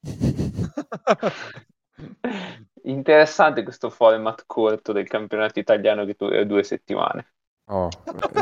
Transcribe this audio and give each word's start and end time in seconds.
Interessante 2.82 3.62
questo 3.62 3.90
format 3.90 4.44
corto 4.46 4.92
del 4.92 5.08
campionato 5.08 5.58
italiano 5.58 6.04
che 6.04 6.14
dura 6.16 6.44
due 6.44 6.62
settimane. 6.62 7.32
Oh, 7.70 7.88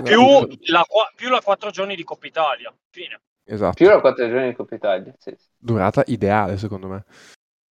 più, 0.05 0.47
la, 0.67 0.87
più 1.17 1.31
la 1.31 1.41
4 1.41 1.71
giorni 1.71 1.97
di 1.97 2.05
Coppa 2.05 2.27
Italia. 2.27 2.73
Fine. 2.91 3.21
Esatto. 3.45 3.75
Più 3.75 3.89
la 3.89 4.01
4 4.01 4.29
giorni 4.29 4.49
di 4.49 4.55
Coppa 4.55 4.75
Italia. 4.77 5.13
Sì, 5.19 5.35
sì. 5.37 5.49
Durata 5.57 6.05
ideale, 6.07 6.59
secondo 6.59 6.87
me. 6.87 7.05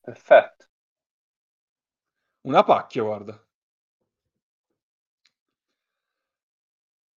Perfetto. 0.00 0.66
Una 2.42 2.64
pacchia, 2.64 3.02
guarda. 3.02 3.40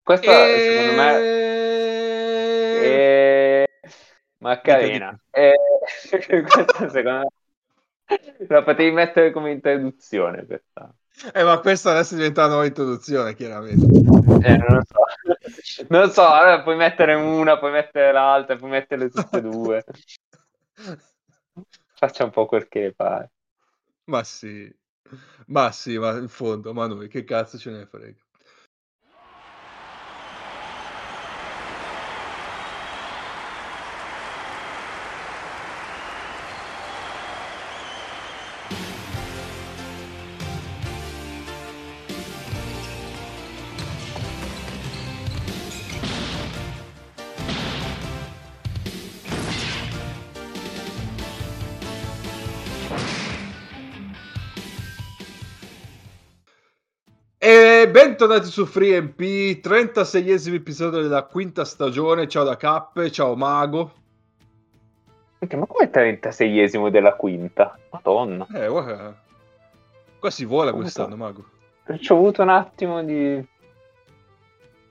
Questa, 0.03 0.47
e... 0.47 0.59
secondo 0.59 1.03
me, 1.03 1.17
è 1.17 1.66
Macarena. 4.39 5.19
E... 5.31 5.55
questa, 6.47 6.89
secondo 6.89 7.33
me, 8.09 8.47
la 8.49 8.63
potevi 8.63 8.91
mettere 8.93 9.33
come 9.33 9.51
introduzione 9.53 10.45
questa. 10.45 10.95
Eh, 11.33 11.43
ma 11.43 11.59
questa 11.61 11.93
adesso 11.93 12.15
diventa 12.15 12.43
una 12.43 12.51
nuova 12.51 12.67
introduzione, 12.67 13.35
chiaramente. 13.35 13.85
Eh, 14.47 14.57
non 14.57 14.67
lo 14.69 14.83
so. 14.85 15.87
Non 15.89 16.11
so, 16.11 16.27
allora 16.27 16.63
puoi 16.63 16.77
mettere 16.77 17.15
una, 17.15 17.59
puoi 17.59 17.71
mettere 17.71 18.13
l'altra, 18.13 18.57
puoi 18.57 18.71
metterle 18.71 19.09
tutte 19.09 19.39
e 19.39 19.41
due. 19.41 19.85
Faccia 21.95 22.25
un 22.25 22.31
po' 22.31 22.47
quel 22.47 22.69
che 22.69 22.93
pare. 22.95 23.31
Ma 24.05 24.23
sì. 24.25 24.71
Ma 25.47 25.71
sì, 25.73 25.97
ma 25.99 26.17
in 26.19 26.29
fondo, 26.29 26.75
ma 26.75 26.87
noi 26.87 27.09
che 27.09 27.25
cazzo 27.25 27.57
ce 27.57 27.71
ne 27.71 27.87
frega. 27.87 28.26
Bentornati 57.97 58.49
su 58.49 58.67
FreeMP, 58.67 59.19
36esimo 59.19 60.53
episodio 60.53 61.01
della 61.01 61.23
quinta 61.23 61.65
stagione. 61.65 62.29
Ciao 62.29 62.45
da 62.45 62.59
Cappe, 62.59 63.11
ciao 63.11 63.35
Mago. 63.37 63.91
Ma 65.39 65.65
come 65.65 65.91
36esimo 65.91 66.91
della 66.91 67.15
quinta? 67.15 67.75
Madonna. 67.89 68.47
Eh, 68.53 68.69
guarda. 68.69 69.17
Qua 70.19 70.29
si 70.31 70.45
vola 70.45 70.75
quest'anno, 70.75 71.17
Mago. 71.17 71.47
Ci 71.99 72.13
ho 72.13 72.17
avuto 72.17 72.43
un 72.43 72.51
attimo 72.51 73.03
di... 73.03 73.43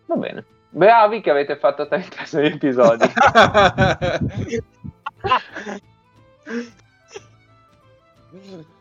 Va 0.08 0.16
bene. 0.16 0.44
Bravi 0.70 1.22
che 1.22 1.30
avete 1.30 1.58
fatto 1.58 1.88
36 1.88 2.45
episodi. 2.53 3.06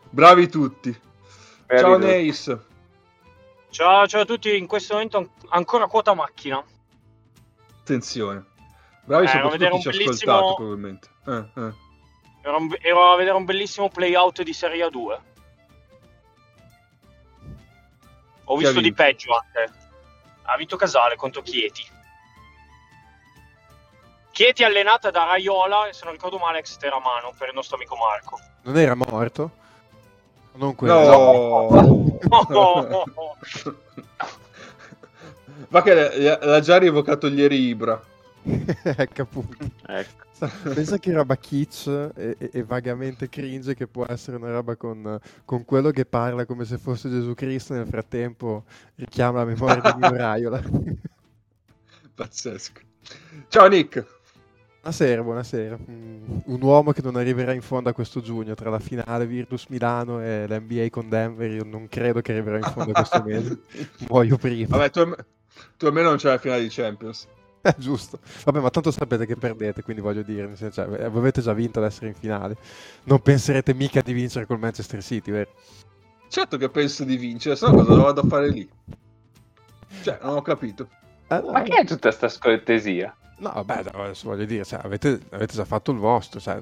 Bravi 0.09 0.47
tutti. 0.49 0.99
Bravi 1.67 1.81
ciao 1.81 1.97
Neis. 1.99 2.57
Ciao, 3.75 4.07
ciao 4.07 4.21
a 4.21 4.25
tutti, 4.25 4.55
in 4.55 4.67
questo 4.67 4.93
momento 4.93 5.31
ancora 5.49 5.87
quota 5.87 6.13
macchina. 6.13 6.63
Attenzione. 7.81 8.45
Bravi 9.03 9.25
eh, 9.25 9.27
soprattutto 9.27 9.69
chi 9.69 9.81
ci 9.81 9.87
ha 9.89 9.91
bellissimo... 9.91 10.11
ascoltato 10.31 10.55
probabilmente. 10.55 11.09
Eh, 11.25 11.45
eh. 11.55 11.73
Ero, 12.41 12.57
ero, 12.79 13.11
a 13.11 13.17
vedere 13.17 13.35
un 13.35 13.43
bellissimo 13.43 13.89
playout 13.89 14.43
di 14.43 14.53
Serie 14.53 14.85
A2. 14.85 15.19
Ho 18.45 18.55
chi 18.55 18.63
visto 18.63 18.79
di 18.79 18.93
peggio 18.93 19.33
anche. 19.33 19.73
Ha 20.43 20.55
vinto 20.55 20.77
Casale 20.77 21.17
contro 21.17 21.41
Chieti. 21.41 21.85
Chieti 24.31 24.63
allenata 24.63 25.11
da 25.11 25.25
Raiola 25.25 25.89
e 25.89 25.93
se 25.93 26.05
non 26.05 26.13
ricordo 26.13 26.37
male 26.37 26.59
ex 26.59 26.77
Teramano 26.77 27.33
per 27.37 27.49
il 27.49 27.53
nostro 27.53 27.75
amico 27.75 27.97
Marco. 27.97 28.39
Non 28.61 28.77
era 28.77 28.95
morto? 28.95 29.51
Non 30.53 30.75
quello. 30.75 30.93
No. 30.93 31.81
no. 31.81 32.04
Ma 35.69 35.81
che 35.81 36.17
l'ha 36.17 36.59
già 36.59 36.77
rievocato 36.77 37.27
ieri 37.27 37.67
Ibra. 37.67 38.01
ecco 38.45 39.21
appunto. 39.21 39.57
Ecco. 39.87 40.23
Pensa 40.73 40.97
che 40.97 41.13
roba 41.13 41.37
kitsch 41.37 41.87
e, 41.87 42.35
e, 42.37 42.49
e, 42.51 42.63
vagamente 42.63 43.29
cringe 43.29 43.73
che 43.73 43.87
può 43.87 44.05
essere 44.05 44.35
una 44.35 44.51
roba 44.51 44.75
con, 44.75 45.17
con, 45.45 45.63
quello 45.63 45.91
che 45.91 46.05
parla 46.05 46.45
come 46.45 46.65
se 46.65 46.77
fosse 46.77 47.09
Gesù 47.09 47.33
Cristo 47.33 47.73
nel 47.73 47.87
frattempo 47.87 48.65
richiama 48.95 49.39
la 49.39 49.45
memoria 49.45 49.91
di 49.91 49.97
Mio 49.97 50.15
Raiola. 50.15 50.61
Pazzesco. 52.13 52.81
Ciao 53.47 53.67
Nick. 53.67 54.14
Buonasera, 54.85 55.23
buonasera. 55.23 55.77
Mm, 55.89 56.41
un 56.45 56.61
uomo 56.61 56.91
che 56.91 57.01
non 57.01 57.15
arriverà 57.15 57.53
in 57.53 57.63
fondo 57.63 57.89
a 57.89 57.93
questo 57.93 58.21
giugno 58.21 58.53
tra 58.53 58.69
la 58.69 58.77
finale 58.77 59.25
Virtus 59.25 59.65
Milano 59.69 60.21
e 60.21 60.45
l'NBA 60.47 60.91
con 60.91 61.09
Denver. 61.09 61.49
Io 61.49 61.63
non 61.63 61.87
credo 61.87 62.21
che 62.21 62.31
arriverà 62.33 62.57
in 62.57 62.71
fondo 62.71 62.91
a 62.91 62.93
questo 62.93 63.23
mese. 63.25 63.61
Muoio 64.07 64.37
prima. 64.37 64.77
Vabbè, 64.77 64.91
tu, 64.91 65.15
tu 65.75 65.87
almeno 65.87 66.09
non 66.09 66.17
c'è 66.17 66.29
la 66.29 66.37
finale 66.37 66.61
di 66.61 66.69
Champions. 66.69 67.27
Eh, 67.65 67.73
giusto. 67.79 68.19
Vabbè, 68.43 68.59
ma 68.59 68.69
tanto 68.69 68.91
sapete 68.91 69.25
che 69.25 69.35
perdete, 69.37 69.81
quindi 69.81 70.03
voglio 70.03 70.21
dire, 70.21 70.55
cioè, 70.55 70.85
avete 71.01 71.41
già 71.41 71.53
vinto 71.53 71.79
ad 71.79 71.85
essere 71.85 72.09
in 72.09 72.13
finale. 72.13 72.55
Non 73.05 73.19
penserete 73.23 73.73
mica 73.73 74.01
di 74.01 74.13
vincere 74.13 74.45
col 74.45 74.59
Manchester 74.59 75.01
City, 75.01 75.31
vero? 75.31 75.49
Certo 76.29 76.57
che 76.57 76.69
penso 76.69 77.03
di 77.05 77.17
vincere, 77.17 77.55
so 77.55 77.71
cosa 77.71 77.95
vado 77.95 78.21
a 78.21 78.27
fare 78.27 78.49
lì. 78.49 78.69
Cioè, 80.03 80.19
non 80.21 80.35
ho 80.35 80.41
capito. 80.43 80.87
Eh, 81.27 81.41
no, 81.41 81.53
ma 81.53 81.63
che 81.63 81.73
è 81.75 81.85
tutta 81.85 82.09
questa 82.09 82.29
scortesia? 82.29 83.17
No, 83.37 83.51
vabbè, 83.53 83.83
adesso 83.93 84.29
voglio 84.29 84.45
dire, 84.45 84.63
cioè, 84.63 84.79
avete, 84.81 85.19
avete, 85.31 85.53
già 85.53 85.65
fatto 85.65 85.91
il 85.91 85.97
vostro, 85.97 86.39
cioè, 86.39 86.57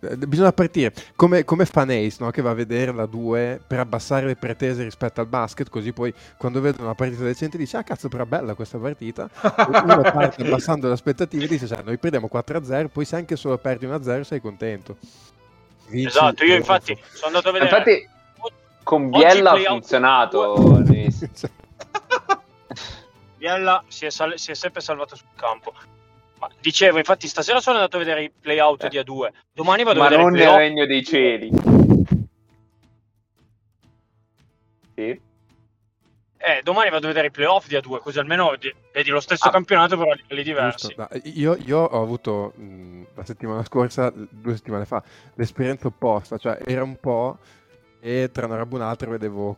eh, 0.00 0.16
bisogna 0.16 0.52
partire 0.52 0.92
come, 1.16 1.44
come 1.44 1.66
fan 1.66 1.90
Ace, 1.90 2.18
no? 2.20 2.30
che 2.30 2.40
va 2.40 2.50
a 2.50 2.54
vedere 2.54 2.92
la 2.92 3.06
2 3.06 3.62
per 3.66 3.80
abbassare 3.80 4.26
le 4.26 4.36
pretese 4.36 4.84
rispetto 4.84 5.20
al 5.20 5.26
basket, 5.26 5.68
così 5.68 5.92
poi 5.92 6.14
quando 6.36 6.60
vede 6.60 6.82
una 6.82 6.94
partita 6.94 7.24
decente 7.24 7.58
dice, 7.58 7.78
ah 7.78 7.82
cazzo 7.82 8.08
però 8.08 8.24
bella 8.26 8.54
questa 8.54 8.78
partita, 8.78 9.28
uno 9.66 10.02
parte 10.02 10.42
abbassando 10.42 10.86
le 10.86 10.92
aspettative 10.92 11.44
e 11.44 11.48
dice, 11.48 11.66
cioè, 11.66 11.82
noi 11.82 11.98
perdiamo 11.98 12.28
4-0, 12.32 12.88
poi 12.88 13.04
se 13.04 13.16
anche 13.16 13.34
solo 13.34 13.58
perdi 13.58 13.86
1-0 13.86 14.20
sei 14.20 14.40
contento. 14.40 14.96
Vinci, 15.88 16.06
esatto, 16.06 16.44
io 16.44 16.54
infatti 16.54 16.96
sono 17.12 17.26
andato 17.26 17.48
a 17.48 17.52
vedere... 17.52 17.70
Infatti 17.70 18.08
con 18.84 19.10
Biella 19.10 19.52
ha 19.52 19.56
funzionato. 19.56 20.82
Biella 23.36 23.82
si 23.88 24.06
è, 24.06 24.10
sal- 24.10 24.38
si 24.38 24.52
è 24.52 24.54
sempre 24.54 24.80
salvato 24.80 25.16
sul 25.16 25.26
campo 25.34 25.74
dicevo, 26.60 26.98
infatti, 26.98 27.26
stasera 27.28 27.60
sono 27.60 27.76
andato 27.76 27.96
a 27.96 27.98
vedere 28.00 28.24
i 28.24 28.30
playout 28.30 28.84
eh. 28.84 28.88
di 28.88 28.98
A2. 28.98 29.28
Domani 29.52 29.82
vado 29.84 30.00
Ma 30.00 30.06
a 30.06 30.08
vedere 30.08 30.22
non 30.22 30.32
nel 30.32 30.48
regno 30.48 30.86
dei 30.86 31.04
cieli. 31.04 31.50
Sì. 34.94 35.20
Eh, 36.46 36.60
domani 36.62 36.90
vado 36.90 37.06
a 37.06 37.08
vedere 37.08 37.28
i 37.28 37.30
playoff 37.30 37.68
di 37.68 37.74
A2, 37.74 38.00
così 38.00 38.18
almeno 38.18 38.54
vedi 38.92 39.10
lo 39.10 39.20
stesso 39.20 39.48
ah, 39.48 39.50
campionato, 39.50 39.96
però 39.96 40.10
a 40.10 40.14
livelli 40.14 40.42
diversi. 40.42 40.94
Io, 41.22 41.56
io, 41.64 41.78
ho 41.78 42.02
avuto 42.02 42.52
mh, 42.54 43.06
la 43.14 43.24
settimana 43.24 43.64
scorsa, 43.64 44.12
due 44.14 44.54
settimane 44.54 44.84
fa, 44.84 45.02
l'esperienza 45.36 45.86
opposta, 45.86 46.36
cioè 46.36 46.58
era 46.66 46.82
un 46.82 46.96
po' 47.00 47.38
e 47.98 48.28
tra 48.30 48.44
una 48.44 48.56
roba 48.56 48.76
e 48.76 48.80
un'altra 48.80 49.08
vedevo 49.08 49.56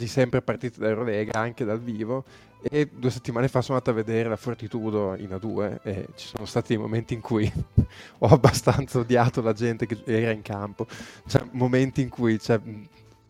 quasi 0.00 0.06
sempre 0.06 0.42
partite 0.42 0.78
da 0.78 0.88
Eurolega, 0.88 1.38
anche 1.38 1.64
dal 1.64 1.80
vivo, 1.80 2.24
e 2.62 2.88
due 2.92 3.10
settimane 3.10 3.48
fa 3.48 3.62
sono 3.62 3.78
andato 3.78 3.98
a 3.98 4.02
vedere 4.02 4.28
la 4.28 4.36
Fortitudo 4.36 5.14
in 5.16 5.30
A2 5.30 5.78
e 5.82 6.06
ci 6.14 6.28
sono 6.28 6.46
stati 6.46 6.74
dei 6.74 6.78
momenti 6.78 7.14
in 7.14 7.20
cui 7.20 7.50
ho 8.18 8.26
abbastanza 8.26 8.98
odiato 8.98 9.40
la 9.40 9.52
gente 9.52 9.86
che 9.86 9.98
era 10.04 10.32
in 10.32 10.42
campo. 10.42 10.86
Cioè, 11.26 11.42
momenti 11.52 12.02
in 12.02 12.08
cui 12.08 12.38
cioè, 12.38 12.60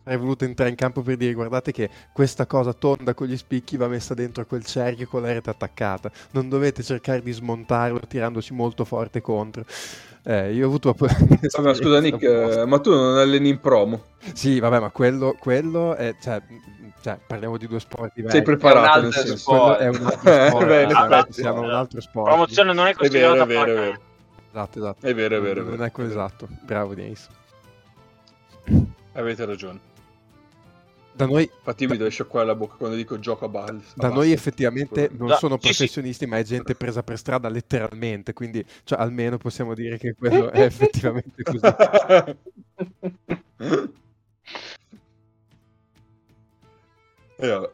avrei 0.03 0.17
voluto 0.17 0.45
entrare 0.45 0.69
in 0.69 0.75
campo 0.75 1.01
per 1.01 1.17
dire 1.17 1.33
guardate 1.33 1.71
che 1.71 1.89
questa 2.11 2.45
cosa 2.45 2.73
tonda 2.73 3.13
con 3.13 3.27
gli 3.27 3.37
spicchi 3.37 3.77
va 3.77 3.87
messa 3.87 4.13
dentro 4.13 4.45
quel 4.45 4.65
cerchio 4.65 5.07
con 5.07 5.21
la 5.21 5.31
rete 5.31 5.49
attaccata. 5.49 6.11
Non 6.31 6.49
dovete 6.49 6.83
cercare 6.83 7.21
di 7.21 7.31
smontarlo 7.31 7.99
tirandoci 8.07 8.53
molto 8.53 8.85
forte 8.85 9.21
contro. 9.21 9.65
Eh, 10.23 10.53
io 10.53 10.65
ho 10.65 10.67
avuto... 10.67 10.93
Vabbè, 10.97 11.73
scusa 11.73 11.99
Nick, 11.99 12.21
eh, 12.23 12.65
ma 12.65 12.79
tu 12.79 12.91
non 12.91 13.17
alleni 13.17 13.49
in 13.49 13.59
promo? 13.59 14.03
Sì, 14.33 14.59
vabbè, 14.59 14.79
ma 14.79 14.89
quello, 14.89 15.35
quello 15.39 15.95
è... 15.95 16.15
Cioè, 16.21 16.41
cioè, 17.01 17.17
parliamo 17.25 17.57
di 17.57 17.67
due 17.67 17.79
sport 17.79 18.11
diversi. 18.13 18.37
Sei 18.37 18.45
preparato, 18.45 18.99
è 18.99 18.99
un 18.99 19.05
altro 19.13 19.35
sport. 19.37 19.79
È 19.79 19.87
un 19.87 19.95
altro 20.05 20.47
sport. 20.47 20.65
Bene, 20.65 20.93
ah, 20.93 21.27
siamo 21.29 21.61
un 21.61 21.69
altro 21.71 22.01
sport. 22.01 22.27
La 22.27 22.33
promozione 22.33 22.73
non 22.73 22.87
è 22.87 22.93
considerata 22.93 23.43
è 23.43 23.45
vero, 23.47 23.61
è 23.61 23.65
vero, 23.65 23.71
è 23.71 23.75
vero. 23.85 23.99
Esatto, 24.51 24.77
esatto. 24.79 25.07
È 25.07 25.13
vero, 25.15 25.37
è 25.37 25.41
vero. 25.41 25.63
Non 25.63 25.83
è 25.83 25.91
quello 25.91 26.09
esatto. 26.09 26.47
Bravo, 26.61 26.93
Denise. 26.93 27.27
Avete 29.13 29.45
ragione. 29.45 29.79
da 31.13 31.25
noi, 31.25 31.49
Infatti 31.53 31.87
mi 31.87 31.97
devo 31.97 32.09
scioccare 32.09 32.45
la 32.45 32.55
bocca 32.55 32.75
quando 32.77 32.95
dico 32.95 33.17
gioco 33.19 33.45
a 33.45 33.49
ball. 33.49 33.81
Da 33.95 34.09
noi 34.09 34.31
effettivamente 34.31 35.09
non 35.17 35.27
Da, 35.29 35.37
sono 35.37 35.57
sì, 35.59 35.67
sì. 35.67 35.73
professionisti, 35.75 36.25
ma 36.27 36.37
è 36.37 36.43
gente 36.43 36.75
presa 36.75 37.01
per 37.03 37.17
strada 37.17 37.49
letteralmente, 37.49 38.33
quindi 38.33 38.63
cioè, 38.83 38.99
almeno 38.99 39.37
possiamo 39.37 39.73
dire 39.73 39.97
che 39.97 40.13
quello 40.13 40.51
è 40.51 40.61
effettivamente 40.63 41.41
così. 41.43 41.59
E 47.41 47.47
vabbè. 47.47 47.69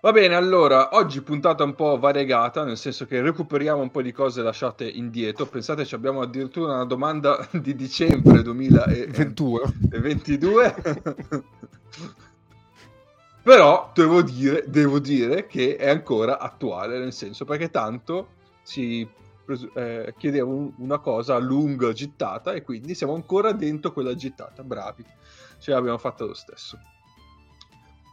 Va 0.00 0.10
bene, 0.10 0.34
allora, 0.34 0.96
oggi 0.96 1.22
puntata 1.22 1.62
un 1.62 1.74
po' 1.74 1.96
variegata, 1.96 2.64
nel 2.64 2.76
senso 2.76 3.06
che 3.06 3.20
recuperiamo 3.20 3.80
un 3.80 3.90
po' 3.92 4.02
di 4.02 4.10
cose 4.10 4.42
lasciate 4.42 4.88
indietro. 4.88 5.46
Pensate, 5.46 5.86
abbiamo 5.94 6.22
addirittura 6.22 6.74
una 6.74 6.84
domanda 6.84 7.48
di 7.52 7.76
dicembre 7.76 8.42
2021. 8.42 9.72
21. 10.00 10.74
Però 13.42 13.90
devo 13.94 14.22
dire, 14.22 14.64
devo 14.66 14.98
dire 14.98 15.46
che 15.46 15.76
è 15.76 15.88
ancora 15.88 16.38
attuale, 16.38 16.98
nel 16.98 17.12
senso 17.12 17.44
perché 17.44 17.70
tanto 17.70 18.28
si 18.62 19.08
eh, 19.74 20.14
chiedeva 20.16 20.46
un- 20.46 20.72
una 20.78 20.98
cosa 20.98 21.34
a 21.34 21.38
lungo 21.38 21.92
gittata 21.92 22.52
e 22.52 22.62
quindi 22.62 22.94
siamo 22.94 23.14
ancora 23.14 23.52
dentro 23.52 23.92
quella 23.92 24.14
gittata, 24.14 24.62
bravi, 24.62 25.04
ce 25.58 25.70
l'abbiamo 25.72 25.98
fatta 25.98 26.24
lo 26.24 26.34
stesso. 26.34 26.78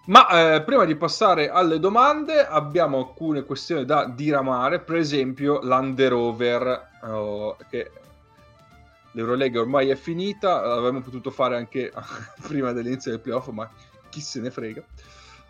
Ma 0.05 0.55
eh, 0.55 0.63
prima 0.63 0.85
di 0.85 0.95
passare 0.95 1.49
alle 1.49 1.77
domande 1.77 2.45
abbiamo 2.45 2.97
alcune 2.97 3.43
questioni 3.43 3.85
da 3.85 4.05
diramare, 4.05 4.79
per 4.79 4.95
esempio 4.95 5.59
l'underover, 5.61 6.89
oh, 7.03 7.57
che 7.69 7.91
l'Eurolega 9.11 9.59
ormai 9.59 9.89
è 9.89 9.95
finita, 9.95 10.61
l'avremmo 10.61 11.01
potuto 11.01 11.29
fare 11.29 11.57
anche 11.57 11.91
prima 12.41 12.71
dell'inizio 12.71 13.11
del 13.11 13.19
playoff, 13.19 13.49
ma 13.49 13.69
chi 14.09 14.21
se 14.21 14.39
ne 14.39 14.49
frega. 14.49 14.83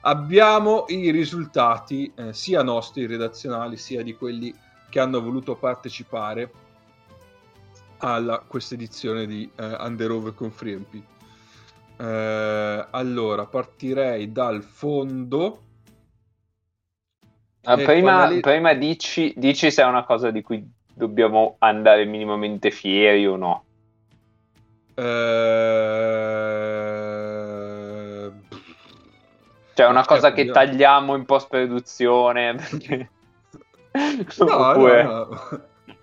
Abbiamo 0.01 0.85
i 0.87 1.09
risultati 1.11 2.11
eh, 2.15 2.33
sia 2.33 2.63
nostri 2.63 3.05
redazionali 3.05 3.77
sia 3.77 4.01
di 4.01 4.15
quelli 4.15 4.53
che 4.89 4.99
hanno 4.99 5.21
voluto 5.21 5.55
partecipare 5.55 6.51
a 7.99 8.43
questa 8.47 8.75
edizione 8.75 9.25
di 9.25 9.49
eh, 9.55 9.75
Underover 9.79 10.33
con 10.33 10.51
FreeMP. 10.51 11.01
Eh, 11.99 12.87
allora, 12.91 13.45
partirei 13.45 14.31
dal 14.31 14.63
fondo. 14.63 15.63
Ah, 17.63 17.75
prima, 17.75 18.11
fanali- 18.11 18.39
prima 18.39 18.73
dici, 18.73 19.33
dici 19.35 19.69
se 19.69 19.83
è 19.83 19.85
una 19.85 20.05
cosa 20.05 20.31
di 20.31 20.41
cui 20.41 20.65
dobbiamo 20.93 21.57
andare 21.59 22.05
minimamente 22.05 22.71
fieri 22.71 23.27
o 23.27 23.35
no. 23.35 23.63
Eh... 26.19 28.31
Cioè, 29.73 29.87
una 29.87 30.05
cosa 30.05 30.31
che 30.33 30.41
io- 30.43 30.53
tagliamo 30.53 31.15
in 31.15 31.25
post-produzione. 31.25 32.55
Perché... 32.69 33.09
No, 34.37 34.69
Oppure 34.69 35.03
no, 35.03 35.11
no. 35.25 35.61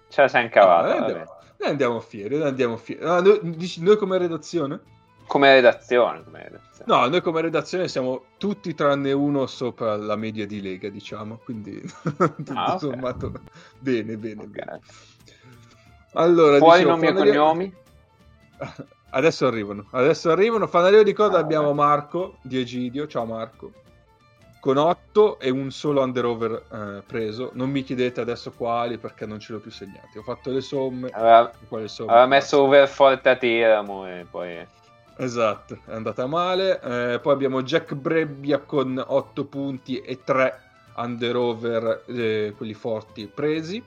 ce 0.09 0.21
la 0.23 0.29
sei 0.29 0.41
No, 0.41 0.47
incavata. 0.47 0.89
noi, 0.89 0.99
andiamo, 0.99 1.25
noi 1.59 1.71
andiamo 1.71 2.01
fieri, 2.01 2.37
noi 2.37 2.49
andiamo 2.49 2.77
fieri. 2.77 3.05
Ah, 3.05 3.21
noi, 3.21 3.39
dici 3.57 3.83
noi 3.83 3.97
come 3.97 4.19
redazione? 4.19 4.81
Come 5.27 5.55
redazione. 5.55 6.23
Come 6.25 6.43
redazione. 6.45 6.85
No, 6.87 7.09
noi 7.09 7.21
come 7.21 7.41
redazione 7.41 7.89
siamo 7.89 8.25
tutti 8.39 8.75
tranne 8.75 9.13
uno 9.13 9.47
sopra 9.47 9.97
la 9.97 10.17
media 10.17 10.47
di 10.47 10.61
Lega, 10.61 10.89
diciamo, 10.89 11.41
quindi 11.45 11.81
tutto 12.03 12.53
Ah, 12.55 12.79
sommato 12.79 13.33
bene, 13.79 14.17
bene, 14.17 14.43
Ok. 14.43 14.49
bene. 14.49 14.81
Allora, 16.13 16.59
Fuori 16.59 16.79
dicevo, 16.85 16.97
nomi 16.97 17.07
e 17.07 17.13
cognomi. 17.13 17.75
Adesso 19.09 19.47
arrivano, 19.47 19.87
adesso 19.93 20.31
arrivano. 20.31 20.67
Fanario 20.67 21.03
di 21.03 21.13
coda 21.15 21.39
Ah, 21.39 21.41
abbiamo 21.41 21.69
ok. 21.69 21.75
Marco 21.75 22.37
di 22.43 22.59
Egidio, 22.61 23.07
ciao 23.07 23.25
Marco. 23.25 23.73
Con 24.61 24.77
8 24.77 25.39
e 25.39 25.49
un 25.49 25.71
solo 25.71 26.03
underover 26.03 26.65
eh, 26.71 27.03
preso. 27.07 27.51
Non 27.55 27.71
mi 27.71 27.83
chiedete 27.83 28.21
adesso 28.21 28.51
quali 28.51 28.99
perché 28.99 29.25
non 29.25 29.39
ce 29.39 29.53
l'ho 29.53 29.61
più 29.61 29.71
segnati. 29.71 30.19
Ho 30.19 30.23
fatto 30.23 30.51
le 30.51 30.61
somme. 30.61 31.09
Aveva, 31.13 31.51
somme? 31.87 32.11
aveva 32.11 32.27
messo 32.27 32.61
over 32.63 32.89
forte 32.89 33.29
a 33.31 33.37
Teramo 33.37 34.07
e 34.07 34.27
poi... 34.29 34.67
Esatto, 35.17 35.79
è 35.87 35.93
andata 35.93 36.27
male. 36.27 36.81
Eh, 36.81 37.21
poi 37.21 37.33
abbiamo 37.33 37.63
Jack 37.63 37.95
Brebbia 37.95 38.59
con 38.59 39.03
8 39.05 39.45
punti 39.47 39.99
e 40.01 40.23
3 40.23 40.61
underover, 40.97 42.05
eh, 42.07 42.53
quelli 42.57 42.75
forti, 42.75 43.27
presi. 43.27 43.83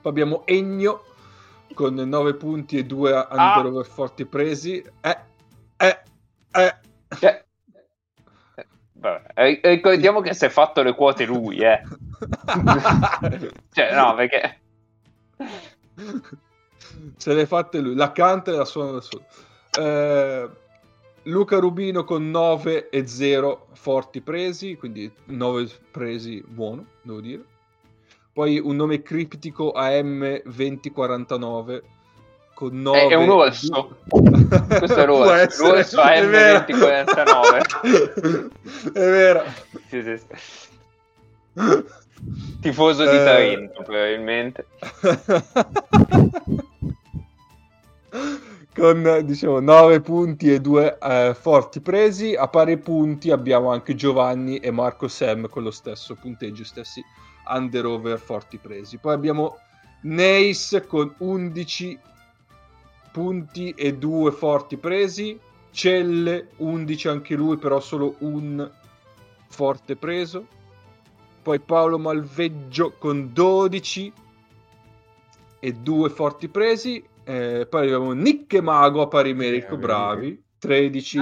Poi 0.00 0.10
abbiamo 0.12 0.42
Ennio 0.46 1.04
con 1.74 1.94
9 1.94 2.34
punti 2.34 2.78
e 2.78 2.84
2 2.84 3.26
underover 3.30 3.86
forti 3.86 4.24
presi. 4.24 4.84
Eh, 5.00 5.18
eh, 5.78 6.00
eh. 6.52 6.76
Cioè, 7.18 7.44
vabbè, 8.92 9.60
ricordiamo 9.62 10.20
che 10.20 10.32
si 10.32 10.44
è 10.44 10.48
fatto 10.48 10.82
le 10.82 10.94
quote 10.94 11.24
lui, 11.24 11.58
eh. 11.58 11.82
Cioè, 13.72 13.94
no, 13.94 14.14
perché... 14.14 14.60
Se 17.16 17.34
l'è 17.34 17.46
fatte 17.46 17.80
lui, 17.80 17.94
la 17.96 18.12
canta 18.12 18.52
e 18.52 18.56
la 18.56 18.64
suona 18.64 18.92
da 18.92 19.00
solo. 19.00 19.24
Eh, 19.78 20.48
Luca 21.24 21.58
Rubino 21.58 22.04
con 22.04 22.30
9 22.30 22.88
e 22.90 23.06
0 23.06 23.68
forti 23.72 24.20
presi, 24.20 24.76
quindi 24.76 25.10
9 25.26 25.68
presi 25.90 26.42
buono, 26.46 26.84
devo 27.02 27.20
dire. 27.20 27.42
Poi 28.32 28.58
un 28.58 28.76
nome 28.76 29.00
criptico 29.02 29.72
AM2049 29.76 31.80
con 32.52 32.80
9 32.82 32.98
È- 32.98 33.08
è 33.08 33.14
un 33.14 33.30
orso. 33.30 33.96
Questo 34.08 34.96
è 34.96 35.06
l'orso. 35.06 35.66
L'orso 35.66 36.02
è 36.02 36.26
vero. 36.26 36.58
AM2049. 36.58 38.50
è 38.92 38.98
vero. 38.98 39.44
Sì, 39.88 40.02
sì, 40.02 40.18
sì. 40.18 40.26
Tifoso 42.60 43.04
di 43.04 43.16
Eh. 43.16 43.22
Trento, 43.22 43.82
probabilmente. 43.82 44.66
con 48.74 49.20
diciamo 49.24 49.60
9 49.60 50.00
punti 50.00 50.52
e 50.52 50.60
2 50.60 50.98
forti 51.38 51.80
presi. 51.80 52.34
A 52.34 52.48
pari 52.48 52.76
punti 52.78 53.30
abbiamo 53.30 53.70
anche 53.70 53.94
Giovanni 53.94 54.58
e 54.58 54.70
Marco 54.70 55.08
Sam 55.08 55.48
con 55.48 55.62
lo 55.62 55.70
stesso 55.70 56.16
punteggio 56.16 56.64
stessi 56.64 57.02
under 57.48 57.86
over 57.86 58.18
forti 58.18 58.58
presi. 58.58 58.98
Poi 58.98 59.14
abbiamo 59.14 59.58
Neis 60.02 60.82
con 60.86 61.14
11 61.18 61.98
punti 63.12 63.70
e 63.70 63.94
2 63.96 64.32
forti 64.32 64.76
presi. 64.76 65.38
Celle 65.70 66.48
11 66.56 67.08
anche 67.08 67.34
lui 67.34 67.56
però 67.56 67.80
solo 67.80 68.16
un 68.18 68.70
forte 69.48 69.96
preso. 69.96 70.46
Poi 71.42 71.60
Paolo 71.60 71.98
Malveggio 71.98 72.94
con 72.98 73.32
12 73.32 74.12
e 75.60 75.72
due 75.72 76.10
forti 76.10 76.48
presi. 76.48 77.04
Eh, 77.24 77.66
poi 77.68 77.86
abbiamo 77.86 78.12
Nick 78.12 78.52
e 78.54 78.60
Mago 78.60 79.02
a 79.02 79.08
pari 79.08 79.34
merito, 79.34 79.74
Eh, 79.74 79.78
bravi. 79.78 80.42
13, 80.58 81.18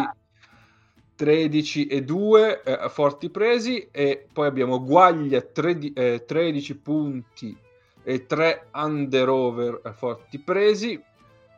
13 1.15 1.87
e 1.87 2.03
2 2.03 2.63
eh, 2.63 2.89
forti 2.89 3.31
presi. 3.31 3.89
E 3.91 4.27
poi 4.33 4.47
abbiamo 4.47 4.83
Guaglia 4.83 5.41
13, 5.41 5.93
eh, 5.93 6.25
13 6.27 6.77
punti 6.77 7.57
e 8.03 8.27
3 8.27 8.67
under 8.75 9.29
over 9.29 9.81
eh, 9.85 9.93
forti 9.93 10.39
presi. 10.39 11.01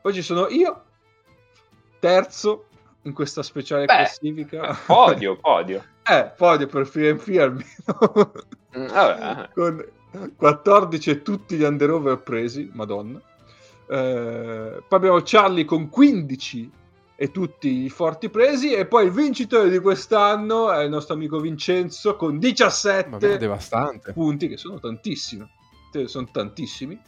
Poi 0.03 0.13
ci 0.13 0.23
sono 0.23 0.49
io, 0.49 0.83
terzo 1.99 2.67
in 3.03 3.13
questa 3.13 3.43
speciale 3.43 3.87
Beh, 3.87 3.95
classifica. 3.95 4.79
Podio, 4.87 5.37
podio. 5.41 5.83
Eh, 6.07 6.33
podio 6.37 6.67
per 6.67 6.87
FreeMP 6.87 7.27
almeno. 7.39 8.33
Mm, 8.77 8.87
Vabbè. 8.89 9.51
con 9.55 9.85
14 10.37 11.11
e 11.11 11.23
tutti 11.23 11.57
gli 11.57 11.63
under 11.63 11.91
over 11.91 12.19
presi, 12.19 12.71
madonna. 12.75 13.21
Eh, 13.89 14.83
poi 14.89 14.99
abbiamo 14.99 15.21
Charlie 15.23 15.65
con 15.65 15.89
15 15.89 16.71
e 17.17 17.31
tutti 17.31 17.85
i 17.85 17.91
forti 17.91 18.29
presi 18.29 18.73
e 18.73 18.87
poi 18.87 19.07
il 19.07 19.13
vincitore 19.13 19.71
di 19.71 19.79
quest'anno 19.79 20.73
è 20.73 20.83
il 20.83 20.91
nostro 20.91 21.15
amico 21.15 21.39
Vincenzo 21.39 22.17
con 22.17 22.39
17 22.39 23.09
Vabbè, 23.09 24.13
punti 24.13 24.49
che 24.49 24.57
sono 24.57 24.81
tantissimi. 24.81 25.49
Sono 26.07 26.29
tantissimi 26.33 27.01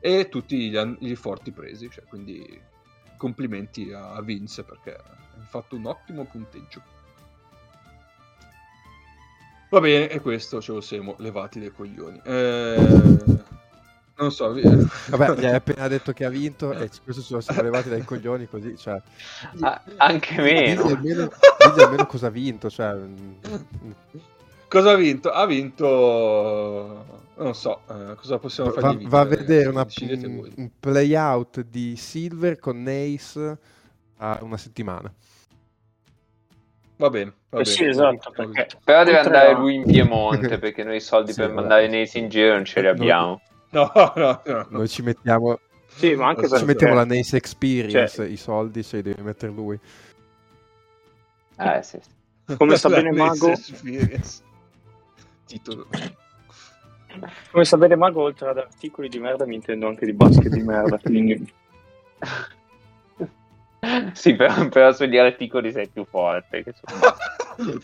e 0.00 0.30
tutti 0.30 0.70
gli, 0.70 0.78
gli 0.98 1.14
forti 1.14 1.50
presi, 1.52 1.90
cioè, 1.90 2.04
quindi 2.04 2.58
complimenti 3.18 3.92
a 3.92 4.14
a 4.14 4.22
Vince 4.22 4.62
perché 4.62 4.94
ha 4.94 5.44
fatto 5.46 5.76
un 5.76 5.84
ottimo 5.84 6.24
punteggio. 6.24 6.82
Va 9.68 9.78
bene, 9.78 10.08
e 10.08 10.20
questo 10.20 10.60
ce 10.60 10.72
lo 10.72 10.80
siamo 10.80 11.14
levati 11.18 11.60
dai 11.60 11.70
coglioni. 11.70 12.20
Eh, 12.24 13.38
non 14.20 14.30
so, 14.30 14.52
Vabbè, 15.08 15.34
gli 15.40 15.44
hai 15.46 15.54
appena 15.54 15.88
detto 15.88 16.12
che 16.12 16.24
ha 16.24 16.28
vinto 16.28 16.72
e 16.74 16.88
questo 17.02 17.34
lo 17.34 17.40
siamo 17.40 17.62
levati 17.62 17.88
dai 17.88 18.04
coglioni 18.04 18.46
così, 18.46 18.76
cioè... 18.76 19.00
Ah, 19.62 19.82
anche 19.96 20.40
meno. 20.42 20.84
Digli 20.84 20.90
almeno, 20.90 21.28
almeno 21.58 22.06
cosa 22.06 22.26
ha 22.26 22.30
vinto, 22.30 22.68
cioè... 22.70 22.94
mm, 22.94 23.32
Cosa 24.68 24.92
ha 24.92 24.94
vinto? 24.94 25.30
Ha 25.30 25.46
vinto, 25.46 27.24
non 27.36 27.54
so, 27.54 27.82
eh, 27.88 28.14
cosa 28.14 28.38
possiamo 28.38 28.70
Va, 28.70 28.80
fargli 28.80 29.06
va 29.08 29.20
a 29.20 29.24
vedere 29.24 29.68
una- 29.68 29.86
un, 30.00 30.52
un 30.56 30.70
playout 30.78 31.60
di 31.62 31.96
Silver 31.96 32.58
con 32.58 32.82
Nace 32.82 33.58
a 34.18 34.38
una 34.42 34.56
settimana. 34.56 35.12
Va 36.98 37.08
bene, 37.10 37.32
va 37.48 37.60
Eh 37.60 37.62
bene. 37.62 37.64
sì, 37.64 37.84
esatto, 37.86 38.30
perché 38.30 38.68
Però 38.84 39.02
deve 39.04 39.18
andare 39.18 39.54
lui 39.54 39.74
in 39.74 39.84
Piemonte 39.86 40.58
perché 40.58 40.84
noi 40.84 40.96
i 40.96 41.00
soldi 41.00 41.32
Sì, 41.32 41.38
per 41.40 41.48
vabbè. 41.48 41.60
mandare 41.60 41.88
Nate 41.88 42.18
in 42.18 42.28
giro 42.28 42.52
non 42.54 42.64
ce 42.64 42.80
li 42.80 42.86
abbiamo. 42.86 43.26
No, 43.26 43.40
no, 43.72 44.12
no. 44.44 44.66
Noi 44.68 44.88
ci 44.88 45.02
mettiamo, 45.02 45.58
Sì, 45.86 46.14
ma 46.14 46.28
anche 46.28 46.48
ci 46.48 46.64
mettiamo 46.64 46.94
la 46.94 47.04
Nace 47.04 47.36
Experience, 47.36 48.14
Cioè- 48.16 48.26
i 48.26 48.36
soldi 48.36 48.82
se 48.82 48.96
li 48.96 49.02
deve 49.02 49.22
mettere 49.22 49.52
lui. 49.52 49.78
Eh 51.56 51.82
sì. 51.82 52.00
Come 52.56 52.76
sta 52.76 52.88
bene 52.88 53.12
Mago? 53.12 53.52
Titolo. 55.46 55.86
Come 57.50 57.64
sa 57.64 57.76
bene 57.76 57.96
Mago, 57.96 58.22
oltre 58.22 58.48
ad 58.48 58.58
articoli 58.58 59.08
di 59.08 59.18
merda, 59.18 59.44
mi 59.46 59.56
intendo 59.56 59.88
anche 59.88 60.06
di 60.06 60.12
basket 60.12 60.48
di 60.48 60.62
merda. 60.62 60.98
Quindi... 61.02 61.52
Sì, 64.12 64.34
però, 64.36 64.68
però 64.68 64.92
sugli 64.92 65.16
articoli 65.16 65.72
sei 65.72 65.88
più 65.88 66.04
forte. 66.04 66.62
Che 66.62 66.74
su- 66.74 67.80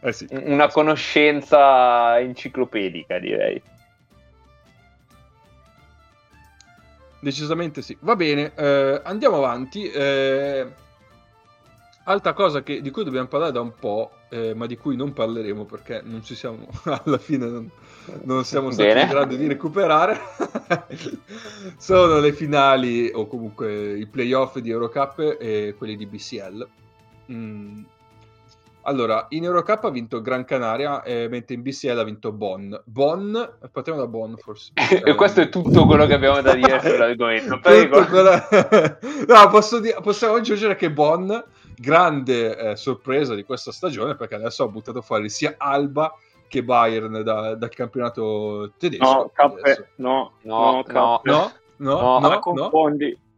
eh 0.00 0.12
sì. 0.12 0.26
Una 0.30 0.68
conoscenza 0.68 2.18
enciclopedica, 2.18 3.18
direi. 3.18 3.62
Decisamente 7.20 7.82
sì. 7.82 7.96
Va 8.00 8.16
bene, 8.16 8.52
eh, 8.54 9.00
andiamo 9.04 9.36
avanti. 9.36 9.90
Eh, 9.90 10.66
altra 12.04 12.32
cosa 12.32 12.62
che- 12.62 12.80
di 12.80 12.90
cui 12.90 13.04
dobbiamo 13.04 13.26
parlare 13.28 13.52
da 13.52 13.60
un 13.60 13.74
po', 13.78 14.12
eh, 14.30 14.54
ma 14.54 14.66
di 14.66 14.76
cui 14.76 14.96
non 14.96 15.12
parleremo 15.12 15.64
perché 15.64 16.00
non 16.02 16.24
ci 16.24 16.34
siamo, 16.34 16.66
alla 17.04 17.18
fine 17.18 17.46
non, 17.46 17.70
non 18.22 18.44
siamo 18.44 18.70
stati 18.70 18.88
Bene. 18.88 19.02
in 19.02 19.08
grado 19.08 19.36
di 19.36 19.46
recuperare, 19.46 20.18
sono 21.76 22.18
le 22.18 22.32
finali 22.32 23.10
o 23.12 23.26
comunque 23.26 23.98
i 23.98 24.06
playoff 24.06 24.58
di 24.58 24.70
Eurocup 24.70 25.36
e 25.38 25.74
quelli 25.76 25.96
di 25.96 26.06
BCL. 26.06 26.68
Mm. 27.32 27.82
Allora, 28.82 29.26
in 29.30 29.44
Eurocup 29.44 29.84
ha 29.84 29.90
vinto 29.90 30.20
Gran 30.20 30.44
Canaria, 30.44 31.02
eh, 31.02 31.28
mentre 31.28 31.54
in 31.54 31.62
BCL 31.62 31.98
ha 31.98 32.02
vinto 32.04 32.32
Bonn. 32.32 32.74
Bonn, 32.84 33.36
partiamo 33.70 33.98
da 34.00 34.06
Bonn 34.06 34.34
forse. 34.36 34.72
E 35.04 35.14
questo 35.14 35.40
è 35.42 35.48
tutto 35.48 35.84
quello 35.86 36.06
che 36.06 36.14
abbiamo 36.14 36.40
da 36.40 36.54
dire 36.54 36.80
sull'argomento. 36.82 37.60
Prego. 37.60 38.04
quello- 38.06 38.30
no, 39.28 39.48
posso 39.50 39.80
dire- 39.80 39.98
possiamo 40.00 40.34
aggiungere 40.34 40.76
che 40.76 40.90
Bonn, 40.90 41.30
grande 41.76 42.56
eh, 42.56 42.76
sorpresa 42.76 43.34
di 43.34 43.44
questa 43.44 43.70
stagione, 43.72 44.16
perché 44.16 44.36
adesso 44.36 44.64
ha 44.64 44.68
buttato 44.68 45.02
fuori 45.02 45.28
sia 45.28 45.54
Alba 45.58 46.14
che 46.48 46.64
Bayern 46.64 47.22
da- 47.22 47.54
dal 47.54 47.68
campionato 47.68 48.72
tedesco. 48.78 49.04
No, 49.04 49.30
Cappe, 49.32 49.90
no, 49.96 50.32
No, 50.42 50.60
no, 50.64 50.72
no. 50.72 50.82
Cappe. 50.82 51.30
No, 51.30 51.52
no, 51.76 51.94
No, 52.00 52.00
no, 52.00 52.20
Ma 52.20 52.28
no. 52.28 52.38
confondi. 52.40 53.10
Bonn 53.12 53.28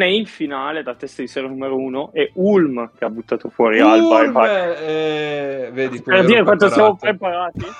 è 0.00 0.04
in 0.04 0.26
finale 0.26 0.82
da 0.82 0.94
testa 0.94 1.22
di 1.22 1.28
serie 1.28 1.48
numero 1.48 1.76
uno 1.76 2.12
e 2.12 2.30
Ulm 2.34 2.90
che 2.96 3.04
ha 3.04 3.10
buttato 3.10 3.48
fuori 3.50 3.80
Alba 3.80 4.20
e 4.20 4.22
Ulm, 4.24 4.32
Bayern. 4.32 4.74
eh, 4.78 5.70
vedi 5.72 6.00
Per 6.02 6.24
dire 6.24 6.42
quanto 6.44 6.68
siamo 6.68 6.96
preparati. 6.96 7.60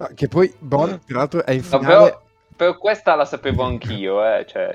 Ah, 0.00 0.10
che 0.14 0.28
poi 0.28 0.54
Bonn, 0.60 0.92
tra 1.06 1.18
l'altro, 1.18 1.44
è 1.44 1.50
in 1.50 1.64
No, 1.68 1.78
finale... 1.80 1.86
però, 2.04 2.22
però 2.54 2.78
questa 2.78 3.16
la 3.16 3.24
sapevo 3.24 3.64
anch'io, 3.64 4.24
eh. 4.24 4.46
Cioè, 4.46 4.70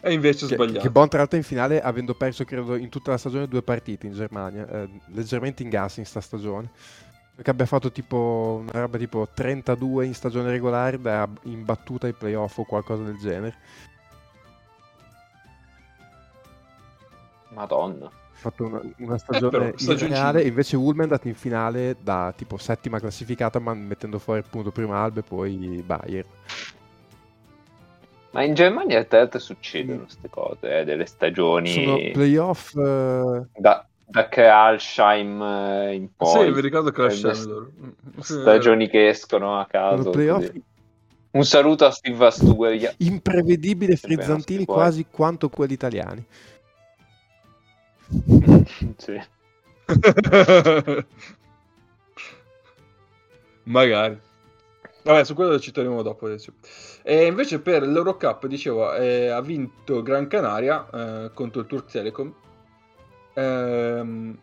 E 0.00 0.12
invece 0.12 0.44
ho 0.44 0.48
Che, 0.48 0.54
sbagliato. 0.54 0.78
che 0.78 0.90
Bonn 0.90 1.08
tra 1.08 1.18
l'altro 1.18 1.36
è 1.36 1.40
in 1.40 1.46
finale 1.46 1.80
avendo 1.82 2.14
perso 2.14 2.44
credo 2.44 2.76
in 2.76 2.88
tutta 2.88 3.10
la 3.10 3.16
stagione 3.18 3.48
due 3.48 3.62
partite 3.62 4.06
in 4.06 4.12
Germania, 4.12 4.64
eh, 4.68 4.88
leggermente 5.12 5.64
in 5.64 5.70
gas 5.70 5.96
in 5.96 6.06
sta 6.06 6.20
stagione. 6.20 6.70
Perché 7.34 7.50
abbia 7.50 7.66
fatto 7.66 7.90
tipo 7.90 8.62
una 8.62 8.80
roba 8.82 8.96
tipo 8.98 9.26
32 9.34 10.06
in 10.06 10.14
stagione 10.14 10.50
regolare 10.52 11.00
da 11.00 11.28
imbattuta 11.44 12.06
ai 12.06 12.12
playoff 12.12 12.58
o 12.58 12.64
qualcosa 12.64 13.02
del 13.02 13.16
genere. 13.18 13.56
Madonna. 17.54 18.06
Ha 18.06 18.10
fatto 18.34 18.64
una, 18.64 18.80
una 18.98 19.18
stagione 19.18 19.74
irreale, 19.78 20.42
invece 20.42 20.76
Ulm 20.76 21.00
è 21.00 21.02
andato 21.02 21.28
in 21.28 21.34
finale 21.34 21.96
da 22.02 22.32
tipo 22.36 22.56
settima 22.56 22.98
classificata 22.98 23.58
ma 23.58 23.74
mettendo 23.74 24.18
fuori 24.18 24.40
appunto 24.40 24.70
prima 24.70 24.98
Albe 25.02 25.20
e 25.20 25.22
poi 25.22 25.82
Bayern. 25.84 26.28
Ma 28.32 28.42
in 28.42 28.54
Germania 28.54 29.04
tra 29.04 29.18
l'altro 29.18 29.38
succedono 29.38 30.00
queste 30.00 30.28
cose, 30.30 30.80
eh, 30.80 30.84
delle 30.84 31.04
stagioni 31.04 31.70
Sono 31.70 31.98
playoff 32.12 32.74
eh, 32.74 33.46
da, 33.54 33.86
da 34.06 34.28
Kralsheim 34.28 35.42
eh, 35.42 35.94
in 35.94 36.08
poi. 36.16 36.46
Sì, 36.46 36.50
mi 36.50 36.60
ricordo 36.62 36.92
loro. 36.96 37.70
Stagioni 38.20 38.88
che 38.88 39.08
escono 39.08 39.58
a 39.58 39.66
caso. 39.66 40.12
Un 41.34 41.44
saluto 41.44 41.86
a 41.86 41.90
Steve 41.90 42.16
Vasturia. 42.16 42.92
imprevedibili 42.98 43.92
e 43.92 43.96
Sempre 43.96 44.16
frizzantini 44.16 44.64
quasi 44.66 45.06
quanto 45.10 45.48
quelli 45.48 45.72
italiani. 45.72 46.24
sì. 48.96 49.20
Magari. 53.64 54.20
Vabbè, 55.04 55.24
su 55.24 55.34
quello 55.34 55.58
ci 55.58 55.72
torniamo 55.72 56.02
dopo 56.02 56.26
adesso. 56.26 56.52
E 57.02 57.26
invece 57.26 57.60
per 57.60 57.82
l'Eurocup, 57.82 58.46
dicevo, 58.46 58.94
eh, 58.94 59.28
ha 59.28 59.40
vinto 59.40 60.02
Gran 60.02 60.28
Canaria 60.28 60.88
eh, 60.90 61.30
contro 61.34 61.60
il 61.62 61.66
Turk 61.66 61.90
Telecom. 61.90 62.32
Ehm, 63.34 64.38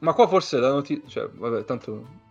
ma 0.00 0.12
qua 0.12 0.26
forse 0.26 0.58
la 0.58 0.70
notizia... 0.70 1.08
Cioè, 1.08 1.28
vabbè, 1.32 1.64
tanto 1.64 2.24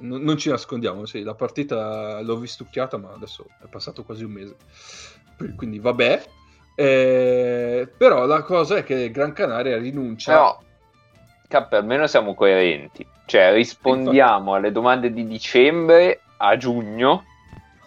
non, 0.00 0.22
non 0.22 0.36
ci 0.36 0.50
nascondiamo, 0.50 1.06
sì, 1.06 1.22
la 1.22 1.34
partita 1.34 2.20
l'ho 2.20 2.36
vistucchiata, 2.38 2.98
ma 2.98 3.12
adesso 3.12 3.46
è 3.62 3.66
passato 3.68 4.04
quasi 4.04 4.24
un 4.24 4.32
mese. 4.32 4.56
Quindi 5.56 5.78
vabbè. 5.78 6.36
Eh, 6.80 7.88
però 7.96 8.24
la 8.26 8.42
cosa 8.42 8.76
è 8.76 8.84
che 8.84 9.10
Gran 9.10 9.32
Canaria 9.32 9.76
rinuncia... 9.78 10.32
Però, 10.32 10.58
Cap, 11.48 11.72
almeno 11.72 12.06
siamo 12.06 12.34
coerenti. 12.34 13.04
Cioè, 13.24 13.52
rispondiamo 13.52 14.54
alle 14.54 14.70
domande 14.70 15.12
di 15.12 15.26
dicembre 15.26 16.20
a 16.36 16.56
giugno. 16.56 17.24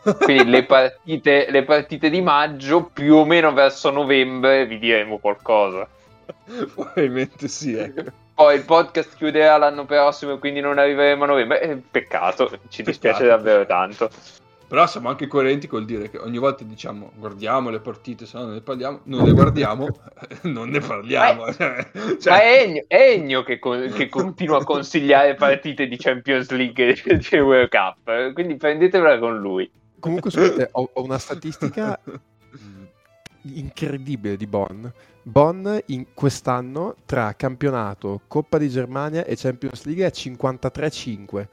Quindi 0.01 0.49
le 0.49 0.65
partite, 0.67 1.49
le 1.49 1.63
partite 1.63 2.09
di 2.09 2.19
maggio, 2.19 2.83
più 2.83 3.15
o 3.15 3.23
meno 3.23 3.53
verso 3.53 3.91
novembre, 3.91 4.65
vi 4.65 4.77
diremo 4.77 5.19
qualcosa. 5.19 5.87
Probabilmente 6.73 7.47
sì, 7.47 7.73
ecco. 7.77 8.11
Poi 8.33 8.55
il 8.55 8.65
podcast 8.65 9.15
chiuderà 9.15 9.55
l'anno 9.55 9.85
prossimo, 9.85 10.37
quindi 10.37 10.59
non 10.59 10.77
arriveremo 10.77 11.23
a 11.23 11.27
novembre. 11.27 11.61
Eh, 11.61 11.77
peccato, 11.77 12.59
ci 12.67 12.83
dispiace 12.83 13.21
Peccato. 13.23 13.37
davvero 13.37 13.65
tanto. 13.65 14.09
Però 14.71 14.87
siamo 14.87 15.09
anche 15.09 15.27
coerenti 15.27 15.67
col 15.67 15.83
dire 15.83 16.09
che 16.09 16.17
ogni 16.17 16.37
volta 16.37 16.63
diciamo 16.63 17.11
guardiamo 17.15 17.69
le 17.69 17.81
partite, 17.81 18.25
se 18.25 18.37
no 18.37 18.45
non 18.45 18.53
ne 18.53 18.61
parliamo, 18.61 19.01
non 19.03 19.25
le 19.25 19.33
guardiamo, 19.33 19.87
non 20.43 20.69
ne 20.69 20.79
parliamo. 20.79 21.43
Cioè, 21.51 22.31
Ma 22.31 22.41
è 22.41 22.63
Ennio, 22.63 22.85
è 22.87 23.11
Ennio 23.11 23.43
che, 23.43 23.59
con- 23.59 23.91
che 23.93 24.07
continua 24.07 24.59
a 24.59 24.63
consigliare 24.63 25.35
partite 25.35 25.87
di 25.87 25.97
Champions 25.97 26.49
League 26.51 26.95
e 27.03 27.17
di 27.17 27.37
World 27.37 27.67
Cup, 27.67 28.31
quindi 28.31 28.55
prendetela 28.55 29.19
con 29.19 29.37
lui. 29.41 29.69
Comunque, 29.99 30.31
scusate, 30.31 30.69
ho, 30.71 30.89
ho 30.93 31.03
una 31.03 31.17
statistica 31.17 31.99
incredibile 33.41 34.37
di 34.37 34.47
Bonn. 34.47 34.85
Bonn 35.21 35.67
in 35.87 36.13
quest'anno 36.13 36.95
tra 37.05 37.33
campionato, 37.35 38.21
Coppa 38.25 38.57
di 38.57 38.69
Germania 38.69 39.25
e 39.25 39.35
Champions 39.35 39.83
League 39.83 40.05
è 40.05 40.11
53-5. 40.13 41.47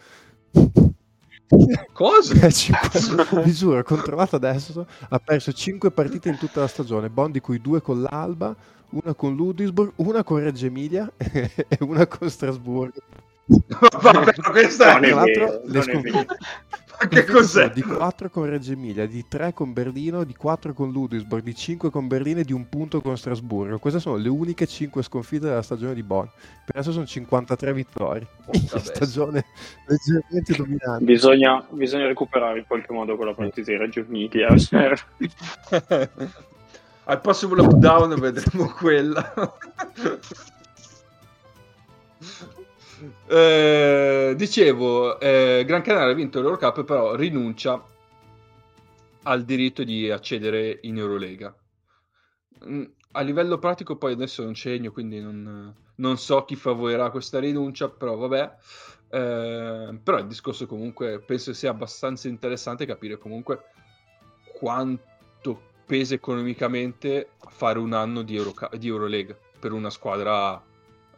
Cosa? 1.93 2.35
È 2.47 2.51
50 2.51 3.41
Vi 3.41 3.53
giuro, 3.53 3.83
controllato 3.83 4.37
adesso. 4.37 4.87
Ha 5.09 5.19
perso 5.19 5.53
5 5.53 5.91
partite 5.91 6.29
in 6.29 6.37
tutta 6.37 6.61
la 6.61 6.67
stagione. 6.69 7.09
Bonn 7.09 7.31
di 7.31 7.41
cui 7.41 7.61
2 7.61 7.81
con 7.81 8.03
l'Alba, 8.03 8.55
una 8.91 9.15
con 9.15 9.35
l'Udisburg, 9.35 9.93
una 9.97 10.23
con 10.23 10.41
Reggio 10.41 10.67
Emilia 10.67 11.11
e 11.17 11.51
una 11.81 12.07
con 12.07 12.29
Strasburgo. 12.29 13.01
Vabbè, 14.03 14.35
questa 14.51 14.93
Non 14.93 15.01
Tra 15.01 15.09
è 15.09 15.15
l'altro, 15.15 15.45
vero, 15.45 15.61
le 15.65 15.73
non 15.73 15.77
è 15.77 15.83
sconfitte- 15.83 16.11
vero. 16.11 16.37
Che 17.07 17.25
cos'è? 17.25 17.71
Di 17.71 17.83
4 17.83 18.29
con 18.31 18.47
Reggio 18.47 18.73
Emilia, 18.73 19.07
di 19.07 19.25
3 19.29 19.53
con 19.53 19.73
Berlino, 19.73 20.25
di 20.25 20.35
4 20.35 20.73
con 20.73 20.91
Ludwigsburg, 20.91 21.43
di 21.43 21.55
5 21.55 21.91
con 21.91 22.09
Berlino 22.09 22.41
e 22.41 22.45
di 22.45 22.53
un 22.53 22.69
punto 22.69 23.01
con 23.01 23.17
Strasburgo. 23.17 23.79
Queste 23.79 24.01
sono 24.01 24.17
le 24.17 24.29
uniche 24.29 24.67
5 24.67 25.03
sconfitte 25.03 25.47
della 25.47 25.63
stagione 25.63 25.95
di 25.95 26.03
Bonn. 26.03 26.27
Per 26.65 26.75
adesso 26.75 26.91
sono 26.93 27.07
53 27.07 27.73
vittorie. 27.73 28.27
Porca 28.45 28.79
stagione 28.81 29.45
leggermente 29.87 30.57
dominante. 30.57 31.05
Bisogna, 31.05 31.65
bisogna 31.71 32.07
recuperare 32.07 32.59
in 32.59 32.65
qualche 32.67 32.93
modo 32.93 33.17
quella 33.17 33.35
partita 33.35 33.71
di 33.71 33.77
Reggio 33.77 34.01
Emilia. 34.01 34.49
Al 37.05 37.21
prossimo 37.21 37.55
lockdown 37.55 38.19
vedremo 38.19 38.67
quella. 38.77 39.33
Eh, 43.29 44.35
dicevo, 44.37 45.21
eh, 45.21 45.65
Gran 45.67 45.83
Canaria 45.83 46.13
ha 46.13 46.15
vinto 46.15 46.41
l'Eurocup, 46.41 46.85
però 46.85 47.15
rinuncia 47.15 47.83
al 49.25 49.45
diritto 49.45 49.85
di 49.85 50.11
accedere 50.11 50.79
in 50.83 50.99
Eurolega. 50.99 51.55
Mm, 52.67 52.85
A 53.13 53.21
livello 53.23 53.59
pratico 53.59 53.97
poi 53.97 54.13
adesso 54.13 54.43
non 54.43 54.55
segno, 54.55 54.91
quindi 54.93 55.21
non, 55.21 55.75
non 55.97 56.19
so 56.19 56.45
chi 56.45 56.57
favorirà 56.57 57.11
questa 57.11 57.39
rinuncia, 57.39 57.89
però 57.89 58.17
vabbè. 58.17 58.57
Eh, 59.11 59.99
però 60.03 60.19
il 60.19 60.27
discorso 60.27 60.67
comunque 60.67 61.21
penso 61.21 61.53
sia 61.55 61.71
abbastanza 61.71 62.29
interessante 62.29 62.85
capire 62.85 63.17
comunque 63.17 63.65
quanto 64.59 65.63
pesa 65.87 66.15
economicamente 66.15 67.31
fare 67.49 67.79
un 67.79 67.95
anno 67.95 68.23
di, 68.23 68.37
Euroca- 68.37 68.71
di 68.77 68.89
Eurolega. 68.89 69.37
per 69.59 69.73
una 69.73 69.91
squadra 69.91 70.63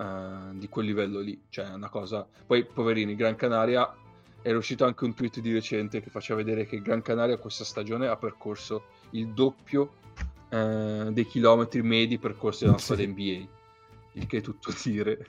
uh, 0.00 0.56
di 0.56 0.68
quel 0.68 0.86
livello 0.86 1.20
lì. 1.20 1.40
Cioè, 1.48 1.66
è 1.66 1.74
una 1.74 1.88
cosa. 1.88 2.26
Poi, 2.46 2.64
poverini, 2.64 3.14
Gran 3.14 3.36
Canaria. 3.36 3.94
Era 4.42 4.56
uscito 4.56 4.86
anche 4.86 5.04
un 5.04 5.12
tweet 5.12 5.40
di 5.40 5.52
recente 5.52 6.00
che 6.00 6.08
faceva 6.08 6.42
vedere 6.42 6.64
che 6.64 6.80
Gran 6.80 7.02
Canaria 7.02 7.36
questa 7.36 7.62
stagione 7.62 8.06
ha 8.08 8.16
percorso 8.16 8.84
il 9.10 9.34
doppio 9.34 9.96
uh, 10.48 11.12
dei 11.12 11.26
chilometri 11.26 11.82
medi 11.82 12.18
percorsi 12.18 12.64
dalla 12.64 12.78
squadra 12.78 13.04
sì. 13.04 13.10
NBA. 13.10 13.48
Il 14.12 14.26
che 14.26 14.38
è 14.38 14.40
tutto 14.40 14.72
dire. 14.82 15.26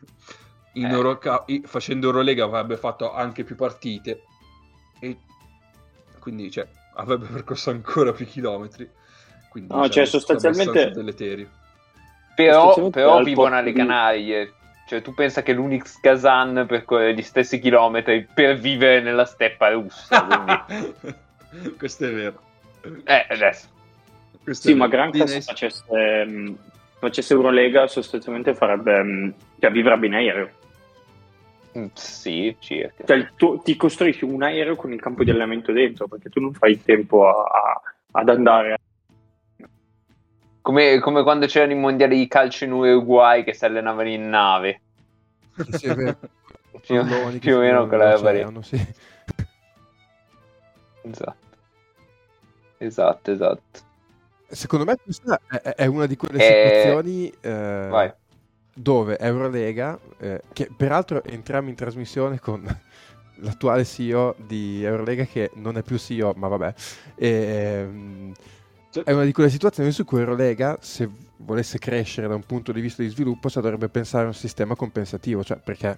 In 0.73 0.85
eh. 0.85 0.91
Euroca- 0.91 1.43
facendo 1.63 2.07
Eurolega 2.07 2.45
avrebbe 2.45 2.77
fatto 2.77 3.13
anche 3.13 3.43
più 3.43 3.55
partite. 3.55 4.23
E 5.01 5.17
quindi, 6.19 6.49
cioè, 6.49 6.65
avrebbe 6.95 7.25
percorso 7.25 7.69
ancora 7.71 8.13
più 8.13 8.25
chilometri. 8.25 8.89
Quindi, 9.49 9.73
no, 9.73 9.89
cioè, 9.89 10.05
sostanzialmente... 10.05 10.91
Deleterio. 10.91 11.49
Però, 12.33 12.89
però 12.89 13.21
vivono 13.21 13.57
alle 13.57 13.73
Canarie. 13.73 14.53
Cioè, 14.91 15.01
tu 15.01 15.13
pensa 15.13 15.41
che 15.41 15.53
l'Unix 15.53 16.01
Kazan 16.01 16.65
percorre 16.67 17.13
gli 17.13 17.21
stessi 17.21 17.59
chilometri 17.59 18.27
per 18.33 18.57
vivere 18.57 18.99
nella 18.99 19.23
steppa 19.23 19.69
russa. 19.69 20.25
Quindi... 20.25 21.75
Questo 21.79 22.07
è 22.07 22.11
vero. 22.11 22.41
Eh, 23.05 23.25
adesso. 23.29 23.67
Questo 24.43 24.67
sì, 24.67 24.73
ma 24.73 24.89
Granca 24.89 25.25
se 25.25 25.39
facesse, 25.39 25.85
um, 25.87 26.57
facesse 26.99 27.33
Eurolega 27.33 27.87
sostanzialmente 27.87 28.53
farebbe... 28.53 28.99
Um, 28.99 29.33
cioè, 29.61 29.71
vivrebbe 29.71 30.07
in 30.07 30.13
aereo. 30.13 30.49
Mm, 31.77 31.85
sì, 31.93 32.53
circa. 32.59 33.05
Cioè, 33.05 33.29
tu, 33.37 33.61
ti 33.61 33.77
costruisci 33.77 34.25
un 34.25 34.43
aereo 34.43 34.75
con 34.75 34.91
il 34.91 34.99
campo 34.99 35.23
di 35.23 35.29
allenamento 35.29 35.71
dentro, 35.71 36.09
perché 36.09 36.27
tu 36.27 36.41
non 36.41 36.51
fai 36.51 36.71
il 36.71 36.83
tempo 36.83 37.29
a, 37.29 37.43
a, 37.43 37.81
ad 38.19 38.27
andare 38.27 38.77
come, 40.61 40.99
come, 40.99 41.23
quando 41.23 41.45
c'erano 41.47 41.71
i 41.73 41.75
mondiali 41.75 42.17
di 42.17 42.27
calcio 42.27 42.63
in 42.65 42.71
Uruguay 42.71 43.43
che 43.43 43.53
si 43.53 43.65
allenavano 43.65 44.09
in 44.09 44.29
nave. 44.29 44.81
Sì, 45.71 45.87
è 45.87 45.95
vero. 45.95 46.17
più, 46.81 47.03
più 47.39 47.57
o 47.57 47.59
meno 47.59 47.87
quella 47.87 48.15
roba 48.15 48.61
sì. 48.61 48.79
Esatto. 51.03 51.49
Esatto, 52.77 53.31
esatto. 53.31 53.79
Secondo 54.47 54.85
me 54.85 54.97
questa 55.01 55.39
è, 55.75 55.85
una 55.85 56.05
di 56.07 56.15
quelle 56.15 56.37
eh... 56.37 56.43
situazioni 56.43 57.33
eh, 57.41 58.15
dove 58.73 59.17
Eurolega, 59.17 59.97
eh, 60.17 60.41
che 60.51 60.69
peraltro 60.75 61.23
entriamo 61.23 61.69
in 61.69 61.75
trasmissione 61.75 62.39
con 62.39 62.65
l'attuale 63.41 63.85
CEO 63.85 64.35
di 64.37 64.83
Eurolega 64.83 65.25
che 65.25 65.51
non 65.55 65.77
è 65.77 65.83
più 65.83 65.97
CEO, 65.97 66.33
ma 66.35 66.47
vabbè. 66.47 66.73
E, 67.15 67.29
ehm, 67.29 68.33
è 69.03 69.11
una 69.11 69.23
di 69.23 69.31
quelle 69.31 69.49
situazioni 69.49 69.91
su 69.91 70.03
cui 70.03 70.19
Eurolega, 70.19 70.77
se 70.81 71.09
volesse 71.37 71.79
crescere 71.79 72.27
da 72.27 72.35
un 72.35 72.43
punto 72.43 72.71
di 72.71 72.81
vista 72.81 73.01
di 73.01 73.09
sviluppo, 73.09 73.49
si 73.49 73.59
dovrebbe 73.61 73.89
pensare 73.89 74.25
a 74.25 74.27
un 74.27 74.33
sistema 74.33 74.75
compensativo, 74.75 75.43
cioè 75.43 75.57
perché 75.57 75.97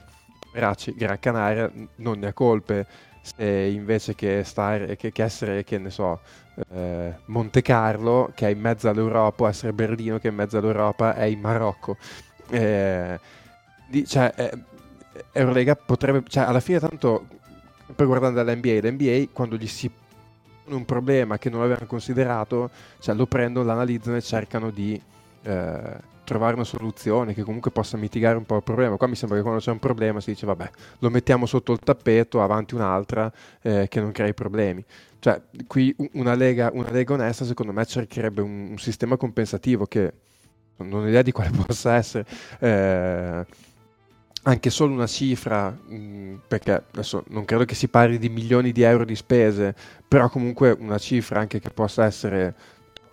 Raci, 0.54 0.94
Gran 0.96 1.20
Canaria 1.20 1.72
non 1.98 2.20
ne 2.20 2.28
ha 2.28 2.34
colpe 2.34 2.86
se 3.22 3.46
invece 3.46 4.16
che, 4.16 4.44
stare, 4.44 4.96
che, 4.96 5.12
che 5.12 5.24
essere, 5.24 5.64
che 5.64 5.78
ne 5.78 5.90
so, 5.90 6.20
eh, 6.74 7.16
Monte 7.26 7.62
Carlo, 7.62 8.32
che 8.36 8.48
è 8.48 8.52
in 8.52 8.60
mezzo 8.60 8.90
all'Europa, 8.90 9.44
o 9.44 9.48
essere 9.48 9.72
Berlino, 9.74 10.20
che 10.20 10.28
è 10.28 10.32
in 10.32 10.38
mezzo 10.38 10.58
all'Europa, 10.58 11.16
è 11.16 11.24
in 11.24 11.40
Marocco. 11.40 11.98
Eh, 12.50 13.18
di, 13.88 14.06
cioè, 14.06 14.34
eh, 14.36 14.52
Eurolega 15.32 15.76
potrebbe, 15.76 16.24
cioè, 16.28 16.44
alla 16.44 16.60
fine 16.60 16.80
tanto, 16.80 17.28
per 17.96 18.06
guardare 18.06 18.44
l'NBA, 18.44 18.88
l'NBA 18.88 19.30
quando 19.32 19.56
gli 19.56 19.68
si 19.68 19.90
un 20.66 20.86
problema 20.86 21.38
che 21.38 21.50
non 21.50 21.62
avevano 21.62 21.86
considerato, 21.86 22.70
cioè 23.00 23.16
lo 23.16 23.26
prendono, 23.26 23.66
l'analizzano 23.66 24.18
e 24.18 24.22
cercano 24.22 24.70
di 24.70 25.00
eh, 25.44 26.12
trovare 26.24 26.56
una 26.56 26.64
soluzione 26.64 27.34
che 27.34 27.44
comunque 27.44 27.72
possa 27.72 27.98
mitigare 27.98 28.38
un 28.38 28.46
po' 28.46 28.56
il 28.56 28.64
problema. 28.64 28.96
Qua 28.96 29.08
mi 29.08 29.16
sembra 29.16 29.38
che 29.38 29.44
quando 29.44 29.62
c'è 29.62 29.72
un 29.72 29.80
problema 29.80 30.20
si 30.20 30.32
dice 30.32 30.46
vabbè, 30.46 30.70
lo 31.00 31.10
mettiamo 31.10 31.46
sotto 31.46 31.74
il 31.74 31.80
tappeto, 31.80 32.42
avanti 32.42 32.76
un'altra 32.76 33.32
eh, 33.62 33.88
che 33.90 34.00
non 34.00 34.12
crei 34.12 34.34
problemi. 34.34 34.84
Cioè, 35.20 35.42
qui 35.68 35.96
una 36.14 36.36
lega, 36.36 36.70
una 36.74 36.90
lega 36.92 37.14
onesta 37.14 37.46
secondo 37.46 37.72
me 37.72 37.86
cercherebbe 37.86 38.42
un, 38.42 38.68
un 38.72 38.78
sistema 38.78 39.16
compensativo 39.16 39.86
che 39.86 40.14
non 40.78 41.04
ho 41.04 41.08
idea 41.08 41.22
di 41.22 41.32
quale 41.32 41.52
possa 41.66 41.96
essere. 41.96 42.26
Eh, 42.60 43.46
anche 44.44 44.70
solo 44.70 44.94
una 44.94 45.08
cifra, 45.08 45.70
mh, 45.70 45.96
mm, 45.96 46.36
perché 46.48 46.84
adesso 46.92 47.24
non 47.30 47.46
credo 47.46 47.66
che 47.66 47.76
si 47.76 47.88
parli 47.88 48.18
di 48.18 48.30
milioni 48.30 48.72
di 48.72 48.82
euro 48.82 49.06
di 49.06 49.16
spese, 49.16 49.76
però 50.08 50.30
comunque 50.30 50.76
una 50.78 50.98
cifra 50.98 51.40
anche 51.40 51.60
che 51.60 51.70
possa 51.70 52.06
essere 52.06 52.54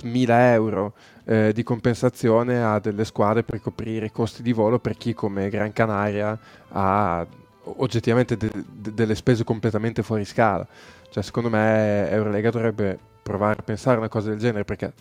1000 0.02 0.52
euro 0.52 0.94
eh, 1.24 1.52
di 1.52 1.62
compensazione 1.62 2.62
a 2.62 2.78
delle 2.78 3.04
squadre 3.04 3.42
per 3.42 3.60
coprire 3.60 4.06
i 4.06 4.10
costi 4.10 4.42
di 4.42 4.52
volo 4.52 4.78
per 4.78 4.96
chi 4.96 5.14
come 5.14 5.48
Gran 5.50 5.72
Canaria 5.72 6.38
ha 6.68 7.26
oggettivamente 7.62 8.36
de- 8.36 8.50
de- 8.66 8.94
delle 8.94 9.14
spese 9.14 9.44
completamente 9.44 10.02
fuori 10.02 10.24
scala. 10.24 10.66
Cioè, 11.10 11.22
secondo 11.22 11.50
me 11.50 12.08
Eurolega 12.10 12.50
dovrebbe 12.50 12.98
provare 13.22 13.58
a 13.60 13.62
pensare 13.62 13.96
a 13.96 14.00
una 14.00 14.08
cosa 14.08 14.30
del 14.30 14.38
genere 14.38 14.64
perché 14.64 14.92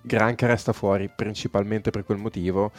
Granca 0.00 0.46
resta 0.46 0.72
fuori 0.72 1.10
principalmente 1.14 1.90
per 1.90 2.04
quel 2.04 2.18
motivo 2.18 2.72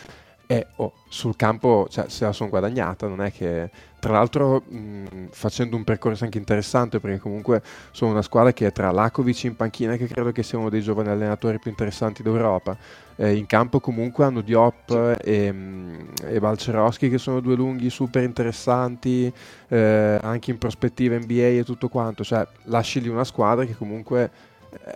e 0.47 0.67
oh, 0.77 0.93
sul 1.09 1.35
campo 1.35 1.87
cioè, 1.89 2.05
se 2.09 2.25
la 2.25 2.31
sono 2.31 2.49
guadagnata, 2.49 3.07
non 3.07 3.21
è 3.21 3.31
che 3.31 3.69
tra 3.99 4.13
l'altro 4.13 4.61
mh, 4.67 5.29
facendo 5.31 5.75
un 5.75 5.83
percorso 5.83 6.25
anche 6.25 6.37
interessante 6.37 6.99
perché 6.99 7.17
comunque 7.17 7.63
sono 7.91 8.11
una 8.11 8.21
squadra 8.21 8.53
che 8.53 8.67
è 8.67 8.71
tra 8.71 8.91
Lakovic 8.91 9.45
in 9.45 9.55
panchina 9.55 9.95
che 9.95 10.05
credo 10.05 10.31
che 10.31 10.43
sia 10.43 10.59
uno 10.59 10.69
dei 10.69 10.81
giovani 10.81 11.09
allenatori 11.09 11.57
più 11.57 11.71
interessanti 11.71 12.21
d'Europa. 12.21 12.77
Eh, 13.15 13.35
in 13.35 13.45
campo 13.47 13.79
comunque 13.79 14.25
hanno 14.25 14.41
Diop 14.41 15.17
e, 15.23 15.51
mh, 15.51 16.13
e 16.25 16.39
Balcerowski 16.39 17.09
che 17.09 17.17
sono 17.17 17.39
due 17.39 17.55
lunghi 17.55 17.89
super 17.89 18.21
interessanti 18.21 19.31
eh, 19.69 20.19
anche 20.21 20.51
in 20.51 20.57
prospettiva 20.59 21.17
NBA 21.17 21.33
e 21.33 21.63
tutto 21.63 21.89
quanto. 21.89 22.23
Cioè 22.23 22.45
lasci 22.65 23.01
lì 23.01 23.07
una 23.07 23.23
squadra 23.23 23.65
che 23.65 23.75
comunque 23.75 24.29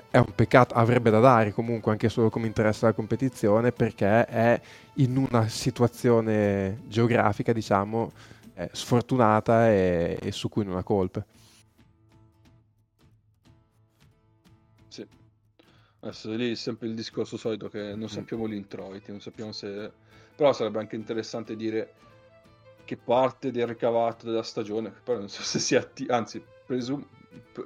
è 0.10 0.18
un 0.18 0.34
peccato, 0.36 0.74
avrebbe 0.74 1.10
da 1.10 1.20
dare 1.20 1.52
comunque 1.52 1.92
anche 1.92 2.10
solo 2.10 2.30
come 2.30 2.48
interesse 2.48 2.86
alla 2.86 2.94
competizione 2.94 3.72
perché 3.72 4.26
è 4.26 4.62
in 4.96 5.18
una 5.18 5.48
situazione 5.48 6.82
geografica 6.88 7.54
diciamo 7.54 8.12
sfortunata 8.72 9.70
e, 9.70 10.18
e, 10.22 10.32
su 10.32 10.50
cui 10.50 10.65
non 10.65 10.78
ha 10.78 10.84
colpe. 10.84 11.26
Sì, 14.88 15.06
adesso 16.02 16.32
lì 16.32 16.52
è 16.52 16.56
sempre 16.56 16.88
il 16.88 16.96
discorso 16.96 17.38
solito 17.38 17.70
che 17.70 17.92
non 17.96 18.04
mm. 18.04 18.06
sappiamo 18.06 18.48
gli 18.48 18.56
introiti, 18.56 19.12
non 19.12 19.22
sappiamo 19.22 19.52
se... 19.52 19.92
però 20.36 20.52
sarebbe 20.52 20.80
anche 20.80 20.96
interessante 20.96 21.56
dire 21.56 21.94
che 22.84 22.98
parte 22.98 23.52
del 23.52 23.68
ricavato 23.68 24.26
della 24.26 24.44
stagione, 24.44 24.92
che 24.92 25.00
poi 25.04 25.18
non 25.18 25.30
so 25.30 25.42
se 25.42 25.60
sia 25.60 25.80
attivo, 25.80 26.13
anzi 26.13 26.44
presumo 26.65 27.18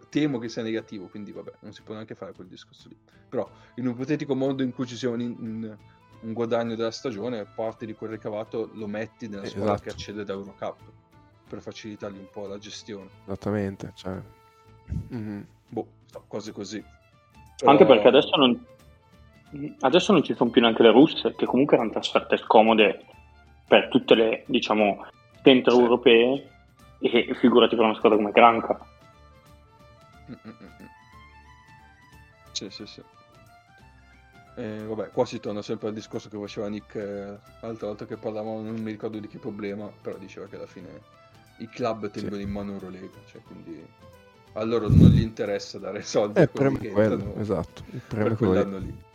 temo 0.10 0.40
che 0.40 0.50
sia 0.50 0.62
negativo, 0.62 1.08
quindi 1.08 1.32
vabbè, 1.32 1.52
non 1.62 1.74
si 1.74 1.82
può 1.82 1.94
neanche 1.94 2.16
fare 2.16 2.34
quel 2.34 2.48
discorso 2.48 2.90
lì. 2.90 2.98
Però 3.30 3.50
in 3.76 3.88
un 3.88 3.94
ipotetico 3.94 4.36
mondo 4.36 4.64
in 4.64 4.74
cui 4.74 4.86
ci 4.86 4.96
sia 4.96 5.10
un, 5.10 5.20
un, 5.22 5.78
un 6.22 6.34
guadagno 6.34 6.76
della 6.76 6.92
stagione, 6.92 7.46
parte 7.46 7.86
di 7.86 7.94
quel 7.94 8.12
ricavato 8.12 8.70
lo 8.74 8.88
metti 8.88 9.28
nella 9.28 9.46
squadra 9.46 9.74
esatto. 9.74 9.90
che 9.90 9.96
accede 9.96 10.24
da 10.24 10.34
Eurocup 10.34 10.80
per 11.48 11.62
facilitargli 11.62 12.18
un 12.18 12.30
po' 12.32 12.48
la 12.48 12.58
gestione. 12.58 13.10
Esattamente, 13.26 13.92
cioè... 13.96 14.20
mm-hmm. 15.14 15.42
boh, 15.70 15.88
cose 16.28 16.52
così. 16.52 16.84
Però... 17.58 17.72
Anche 17.72 17.86
perché 17.86 18.08
adesso 18.08 18.36
non, 18.36 18.66
adesso 19.82 20.12
non 20.12 20.24
ci 20.24 20.34
sono 20.34 20.50
più 20.50 20.62
neanche 20.62 20.84
le 20.84 20.92
russe, 20.92 21.36
che 21.36 21.46
comunque 21.46 21.76
erano 21.76 21.92
trasferte 21.92 22.38
scomode 22.38 23.06
per 23.68 23.88
tutte 23.90 24.16
le, 24.16 24.44
diciamo, 24.48 25.06
centro 25.44 25.80
europee 25.80 26.50
e 27.00 27.36
figurati 27.36 27.76
per 27.76 27.86
una 27.86 27.96
squadra 27.96 28.18
come 28.18 28.32
Granca. 28.32 28.80
Sì, 32.52 32.70
sì, 32.70 32.86
sì. 32.86 33.02
E 34.56 34.84
vabbè, 34.86 35.10
qua 35.10 35.26
si 35.26 35.40
torna 35.40 35.64
sempre 35.64 35.88
al 35.88 35.94
discorso 35.94 36.30
che 36.30 36.38
faceva 36.38 36.68
Nick 36.68 36.96
eh, 36.96 37.40
l'altra 37.62 37.88
volta 37.88 38.06
che 38.06 38.18
parlavamo, 38.18 38.62
non 38.62 38.76
mi 38.76 38.92
ricordo 38.92 39.18
di 39.18 39.28
che 39.28 39.40
problema, 39.40 39.88
però 39.88 40.18
diceva 40.18 40.46
che 40.46 40.56
alla 40.56 40.68
fine 40.68 41.02
i 41.58 41.68
club 41.68 42.10
tengono 42.12 42.36
sì. 42.36 42.44
in 42.44 42.52
mano 42.52 42.74
Eurolega, 42.74 43.18
cioè 43.26 43.42
quindi 43.42 43.84
a 44.54 44.64
loro 44.64 44.88
non 44.88 45.10
gli 45.10 45.22
interessa 45.22 45.80
dare 45.80 46.04
soldi 46.04 46.40
eh, 46.40 46.44
a 46.44 46.48
quelli 46.48 46.78
che 46.78 46.90
quello, 46.92 47.14
entrano 47.14 47.36
esatto, 47.42 47.84
per 48.08 48.36
quell'anno 48.36 48.78
lì. 48.78 48.86
Quindi, 48.86 49.12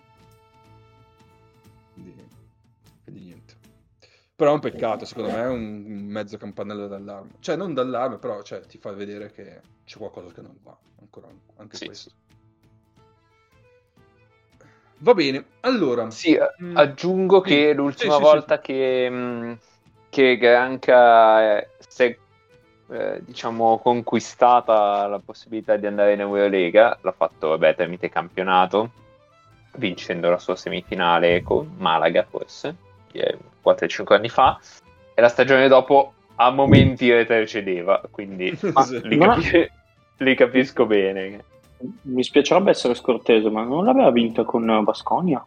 Però 4.39 4.53
è 4.53 4.55
un 4.55 4.61
peccato, 4.61 5.05
secondo 5.05 5.33
me 5.33 5.43
è 5.43 5.49
un 5.49 5.83
mezzo 6.07 6.37
campanello 6.37 6.87
d'allarme. 6.87 7.31
Cioè 7.41 7.57
non 7.57 7.75
d'allarme, 7.75 8.19
però 8.19 8.41
cioè, 8.43 8.61
ti 8.61 8.79
fa 8.79 8.93
vedere 8.93 9.33
che 9.33 9.61
c'è 9.85 9.99
qualcosa 9.99 10.33
che 10.33 10.41
non 10.43 10.57
va 10.63 10.79
ancora 11.01 11.27
anche 11.57 11.77
sì. 11.77 11.87
questo. 11.87 12.11
Va 14.99 15.13
bene, 15.15 15.45
allora. 15.63 16.09
Sì, 16.13 16.39
mh, 16.39 16.65
mm, 16.67 16.77
aggiungo 16.77 17.43
sì, 17.43 17.49
che 17.49 17.73
l'ultima 17.73 18.15
sì, 18.15 18.23
volta 18.23 18.55
sì, 18.59 18.63
che, 18.63 19.11
mh, 19.11 19.17
mm, 19.17 19.53
che 20.09 20.37
Granca 20.37 21.69
si 21.79 22.05
è 22.05 22.19
eh, 22.91 23.21
diciamo 23.25 23.79
conquistata 23.79 25.09
la 25.09 25.19
possibilità 25.19 25.75
di 25.75 25.87
andare 25.87 26.13
in 26.13 26.21
Eurolega, 26.21 26.97
l'ha 27.01 27.11
fatto 27.11 27.49
vabbè, 27.49 27.75
tramite 27.75 28.09
campionato, 28.09 28.93
vincendo 29.79 30.31
la 30.31 30.39
sua 30.39 30.55
semifinale 30.55 31.43
con 31.43 31.75
Malaga 31.77 32.23
forse. 32.23 32.87
4-5 33.13 34.15
anni 34.15 34.29
fa, 34.29 34.59
e 35.15 35.21
la 35.21 35.29
stagione 35.29 35.69
dopo 35.69 36.13
a 36.37 36.51
momenti 36.51 37.11
retrocedeva, 37.13 38.03
quindi 38.11 38.57
Ma- 38.73 38.87
li, 39.03 39.17
ma- 39.17 39.35
capi- 39.35 39.71
li 40.19 40.35
capisco 40.35 40.87
bene. 40.87 41.45
Mi 42.03 42.25
spiacerebbe 42.25 42.71
essere 42.71 42.95
scortese, 42.95 43.51
ma 43.51 43.63
non 43.63 43.85
l'aveva 43.85 44.11
vinta 44.11 44.45
con 44.45 44.65
Basconia? 44.83 45.45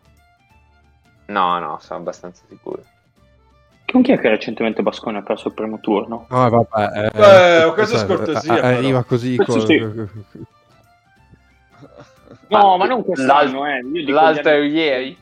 No, 1.28 1.60
no, 1.60 1.78
sono 1.80 2.00
abbastanza 2.00 2.44
sicuro. 2.48 2.84
Con 3.86 4.02
chi 4.02 4.14
è 4.14 4.20
che 4.20 4.30
recentemente 4.30 4.82
Basconia 4.82 5.20
ha 5.20 5.24
perso 5.24 5.50
il 5.50 5.54
primo 5.54 5.80
turno? 5.82 6.28
No, 6.30 6.50
vabbè, 6.50 7.08
eh, 7.08 7.10
Beh, 7.18 7.72
questa 7.74 7.98
sai, 7.98 8.08
scortesia, 8.08 8.54
a- 8.54 8.60
però. 8.62 8.78
Arriva 8.78 9.04
così 9.04 9.36
con... 9.36 9.60
sì. 9.66 9.78
No, 12.48 12.78
ma 12.78 12.86
non 12.86 13.04
quest'anno, 13.04 13.64
L'al- 13.64 13.72
eh. 13.78 13.80
Io 13.88 14.06
dico 14.06 14.12
L'altro 14.12 14.52
ieri? 14.64 15.18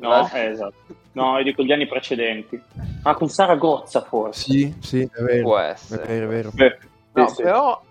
No, 0.00 0.28
eh, 0.32 0.44
esatto. 0.46 0.74
No, 1.12 1.36
io 1.38 1.44
dico 1.44 1.62
gli 1.62 1.72
anni 1.72 1.86
precedenti. 1.86 2.60
Ah, 3.02 3.14
con 3.14 3.28
Saragozza 3.28 4.00
forse. 4.02 4.40
Sì, 4.50 4.74
sì, 4.80 5.00
è 5.02 5.22
vero. 5.22 5.42
Può 5.42 5.58
È 5.58 5.68
essere. 5.70 6.06
vero, 6.06 6.24
è 6.24 6.28
vero. 6.28 6.50
Beh, 6.54 6.78
No, 7.12 7.28
sì, 7.28 7.34
sì. 7.34 7.42
però... 7.42 7.82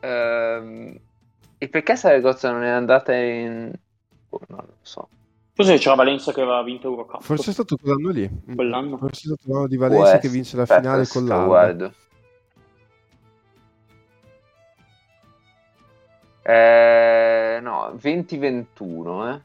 Ehm, 0.00 0.98
e 1.58 1.68
perché 1.68 1.96
Saragozza 1.96 2.50
non 2.52 2.62
è 2.62 2.68
andata 2.68 3.14
in... 3.14 3.72
Oh, 4.28 4.40
non 4.48 4.58
lo 4.66 4.74
so. 4.82 5.08
Forse 5.54 5.78
c'era 5.78 5.94
Valencia 5.94 6.32
che 6.32 6.42
aveva 6.42 6.62
vinto 6.62 6.88
Eurocup. 6.88 7.22
Forse 7.22 7.50
è 7.50 7.52
stato 7.54 7.76
quell'anno 7.76 8.10
lì. 8.10 8.30
Quell'anno. 8.54 8.98
Forse 8.98 9.20
è 9.32 9.34
stato 9.34 9.52
l'anno 9.52 9.66
di 9.66 9.76
Può 9.76 9.86
Valencia 9.88 10.10
che 10.10 10.16
essere. 10.18 10.32
vince 10.32 10.56
la 10.56 10.62
Aspetta, 10.62 10.80
finale 10.80 10.96
adesso 11.00 11.18
con 11.18 11.28
l'Alba. 11.28 11.46
guardo. 11.46 11.92
Eh, 16.48 17.58
no, 17.60 17.90
2021, 18.00 19.34
eh. 19.34 19.40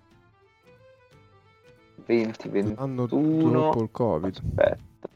2021. 2.05 2.75
L'anno 2.75 3.07
dopo 3.07 3.81
il 3.81 3.89
Covid. 3.89 4.35
Aspetta. 4.35 5.07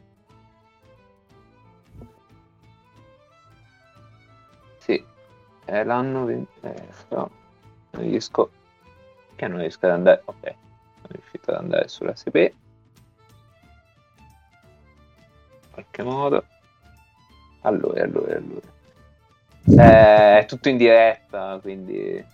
Sì, 4.78 5.04
è 5.64 5.84
l'anno 5.84 6.24
20... 6.24 6.50
eh, 6.62 6.88
no, 7.10 7.30
non 7.90 8.02
riesco... 8.02 8.50
Che 9.36 9.46
non 9.46 9.60
riesco 9.60 9.86
ad 9.86 9.92
andare... 9.92 10.22
Ok, 10.24 10.42
sono 10.42 11.08
riuscito 11.10 11.50
ad 11.52 11.58
andare 11.58 11.86
sulla 11.86 12.16
SB. 12.16 12.34
In 12.34 12.52
qualche 15.70 16.02
modo. 16.02 16.44
Allora, 17.60 18.02
allora, 18.02 18.36
allora. 18.38 18.74
Eh, 19.74 20.38
è 20.38 20.44
tutto 20.46 20.68
in 20.68 20.76
diretta, 20.76 21.58
quindi... 21.60 22.24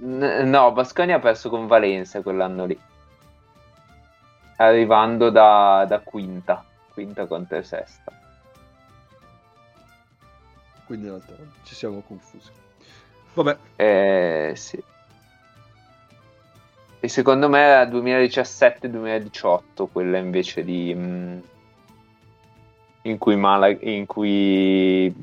N- 0.00 0.42
no, 0.44 0.72
Basconia 0.72 1.16
ha 1.16 1.20
perso 1.20 1.48
con 1.48 1.66
Valencia 1.66 2.22
quell'anno 2.22 2.66
lì. 2.66 2.78
Arrivando 4.56 5.30
da, 5.30 5.86
da 5.88 6.00
quinta. 6.00 6.64
Quinta 6.92 7.26
contro 7.26 7.62
sesta. 7.62 8.12
Quindi 10.84 11.06
in 11.06 11.12
realtà 11.12 11.34
ci 11.64 11.74
siamo 11.74 12.00
confusi. 12.00 12.50
Vabbè, 13.34 13.56
Eh, 13.76 14.52
sì. 14.56 14.82
E 17.00 17.08
secondo 17.08 17.48
me 17.48 17.60
era 17.60 17.84
2017-2018 17.86 19.86
quella 19.86 20.18
invece 20.18 20.64
di... 20.64 20.92
mm, 20.94 21.38
in 23.02 23.18
cui 23.18 23.36
Malaga... 23.36 23.78
In 23.88 24.06
cui... 24.06 25.14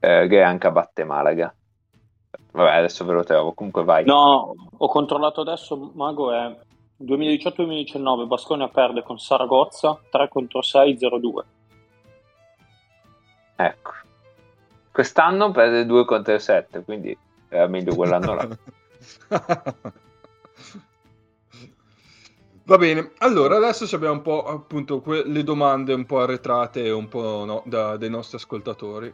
Eh, 0.00 0.26
Granca 0.26 0.70
batte 0.70 1.04
Malaga. 1.04 1.52
Vabbè, 2.52 2.76
adesso 2.76 3.04
ve 3.04 3.12
lo 3.12 3.24
trovo. 3.24 3.52
Comunque 3.52 3.84
vai. 3.84 4.04
No, 4.04 4.54
ho 4.76 4.88
controllato 4.88 5.40
adesso, 5.42 5.92
Mago 5.94 6.32
è 6.32 6.56
2018-2019, 7.00 8.26
Basconia 8.26 8.68
perde 8.68 9.02
con 9.02 9.18
Saragozza 9.18 9.98
3 10.10 10.28
contro 10.28 10.62
6, 10.62 10.96
0-2. 10.96 11.44
Ecco. 13.56 13.92
Quest'anno 14.90 15.50
perde 15.52 15.86
2 15.86 16.04
contro 16.04 16.38
7, 16.38 16.82
quindi 16.82 17.16
era 17.48 17.66
meglio 17.66 17.94
quell'anno 17.94 18.34
là. 18.34 18.48
Va 22.64 22.76
bene, 22.76 23.12
allora 23.18 23.56
adesso 23.56 23.84
abbiamo 23.94 24.14
un 24.14 24.22
po' 24.22 24.44
appunto 24.44 25.00
que- 25.00 25.24
le 25.24 25.42
domande 25.42 25.94
un 25.94 26.04
po' 26.04 26.20
arretrate 26.20 26.84
e 26.84 26.90
un 26.90 27.08
po' 27.08 27.44
no, 27.46 27.62
da- 27.64 27.96
dei 27.96 28.10
nostri 28.10 28.36
ascoltatori. 28.36 29.10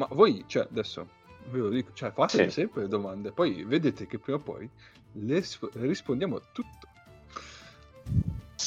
Ma 0.00 0.08
voi, 0.12 0.44
cioè, 0.46 0.66
adesso 0.70 1.06
ve 1.50 1.58
lo 1.58 1.68
dico, 1.68 1.90
cioè, 1.92 2.10
fate 2.10 2.44
Sì. 2.44 2.50
sempre 2.50 2.82
le 2.82 2.88
domande, 2.88 3.32
poi 3.32 3.64
vedete 3.64 4.06
che 4.06 4.18
prima 4.18 4.38
o 4.38 4.40
poi 4.40 4.66
le 5.12 5.42
s- 5.42 5.58
rispondiamo 5.74 6.36
a 6.36 6.42
tutto. 6.52 6.88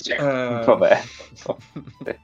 Eh, 0.10 0.64
Vabbè. 0.64 1.02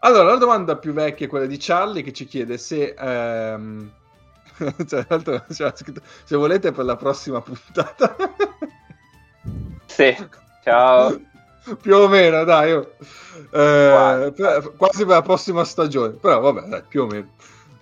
Allora, 0.00 0.24
la 0.32 0.36
domanda 0.36 0.76
più 0.76 0.92
vecchia 0.92 1.26
è 1.26 1.28
quella 1.28 1.46
di 1.46 1.56
Charlie 1.58 2.02
che 2.04 2.12
ci 2.12 2.26
chiede 2.26 2.58
se... 2.58 2.94
ehm, 2.96 3.90
cioè, 4.86 5.04
l'altro, 5.08 5.44
c'era 5.50 5.74
scritto, 5.74 6.02
se 6.24 6.36
volete 6.36 6.70
per 6.70 6.84
la 6.84 6.94
prossima 6.96 7.40
puntata. 7.40 8.14
Sì, 9.86 10.14
ciao. 10.62 11.18
più 11.80 11.96
o 11.96 12.06
meno, 12.06 12.44
dai. 12.44 12.72
oh. 12.72 12.94
Eh, 13.50 13.50
Quasi. 13.50 14.32
per- 14.32 14.72
quasi 14.76 14.98
per 14.98 15.14
la 15.14 15.22
prossima 15.22 15.64
stagione. 15.64 16.12
Però 16.12 16.38
vabbè, 16.38 16.68
dai, 16.68 16.82
più 16.86 17.02
o 17.02 17.06
meno. 17.06 17.30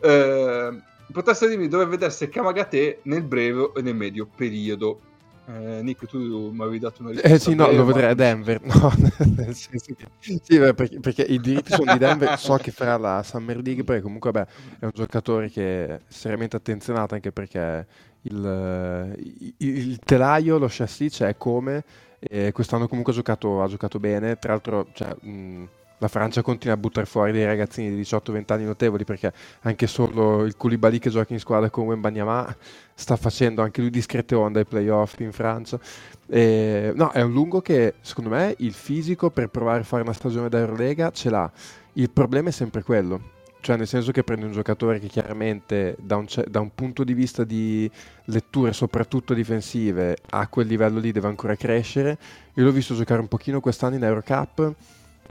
Eh, 0.03 0.83
potreste 1.13 1.49
dirmi 1.49 1.69
dove 1.69 1.87
vedesse 1.87 2.29
Kamagate 2.29 3.01
nel 3.05 3.23
breve 3.23 3.73
e 3.77 3.83
nel 3.83 3.95
medio 3.95 4.27
periodo? 4.35 5.01
Eh, 5.45 5.83
Nick, 5.83 6.07
tu 6.07 6.51
mi 6.53 6.63
avevi 6.63 6.79
dato 6.79 7.03
una 7.03 7.11
risposta. 7.11 7.35
Eh 7.35 7.39
sì, 7.39 7.55
no, 7.55 7.71
lo 7.73 7.85
vedrei 7.85 8.11
a 8.11 8.15
Denver. 8.15 8.61
No, 8.63 8.93
nel 9.37 9.55
senso 9.55 9.95
che... 9.95 10.07
Sì, 10.19 10.59
perché, 10.59 11.01
perché 11.01 11.23
i 11.23 11.41
diritti 11.41 11.73
sono 11.73 11.91
di 11.93 11.99
Denver. 11.99 12.39
So 12.39 12.57
che 12.57 12.71
farà 12.71 12.97
la 12.97 13.23
Summer 13.25 13.57
League, 13.61 13.85
perché 13.85 14.03
comunque 14.03 14.31
vabbè, 14.31 14.51
è 14.79 14.85
un 14.85 14.91
giocatore 14.95 15.51
che 15.51 15.87
è 15.87 16.01
seriamente 16.09 16.57
attenzionato 16.57 17.15
anche 17.15 17.33
perché 17.33 17.87
il, 18.23 19.15
il- 19.19 19.55
il 19.59 19.99
telaio, 19.99 20.59
lo 20.59 20.69
chassis 20.71 21.13
c'è 21.17 21.37
come. 21.37 21.85
E 22.21 22.53
quest'anno 22.53 22.87
comunque 22.87 23.13
ha 23.13 23.17
giocato, 23.17 23.63
ha 23.63 23.69
giocato 23.69 23.99
bene. 23.99 24.39
Tra 24.39 24.53
l'altro, 24.53 24.89
cioè, 24.93 25.15
mh, 25.21 25.65
la 26.03 26.09
Francia 26.09 26.43
continua 26.43 26.75
a 26.75 26.79
buttare 26.79 27.07
fuori 27.07 27.31
dei 27.31 27.45
ragazzini 27.45 27.95
di 27.95 28.01
18-20 28.01 28.53
anni 28.53 28.65
notevoli 28.65 29.05
perché 29.05 29.33
anche 29.61 29.87
solo 29.87 30.43
il 30.43 30.57
Koulibaly 30.57 30.99
che 30.99 31.11
gioca 31.11 31.33
in 31.33 31.39
squadra 31.39 31.71
con 31.71 31.87
Wembanyama 31.87 32.57
sta 32.93 33.15
facendo 33.15 33.63
anche 33.63 33.81
lui 33.81 33.91
discrete 33.91 34.35
onde 34.35 34.59
ai 34.59 34.65
playoff 34.67 35.21
in 35.21 35.31
Francia. 35.31 35.79
E, 36.27 36.93
no, 36.97 37.13
è 37.13 37.21
un 37.23 37.33
lungo 37.33 37.61
che 37.61 37.95
secondo 38.01 38.31
me 38.31 38.53
il 38.59 38.73
fisico 38.73 39.31
per 39.31 39.49
provare 39.49 39.83
a 39.83 39.85
fare 39.85 40.03
una 40.03 40.13
stagione 40.13 40.49
da 40.49 40.59
Eurolega 40.59 41.13
ce 41.13 41.31
l'ha. 41.31 41.49
Il 41.93 42.11
problema 42.11 42.49
è 42.49 42.53
sempre 42.53 42.83
quello. 42.83 43.31
Cioè, 43.61 43.77
nel 43.77 43.87
senso 43.87 44.11
che 44.11 44.25
prendi 44.25 44.45
un 44.45 44.51
giocatore 44.51 44.99
che 44.99 45.07
chiaramente 45.07 45.95
da 46.01 46.17
un, 46.17 46.27
da 46.49 46.59
un 46.59 46.75
punto 46.75 47.05
di 47.05 47.15
vista 47.15 47.45
di 47.45 47.89
letture, 48.25 48.73
soprattutto 48.73 49.35
difensive, 49.35 50.17
a 50.31 50.49
quel 50.49 50.67
livello 50.67 50.99
lì 50.99 51.13
deve 51.13 51.29
ancora 51.29 51.55
crescere. 51.55 52.19
Io 52.55 52.65
l'ho 52.65 52.73
visto 52.73 52.97
giocare 52.97 53.21
un 53.21 53.29
pochino 53.29 53.61
quest'anno 53.61 53.95
in 53.95 54.03
Eurocup. 54.03 54.75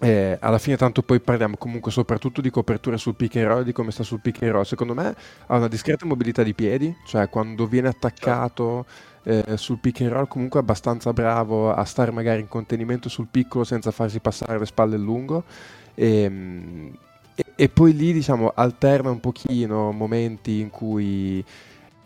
E 0.04 0.36
alla 0.42 0.58
fine, 0.58 0.78
tanto 0.78 1.04
poi 1.04 1.20
parliamo 1.20 1.58
comunque 1.58 1.92
soprattutto 1.92 2.42
di 2.42 2.50
copertura 2.50 2.98
sul 2.98 3.16
pick 3.16 3.36
and 3.36 3.46
roll 3.46 3.64
di 3.64 3.72
come 3.72 3.92
sta 3.92 4.02
sul 4.02 4.20
pick 4.20 4.42
and 4.42 4.52
roll. 4.52 4.64
Secondo 4.64 4.96
me 4.96 5.16
ha 5.46 5.56
una 5.58 5.68
discreta 5.68 6.08
mobilità 6.08 6.42
di 6.42 6.56
piedi, 6.56 6.96
cioè 7.06 7.30
quando 7.30 7.68
viene 7.68 7.88
attaccato 7.90 8.86
eh, 9.24 9.44
sul 9.58 9.78
pick 9.78 10.02
and 10.02 10.12
roll 10.12 10.28
comunque 10.28 10.60
è 10.60 10.64
abbastanza 10.64 11.14
bravo 11.14 11.72
a 11.72 11.84
stare 11.86 12.10
magari 12.10 12.42
in 12.42 12.48
contenimento 12.48 13.10
sul 13.10 13.28
piccolo 13.30 13.64
senza 13.64 13.92
farsi 13.92 14.20
passare 14.20 14.58
le 14.58 14.66
spalle 14.66 14.98
lungo 14.98 15.44
e, 15.94 16.28
mm, 16.28 16.88
e- 17.36 17.46
e 17.56 17.70
poi 17.70 17.94
lì 17.94 18.12
diciamo 18.14 18.52
alterna 18.56 19.12
un 19.12 19.20
pochino 19.20 19.92
momenti 19.92 20.60
in 20.60 20.72
cui 20.72 21.44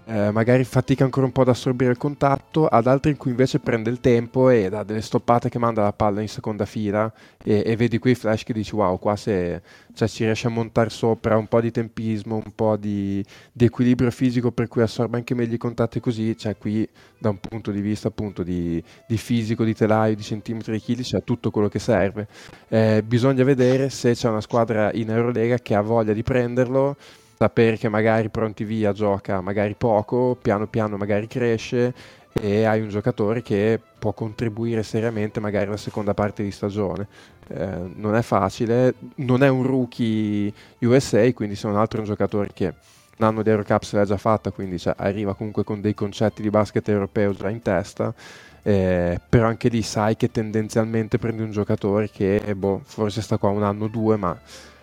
eh, 0.08 0.32
magari 0.32 0.64
fatica 0.64 1.04
ancora 1.04 1.26
un 1.26 1.32
po' 1.32 1.42
ad 1.42 1.50
assorbire 1.50 1.92
il 1.92 1.98
contatto, 1.98 2.68
ad 2.68 2.86
altri 2.86 3.12
in 3.12 3.18
cui 3.18 3.32
invece 3.32 3.60
prende 3.60 3.90
il 3.90 4.00
tempo 4.00 4.50
e 4.50 4.70
dà 4.70 4.84
delle 4.84 5.02
stoppate 5.02 5.50
che 5.50 5.58
manda 5.58 5.82
la 5.82 5.94
palla 5.94 6.22
in 6.22 6.28
seconda 6.28 6.66
fila 6.66 7.12
e, 7.44 7.64
e 7.66 7.76
vedi 7.76 7.98
quei 7.98 8.14
flash 8.14 8.44
che 8.44 8.54
dici 8.54 8.76
wow, 8.76 9.00
qua 9.00 9.16
se 9.16 9.62
cioè, 9.96 10.08
si 10.08 10.24
riesce 10.24 10.48
a 10.48 10.52
montare 10.52 10.90
sopra 10.90 11.38
un 11.38 11.48
po' 11.48 11.60
di 11.60 11.72
tempismo, 11.72 12.36
un 12.36 12.52
po' 12.54 12.78
di, 12.78 13.24
di 13.52 13.66
equilibrio 13.66 14.12
fisico 14.12 14.52
per 14.52 14.68
cui 14.68 14.84
assorbe 14.84 15.18
anche 15.18 15.34
meglio 15.34 15.56
i 15.56 15.58
contatti 15.58 16.00
così, 16.00 16.38
cioè 16.38 16.56
qui 16.58 16.88
da 17.18 17.30
un 17.30 17.40
punto 17.40 17.72
di 17.72 17.82
vista 17.82 18.10
appunto 18.10 18.44
di, 18.44 18.84
di 19.08 19.18
fisico, 19.18 19.64
di 19.64 19.74
telaio, 19.74 20.16
di 20.16 20.22
centimetri 20.22 20.74
di 20.74 20.80
chili, 20.80 21.02
c'è 21.02 21.24
tutto 21.24 21.50
quello 21.50 21.70
che 21.70 21.80
serve. 21.80 22.28
Eh, 22.68 23.02
bisogna 23.04 23.44
vedere 23.44 23.90
se 23.90 24.14
c'è 24.14 24.30
una 24.30 24.42
squadra 24.42 24.92
in 24.94 25.10
Eurolega 25.10 25.58
che 25.58 25.74
ha 25.74 25.82
voglia 25.82 26.14
di 26.14 26.22
prenderlo, 26.22 26.96
sapere 27.38 27.78
che 27.78 27.90
magari 27.90 28.30
pronti 28.30 28.64
via 28.64 28.94
gioca 28.94 29.42
magari 29.42 29.76
poco, 29.78 30.38
piano 30.42 30.68
piano 30.68 30.98
magari 30.98 31.28
cresce 31.28 31.94
e 32.32 32.66
hai 32.66 32.82
un 32.82 32.90
giocatore 32.90 33.42
che 33.42 33.80
può 33.98 34.12
contribuire 34.14 34.84
seriamente 34.84 35.40
magari 35.40 35.68
alla 35.68 35.78
seconda 35.78 36.14
parte 36.14 36.44
di 36.44 36.52
stagione. 36.52 37.08
Eh, 37.48 37.92
non 37.96 38.16
è 38.16 38.22
facile, 38.22 38.96
non 39.16 39.44
è 39.44 39.48
un 39.48 39.64
rookie 39.64 40.52
USA, 40.80 41.32
quindi 41.34 41.56
se 41.56 41.68
non 41.68 41.78
altro 41.78 42.00
è 42.00 42.02
un 42.02 42.08
giocatore 42.08 42.50
che 42.54 42.74
un 43.18 43.26
anno 43.26 43.42
di 43.42 43.50
Eurocup 43.50 43.84
se 43.84 43.96
l'ha 43.96 44.06
già 44.06 44.18
fatta, 44.18 44.52
quindi 44.52 44.78
cioè, 44.78 44.94
arriva 44.98 45.34
comunque 45.36 45.64
con 45.64 45.80
dei 45.80 45.94
concetti 45.94 46.42
di 46.42 46.50
basket 46.50 46.88
europeo 46.90 47.34
già 47.34 47.50
in 47.50 47.62
testa. 47.62 48.14
Eh, 48.62 49.20
però 49.30 49.48
anche 49.48 49.70
lì 49.70 49.82
sai 49.84 50.16
che 50.18 50.32
tendenzialmente 50.32 51.20
prendi 51.20 51.44
un 51.44 51.52
giocatore 51.52 52.10
che 52.10 52.42
boh, 52.56 52.82
forse 52.84 53.22
sta 53.22 53.38
qua 53.38 53.50
un 53.50 53.64
anno 53.64 53.86
o 53.86 53.88
due, 53.88 54.18
ma 54.18 54.38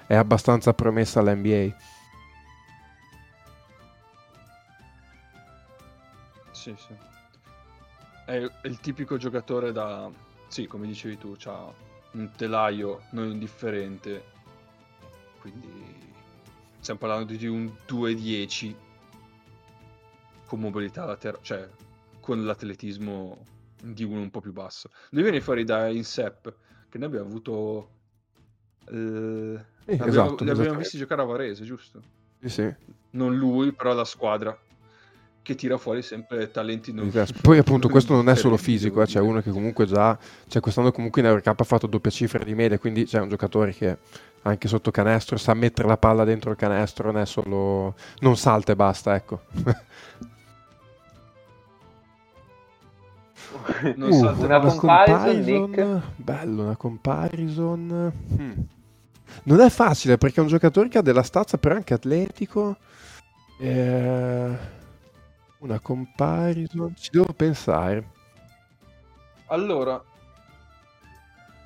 è 0.07 0.15
abbastanza 0.15 0.73
promessa 0.73 1.21
all'NBA. 1.21 1.75
Sì, 6.63 6.73
sì. 6.79 6.95
È 8.25 8.35
il 8.35 8.79
tipico 8.79 9.17
giocatore 9.17 9.73
da... 9.73 10.09
Sì, 10.47 10.69
come 10.69 10.87
dicevi 10.87 11.19
tu, 11.19 11.37
ha 11.47 11.73
un 12.13 12.31
telaio 12.37 13.03
non 13.11 13.33
indifferente. 13.33 14.23
Quindi 15.41 16.13
stiamo 16.79 17.01
parlando 17.01 17.33
di 17.33 17.47
un 17.49 17.65
2-10 17.89 18.75
con 20.47 20.61
mobilità 20.61 21.05
laterale, 21.05 21.43
cioè 21.43 21.69
con 22.21 22.45
l'atletismo 22.45 23.45
di 23.83 24.05
uno 24.05 24.21
un 24.21 24.31
po' 24.31 24.41
più 24.41 24.53
basso. 24.53 24.91
Lui 25.11 25.23
viene 25.23 25.41
fuori 25.41 25.65
da 25.65 25.89
Insep, 25.89 26.55
che 26.89 26.99
noi 26.99 27.09
abbiamo 27.09 27.27
avuto... 27.27 27.91
Eh, 28.87 29.65
Sì, 29.85 29.91
abbiamo, 29.91 30.05
esatto, 30.05 30.05
li 30.05 30.07
abbiamo 30.07 30.53
esattamente. 30.53 30.77
visti 30.77 30.99
giocare 30.99 31.23
a 31.23 31.25
Varese, 31.25 31.65
giusto? 31.65 32.03
Sì, 32.39 32.49
sì. 32.49 32.75
Non 33.11 33.35
lui, 33.37 33.73
però 33.73 33.95
la 33.95 34.05
squadra 34.05 34.57
che 35.43 35.57
tira 35.57 35.77
fuori 35.77 36.03
sempre 36.03 36.51
talenti 36.51 36.93
non 36.93 37.11
Poi 37.41 37.59
appunto 37.59 37.89
questo 37.89 38.15
non 38.15 38.29
è 38.29 38.37
solo 38.37 38.57
fisico, 38.57 39.03
eh, 39.03 39.07
c'è 39.07 39.19
uno 39.19 39.41
che 39.41 39.51
comunque 39.51 39.87
già, 39.87 40.17
cioè 40.47 40.63
quest'anno 40.63 40.93
comunque 40.93 41.21
in 41.21 41.27
Eurocup 41.27 41.61
ha 41.61 41.65
fatto 41.65 41.89
doppia 41.89 42.11
cifra 42.11 42.43
di 42.45 42.55
media, 42.55 42.79
quindi 42.79 43.05
c'è 43.05 43.21
un 43.21 43.29
giocatore 43.29 43.73
che 43.75 43.99
anche 44.43 44.69
sotto 44.69 44.91
canestro 44.91 45.37
sa 45.37 45.55
mettere 45.55 45.89
la 45.89 45.97
palla 45.97 46.25
dentro 46.25 46.51
il 46.51 46.57
canestro, 46.57 47.11
non 47.11 47.21
è 47.21 47.27
solo... 47.27 47.95
non 48.21 48.37
salta 48.37 48.73
e 48.73 48.77
basta, 48.77 49.15
ecco. 49.15 49.41
Non 53.97 54.11
Uh, 54.11 54.19
salta- 54.19 54.45
una 54.47 54.61
comparison, 54.61 55.41
Nick? 55.41 56.01
Bello, 56.17 56.63
una 56.63 56.77
comparison. 56.77 58.13
Hmm. 58.35 58.61
Non 59.45 59.61
è 59.61 59.69
facile 59.69 60.19
perché 60.19 60.41
è 60.41 60.43
un 60.43 60.49
giocatore 60.49 60.89
che 60.89 60.99
ha 60.99 61.03
della 61.03 61.23
stazza, 61.23 61.59
però 61.59 61.75
è 61.75 61.79
anche 61.79 61.95
atletico. 61.95 62.77
Eh, 63.59 64.57
Una 65.63 65.79
comparison. 65.81 66.95
Ci 66.97 67.11
devo 67.13 67.33
pensare. 67.33 68.11
Allora, 69.47 70.03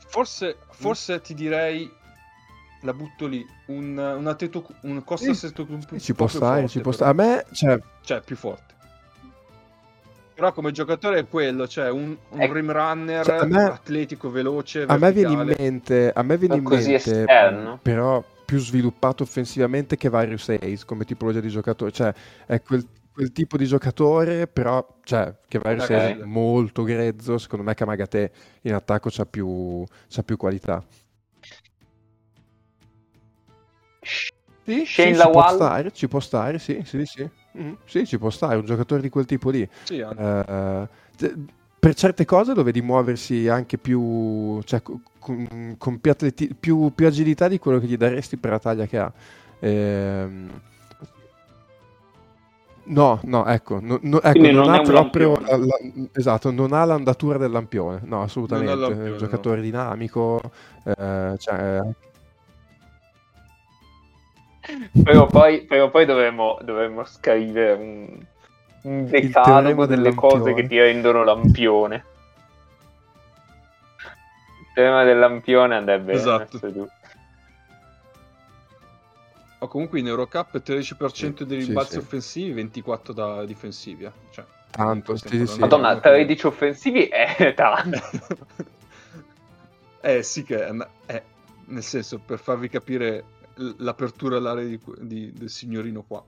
forse, 0.08 0.56
forse 0.70 1.20
ti 1.20 1.34
direi, 1.34 1.90
la 2.82 2.92
butto 2.92 3.26
lì, 3.26 3.44
un, 3.66 3.96
un 3.96 4.26
atleto, 4.26 4.66
un 4.82 5.02
Costa 5.04 5.32
Sì, 5.32 5.38
Seto 5.46 5.66
un 5.68 5.84
po' 5.84 5.98
Ci 5.98 6.14
può 6.14 6.26
più 6.26 6.36
stare, 6.36 6.68
ci 6.68 6.80
può 6.80 6.92
stare. 6.92 7.10
A 7.10 7.14
me, 7.14 7.44
cioè, 7.52 7.78
Cioè, 8.02 8.20
più 8.22 8.36
forte. 8.36 8.74
Però 10.34 10.52
come 10.52 10.70
giocatore 10.72 11.20
è 11.20 11.26
quello, 11.28 11.66
cioè 11.66 11.88
un, 11.88 12.14
un 12.28 12.40
Ecco. 12.42 12.52
rim 12.52 12.70
runner 12.70 13.24
Cioè, 13.24 13.46
me- 13.46 13.62
atletico, 13.62 14.28
veloce, 14.30 14.82
a 14.82 14.98
me 14.98 15.10
viene 15.12 15.30
in 15.32 15.36
verticale. 15.38 15.70
mente, 15.70 16.12
a 16.12 16.22
me 16.22 16.36
viene 16.36 16.56
in 16.56 16.64
mente, 16.64 16.94
esterno. 16.96 17.78
però 17.80 18.22
più 18.44 18.58
sviluppato 18.58 19.22
offensivamente 19.22 19.96
che 19.96 20.10
Varius 20.10 20.50
Ace 20.50 20.84
come 20.84 21.04
tipologia 21.06 21.40
di 21.40 21.48
giocatore. 21.48 21.90
Cioè, 21.90 22.14
è 22.44 22.60
quel, 22.60 22.86
quel 23.16 23.32
tipo 23.32 23.56
di 23.56 23.64
giocatore, 23.64 24.46
però, 24.46 24.86
cioè, 25.02 25.34
che 25.48 25.58
Varius 25.58 25.84
Ok. 25.84 25.90
Ace 25.90 26.18
è 26.20 26.24
molto 26.24 26.82
grezzo. 26.82 27.38
Secondo 27.38 27.64
me 27.64 27.72
Kamagate 27.72 28.30
in 28.62 28.74
attacco 28.74 29.08
c'ha 29.10 29.24
più, 29.24 29.82
c'ha 30.06 30.22
più 30.22 30.36
qualità. 30.36 30.84
Sì, 34.02 34.84
Shane 34.84 35.14
sì, 35.14 35.20
ci 35.22 35.30
può 35.30 35.48
stare, 35.48 35.92
ci 35.92 36.08
può 36.08 36.20
stare, 36.20 36.58
sì, 36.58 36.82
sì, 36.84 37.06
sì. 37.06 37.26
Mhm, 37.52 37.78
sì, 37.86 38.04
ci 38.04 38.18
può 38.18 38.28
stare, 38.28 38.56
un 38.56 38.66
giocatore 38.66 39.00
di 39.00 39.08
quel 39.08 39.24
tipo 39.24 39.48
lì. 39.48 39.66
Sì, 39.84 40.04
te- 41.16 41.34
per 41.78 41.94
certe 41.94 42.26
cose 42.26 42.52
lo 42.52 42.62
vedi 42.62 42.82
muoversi 42.82 43.48
anche 43.48 43.78
più, 43.78 44.60
cioè, 44.64 44.82
co- 44.82 45.00
con, 45.18 45.76
con 45.78 46.00
più, 46.00 46.10
atleti- 46.10 46.54
più- 46.54 46.92
più 46.94 47.06
agilità 47.06 47.48
di 47.48 47.58
quello 47.58 47.78
che 47.78 47.86
gli 47.86 47.96
daresti 47.96 48.36
per 48.36 48.50
la 48.50 48.58
taglia 48.58 48.84
che 48.84 48.98
ha. 48.98 49.10
Ehm, 49.60 50.50
no, 52.86 53.20
no, 53.24 53.46
ecco, 53.46 53.78
no- 53.80 53.98
no- 54.02 54.22
ecco, 54.22 54.38
non, 54.38 54.54
non 54.54 54.68
ha 54.70 54.80
proprio 54.82 55.38
lampione. 55.40 55.66
la- 55.66 56.08
esatto, 56.12 56.50
non 56.50 56.72
ha 56.72 56.84
l'andatura 56.84 57.38
del 57.38 57.50
lampione, 57.50 58.00
no, 58.04 58.22
assolutamente. 58.22 58.72
È 58.72 59.10
un 59.10 59.18
giocatore 59.18 59.60
dinamico, 59.60 60.40
eh, 60.84 61.34
cioè, 61.38 61.80
Prima 65.02 65.22
o 65.22 65.26
poi, 65.26 65.62
prima 65.64 65.84
o 65.84 65.90
poi 65.90 66.04
dovremmo, 66.04 66.58
dovremmo 66.62 67.04
scrivere 67.04 67.72
un, 67.72 68.18
un 68.82 69.06
decalogo 69.06 69.86
del 69.86 70.02
delle 70.02 70.14
cose 70.14 70.54
che 70.54 70.66
ti 70.66 70.78
rendono 70.78 71.22
lampione. 71.22 72.04
Il 74.58 74.66
tema 74.74 75.04
del 75.04 75.18
lampione 75.18 75.76
andrebbe 75.76 76.14
Esatto. 76.14 76.48
messo 76.52 76.72
giù. 76.72 76.86
O 79.58 79.68
comunque 79.68 79.98
in 80.00 80.06
Eurocup 80.06 80.60
13% 80.60 81.44
dei 81.44 81.60
Sì, 81.60 81.66
rimbalzi 81.66 81.92
sì. 81.92 81.98
offensivi, 81.98 82.52
24 82.52 83.12
da 83.12 83.44
difensivi. 83.46 84.04
eh. 84.04 84.12
Cioè, 84.30 84.44
Tanto, 84.70 85.16
sì, 85.16 85.46
sì. 85.46 85.58
Madonna, 85.60 85.92
uno 85.92 86.00
che- 86.00 86.08
13 86.10 86.46
offensivi 86.46 87.06
è 87.06 87.54
tanto. 87.56 87.98
eh 90.02 90.22
sì 90.22 90.42
che 90.42 90.66
è, 90.66 90.76
è- 91.06 91.22
nel 91.66 91.82
senso 91.82 92.18
per 92.18 92.38
farvi 92.38 92.68
capire 92.68 93.24
l'apertura 93.78 94.36
all'area 94.36 94.64
di- 94.66 94.80
di- 95.00 95.32
del 95.32 95.48
signorino 95.48 96.02
qua. 96.02 96.22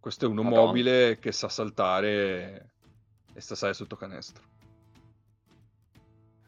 Questo 0.00 0.24
è 0.24 0.28
uno 0.28 0.42
Madonna. 0.42 0.62
mobile 0.66 1.18
che 1.18 1.32
sa 1.32 1.50
saltare 1.50 2.70
e 3.34 3.40
sta 3.40 3.54
salire 3.54 3.76
sotto 3.76 3.96
canestro. 3.96 4.42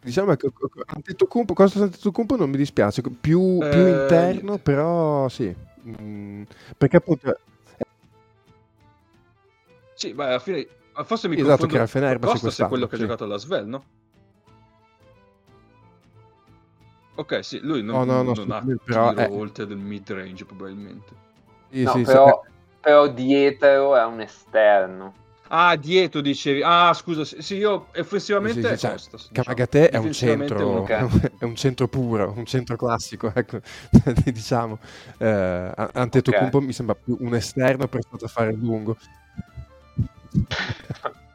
Diciamo 0.02 0.34
che 0.34 0.50
Antetokounmpo, 0.86 1.52
Costa 1.52 1.82
Antetokounmpo 1.82 2.36
non 2.36 2.48
mi 2.50 2.56
dispiace, 2.56 3.02
più, 3.02 3.58
più 3.58 3.84
Eh, 3.84 3.90
interno, 3.90 4.40
niente. 4.40 4.62
però 4.62 5.28
sì. 5.28 5.54
Mm, 6.02 6.42
perché 6.76 6.96
appunto 6.96 7.38
Sì, 9.94 10.12
ma 10.14 10.26
alla 10.28 10.38
fine 10.38 10.66
forse 11.04 11.28
mi 11.28 11.34
Esatto, 11.34 11.66
confondo. 11.66 11.86
che 11.86 11.98
era 11.98 12.18
Costas 12.18 12.58
è 12.60 12.68
quello 12.68 12.86
che 12.86 12.96
sì. 12.96 13.02
ha 13.02 13.04
giocato 13.04 13.24
alla 13.24 13.36
Svel, 13.36 13.66
no? 13.66 13.84
Ok, 17.16 17.44
sì, 17.44 17.60
lui 17.60 17.82
non, 17.82 17.96
Oh, 17.96 18.04
no, 18.04 18.22
no, 18.22 18.32
non 18.32 18.50
ha 18.50 18.64
però 18.82 19.10
tiro 19.10 19.20
è- 19.20 19.28
oltre 19.30 19.66
del 19.66 19.76
mid 19.76 20.10
range 20.10 20.44
probabilmente. 20.46 21.14
sì, 21.70 21.82
No, 21.82 21.90
sì, 21.92 21.98
sì, 21.98 22.04
però, 22.04 22.28
eh, 22.28 22.50
però 22.80 23.08
dietro 23.08 23.96
è 23.96 24.04
un 24.06 24.20
esterno. 24.22 25.14
Ah, 25.52 25.74
dietro 25.74 26.20
dicevi. 26.20 26.62
Ah, 26.62 26.92
scusa, 26.94 27.24
sì, 27.24 27.56
io 27.56 27.88
effettivamente 27.92 28.60
sì, 28.60 28.66
sì, 28.68 28.72
è 28.72 28.76
cioè, 28.76 28.90
Costas. 28.92 29.30
diciamo. 29.32 29.90
È 29.90 29.96
un 29.96 30.12
centro, 30.12 30.86
è 30.86 31.44
un 31.44 31.56
centro 31.56 31.88
puro, 31.88 32.32
un 32.36 32.44
centro 32.44 32.76
classico, 32.76 33.32
ecco, 33.34 33.58
diciamo. 34.26 34.78
Eh, 35.18 35.72
Antetokounmpo 35.92 36.60
mi 36.60 36.72
sembra 36.72 36.94
più 36.94 37.16
un 37.20 37.34
esterno 37.34 37.88
prestato 37.88 38.26
a 38.26 38.28
fare 38.28 38.52
lungo. 38.52 38.96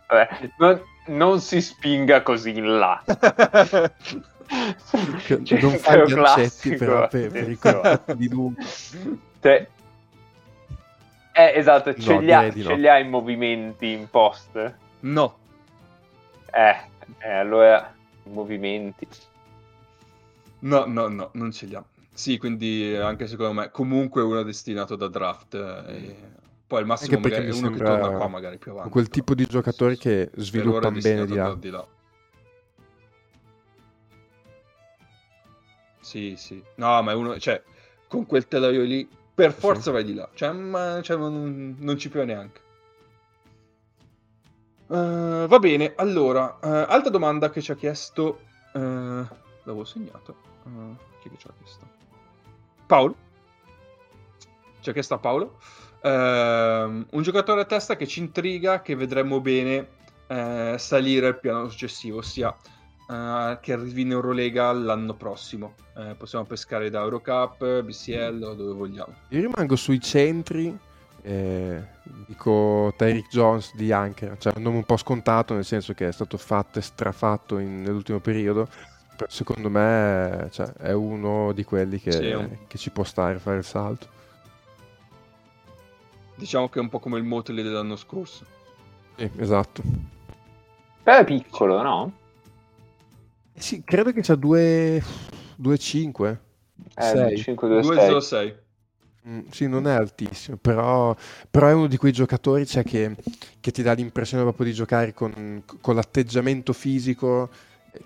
Vabbè, 0.07 0.51
non, 0.59 0.81
non 1.07 1.41
si 1.41 1.59
spinga 1.59 2.21
così 2.21 2.51
in 2.57 2.77
là. 2.77 3.03
Cioè, 5.25 5.59
non 5.59 5.77
fa 5.77 6.03
i 6.03 6.05
classico, 6.05 6.13
gancetti 6.13 6.75
però 6.75 7.07
per, 7.09 7.31
per 7.31 7.49
i 7.49 7.57
di 8.15 8.29
lungo. 8.29 8.61
Cioè, 9.41 9.67
eh, 11.35 11.51
esatto, 11.55 11.93
ce, 11.95 12.13
No, 12.13 12.19
li 12.21 12.33
ha, 12.33 12.49
di 12.49 12.61
no. 12.63 12.69
ce 12.69 12.75
li 12.75 12.87
ha 12.87 12.97
i 12.97 13.07
movimenti 13.07 13.91
in 13.91 14.09
post? 14.09 14.75
no, 15.01 15.37
Eh, 16.51 16.75
eh, 17.19 17.31
allora, 17.33 17.93
i 18.23 18.29
movimenti. 18.29 19.07
no, 20.59 20.85
no, 20.85 21.07
no, 21.09 21.29
non 21.33 21.51
ce 21.51 21.65
li 21.65 21.75
ha. 21.75 21.83
Sì, 22.13 22.37
quindi 22.37 22.95
anche 22.95 23.27
secondo 23.27 23.51
me 23.53 23.69
comunque 23.71 24.21
uno 24.21 24.41
destinato 24.43 24.95
da 24.95 25.07
draft. 25.09 25.53
eh, 25.53 25.95
e 25.95 26.15
poi 26.65 26.79
al 26.79 26.85
massimo 26.85 27.17
Anche 27.17 27.29
magari 27.29 27.51
uno 27.51 27.69
che 27.69 27.77
torna 27.83 28.09
qua 28.11 28.27
magari 28.29 28.57
più 28.57 28.71
avanti. 28.71 28.89
Quel 28.89 29.09
tipo 29.09 29.35
di 29.35 29.45
giocatori 29.45 29.97
senso, 29.99 30.09
che 30.31 30.41
sviluppano 30.41 30.99
bene 30.99 31.25
di 31.25 31.35
là. 31.35 31.53
da- 31.59 31.87
Sì, 35.99 36.35
sì. 36.37 36.63
No, 36.75 37.01
ma 37.01 37.11
è 37.11 37.15
uno, 37.15 37.37
cioè, 37.39 37.61
con 38.07 38.25
quel 38.25 38.47
telaio 38.47 38.83
lì, 38.83 39.07
per 39.35 39.51
forza 39.51 39.91
vai 39.91 40.03
di 40.03 40.15
là. 40.15 40.27
Cioè, 40.33 40.51
ma, 40.53 41.01
cioè, 41.03 41.17
non, 41.17 41.75
non 41.77 41.97
ci 41.97 42.09
piove 42.09 42.25
neanche. 42.25 42.61
Eh, 44.87 45.45
va 45.47 45.59
bene, 45.59 45.93
allora, 45.95 46.57
eh, 46.63 46.85
altra 46.87 47.09
domanda 47.09 47.49
che 47.51 47.61
ci 47.61 47.71
ha 47.71 47.75
chiesto... 47.75 48.39
eh, 48.73 48.79
l'avevo 48.79 49.83
segnato. 49.83 50.35
Chi 51.21 51.29
che 51.29 51.37
ci 51.37 51.47
ha 51.47 51.53
chiesto? 51.57 51.87
Paolo. 52.87 53.15
Ci 54.79 54.89
ha 54.89 54.93
chiesto 54.93 55.13
a 55.13 55.17
Paolo. 55.19 55.59
Un 56.01 57.21
giocatore 57.21 57.61
a 57.61 57.65
testa 57.65 57.95
che 57.95 58.07
ci 58.07 58.19
intriga, 58.19 58.81
che 58.81 58.95
vedremmo 58.95 59.41
bene 59.41 59.89
salire 60.77 61.27
al 61.27 61.39
piano 61.39 61.67
successivo, 61.67 62.19
ossia 62.19 62.55
eh, 63.09 63.57
che 63.61 63.73
arrivi 63.73 64.01
in 64.01 64.11
Eurolega 64.11 64.71
l'anno 64.71 65.13
prossimo. 65.15 65.73
Eh, 65.97 66.15
possiamo 66.15 66.45
pescare 66.45 66.89
da 66.89 67.01
Eurocup, 67.01 67.81
BCL 67.83 68.41
o 68.43 68.53
dove 68.53 68.73
vogliamo. 68.73 69.13
Io 69.29 69.41
rimango 69.41 69.75
sui 69.75 69.99
centri 69.99 70.77
Eh, 71.27 71.83
dico 72.27 72.93
Tyreek 72.95 73.29
Jones 73.29 73.73
di 73.73 73.91
Ankara, 73.91 74.37
cioè 74.37 74.53
un 74.57 74.61
nome 74.61 74.75
un 74.75 74.83
po' 74.83 74.95
scontato 74.95 75.55
nel 75.55 75.65
senso 75.65 75.93
che 75.95 76.07
è 76.07 76.11
stato 76.11 76.37
fatto 76.37 76.77
e 76.77 76.83
strafatto 76.83 77.57
in- 77.57 77.81
nell'ultimo 77.81 78.19
periodo, 78.19 78.67
però 79.17 79.27
secondo 79.27 79.67
me 79.71 80.47
cioè, 80.51 80.67
è 80.73 80.91
uno 80.91 81.51
di 81.53 81.63
quelli 81.63 81.99
che, 81.99 82.11
un- 82.35 82.57
che 82.67 82.77
ci 82.77 82.91
può 82.91 83.03
stare 83.03 83.37
a 83.37 83.39
fare 83.39 83.57
il 83.57 83.63
salto. 83.63 84.07
Diciamo 86.35 86.69
che 86.69 86.77
è 86.77 86.81
un 86.83 86.89
po' 86.89 86.99
come 86.99 87.17
il 87.17 87.23
Motley 87.23 87.63
dell'anno 87.63 87.95
scorso. 87.95 88.45
Sì, 89.15 89.27
esatto. 89.37 89.81
Però 91.01 91.17
è 91.17 91.23
piccolo, 91.23 91.81
no? 91.81 92.11
Sì, 93.57 93.83
credo 93.83 94.11
che 94.11 94.21
c'ha 94.21 94.35
2-5. 94.35 96.39
Eh, 96.95 97.01
6. 97.01 97.37
5, 97.37 97.67
2, 97.67 97.83
6. 97.83 97.83
2-0-6. 97.83 98.53
Mm, 99.27 99.39
sì, 99.49 99.67
non 99.67 99.87
è 99.87 99.93
altissimo, 99.93 100.57
però, 100.57 101.15
però 101.49 101.67
è 101.67 101.73
uno 101.73 101.87
di 101.87 101.97
quei 101.97 102.11
giocatori 102.11 102.65
cioè, 102.67 102.83
che, 102.83 103.15
che 103.59 103.71
ti 103.71 103.81
dà 103.81 103.93
l'impressione 103.93 104.43
proprio 104.43 104.67
di 104.67 104.73
giocare 104.73 105.13
con, 105.13 105.63
con 105.81 105.95
l'atteggiamento 105.95 106.73
fisico 106.73 107.49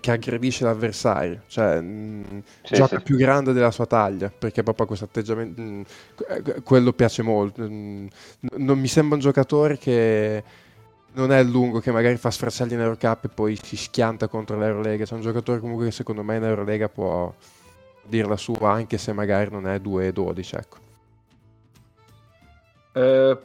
che 0.00 0.12
aggredisce 0.12 0.64
l'avversario, 0.64 1.42
cioè 1.48 1.78
mm, 1.80 2.22
Sì, 2.62 2.74
gioca 2.74 2.96
sì. 2.96 3.00
più 3.00 3.16
grande 3.16 3.52
della 3.52 3.70
sua 3.70 3.86
taglia, 3.86 4.30
perché 4.30 4.62
proprio 4.62 4.86
questo 4.86 5.04
atteggiamento, 5.04 5.60
mm, 5.60 5.82
que- 6.14 6.62
quello 6.62 6.92
piace 6.94 7.22
molto. 7.22 7.66
Non 7.68 8.78
mi 8.78 8.88
sembra 8.88 9.16
un 9.16 9.20
giocatore 9.20 9.76
che 9.76 10.42
non 11.12 11.32
è 11.32 11.42
lungo, 11.42 11.80
che 11.80 11.90
magari 11.92 12.16
fa 12.16 12.30
sfracciargli 12.30 12.72
in 12.72 12.80
Eurocup 12.80 13.24
e 13.24 13.28
poi 13.28 13.58
si 13.62 13.76
schianta 13.76 14.28
contro 14.28 14.58
l'Eurolega, 14.58 15.04
c'è 15.04 15.14
un 15.14 15.20
giocatore 15.20 15.60
comunque 15.60 15.86
che 15.86 15.90
secondo 15.92 16.22
me 16.22 16.36
in 16.36 16.44
Eurolega 16.44 16.88
può 16.88 17.34
dire 18.04 18.28
la 18.28 18.36
sua, 18.36 18.72
anche 18.72 18.98
se 18.98 19.12
magari 19.12 19.50
non 19.50 19.66
è 19.66 19.78
2-12, 19.78 20.56
ecco. 20.56 20.76
Eh, 22.92 23.38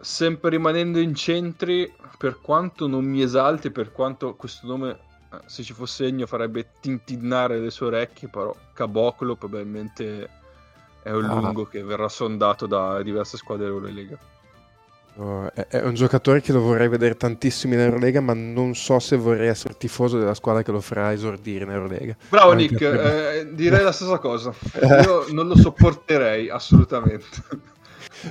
sempre 0.00 0.50
rimanendo 0.50 0.98
in 0.98 1.14
centri, 1.14 1.92
per 2.18 2.40
quanto 2.40 2.86
non 2.86 3.04
mi 3.04 3.22
esalti, 3.22 3.70
per 3.70 3.92
quanto 3.92 4.34
questo 4.34 4.66
nome, 4.66 4.90
eh, 5.32 5.40
se 5.46 5.62
ci 5.62 5.72
fosse 5.72 6.04
segno, 6.04 6.26
farebbe 6.26 6.72
tintinnare 6.80 7.58
le 7.58 7.70
sue 7.70 7.86
orecchie, 7.86 8.28
però 8.28 8.54
Caboclo 8.72 9.36
probabilmente 9.36 10.28
è 11.02 11.10
un 11.10 11.24
Ah. 11.24 11.34
lungo 11.34 11.64
che 11.66 11.82
verrà 11.82 12.08
sondato 12.08 12.66
da 12.66 13.02
diverse 13.02 13.36
squadre 13.36 13.66
Eurolega. 13.66 14.16
No, 15.14 15.46
è, 15.52 15.66
è 15.66 15.82
un 15.82 15.92
giocatore 15.94 16.40
che 16.40 16.52
lo 16.52 16.60
vorrei 16.60 16.88
vedere 16.88 17.16
tantissimo 17.16 17.74
in 17.74 17.80
Eurolega, 17.80 18.20
ma 18.22 18.32
non 18.32 18.74
so 18.74 18.98
se 18.98 19.16
vorrei 19.16 19.48
essere 19.48 19.76
tifoso 19.76 20.18
della 20.18 20.34
squadra 20.34 20.62
che 20.62 20.70
lo 20.72 20.80
farà 20.80 21.12
esordire 21.12 21.64
in 21.64 21.70
Eurolega. 21.70 22.16
Bravo 22.30 22.52
Anche 22.52 22.62
Nick, 22.62 22.78
per- 22.78 23.00
eh, 23.00 23.54
direi 23.54 23.82
la 23.82 23.92
stessa 23.92 24.18
cosa. 24.18 24.54
Io 25.04 25.26
non 25.32 25.48
lo 25.48 25.56
sopporterei 25.56 26.48
assolutamente. 26.48 27.26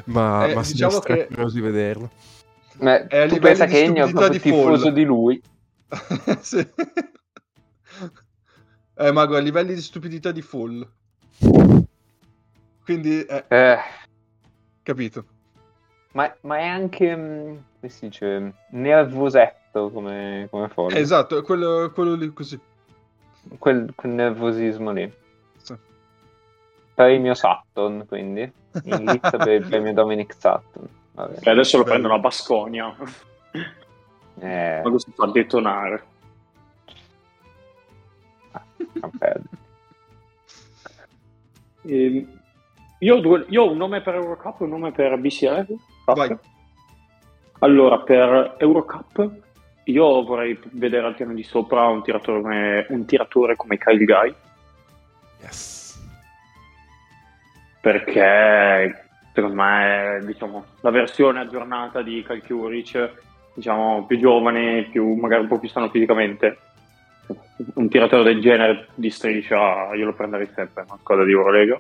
Ma, 0.06 0.48
Eh, 0.48 0.56
ma 0.56 0.62
diciamo 0.62 0.92
sono 0.92 1.04
che- 1.04 1.28
curioso 1.28 1.54
di 1.56 1.62
vederlo. 1.62 2.10
Ma 2.80 3.06
È 3.08 3.18
a 3.20 3.28
tu 3.28 3.38
pensa 3.38 3.66
di 3.66 3.74
che 3.74 3.84
Ennio 3.84 4.06
è 4.08 4.10
proprio 4.10 4.30
di 4.32 4.40
tifoso 4.40 4.90
di 4.90 5.04
lui? 5.04 5.42
Sì. 6.42 6.68
Eh, 8.98 9.12
Mago, 9.12 9.36
a 9.36 9.40
livelli 9.40 9.74
di 9.76 9.82
stupidità 9.82 10.32
di 10.32 10.42
Fall. 10.42 10.88
Quindi, 12.84 13.22
eh, 13.24 13.44
Eh, 13.48 13.78
capito. 14.84 15.26
Ma, 16.12 16.34
ma 16.42 16.58
è 16.58 16.66
anche, 16.66 17.16
mm, 17.16 17.58
come 17.80 17.92
si 17.92 18.08
dice, 18.08 18.54
nervosetto 18.70 19.90
come, 19.92 20.48
come. 20.50 20.70
Eh, 20.90 21.00
esatto, 21.00 21.38
è 21.38 21.42
quello, 21.42 21.92
quello 21.94 22.16
lì 22.16 22.32
così. 22.34 22.60
Quel, 23.58 23.94
quel 23.96 24.12
nervosismo 24.12 24.92
lì. 24.92 25.12
Sì. 25.58 25.76
Premio 26.94 27.34
Sutton, 27.34 28.06
quindi. 28.08 28.52
In 28.84 29.06
lista 29.12 29.38
per 29.38 29.50
il 29.62 29.66
premio 29.66 29.94
Dominic 29.94 30.34
Sutton. 30.34 30.88
Vabbè. 31.14 31.40
E 31.42 31.50
adesso 31.50 31.78
lo 31.78 31.84
Bello. 31.84 31.94
prendono 31.96 32.14
a 32.16 32.20
Basconia. 32.20 32.96
Eh, 34.40 34.82
Ma 34.84 34.90
così 34.90 35.12
fa 35.12 35.26
detonare. 35.28 36.04
perde. 39.18 39.50
Ehm, 41.84 42.40
io, 43.00 43.16
ho 43.16 43.20
due- 43.20 43.46
io 43.50 43.64
ho 43.64 43.72
un 43.72 43.78
nome 43.78 44.02
per 44.02 44.16
Eurocup 44.16 44.62
e 44.62 44.64
un 44.64 44.70
nome 44.70 44.92
per 44.92 45.18
BCL. 45.18 45.76
Vai. 46.06 46.38
Allora, 47.60 48.00
per 48.00 48.56
Eurocup 48.58 49.30
io 49.86 50.24
vorrei 50.24 50.60
vedere 50.72 51.08
al 51.08 51.16
piano 51.16 51.34
di 51.34 51.44
sopra 51.44 51.88
un 51.88 52.04
tiratore 52.04 52.42
come, 52.42 52.86
un 52.90 53.06
tiratore 53.06 53.56
come 53.56 53.78
Kyle 53.78 54.04
Guy, 54.04 54.36
Yes. 55.42 56.00
perché 57.82 59.08
secondo 59.34 59.56
me 59.56 60.18
è 60.18 60.20
diciamo, 60.24 60.66
la 60.82 60.92
versione 60.92 61.40
aggiornata 61.40 62.02
di 62.02 62.24
Kyle 62.24 62.44
Kuric, 62.44 63.12
diciamo, 63.56 64.06
più 64.06 64.20
giovane, 64.20 64.88
più, 64.92 65.14
magari 65.16 65.42
un 65.42 65.48
po' 65.48 65.60
più 65.60 65.70
sano 65.70 65.90
fisicamente. 65.90 66.58
Un 67.74 67.90
tiratore 67.90 68.24
del 68.24 68.42
genere 68.42 68.88
di 68.96 69.10
striscia 69.10 69.94
io 69.94 70.06
lo 70.06 70.14
prenderei 70.14 70.50
sempre 70.54 70.84
una 70.88 70.98
squadra 71.00 71.26
di 71.26 71.32
Eurolega. 71.32 71.80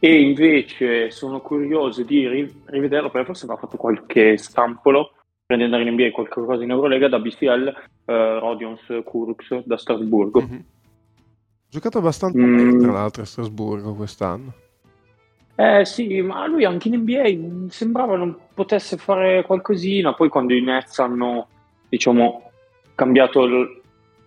E 0.00 0.20
invece 0.20 1.10
sono 1.10 1.40
curioso 1.40 2.02
di 2.02 2.28
ri- 2.28 2.62
rivederlo 2.66 3.10
perché 3.10 3.26
forse 3.26 3.44
aveva 3.44 3.58
fatto 3.60 3.76
qualche 3.76 4.36
di 5.56 5.62
andare 5.62 5.82
in 5.82 5.92
NBA 5.94 6.10
qualcosa 6.10 6.62
in 6.62 6.70
Eurolega 6.70 7.08
da 7.08 7.18
BCL 7.18 7.74
eh, 8.04 8.38
Rodions 8.38 8.82
Kurux 9.04 9.64
da 9.64 9.76
Strasburgo. 9.76 10.40
Mhm. 10.42 10.64
Giocato 11.70 11.98
abbastanza 11.98 12.38
Mm. 12.38 12.56
bene, 12.56 12.78
tra 12.78 12.92
l'altro, 12.92 13.22
a 13.22 13.26
Strasburgo 13.26 13.94
quest'anno. 13.94 14.52
Eh 15.56 15.84
sì, 15.84 16.20
ma 16.20 16.46
lui 16.46 16.64
anche 16.64 16.88
in 16.88 16.98
NBA 17.00 17.30
mm, 17.32 17.66
sembrava 17.66 18.16
non 18.16 18.36
potesse 18.54 18.96
fare 18.96 19.42
qualcosina. 19.44 20.14
Poi 20.14 20.28
quando 20.28 20.54
i 20.54 20.62
Nets 20.62 20.98
hanno, 21.00 21.48
diciamo, 21.88 22.50
cambiato 22.94 23.44
l- 23.44 23.80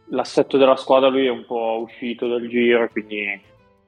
l'assetto 0.09 0.57
della 0.57 0.75
squadra, 0.75 1.07
lui 1.07 1.27
è 1.27 1.29
un 1.31 1.45
po' 1.45 1.81
uscito 1.87 2.27
dal 2.27 2.45
giro, 2.47 2.89
quindi 2.89 3.41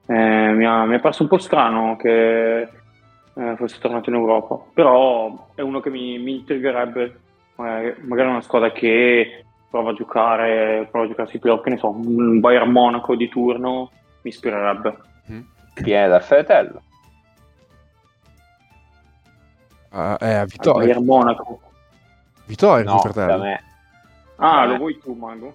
eh, 0.06 0.52
mi, 0.52 0.64
ha, 0.66 0.84
mi 0.84 0.96
è 0.96 1.00
parso 1.00 1.22
un 1.22 1.28
po' 1.28 1.38
strano 1.38 1.96
che 1.96 2.60
eh, 2.62 3.54
fosse 3.56 3.78
tornato 3.80 4.10
in 4.10 4.16
Europa. 4.16 4.58
Però 4.72 5.50
è 5.54 5.60
uno 5.60 5.80
che 5.80 5.90
mi, 5.90 6.18
mi 6.18 6.36
intrigherebbe, 6.36 7.02
eh, 7.56 7.96
magari 8.02 8.28
una 8.28 8.40
squadra 8.42 8.70
che 8.72 9.44
prova 9.70 9.90
a 9.90 9.94
giocare, 9.94 10.86
prova 10.90 11.06
a 11.06 11.08
giocarsi 11.08 11.38
playoff, 11.38 11.62
che 11.62 11.70
ne 11.70 11.78
so, 11.78 11.90
un 11.90 12.38
Bayern 12.40 12.70
Monaco 12.70 13.16
di 13.16 13.28
turno 13.28 13.90
mi 14.22 14.30
ispirerebbe. 14.30 14.96
Viene 15.82 16.06
dal 16.08 16.22
fratello. 16.22 16.82
Ah, 19.90 20.16
eh, 20.20 20.34
a 20.34 20.40
Al 20.40 20.46
Vittoria. 20.46 20.86
Bayern 20.86 21.04
Monaco. 21.04 21.60
Vittoria, 22.46 22.84
No, 22.84 22.98
fratello. 22.98 23.26
da 23.26 23.36
me. 23.38 23.62
Ah, 24.36 24.64
lo 24.66 24.76
vuoi 24.76 24.98
tu, 24.98 25.14
Mago? 25.14 25.54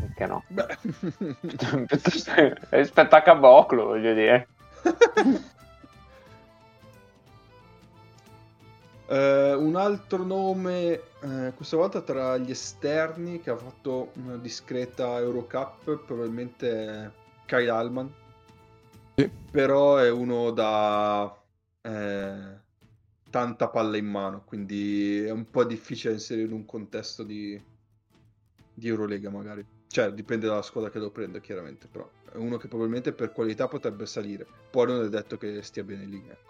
Perché 0.00 0.26
no? 0.26 0.44
Beh. 0.48 0.78
Piuttosto- 1.86 2.32
Rispetto 2.70 3.16
a 3.16 3.22
Caboclo, 3.22 3.86
voglio 3.86 4.14
dire. 4.14 4.48
Eh, 9.12 9.54
un 9.54 9.74
altro 9.74 10.22
nome, 10.22 11.00
eh, 11.20 11.52
questa 11.56 11.76
volta 11.76 12.00
tra 12.00 12.36
gli 12.36 12.52
esterni, 12.52 13.40
che 13.40 13.50
ha 13.50 13.56
fatto 13.56 14.12
una 14.14 14.36
discreta 14.36 15.18
Eurocup, 15.18 16.04
probabilmente 16.06 17.12
Kyle 17.44 17.70
Allman. 17.70 18.14
Sì. 19.16 19.28
Però 19.50 19.96
è 19.96 20.08
uno 20.08 20.52
da 20.52 21.36
eh, 21.82 22.58
tanta 23.30 23.68
palla 23.68 23.96
in 23.96 24.06
mano, 24.06 24.42
quindi 24.44 25.24
è 25.24 25.30
un 25.30 25.50
po' 25.50 25.64
difficile 25.64 26.12
inserire 26.14 26.46
in 26.46 26.52
un 26.52 26.64
contesto 26.64 27.24
di, 27.24 27.60
di 28.74 28.88
Eurolega 28.88 29.30
magari. 29.30 29.64
Cioè, 29.88 30.12
dipende 30.12 30.46
dalla 30.46 30.62
squadra 30.62 30.90
che 30.90 30.98
lo 30.98 31.10
prende, 31.10 31.40
chiaramente, 31.40 31.88
però 31.90 32.08
è 32.32 32.36
uno 32.36 32.56
che 32.58 32.68
probabilmente 32.68 33.12
per 33.12 33.32
qualità 33.32 33.66
potrebbe 33.66 34.06
salire. 34.06 34.46
Poi 34.70 34.86
non 34.86 35.04
è 35.04 35.08
detto 35.08 35.36
che 35.36 35.62
stia 35.62 35.82
bene 35.82 36.04
lì, 36.04 36.22
ecco. 36.28 36.48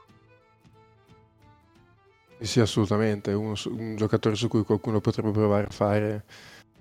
Sì, 2.40 2.60
assolutamente. 2.60 3.30
è 3.30 3.34
uno 3.34 3.54
un 3.66 3.96
giocatore 3.96 4.34
su 4.34 4.48
cui 4.48 4.64
qualcuno 4.64 5.00
potrebbe 5.00 5.30
provare 5.30 5.66
a 5.66 5.70
fare 5.70 6.24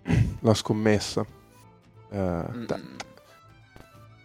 la 0.41 0.53
scommessa. 0.53 1.25
Da- 2.09 2.77
Mm. 2.77 2.97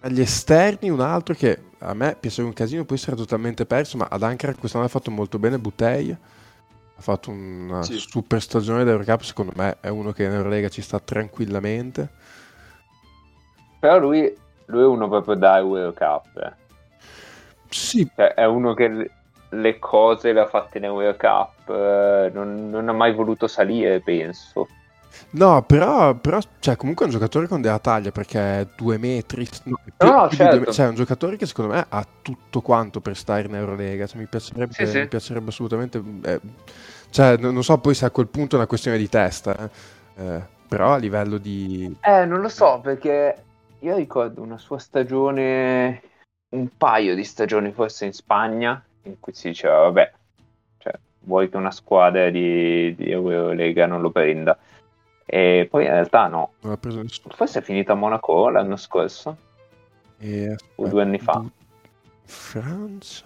Agli 0.00 0.20
esterni, 0.20 0.90
un 0.90 1.00
altro 1.00 1.34
che 1.34 1.58
a 1.78 1.94
me 1.94 2.16
piaceva 2.18 2.46
un 2.46 2.54
casino, 2.54 2.84
poi 2.84 2.98
si 2.98 3.06
era 3.08 3.16
totalmente 3.16 3.64
perso, 3.64 3.96
ma 3.96 4.06
ad 4.10 4.22
Ankara 4.22 4.54
quest'anno 4.54 4.84
ha 4.84 4.88
fatto 4.88 5.10
molto 5.10 5.38
bene 5.38 5.58
Butei. 5.58 6.14
Ha 6.96 7.02
fatto 7.02 7.30
una 7.30 7.82
Sì. 7.82 7.98
super 7.98 8.40
stagione 8.40 8.84
d'Eurocup, 8.84 9.20
secondo 9.22 9.52
me 9.56 9.76
è 9.80 9.88
uno 9.88 10.12
che 10.12 10.24
in 10.24 10.32
Eurolega 10.32 10.68
ci 10.68 10.80
sta 10.82 11.00
tranquillamente. 11.00 12.08
Però 13.80 13.98
lui, 13.98 14.34
lui 14.66 14.82
è 14.82 14.86
uno 14.86 15.08
proprio 15.08 15.34
da 15.34 15.60
World 15.62 15.94
Cup. 15.96 16.26
eh. 16.36 16.52
Sì, 17.68 18.08
Cioè, 18.14 18.34
è 18.34 18.44
uno 18.46 18.74
che 18.74 19.10
le- 19.50 19.78
cose 19.78 20.32
le 20.32 20.40
ha 20.40 20.46
fatte 20.46 20.78
in 20.78 20.86
World 20.86 21.16
Cup. 21.16 21.68
eh, 21.68 22.30
non, 22.32 22.70
non 22.70 22.88
ha 22.88 22.92
mai 22.92 23.12
voluto 23.12 23.46
salire, 23.46 24.00
penso. 24.00 24.68
No, 25.30 25.62
però, 25.62 26.14
però 26.14 26.38
cioè, 26.60 26.76
comunque 26.76 27.04
è 27.04 27.08
un 27.08 27.14
giocatore 27.14 27.46
con 27.48 27.60
della 27.60 27.78
taglia 27.78 28.10
perché 28.12 28.60
è 28.60 28.66
due 28.76 28.98
metri. 28.98 29.46
No, 29.64 29.78
No, 29.98 30.28
certo. 30.30 30.58
due- 30.58 30.72
cioè, 30.72 30.86
è 30.86 30.88
un 30.88 30.94
giocatore 30.94 31.36
che 31.36 31.46
secondo 31.46 31.72
me 31.74 31.84
ha 31.88 32.06
tutto 32.22 32.60
quanto 32.60 33.00
per 33.00 33.16
stare 33.16 33.46
in 33.46 33.54
Eurolega. 33.54 34.06
Cioè, 34.06 34.18
mi, 34.18 34.26
piacerebbe, 34.26 34.72
Sì, 34.72 34.86
sì. 34.86 34.98
mi 35.00 35.08
piacerebbe 35.08 35.48
assolutamente. 35.48 36.02
eh, 36.24 36.40
cioè, 37.10 37.36
non 37.36 37.52
non 37.54 37.62
so 37.62 37.78
poi 37.78 37.94
se 37.94 38.04
a 38.04 38.10
quel 38.10 38.28
punto 38.28 38.54
è 38.56 38.58
una 38.58 38.66
questione 38.68 38.98
di 38.98 39.08
testa, 39.08 39.56
eh. 39.58 39.70
Eh, 40.16 40.42
però 40.68 40.92
a 40.94 40.96
livello 40.96 41.38
di. 41.38 41.94
Eh, 42.00 42.24
non 42.24 42.40
lo 42.40 42.48
so, 42.48 42.80
perché 42.80 43.42
io 43.80 43.96
ricordo 43.96 44.42
una 44.42 44.58
sua 44.58 44.78
stagione, 44.78 46.00
un 46.50 46.68
paio 46.76 47.14
di 47.14 47.24
stagioni 47.24 47.72
forse 47.72 48.06
in 48.06 48.12
Spagna, 48.12 48.82
in 49.02 49.18
cui 49.20 49.34
si 49.34 49.48
diceva, 49.48 49.78
vabbè, 49.80 50.12
cioè, 50.78 50.92
vuoi 51.20 51.48
che 51.48 51.56
una 51.56 51.70
squadra 51.70 52.30
di, 52.30 52.94
di 52.96 53.10
Eurolega 53.10 53.86
non 53.86 54.00
lo 54.00 54.10
prenda? 54.10 54.56
E 55.26 55.66
poi 55.70 55.84
in 55.84 55.90
realtà 55.90 56.26
no, 56.26 56.52
forse 57.34 57.58
è 57.60 57.62
finita 57.62 57.92
a 57.92 57.96
Monaco 57.96 58.48
l'anno 58.50 58.76
scorso, 58.76 59.36
E, 60.18 60.54
o 60.76 60.86
due 60.88 61.02
anni 61.02 61.18
fa. 61.18 61.42
Francia. 62.24 63.24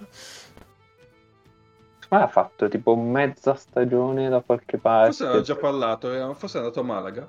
Ma 2.11 2.23
ha 2.23 2.29
fatto 2.29 2.69
tipo 2.69 2.95
mezza 2.97 3.55
stagione 3.55 4.29
da 4.29 4.41
qualche 4.41 4.79
parte. 4.79 5.07
Forse 5.07 5.25
aveva 5.27 5.43
già 5.43 5.57
parlato, 5.57 6.11
era- 6.13 6.33
forse 6.35 6.57
è 6.59 6.61
andato 6.61 6.81
a 6.81 6.85
Malaga. 6.85 7.29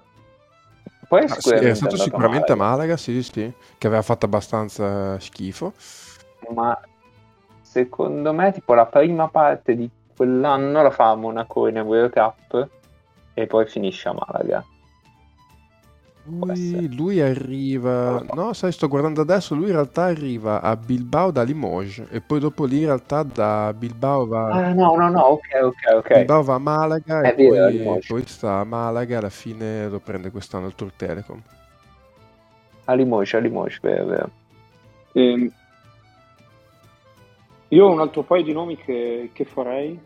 Poi 1.07 1.23
Ah, 1.23 1.27
sì, 1.39 1.49
è 1.49 1.73
stato 1.73 1.97
sicuramente 1.97 2.51
a 2.51 2.55
male. 2.55 2.69
Malaga, 2.71 2.95
sì, 2.97 3.21
sì, 3.23 3.51
che 3.77 3.87
aveva 3.87 4.03
fatto 4.03 4.25
abbastanza 4.25 5.19
schifo. 5.19 5.73
ma 6.53 6.79
secondo 7.61 8.31
me 8.33 8.51
tipo 8.53 8.73
la 8.73 8.85
prima 8.85 9.27
parte 9.27 9.75
di 9.75 9.89
quell'anno 10.15 10.81
la 10.81 10.89
fa 10.89 11.09
a 11.09 11.15
Monaco 11.15 11.67
in 11.67 11.77
World 11.79 12.11
Cup 12.11 12.69
e 13.41 13.47
poi 13.47 13.65
finisce 13.65 14.09
a 14.09 14.13
Malaga. 14.13 14.65
Lui, 16.25 16.95
lui 16.95 17.21
arriva, 17.21 18.23
no, 18.33 18.53
sai, 18.53 18.71
sto 18.71 18.87
guardando 18.87 19.21
adesso. 19.21 19.55
Lui 19.55 19.67
in 19.67 19.71
realtà 19.71 20.03
arriva 20.03 20.61
a 20.61 20.75
Bilbao 20.75 21.31
da 21.31 21.41
Limoges 21.41 22.05
e 22.11 22.21
poi 22.21 22.39
dopo 22.39 22.65
lì 22.65 22.79
in 22.79 22.85
realtà 22.85 23.23
da 23.23 23.73
Bilbao 23.75 24.27
va, 24.27 24.45
Ah 24.45 24.73
no, 24.73 24.95
no, 24.95 25.09
no, 25.09 25.21
ok, 25.21 25.47
ok, 25.63 25.95
ok. 25.95 26.13
Bilbao 26.13 26.43
va 26.43 26.55
a 26.55 26.59
Malaga 26.59 27.21
È 27.21 27.33
e 27.35 27.49
vero, 27.49 27.83
poi, 27.83 28.03
poi 28.05 28.27
sta 28.27 28.59
a 28.59 28.63
Malaga. 28.63 29.17
Alla 29.17 29.29
fine 29.29 29.87
lo 29.87 29.99
prende 29.99 30.29
quest'anno 30.29 30.67
il 30.67 30.75
Tour 30.75 30.91
Telecom. 30.95 31.41
A 32.85 32.93
Limoges, 32.93 33.33
a 33.33 33.39
Limoges, 33.39 33.79
vero, 33.81 34.05
vero. 34.05 34.29
Ehm, 35.13 35.51
io 37.69 37.85
ho 37.85 37.91
un 37.91 38.01
altro 38.01 38.21
paio 38.21 38.43
di 38.43 38.51
nomi 38.51 38.77
che, 38.77 39.31
che 39.33 39.45
farei. 39.45 39.99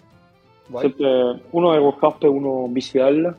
Sempre 0.71 1.41
uno 1.51 1.73
Eurocup 1.73 2.23
e 2.23 2.27
uno 2.27 2.67
BCL. 2.67 3.35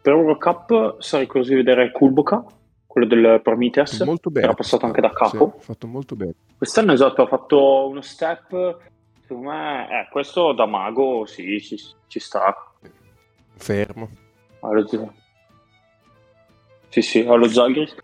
Per 0.00 0.12
Eurocup 0.12 1.00
sarei 1.00 1.26
curioso 1.26 1.50
di 1.50 1.56
vedere 1.56 1.90
Kulboka, 1.90 2.44
quello 2.86 3.06
del 3.06 3.40
Prometheus, 3.42 4.00
Molto 4.02 4.30
bene. 4.30 4.46
era 4.46 4.54
passato 4.54 4.86
anche 4.86 5.00
da 5.00 5.10
capo. 5.10 5.54
Sì, 5.58 5.64
fatto 5.64 5.86
molto 5.86 6.14
bene. 6.14 6.34
Quest'anno 6.56 6.92
esatto, 6.92 7.22
ha 7.22 7.26
fatto 7.26 7.88
uno 7.88 8.00
step. 8.02 8.78
Secondo 9.22 9.48
me, 9.50 9.88
eh, 9.88 10.08
questo 10.10 10.52
da 10.52 10.66
mago 10.66 11.26
sì, 11.26 11.60
ci, 11.60 11.76
ci 12.06 12.20
sta. 12.20 12.54
Fermo. 13.56 14.08
Allo 14.60 14.86
Z- 14.86 15.08
Sì, 16.88 17.02
sì, 17.02 17.20
allo 17.26 17.48
Zagris. 17.48 17.94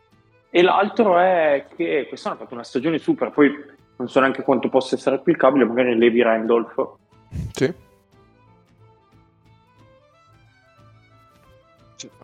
E 0.50 0.62
l'altro 0.62 1.18
è 1.18 1.66
che 1.76 2.06
quest'anno 2.08 2.34
ha 2.34 2.38
fatto 2.38 2.54
una 2.54 2.64
stagione 2.64 2.98
super, 2.98 3.30
poi 3.30 3.50
non 3.96 4.08
so 4.08 4.18
neanche 4.20 4.42
quanto 4.42 4.68
possa 4.68 4.96
essere 4.96 5.16
applicabile, 5.16 5.64
magari 5.64 5.96
Levi 5.96 6.20
Randolph. 6.20 6.88
Sì. 7.52 7.72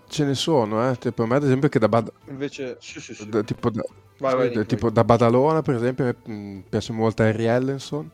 Ce 0.09 0.25
ne 0.25 0.35
sono, 0.35 0.89
eh. 0.91 0.97
Tipo, 0.97 1.27
me 1.27 1.37
ad 1.37 1.45
esempio 1.45 1.69
che 1.69 1.79
da, 1.79 1.89
Bad- 1.89 2.13
Invece, 2.29 2.77
sì, 2.81 3.01
sì, 3.01 3.15
sì. 3.15 3.29
da- 3.29 3.43
tipo, 3.43 3.71
da, 3.71 3.83
Vai, 4.19 4.35
vai, 4.35 4.51
da- 4.51 4.65
tipo 4.65 4.91
da 4.91 5.05
Badalona, 5.05 5.63
per 5.63 5.75
esempio, 5.77 6.05
mi 6.25 6.35
mm, 6.35 6.61
piace 6.69 6.93
molto 6.93 7.23
Harry 7.23 7.45
Ellenson. 7.45 8.11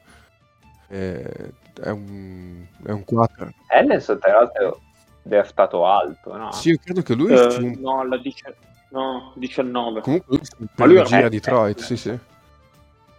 Eh, 0.88 1.52
è 1.82 1.88
un, 1.88 2.66
è 2.84 2.90
un 2.90 3.04
4. 3.04 3.50
Ellenson 3.68 4.18
tra 4.18 4.32
l'altro 4.32 4.80
draftato 5.22 5.86
alto, 5.86 6.36
no? 6.36 6.52
Sì, 6.52 6.70
io 6.70 6.78
credo 6.82 7.02
che 7.02 7.14
lui 7.14 7.32
Eh, 7.32 7.50
fu 7.50 7.62
un- 7.64 7.76
no, 7.80 8.00
alla 8.00 8.18
dice- 8.18 8.54
no, 8.90 9.32
19. 9.36 10.00
comunque 10.02 10.36
lui 10.36 10.68
Ma 10.76 10.84
lui 10.84 11.02
gira 11.04 11.22
a 11.22 11.26
eh, 11.26 11.30
Detroit, 11.30 11.78
eh, 11.78 11.82
sì, 11.82 11.96
sì. 11.96 12.18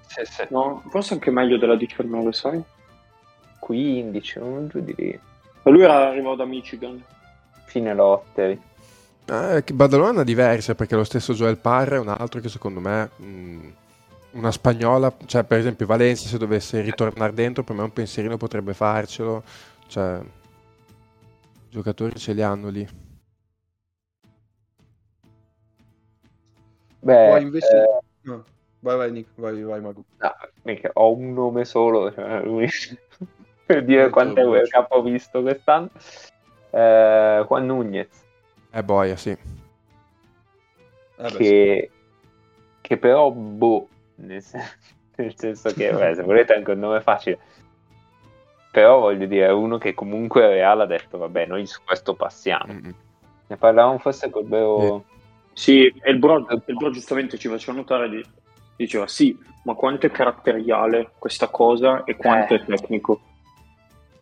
Sì, 0.08 0.22
sì. 0.26 0.46
No, 0.50 0.84
forse 0.90 1.14
anche 1.16 1.32
meglio 1.32 1.58
della 1.58 1.76
19, 1.76 2.32
sai? 2.34 2.64
15, 3.60 4.40
non 4.40 4.68
giù 4.68 4.80
di 4.80 4.94
lì. 4.96 5.20
Ma 5.64 5.72
lui 5.72 5.82
era 5.82 6.08
arrivato 6.10 6.36
da 6.36 6.46
Michigan. 6.46 7.04
Fine 7.76 7.94
lottery. 7.94 8.58
Eh, 9.26 9.64
che 9.66 9.74
Badalona 9.74 10.22
è 10.22 10.24
diversa 10.24 10.76
perché 10.76 10.96
lo 10.96 11.04
stesso 11.04 11.34
Joel 11.34 11.58
Parra 11.58 11.98
è 11.98 12.00
un 12.00 12.08
altro 12.08 12.40
che 12.40 12.48
secondo 12.48 12.80
me 12.80 13.10
mh, 13.18 13.74
una 14.32 14.50
spagnola, 14.50 15.14
cioè 15.26 15.44
per 15.44 15.60
esempio 15.60 15.86
Valencia 15.86 16.30
se 16.30 16.38
dovesse 16.38 16.80
ritornare 16.80 17.34
dentro 17.34 17.64
per 17.64 17.76
me 17.76 17.82
un 17.82 17.92
pensierino 17.92 18.38
potrebbe 18.38 18.74
farcelo, 18.74 19.44
cioè 19.88 20.22
i 20.22 21.70
giocatori 21.70 22.18
ce 22.18 22.32
li 22.32 22.42
hanno 22.42 22.70
lì. 22.70 22.88
Beh, 27.02 27.28
Poi 27.28 27.42
invece... 27.42 27.76
eh, 27.76 28.00
no. 28.22 28.46
Vai, 28.80 28.96
vai, 28.96 29.12
Nick, 29.12 29.32
vai, 29.36 29.62
vai, 29.64 29.82
Magu. 29.82 30.02
no, 30.20 30.34
mica, 30.64 30.92
ho 30.94 31.12
un 31.12 31.34
nome 31.34 31.66
solo, 31.66 32.10
cioè, 32.14 32.40
lui- 32.46 32.70
per 33.66 33.84
dire 33.84 34.10
quante 34.12 34.44
World 34.44 34.70
Cup 34.70 34.92
ho 34.92 35.02
visto 35.02 35.42
quest'anno. 35.42 35.90
Eh, 36.76 37.46
Juan 37.48 37.66
Nunez. 37.66 38.24
Eh 38.72 38.84
boia, 38.84 39.16
sì. 39.16 39.30
Eh, 41.18 41.32
che, 41.38 41.92
che 42.82 42.98
però 42.98 43.32
boh, 43.32 43.88
nel, 44.16 44.42
sen- 44.42 44.62
nel 45.16 45.34
senso 45.38 45.70
che 45.72 45.94
beh, 45.94 46.16
se 46.16 46.24
volete 46.24 46.54
anche 46.54 46.72
un 46.72 46.80
nome 46.80 47.00
facile 47.02 47.40
però 48.70 49.00
voglio 49.00 49.26
dire 49.26 49.46
è 49.46 49.52
uno 49.52 49.78
che 49.78 49.94
comunque 49.94 50.46
Real 50.46 50.82
ha 50.82 50.86
detto 50.86 51.18
vabbè 51.18 51.46
noi 51.46 51.66
su 51.66 51.80
questo 51.86 52.14
passiamo 52.16 52.74
Mm-mm. 52.74 52.94
ne 53.48 53.56
parlavamo 53.56 53.98
forse 54.00 54.30
col 54.30 54.46
vero 54.46 55.06
Sì, 55.54 55.86
e 55.88 56.12
il 56.12 56.20
bro, 56.20 56.40
il 56.50 56.76
bro 56.76 56.90
giustamente 56.90 57.38
ci 57.38 57.48
faceva 57.48 57.78
notare, 57.78 58.10
di- 58.10 58.26
diceva 58.76 59.08
sì, 59.08 59.40
ma 59.64 59.74
quanto 59.76 60.08
è 60.08 60.12
caratteriale 60.12 61.12
questa 61.18 61.48
cosa 61.48 62.04
e 62.04 62.18
quanto 62.18 62.54
Eh. 62.56 62.58
è 62.58 62.66
tecnico. 62.66 63.22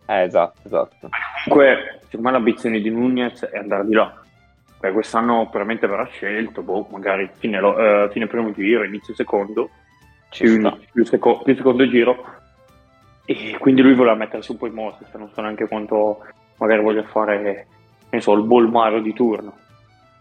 Eh, 0.07 0.23
esatto 0.23 0.59
esatto 0.63 1.09
Comunque, 1.45 1.99
secondo 2.05 2.27
me 2.27 2.31
l'ambizione 2.31 2.79
di 2.79 2.89
Nunez 2.89 3.43
è 3.45 3.57
andare 3.57 3.85
di 3.85 3.93
là. 3.93 4.13
Perché 4.79 4.95
quest'anno 4.95 5.49
veramente 5.51 5.87
verrà 5.87 6.05
scelto, 6.07 6.61
boh, 6.61 6.87
magari 6.91 7.29
fine, 7.37 7.59
lo- 7.59 7.77
eh, 7.77 8.09
fine 8.11 8.27
primo 8.27 8.51
giro, 8.53 8.83
inizio 8.83 9.13
secondo, 9.13 9.69
più, 10.29 10.61
più 10.91 11.05
seco- 11.05 11.41
più 11.43 11.55
secondo 11.55 11.87
giro. 11.87 12.25
E 13.25 13.57
quindi 13.59 13.81
lui 13.81 13.93
voleva 13.93 14.15
mettersi 14.15 14.51
un 14.51 14.57
po' 14.57 14.67
in 14.67 14.73
mostra, 14.73 15.05
se 15.09 15.17
non 15.17 15.29
so 15.33 15.41
neanche 15.41 15.67
quanto 15.67 16.25
magari 16.57 16.81
voglia 16.81 17.03
fare, 17.03 17.67
ne 18.09 18.21
so, 18.21 18.33
il 18.33 18.43
bolmaro 18.43 18.99
di 18.99 19.13
turno. 19.13 19.53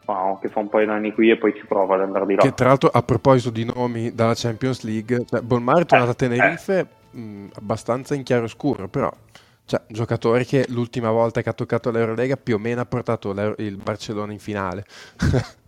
Ma 0.07 0.37
che 0.41 0.49
fa 0.49 0.59
un 0.61 0.69
paio 0.69 0.87
d'anni 0.87 1.13
qui 1.13 1.31
e 1.31 1.37
poi 1.37 1.55
ci 1.55 1.65
prova 1.67 1.95
ad 1.95 2.03
andare 2.03 2.27
di 2.27 2.35
là. 2.35 2.43
Che 2.43 2.55
tra 2.55 2.69
l'altro 2.69 2.89
a 2.93 3.03
proposito 3.03 3.51
di 3.51 3.65
nomi 3.65 4.13
dalla 4.13 4.35
Champions 4.35 4.83
League, 4.83 5.25
cioè, 5.29 5.41
Bolmar 5.41 5.83
è 5.83 5.87
tornato 5.87 6.11
a 6.11 6.15
Tenerife 6.15 6.87
mh, 7.11 7.47
abbastanza 7.55 8.15
in 8.15 8.23
chiaro 8.25 8.49
scuro, 8.49 8.89
però 8.89 9.13
cioè, 9.65 9.81
un 9.89 9.95
giocatore 9.95 10.45
che 10.45 10.67
l'ultima 10.69 11.11
volta 11.11 11.41
che 11.43 11.49
ha 11.49 11.53
toccato 11.55 11.91
l'Eurolega 11.91 12.37
più 12.37 12.57
o 12.57 12.59
meno 12.59 12.81
ha 12.81 12.87
portato 12.87 13.33
l'Euro- 13.33 13.55
il 13.63 13.77
Barcellona 13.77 14.33
in 14.33 14.39
finale. 14.39 14.85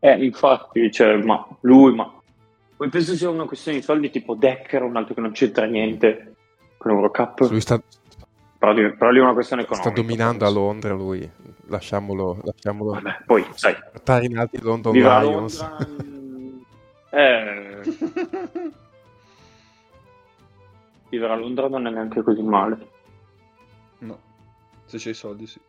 Eh, 0.00 0.22
infatti, 0.22 0.90
cioè, 0.92 1.16
ma 1.16 1.46
lui, 1.62 1.94
ma 1.94 2.12
poi 2.76 2.88
penso 2.90 3.14
sia 3.14 3.30
una 3.30 3.46
questione 3.46 3.78
di 3.78 3.82
soldi 3.82 4.10
tipo 4.10 4.34
Decker, 4.34 4.82
un 4.82 4.96
altro 4.96 5.14
che 5.14 5.20
non 5.22 5.32
c'entra 5.32 5.64
niente 5.64 6.34
con 6.76 6.90
l'Eurocup. 6.92 7.40
lui 7.48 7.60
sta, 7.62 7.80
Però, 8.58 8.74
di- 8.74 8.94
però 8.96 9.10
lì 9.10 9.18
è 9.18 9.22
una 9.22 9.32
questione 9.32 9.62
sta 9.62 9.72
economica. 9.74 10.02
dominando 10.02 10.44
a 10.44 10.48
penso. 10.48 10.60
Londra 10.60 10.92
lui, 10.92 11.30
lasciamolo, 11.68 12.38
lasciamolo 12.44 12.90
Vabbè, 12.92 13.22
poi, 13.24 13.46
sai, 13.54 13.74
portare 13.92 14.26
in 14.26 14.36
alti 14.36 14.56
i 14.56 14.60
London 14.60 14.92
vive 14.92 15.08
a 15.08 15.22
Lions. 15.22 15.58
Londra... 15.58 15.86
eh, 17.08 17.80
vivere 21.14 21.32
a 21.32 21.36
Londra 21.36 21.68
non 21.68 21.86
è 21.86 21.90
neanche 21.90 22.22
così 22.22 22.42
male. 22.42 22.88
No, 23.98 24.18
se 24.84 24.98
c'hai 24.98 25.12
i 25.12 25.14
soldi, 25.14 25.46
sì. 25.46 25.60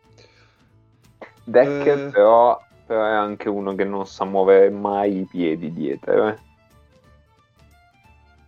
Decker 1.48 2.08
Eh. 2.08 2.10
però, 2.10 2.60
però 2.84 3.04
è 3.04 3.12
anche 3.12 3.48
uno 3.48 3.74
che 3.74 3.84
non 3.84 4.04
sa 4.06 4.24
muovere 4.24 4.68
mai 4.70 5.20
i 5.20 5.26
piedi 5.30 5.72
dietro 5.72 6.28
eh. 6.28 6.38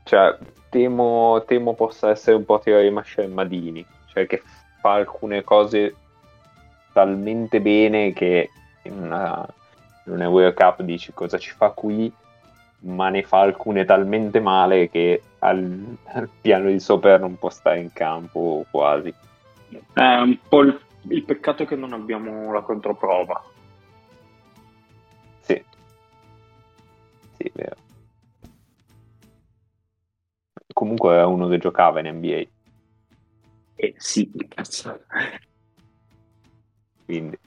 cioè 0.02 0.36
temo, 0.68 1.44
temo 1.46 1.74
possa 1.74 2.10
essere 2.10 2.34
un 2.34 2.44
po' 2.44 2.58
tirare 2.58 2.86
i 2.86 2.90
mascelmadini 2.90 3.86
cioè 4.06 4.26
che 4.26 4.42
fa 4.80 4.94
alcune 4.94 5.44
cose 5.44 5.94
talmente 6.92 7.60
bene 7.60 8.12
che 8.12 8.50
in 8.82 9.00
una, 9.00 9.46
in 10.06 10.14
una 10.14 10.28
World 10.28 10.54
Cup 10.54 10.82
dici 10.82 11.12
cosa 11.12 11.38
ci 11.38 11.50
fa 11.50 11.70
qui 11.70 12.12
ma 12.80 13.08
ne 13.08 13.22
fa 13.22 13.40
alcune 13.40 13.84
talmente 13.84 14.40
male 14.40 14.88
che 14.88 15.22
al, 15.40 15.96
al 16.04 16.28
piano 16.40 16.68
di 16.68 16.78
sopra 16.78 17.18
non 17.18 17.36
può 17.36 17.50
stare 17.50 17.80
in 17.80 17.92
campo 17.92 18.64
quasi 18.70 19.12
È 19.92 20.00
un 20.00 20.38
po' 20.48 20.62
il, 20.62 20.80
il 21.08 21.24
peccato 21.24 21.62
è 21.64 21.66
che 21.66 21.76
non 21.76 21.92
abbiamo 21.92 22.52
la 22.52 22.62
controprova. 22.62 23.42
Sì. 25.40 25.62
Sì, 27.36 27.50
vero. 27.54 27.76
Comunque 30.72 31.16
è 31.16 31.24
uno 31.24 31.48
che 31.48 31.58
giocava 31.58 32.00
in 32.00 32.14
NBA. 32.16 32.42
Eh 33.76 33.94
sì, 33.96 34.30
cazzo. 34.48 35.00
Quindi. 37.04 37.38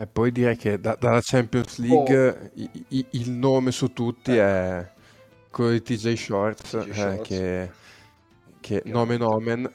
E 0.00 0.06
poi 0.06 0.30
direi 0.30 0.56
che 0.56 0.78
da- 0.78 0.96
dalla 0.98 1.18
Champions 1.20 1.78
League 1.78 2.52
i- 2.54 2.84
i- 2.90 3.06
il 3.10 3.30
nome 3.32 3.72
su 3.72 3.92
tutti 3.92 4.36
è 4.36 4.88
quello 5.50 5.72
di 5.72 5.82
TJ 5.82 6.14
Shorts, 6.14 6.70
TJ 6.70 7.00
eh, 7.00 7.20
che, 7.20 7.70
che 8.60 8.82
nomen 8.84 9.22
omen. 9.22 9.68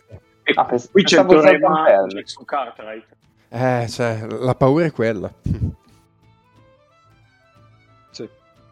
E 0.44 0.54
Ah, 0.56 0.64
pens- 0.66 0.90
qui 0.90 1.04
c'è 1.04 1.20
il 1.20 1.26
di 1.28 2.14
Jackson 2.14 2.46
Cartwright. 2.46 3.06
Eh, 3.50 3.86
cioè, 3.90 4.26
la 4.30 4.56
paura 4.56 4.86
è 4.86 4.92
quella. 4.92 5.30
Sì, 8.12 8.30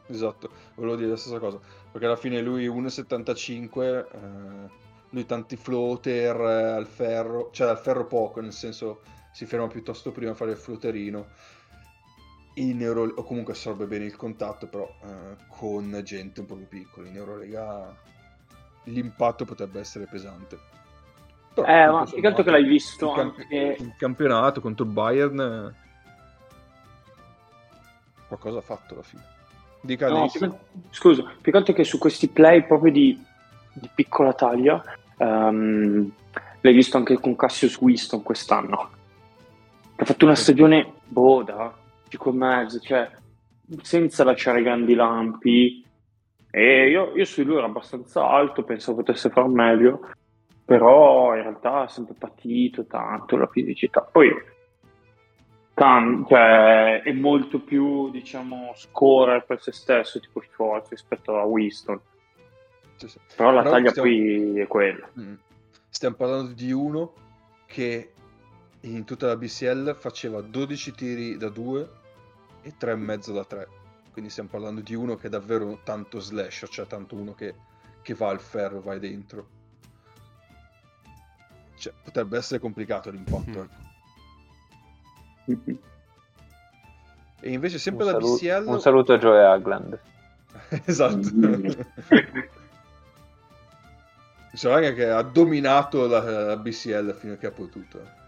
esatto, 0.08 0.50
volevo 0.76 0.96
dire 0.96 1.10
la 1.10 1.18
stessa 1.18 1.40
cosa, 1.40 1.60
perché 1.92 2.06
alla 2.06 2.16
fine 2.16 2.42
lui 2.42 2.68
1,75, 2.68 4.08
eh, 4.12 4.70
lui 5.10 5.26
tanti 5.26 5.56
floater 5.58 6.36
eh, 6.40 6.72
al 6.76 6.86
ferro, 6.86 7.50
cioè 7.52 7.70
al 7.70 7.80
ferro 7.80 8.06
poco, 8.06 8.40
nel 8.40 8.54
senso 8.54 9.02
si 9.32 9.46
ferma 9.46 9.68
piuttosto 9.68 10.12
prima 10.12 10.32
a 10.32 10.36
fare 10.36 10.52
il 10.52 10.58
floaterino, 10.58 11.28
in 12.56 12.82
Euro, 12.82 13.04
o 13.16 13.24
comunque 13.24 13.54
assorbe 13.54 13.86
bene 13.86 14.06
il 14.06 14.16
contatto, 14.16 14.68
però 14.68 14.84
eh, 15.04 15.36
con 15.48 16.00
gente 16.04 16.42
un 16.42 16.46
po' 16.46 16.56
più 16.56 16.68
piccola, 16.68 17.08
in 17.08 17.16
Eurolega 17.16 17.96
l'impatto 18.86 19.46
potrebbe 19.46 19.80
essere 19.80 20.06
pesante. 20.06 20.60
Però, 21.54 21.68
Eh, 21.68 21.88
ma 21.88 22.04
più 22.06 22.20
che 22.22 22.28
altro 22.28 22.44
che 22.44 22.52
l'hai 22.52 22.66
visto 22.66 23.10
il 23.10 23.16
camp- 23.16 23.40
anche- 23.40 23.76
il 23.80 23.94
campionato 23.98 24.60
contro 24.62 24.86
il 24.86 24.92
Bayern 24.92 25.40
eh, 25.40 25.90
qualcosa 28.28 28.60
ha 28.60 28.62
fatto 28.62 28.94
alla 28.96 29.04
fine. 29.04 29.24
Dica 29.82 30.10
No, 30.10 30.30
più 30.30 30.40
che- 30.40 30.58
scusa, 30.92 31.24
più 31.42 31.52
che 31.52 31.58
altro 31.58 31.74
che 31.74 31.84
su 31.84 31.98
questi 31.98 32.28
play 32.28 32.64
proprio 32.66 32.92
di, 32.92 33.22
di 33.74 33.90
piccola 33.94 34.34
taglia, 34.34 34.82
ehm, 35.18 36.12
l'hai 36.62 36.74
visto 36.74 36.98
anche 36.98 37.20
con 37.20 37.36
Cassius 37.36 37.78
Winston 37.80 38.22
quest'anno, 38.24 38.90
ha 40.02 40.06
fatto 40.06 40.26
una 40.26 40.34
stagione 40.36 40.94
boh, 41.06 41.44
da 41.44 41.72
5 42.08 42.32
e 42.32 42.34
mezzo, 42.34 42.80
cioè 42.80 43.08
senza 43.84 44.24
lasciare 44.24 44.64
grandi 44.64 44.96
lampi. 44.96 45.86
E 46.50 46.90
io, 46.90 47.16
io 47.16 47.24
su 47.24 47.44
lui 47.44 47.58
ero 47.58 47.66
abbastanza 47.68 48.28
alto, 48.28 48.64
pensavo 48.64 48.98
potesse 48.98 49.30
far 49.30 49.48
meglio, 49.48 50.10
però 50.66 51.36
in 51.36 51.44
realtà 51.44 51.82
ha 51.82 51.88
sempre 51.88 52.16
patito 52.18 52.86
tanto 52.88 53.38
la 53.38 53.46
fisicità. 53.48 54.02
Poi 54.02 54.30
Can- 55.74 56.26
cioè, 56.28 57.04
è 57.04 57.12
molto 57.14 57.60
più, 57.60 58.10
diciamo, 58.10 58.74
scorer 58.76 59.46
per 59.46 59.62
se 59.62 59.72
stesso, 59.72 60.20
tipo 60.20 60.42
Schwartz 60.42 60.90
rispetto 60.90 61.38
a 61.38 61.44
Winston. 61.44 62.00
Sì, 62.96 63.08
sì. 63.08 63.20
Però 63.36 63.52
la 63.52 63.62
Però 63.62 63.74
taglia 63.76 63.90
stiamo- 63.92 64.10
qui 64.10 64.60
è 64.60 64.68
quella. 64.68 65.08
Mm. 65.20 65.34
Stiamo 65.90 66.16
parlando 66.16 66.54
di 66.54 66.72
uno 66.72 67.14
che 67.66 68.12
in 68.82 69.04
tutta 69.06 69.28
la 69.28 69.36
BCL 69.36 69.96
faceva 69.96 70.42
12 70.42 70.92
tiri 70.94 71.38
da 71.38 71.50
2 71.50 71.90
e 72.62 72.74
3,5 72.80 73.34
da 73.34 73.46
3. 73.46 73.68
Quindi 74.12 74.30
stiamo 74.30 74.50
parlando 74.50 74.82
di 74.82 74.94
uno 74.96 75.16
che 75.16 75.28
è 75.28 75.30
davvero 75.30 75.80
tanto 75.84 76.20
slasher, 76.20 76.68
cioè 76.70 76.88
tanto 76.88 77.16
uno 77.16 77.34
che, 77.34 77.56
che 78.02 78.14
va 78.14 78.30
al 78.30 78.42
ferro, 78.42 78.82
vai 78.82 79.00
dentro. 79.00 79.60
Cioè, 81.76 81.94
potrebbe 82.04 82.38
essere 82.38 82.60
complicato 82.60 83.10
l'impatto. 83.10 83.68
Mm. 85.50 85.54
ecco. 85.54 85.90
E 87.44 87.52
invece 87.52 87.80
sempre 87.80 88.06
un, 88.06 88.12
la 88.12 88.18
BCL... 88.18 88.68
un 88.68 88.82
saluto 88.82 89.14
a 89.14 89.18
Joe 89.18 89.46
Hagland. 89.46 90.00
esatto. 90.86 91.30
Mm. 91.34 91.70
Diciamo 94.52 94.76
anche 94.76 94.94
che 94.94 95.10
ha 95.10 95.22
dominato 95.22 96.08
la, 96.08 96.48
la 96.48 96.58
BCL 96.58 97.16
fino 97.16 97.34
a 97.34 97.36
che 97.38 97.48
ha 97.48 97.52
potuto. 97.52 98.20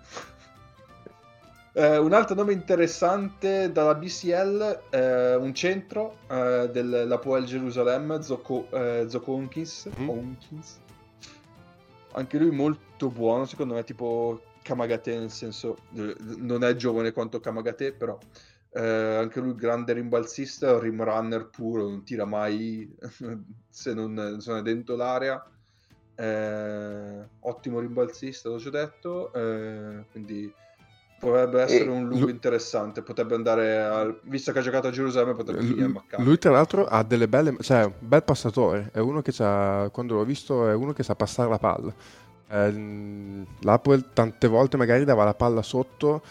Eh. 1.74 1.98
Un 1.98 2.14
altro 2.14 2.36
nome 2.36 2.54
interessante 2.54 3.72
dalla 3.72 3.96
BCL, 3.96 4.84
eh, 4.90 5.36
un 5.36 5.54
centro 5.54 6.18
eh, 6.30 6.70
della 6.72 7.18
Poel 7.20 7.46
Gerusalemme, 7.46 8.22
Zoko, 8.22 8.68
eh, 8.72 9.06
Zokonkins. 9.08 9.90
Mm. 10.00 10.10
Anche 12.14 12.38
lui 12.38 12.52
molto 12.52 13.10
buono, 13.10 13.46
secondo 13.46 13.74
me, 13.74 13.84
tipo 13.84 14.42
Kamagate, 14.62 15.18
nel 15.18 15.32
senso, 15.32 15.78
eh, 15.96 16.16
non 16.38 16.64
è 16.64 16.76
giovane 16.76 17.12
quanto 17.12 17.40
Kamagate, 17.40 17.94
però 17.94 18.18
eh, 18.72 19.16
anche 19.16 19.40
lui 19.40 19.56
grande 19.56 19.94
rimbalzista, 19.94 20.80
rim 20.80 21.04
runner 21.04 21.50
puro, 21.50 21.90
non 21.90 22.04
tira 22.04 22.26
mai 22.26 22.96
se 23.70 23.94
non, 23.94 24.18
è 24.18 24.62
dentro 24.62 24.96
l'area. 24.96 25.46
Eh, 26.16 27.28
ottimo 27.40 27.80
rimbalzista, 27.80 28.50
l'ho 28.50 28.58
già 28.58 28.70
detto, 28.70 29.32
quindi 30.12 30.54
potrebbe 31.24 31.62
essere 31.62 31.90
E 31.90 31.90
un 31.90 32.08
lungo 32.08 32.26
lu- 32.26 32.30
interessante. 32.30 33.02
Potrebbe 33.02 33.36
andare 33.36 33.80
al... 33.82 34.20
visto 34.24 34.52
che 34.52 34.60
ha 34.60 34.62
giocato 34.62 34.88
a 34.88 34.92
Gerusalemme, 34.92 35.36
potrebbe 35.36 35.64
finire 35.64 35.86
a 35.86 35.88
L- 35.88 35.92
Maccabi. 35.92 36.24
Lui, 36.24 36.38
tra 36.38 36.52
l'altro, 36.52 36.86
ha 36.86 37.04
delle 37.04 37.28
belle. 37.28 37.56
cioè, 37.62 37.86
un 37.86 37.94
bel 38.00 38.24
passatore. 38.24 38.90
È 38.92 39.00
uno 39.00 39.22
che 39.22 39.32
c'ha. 39.32 39.90
Quando 39.92 40.16
l'ho 40.16 40.26
visto, 40.26 40.68
è 40.70 40.74
uno 40.74 40.94
che 40.94 41.04
sa 41.04 41.16
passare 41.16 41.50
la 41.50 41.58
palla. 41.60 41.94
Eh, 42.50 43.46
L'Apoel 43.62 44.12
tante 44.14 44.48
volte 44.48 44.78
magari 44.78 45.06
dava 45.06 45.24
la 45.24 45.34
palla 45.34 45.62
sotto 45.62 46.22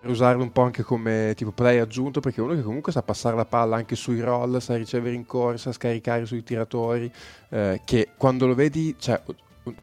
per 0.00 0.10
usarlo 0.10 0.42
un 0.42 0.52
po' 0.52 0.62
anche 0.62 0.82
come 0.82 1.32
tipo 1.36 1.52
play 1.52 1.78
aggiunto. 1.78 2.20
Perché 2.20 2.40
è 2.40 2.44
uno 2.44 2.54
che 2.54 2.62
comunque 2.62 2.92
sa 2.92 3.02
passare 3.02 3.36
la 3.36 3.44
palla 3.44 3.76
anche 3.76 3.96
sui 3.96 4.20
roll, 4.20 4.58
sa 4.58 4.76
ricevere 4.76 5.14
in 5.14 5.26
corsa, 5.26 5.72
scaricare 5.72 6.26
sui 6.26 6.42
tiratori. 6.42 7.10
eh, 7.50 7.80
che 7.84 8.08
quando 8.16 8.46
lo 8.46 8.54
vedi, 8.54 8.94
cioè, 8.98 9.20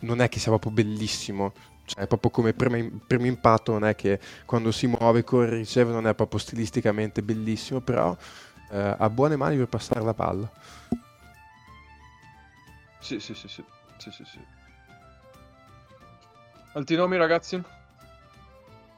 non 0.01 0.21
è 0.21 0.29
che 0.29 0.39
sia 0.39 0.51
proprio 0.51 0.71
bellissimo. 0.71 1.53
Cioè, 1.85 2.07
proprio 2.07 2.31
come 2.31 2.53
primo, 2.53 2.99
primo 3.05 3.25
impatto, 3.25 3.73
non 3.73 3.85
è 3.85 3.95
che 3.95 4.19
quando 4.45 4.71
si 4.71 4.87
muove, 4.87 5.23
corre, 5.23 5.57
riceve, 5.57 5.91
non 5.91 6.07
è 6.07 6.13
proprio 6.15 6.39
stilisticamente 6.39 7.21
bellissimo, 7.21 7.81
però 7.81 8.15
eh, 8.71 8.95
ha 8.97 9.09
buone 9.09 9.35
mani 9.35 9.57
per 9.57 9.67
passare 9.67 10.01
la 10.01 10.13
palla. 10.13 10.49
Sì, 12.99 13.19
sì, 13.19 13.33
sì, 13.33 13.47
sì. 13.47 13.63
sì, 13.97 14.11
sì, 14.11 14.23
sì. 14.23 14.39
Altri 16.73 16.95
nomi, 16.95 17.17
ragazzi? 17.17 17.61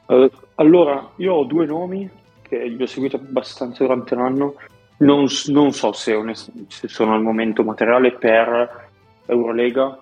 Eh, 0.07 0.31
allora, 0.55 1.11
io 1.17 1.33
ho 1.33 1.43
due 1.43 1.65
nomi 1.65 2.09
che 2.43 2.65
li 2.65 2.81
ho 2.81 2.85
seguiti 2.85 3.15
abbastanza 3.15 3.83
durante 3.83 4.15
l'anno. 4.15 4.55
Non, 4.97 5.25
non 5.47 5.71
so 5.73 5.91
se, 5.91 6.13
onest- 6.13 6.51
se 6.67 6.87
sono 6.87 7.15
al 7.15 7.21
momento 7.21 7.63
materiale 7.63 8.13
per 8.13 8.89
Eurolega, 9.25 9.99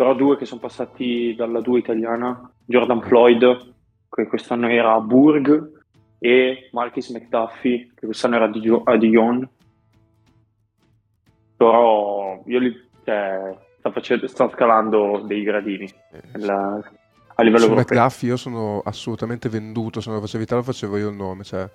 però 0.00 0.14
due 0.14 0.38
che 0.38 0.46
sono 0.46 0.60
passati 0.60 1.34
dalla 1.36 1.60
2 1.60 1.78
italiana, 1.78 2.50
Jordan 2.64 3.02
Floyd, 3.02 3.74
che 4.08 4.26
quest'anno 4.26 4.66
era 4.68 4.94
a 4.94 5.00
Burg, 5.00 5.72
e 6.18 6.70
Marcus 6.72 7.10
McDuffie, 7.10 7.90
che 7.94 8.06
quest'anno 8.06 8.36
era 8.36 8.46
a 8.46 8.48
Dio- 8.48 8.82
a 8.82 8.96
Dijon. 8.96 9.46
Però 11.54 12.42
io 12.46 12.58
li, 12.58 12.88
cioè, 13.04 13.54
sta, 13.76 13.90
facendo, 13.90 14.26
sta 14.26 14.48
scalando 14.48 15.22
dei 15.26 15.42
gradini 15.42 15.92
nella- 16.32 16.80
a 17.34 17.42
livello 17.42 17.64
Su 17.64 17.70
europeo. 17.72 17.98
McDuffie 17.98 18.28
io 18.30 18.36
sono 18.38 18.80
assolutamente 18.82 19.50
venduto, 19.50 20.00
se 20.00 20.08
non 20.08 20.16
lo 20.18 20.24
facevi 20.24 20.46
te 20.46 20.54
lo 20.54 20.62
facevo 20.62 20.96
io 20.96 21.10
il 21.10 21.14
nome, 21.16 21.44
cioè 21.44 21.68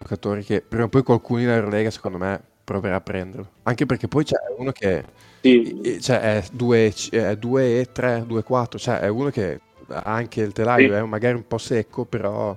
giocatori 0.00 0.42
che 0.42 0.62
prima 0.62 0.86
o 0.86 0.88
poi 0.88 1.04
qualcuno 1.04 1.42
in 1.42 1.48
Eurolega 1.48 1.90
secondo 1.90 2.18
me 2.18 2.42
proverà 2.64 2.96
a 2.96 3.00
prenderlo. 3.00 3.48
Anche 3.62 3.86
perché 3.86 4.08
poi 4.08 4.24
c'è 4.24 4.36
uno 4.58 4.72
che 4.72 5.30
Sì, 5.42 5.80
eh, 5.80 6.00
cioè, 6.00 6.20
è 6.20 6.44
2 6.52 6.94
è 7.10 7.36
2 7.36 7.80
e 7.80 7.90
3, 7.92 8.24
2 8.26 8.42
4, 8.44 8.78
cioè 8.78 8.98
è 9.00 9.08
uno 9.08 9.28
che 9.30 9.60
ha 9.88 10.02
anche 10.04 10.40
il 10.40 10.52
telaio 10.52 10.88
Sì. 10.88 10.94
è 10.94 11.02
magari 11.02 11.34
un 11.34 11.46
po' 11.46 11.58
secco, 11.58 12.04
però, 12.04 12.56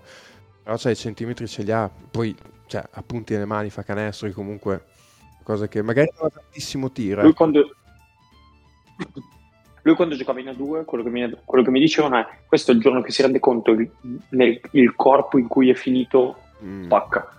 però 0.63 0.75
c'ha 0.77 0.91
i 0.91 0.95
centimetri 0.95 1.47
ce 1.47 1.63
li 1.63 1.71
ha, 1.71 1.89
poi 1.89 2.35
cioè, 2.67 2.83
ha 2.89 3.01
punti 3.01 3.33
nelle 3.33 3.45
mani, 3.45 3.71
fa 3.71 3.81
canestri 3.83 4.31
comunque, 4.31 4.85
cosa 5.43 5.67
che 5.67 5.81
magari 5.81 6.11
non 6.15 6.27
ha 6.27 6.39
tantissimo 6.39 6.91
tiro. 6.91 7.21
Lui 7.21 7.29
ecco. 7.31 7.37
quando, 7.37 7.75
lui 9.81 9.95
quando 9.95 10.15
giocava 10.15 10.39
in 10.39 10.47
A2, 10.47 10.85
quello 10.85 11.03
che, 11.03 11.09
mi, 11.09 11.37
quello 11.43 11.63
che 11.63 11.71
mi 11.71 11.79
dicevano 11.79 12.17
è 12.19 12.27
questo 12.45 12.69
è 12.71 12.75
il 12.75 12.81
giorno 12.81 13.01
che 13.01 13.11
si 13.11 13.23
rende 13.23 13.39
conto 13.39 13.71
il, 13.71 13.89
nel- 14.29 14.61
il 14.71 14.95
corpo 14.95 15.37
in 15.39 15.47
cui 15.47 15.69
è 15.69 15.73
finito 15.73 16.37
Mm. 16.63 16.85
spacca. 16.85 17.37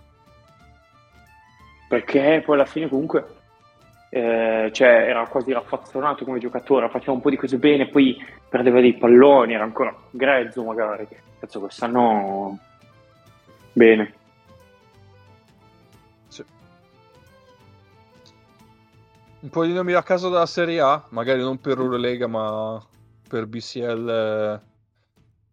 Perché 1.88 2.42
poi 2.44 2.54
alla 2.56 2.66
fine 2.66 2.88
comunque 2.88 3.35
eh, 4.08 4.70
cioè, 4.72 4.88
era 4.88 5.26
quasi 5.26 5.52
raffazzonato 5.52 6.24
come 6.24 6.38
giocatore, 6.38 6.88
faceva 6.88 7.12
un 7.12 7.20
po' 7.20 7.30
di 7.30 7.36
cose 7.36 7.58
bene, 7.58 7.88
poi 7.88 8.16
perdeva 8.48 8.80
dei 8.80 8.96
palloni, 8.96 9.54
era 9.54 9.64
ancora 9.64 9.94
grezzo 10.10 10.62
magari. 10.64 11.06
Cazzo, 11.38 11.60
quest'anno 11.60 12.58
bene. 13.72 14.14
Sì. 16.28 16.44
Un 19.40 19.50
po' 19.50 19.64
di 19.64 19.72
nomi 19.72 19.92
a 19.92 20.02
caso 20.02 20.28
dalla 20.28 20.46
Serie 20.46 20.80
A, 20.80 21.04
magari 21.10 21.40
non 21.40 21.58
per 21.58 21.78
Eurolega, 21.78 22.26
ma 22.26 22.82
per 23.28 23.46
BCL 23.46 24.08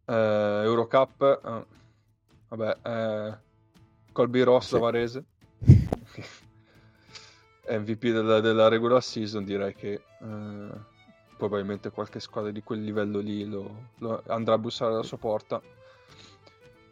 eh, 0.06 0.62
Eurocup, 0.64 1.22
eh, 1.44 1.66
vabbè, 2.50 2.78
eh, 2.84 3.38
Colby 4.12 4.42
Ross 4.42 4.68
Sì. 4.68 4.74
da 4.74 4.80
Varese. 4.80 5.24
MVP 7.68 8.08
della, 8.08 8.40
della 8.40 8.68
regular 8.68 9.02
season, 9.02 9.44
direi 9.46 9.74
che 9.74 9.94
eh, 9.94 10.68
probabilmente 11.38 11.90
qualche 11.92 12.20
squadra 12.20 12.52
di 12.52 12.62
quel 12.62 12.84
livello 12.84 13.20
lì 13.20 13.46
lo, 13.46 13.90
lo 14.00 14.22
andrà 14.28 14.56
a 14.56 14.58
bussare 14.58 14.94
alla 14.94 15.04
sua 15.04 15.18
porta. 15.18 15.62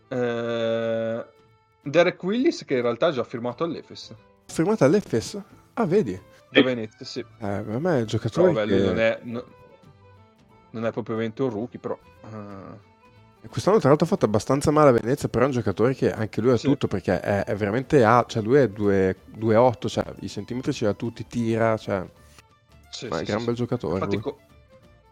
Eh, 0.08 1.26
Derek 1.84 2.24
Willis, 2.24 2.64
che 2.66 2.76
in 2.76 2.82
realtà 2.82 3.08
ha 3.08 3.12
già 3.12 3.24
firmato 3.24 3.64
all'Efes. 3.64 4.14
Firmata 4.46 4.86
all'Efes? 4.86 5.42
Ah, 5.74 5.86
vedi? 5.86 6.20
Da 6.50 6.62
Venezia, 6.62 7.06
sì. 7.06 7.20
Eh, 7.20 7.26
per 7.38 7.80
me 7.80 7.98
è 7.98 8.00
il 8.00 8.06
Però, 8.06 8.18
giocatore 8.20 8.54
vabbè, 8.54 8.68
che... 8.68 8.80
non 8.80 9.00
è, 9.00 9.20
no- 9.24 9.46
non 10.72 10.86
è 10.86 10.92
propriamente 10.92 11.42
un 11.44 11.50
rookie, 11.50 11.80
però... 11.80 11.98
eh, 12.26 12.90
Quest'anno 13.50 13.80
tra 13.80 13.90
l'altro 13.90 14.06
ha 14.06 14.10
fatto 14.10 14.26
abbastanza 14.26 14.72
male 14.72 14.90
a 14.90 14.94
Venezia, 14.94 15.28
però 15.28 15.46
è 15.46 15.48
un 15.48 15.54
giocatore 15.54 15.96
che 15.96 16.12
anche 16.12 16.42
lui 16.42 16.52
ha 16.52 16.58
Sì. 16.58 16.68
tutto, 16.68 16.88
perché 16.88 17.20
è, 17.20 17.44
è 17.44 17.56
veramente 17.56 18.04
alto, 18.04 18.34
cioè 18.34 18.44
lui 18.44 18.60
è 18.60 18.70
2 18.70 19.16
2,8, 19.38 19.88
cioè 19.88 20.06
i 20.20 20.30
centimetri 20.30 20.72
ce 20.74 20.86
l'ha 20.86 20.94
tutti, 20.94 21.26
tira, 21.26 21.76
cioè 21.78 22.06
sì, 22.92 23.08
ma 23.08 23.16
è 23.16 23.18
sì, 23.18 23.20
un 23.20 23.24
gran 23.26 23.40
sì, 23.40 23.46
bel 23.46 23.56
sì. 23.56 23.62
giocatore. 23.62 23.94
Infatti, 23.96 24.20
co- 24.20 24.38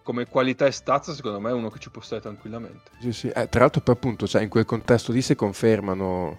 come 0.03 0.27
qualità 0.27 0.65
e 0.65 0.71
stazza, 0.71 1.13
secondo 1.13 1.39
me 1.39 1.49
è 1.49 1.53
uno 1.53 1.69
che 1.69 1.79
ci 1.79 1.89
può 1.89 2.01
stare 2.01 2.21
tranquillamente. 2.21 2.91
Sì, 2.99 3.11
sì. 3.13 3.27
Eh, 3.29 3.47
tra 3.49 3.61
l'altro 3.61 3.81
poi 3.81 3.95
appunto, 3.95 4.27
cioè, 4.27 4.41
in 4.41 4.49
quel 4.49 4.65
contesto 4.65 5.11
lì 5.11 5.21
si 5.21 5.35
confermano 5.35 6.37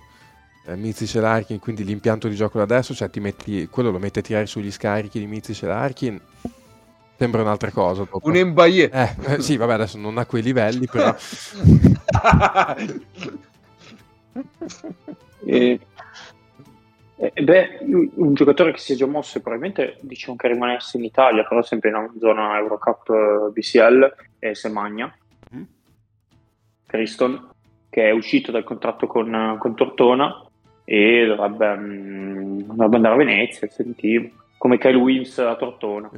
eh, 0.66 0.76
Mizic 0.76 1.14
e 1.14 1.20
Larkin, 1.20 1.59
quindi 1.59 1.84
l'impianto 1.84 2.28
di 2.28 2.34
gioco 2.34 2.59
da 2.59 2.64
adesso, 2.64 2.95
cioè 2.95 3.11
ti 3.11 3.20
metti, 3.20 3.68
quello 3.68 3.91
lo 3.91 3.99
metti 3.99 4.18
a 4.18 4.22
tirare 4.22 4.47
sugli 4.47 4.70
scarichi 4.70 5.18
di 5.18 5.26
Mizic 5.26 5.62
e 5.62 5.66
Larkin, 5.66 6.20
sembra 7.21 7.43
un'altra 7.43 7.71
cosa. 7.71 8.07
dopo. 8.11 8.27
Un 8.27 8.37
Embaye. 8.37 8.89
Eh, 8.91 9.16
eh, 9.27 9.41
sì, 9.43 9.59
vabbè, 9.59 9.75
adesso 9.75 9.99
non 9.99 10.16
a 10.16 10.25
quei 10.25 10.43
livelli, 10.43 10.87
però... 10.87 11.14
E, 15.43 15.81
e, 17.16 17.43
beh, 17.43 17.79
un 17.83 18.35
giocatore 18.35 18.73
che 18.73 18.79
si 18.79 18.93
è 18.93 18.97
già 18.97 19.07
mosso 19.07 19.39
e 19.39 19.41
probabilmente 19.41 19.97
diciamo 20.01 20.37
che 20.37 20.49
rimanesse 20.49 20.99
in 20.99 21.05
Italia, 21.05 21.45
però 21.45 21.62
sempre 21.62 21.89
in 21.89 21.97
una 21.97 22.12
zona 22.18 22.59
Eurocup 22.59 23.09
eh, 23.09 23.51
BCL, 23.53 24.14
è 24.39 24.53
Semagna, 24.53 25.12
Mm. 25.55 25.62
Criston, 26.87 27.51
che 27.89 28.09
è 28.09 28.12
uscito 28.12 28.53
dal 28.53 28.62
contratto 28.62 29.07
con, 29.09 29.57
con 29.59 29.75
Tortona 29.75 30.47
e 30.85 31.25
dovrebbe, 31.27 31.77
mm, 31.77 32.61
dovrebbe 32.61 32.97
andare 32.97 33.14
a 33.14 33.18
Venezia, 33.18 33.68
sentivo, 33.68 34.29
come 34.59 34.79
Kyle 34.79 34.97
Wills 34.97 35.39
a 35.39 35.57
Tortona. 35.57 36.11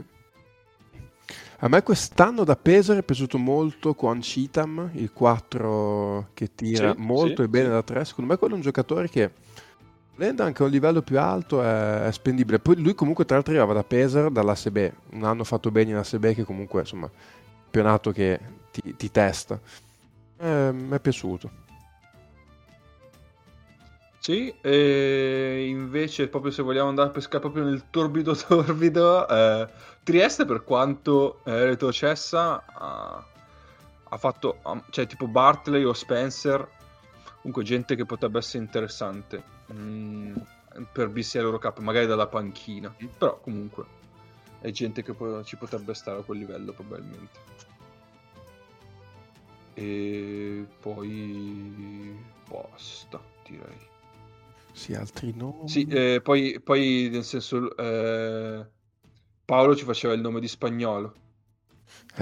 A 1.65 1.69
me 1.69 1.81
quest'anno 1.85 2.43
da 2.43 2.57
Pesaro 2.57 2.99
è 2.99 3.05
piaciuto 3.05 3.39
molto 3.39 3.95
Quan 3.95 4.21
Citam, 4.21 4.91
il 4.95 5.13
4 5.13 6.31
che 6.35 6.53
tira 6.57 6.93
Sì, 6.93 7.01
molto 7.01 7.37
sì, 7.37 7.43
e 7.43 7.49
bene 7.49 7.69
da 7.69 7.85
3. 7.85 8.05
Secondo 8.05 8.33
me 8.33 8.37
quello 8.37 8.55
è 8.55 8.57
un 8.57 8.63
giocatore 8.63 9.09
che 9.09 9.31
volendo 10.17 10.43
anche 10.43 10.61
a 10.63 10.67
un 10.67 10.73
livello 10.73 11.03
più 11.03 11.21
alto 11.21 11.63
è, 11.63 12.07
è 12.07 12.11
spendibile. 12.11 12.59
Poi 12.59 12.83
lui 12.83 12.97
comunque 12.97 13.25
tra 13.25 13.37
l'altro 13.37 13.53
arrivava 13.53 13.75
da 13.75 13.85
Pesaro, 13.85 14.29
dall'ASB. 14.29 14.91
Un 15.13 15.23
anno 15.23 15.45
fatto 15.45 15.71
bene 15.71 15.91
in 15.91 15.97
ASB 15.99 16.33
che 16.33 16.43
comunque 16.43 16.81
insomma 16.81 17.09
campionato 17.73 18.11
che 18.11 18.41
ti, 18.73 18.97
ti 18.97 19.11
testa. 19.13 19.61
Eh, 20.39 20.71
mi 20.73 20.91
è 20.91 20.99
piaciuto. 20.99 21.51
Sì, 24.23 24.55
e 24.61 25.67
invece 25.67 26.29
proprio 26.29 26.53
se 26.53 26.63
vogliamo 26.63 26.89
andare 26.89 27.09
a 27.09 27.11
pescare 27.11 27.41
proprio 27.41 27.65
nel 27.65 27.91
torbido 27.91 28.37
torbido, 28.39 29.27
eh, 29.27 29.69
Trieste 30.05 30.45
per 30.45 30.63
quanto 30.63 31.41
eh, 31.43 31.65
retrocessa 31.65 32.65
ha, 32.65 33.27
ha 34.05 34.17
fatto, 34.17 34.61
cioè 34.91 35.09
tipo 35.09 35.27
Bartley 35.27 35.83
o 35.83 35.93
Spencer, 35.93 36.69
comunque 37.41 37.65
gente 37.65 37.97
che 37.97 38.05
potrebbe 38.05 38.39
essere 38.39 38.63
interessante 38.63 39.43
mm, 39.73 40.37
per 40.93 41.09
BCL 41.09 41.39
Eurocup, 41.39 41.81
magari 41.81 42.07
dalla 42.07 42.29
panchina, 42.29 42.95
però 43.19 43.41
comunque 43.41 43.85
è 44.61 44.71
gente 44.71 45.03
che 45.03 45.15
poi 45.15 45.45
ci 45.45 45.57
potrebbe 45.57 45.95
stare 45.95 46.21
a 46.21 46.23
quel 46.23 46.39
livello 46.39 46.73
probabilmente. 46.73 47.41
E 49.75 50.65
poi 50.79 52.17
basta, 52.49 53.21
direi. 53.45 53.92
Sì, 54.73 54.95
altri 54.95 55.33
nomi. 55.37 55.69
Sì, 55.69 55.87
eh, 55.87 56.21
poi, 56.23 56.61
poi 56.61 57.09
nel 57.11 57.25
senso 57.25 57.77
eh, 57.77 58.67
Paolo 59.45 59.77
ci 59.77 59.85
faceva 59.85 60.15
il 60.15 60.21
nome 60.21 60.41
di 60.41 60.49
spagnolo. 60.49 61.15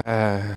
Eh, 0.05 0.57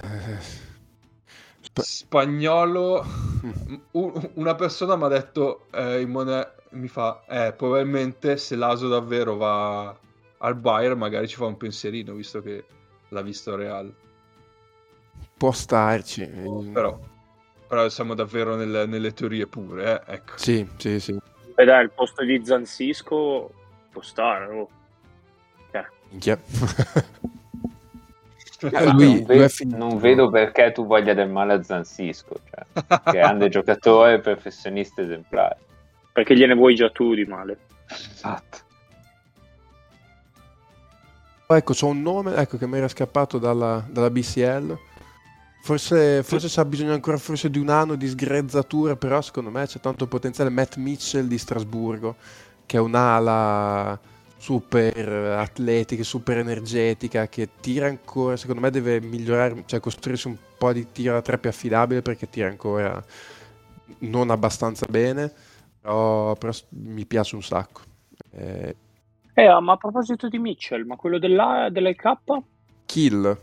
sp- 1.62 1.82
Spagnolo, 1.82 3.04
Mm. 3.46 3.76
una 4.36 4.56
persona 4.56 4.96
mi 4.96 5.04
ha 5.04 5.08
detto 5.08 5.68
eh, 5.72 6.02
in 6.02 6.10
mone- 6.10 6.54
mi 6.72 6.88
fa, 6.88 7.24
eh, 7.28 7.54
probabilmente 7.54 8.38
se 8.38 8.56
l'Aso 8.56 8.88
davvero 8.88 9.36
va 9.36 9.96
al 10.38 10.56
Bayern 10.56 10.98
magari 10.98 11.28
ci 11.28 11.36
fa 11.36 11.46
un 11.46 11.58
pensierino 11.58 12.14
visto 12.14 12.42
che 12.42 12.66
l'ha 13.10 13.22
visto 13.22 13.56
Real. 13.56 13.94
può 15.38 15.52
starci. 15.52 16.26
Però, 16.72 17.00
però 17.68 17.90
siamo 17.90 18.14
davvero 18.14 18.56
nelle, 18.56 18.86
nelle 18.86 19.14
teorie 19.14 19.48
pure, 19.48 20.04
eh, 20.06 20.14
ecco. 20.16 20.38
Sì, 20.38 20.68
sì, 20.78 21.00
sì. 21.00 21.18
E 21.56 21.66
dai, 21.66 21.84
il 21.84 21.92
posto 21.92 22.24
di 22.24 22.44
Zanzisco 22.44 23.52
può 23.92 24.02
stare. 24.02 24.46
oh. 24.48 24.70
Cioè, 25.72 25.86
Minchia. 26.10 26.40
Eh, 28.62 28.86
Ma 28.86 28.94
lui- 28.94 29.16
non, 29.16 29.26
ve- 29.26 29.50
non 29.66 29.98
vedo 29.98 30.30
perché 30.30 30.72
tu 30.72 30.86
voglia 30.86 31.14
del 31.14 31.30
male 31.30 31.54
a 31.54 31.62
Zansisco, 31.64 32.36
cioè, 32.50 33.02
grande 33.12 33.50
giocatore, 33.50 34.20
professionista 34.20 35.02
esemplare. 35.02 35.58
perché 36.14 36.34
gliene 36.36 36.54
vuoi 36.56 36.74
già 36.76 36.90
tu 36.90 37.14
di 37.14 37.26
male. 37.26 37.58
Esatto. 37.90 38.58
Ecco, 41.48 41.74
c'ho 41.74 41.88
un 41.88 42.02
nome 42.02 42.36
ecco, 42.36 42.58
che 42.58 42.66
mi 42.66 42.78
era 42.78 42.88
scappato 42.88 43.38
dalla, 43.38 43.84
dalla 43.88 44.10
BCL. 44.10 44.78
Forse, 45.66 46.24
forse 46.24 46.50
c'ha 46.50 46.66
bisogno 46.66 46.92
ancora 46.92 47.18
forse 47.18 47.50
di 47.50 47.58
un 47.58 47.70
anno 47.70 47.96
di 47.96 48.06
sgrezzatura, 48.08 48.98
però 48.98 49.22
secondo 49.22 49.50
me 49.50 49.66
c'è 49.66 49.80
tanto 49.80 50.08
potenziale. 50.08 50.50
Matt 50.50 50.76
Mitchell 50.76 51.26
di 51.26 51.38
Strasburgo, 51.38 52.18
che 52.66 52.76
è 52.76 52.80
un'ala 52.82 53.98
super 54.36 54.98
atletica, 55.40 56.04
super 56.04 56.38
energetica, 56.40 57.30
che 57.30 57.48
tira 57.62 57.88
ancora, 57.88 58.36
secondo 58.36 58.60
me 58.60 58.72
deve 58.72 59.00
migliorare, 59.00 59.64
cioè 59.66 59.80
costruirsi 59.80 60.28
un 60.28 60.36
po' 60.58 60.74
di 60.74 60.92
tiro 60.92 61.14
da 61.14 61.22
tre 61.22 61.38
più 61.38 61.50
affidabile 61.50 62.02
perché 62.02 62.30
tira 62.30 62.50
ancora 62.50 63.02
non 64.00 64.32
abbastanza 64.32 64.86
bene, 64.90 65.32
però, 65.80 66.36
però 66.36 66.52
mi 66.72 67.06
piace 67.06 67.36
un 67.36 67.42
sacco. 67.44 67.82
Eh, 68.32 68.76
Eh, 69.36 69.60
ma 69.62 69.74
a 69.74 69.78
proposito 69.78 70.28
di 70.28 70.40
Mitchell, 70.40 70.86
ma 70.86 70.96
quello 70.98 71.18
della, 71.20 71.70
dell'LK? 71.72 72.18
Kill. 72.86 73.38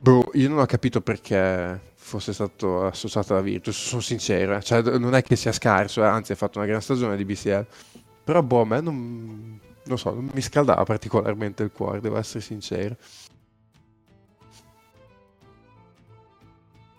Boh, 0.00 0.30
io 0.34 0.48
non 0.48 0.58
ho 0.58 0.66
capito 0.66 1.00
perché 1.00 1.80
fosse 1.94 2.32
stato 2.32 2.84
associato 2.86 3.32
alla 3.32 3.42
Virtus, 3.42 3.76
sono 3.76 4.00
sincero. 4.00 4.60
Cioè, 4.60 4.82
non 4.98 5.14
è 5.14 5.22
che 5.22 5.36
sia 5.36 5.52
scarso, 5.52 6.02
eh, 6.02 6.06
anzi 6.06 6.32
ha 6.32 6.36
fatto 6.36 6.58
una 6.58 6.66
gran 6.66 6.80
stagione 6.80 7.16
di 7.16 7.24
BCL. 7.24 7.66
Però, 8.24 8.42
boh, 8.42 8.60
a 8.60 8.64
me 8.66 8.80
non, 8.80 9.60
non 9.84 9.98
so, 9.98 10.12
non 10.12 10.30
mi 10.32 10.40
scaldava 10.40 10.82
particolarmente 10.84 11.62
il 11.62 11.70
cuore, 11.72 12.00
devo 12.00 12.18
essere 12.18 12.40
sincero. 12.40 12.96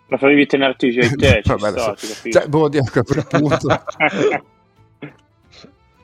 Preferivi 0.06 0.46
tenerti 0.46 0.90
già 0.90 1.04
in 1.04 1.16
te, 1.16 1.42
ci 1.42 1.54
capisco. 1.54 1.94
Cioè, 2.30 2.48
boh, 2.48 2.68
Dio, 2.68 2.82
a 2.82 3.02
quel 3.02 3.26
punto... 3.28 3.84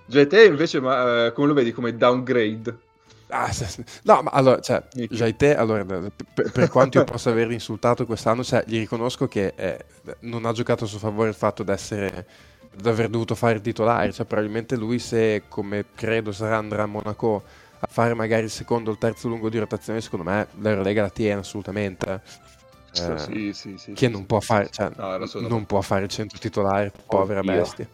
GT 0.07 0.33
invece 0.49 0.81
ma, 0.81 1.27
eh, 1.27 1.33
come 1.33 1.47
lo 1.47 1.55
vedi 1.55 1.71
come 1.71 1.97
downgrade? 1.97 2.79
Ah, 3.31 3.51
no, 4.03 4.23
ma 4.23 4.31
allora, 4.31 4.61
cioè. 4.61 4.83
Jaite, 4.93 5.57
allora, 5.57 5.85
per, 5.85 6.51
per 6.53 6.69
quanto 6.69 6.99
io 6.99 7.05
possa 7.05 7.31
aver 7.31 7.51
insultato 7.51 8.05
quest'anno, 8.07 8.43
cioè, 8.45 8.65
gli 8.67 8.79
riconosco 8.79 9.29
che 9.29 9.53
eh, 9.57 9.85
non 10.21 10.45
ha 10.45 10.53
giocato 10.53 10.85
a 10.85 10.87
suo 10.87 10.99
favore 10.99 11.29
il 11.29 11.35
fatto 11.35 11.63
di 11.63 11.71
essere 11.71 12.27
di 12.73 12.89
aver 12.89 13.09
dovuto 13.09 13.35
fare 13.35 13.55
il 13.55 13.61
titolare, 13.61 14.13
cioè, 14.13 14.27
probabilmente 14.27 14.77
lui 14.77 14.99
se, 14.99 15.43
come 15.49 15.87
credo 15.95 16.33
sarà, 16.33 16.57
andrà 16.57 16.85
a 16.85 16.87
Monaco 16.87 17.43
a 17.83 17.87
fare 17.91 18.15
magari 18.15 18.45
il 18.45 18.51
secondo 18.51 18.91
o 18.91 18.93
il 18.93 18.99
terzo 18.99 19.29
lungo 19.29 19.49
di 19.49 19.59
rotazione, 19.59 20.01
secondo 20.01 20.29
me 20.29 20.47
l'Eurolega 20.61 21.03
la 21.03 21.11
tiene 21.11 21.41
assolutamente. 21.41 22.21
eh. 22.95 23.19
sì, 23.19 23.53
sì, 23.53 23.77
sì. 23.79 23.93
che 23.93 24.09
non 24.09 24.27
può 24.27 24.41
fare, 24.41 24.69
cioè, 24.71 24.91
No, 24.97 25.17
non 25.49 25.67
può 25.67 25.81
fare 25.81 26.05
il 26.05 26.11
centro 26.11 26.39
titolare, 26.39 26.93
povera 27.07 27.41
Oddio. 27.41 27.53
bestia. 27.53 27.89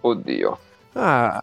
Oddio. 0.00 0.58
Ah, 0.94 1.42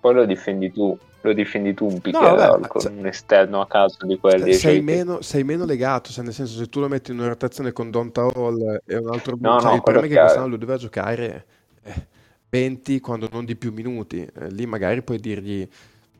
Poi 0.00 0.14
lo 0.14 0.24
difendi 0.24 0.72
tu, 0.72 0.98
lo 1.20 1.32
difendi 1.34 1.74
tu 1.74 1.86
un 1.86 2.00
picchiarol 2.00 2.60
ma 2.60 2.66
con 2.66 2.80
cioè- 2.80 2.92
un 2.92 3.06
esterno 3.06 3.60
a 3.60 3.66
caso 3.66 4.06
di 4.06 4.18
quelli. 4.18 4.54
sei, 4.54 4.76
cioè, 4.76 4.80
meno, 4.80 5.20
sei 5.20 5.44
meno 5.44 5.66
legato, 5.66 6.10
cioè 6.10 6.24
nel 6.24 6.32
senso 6.32 6.56
se 6.56 6.68
tu 6.68 6.80
lo 6.80 6.88
metti 6.88 7.10
in 7.10 7.18
una 7.18 7.28
rotazione 7.28 7.72
con 7.72 7.90
Donta 7.90 8.22
Hall 8.22 8.80
e 8.86 8.96
un 8.96 9.12
altro 9.12 9.36
No, 9.38 9.60
cioè, 9.60 9.70
no, 9.70 9.74
il 9.76 9.82
problema 9.82 10.06
è 10.06 10.08
che 10.08 10.18
quest'anno 10.18 10.48
lui 10.48 10.58
doveva 10.58 10.78
giocare 10.78 11.44
eh, 11.82 12.06
20 12.48 13.00
quando 13.00 13.28
non 13.30 13.44
di 13.44 13.56
più 13.56 13.72
minuti, 13.72 14.26
Eh, 14.34 14.50
lì 14.50 14.66
magari 14.66 15.02
puoi 15.02 15.20
dirgli 15.20 15.68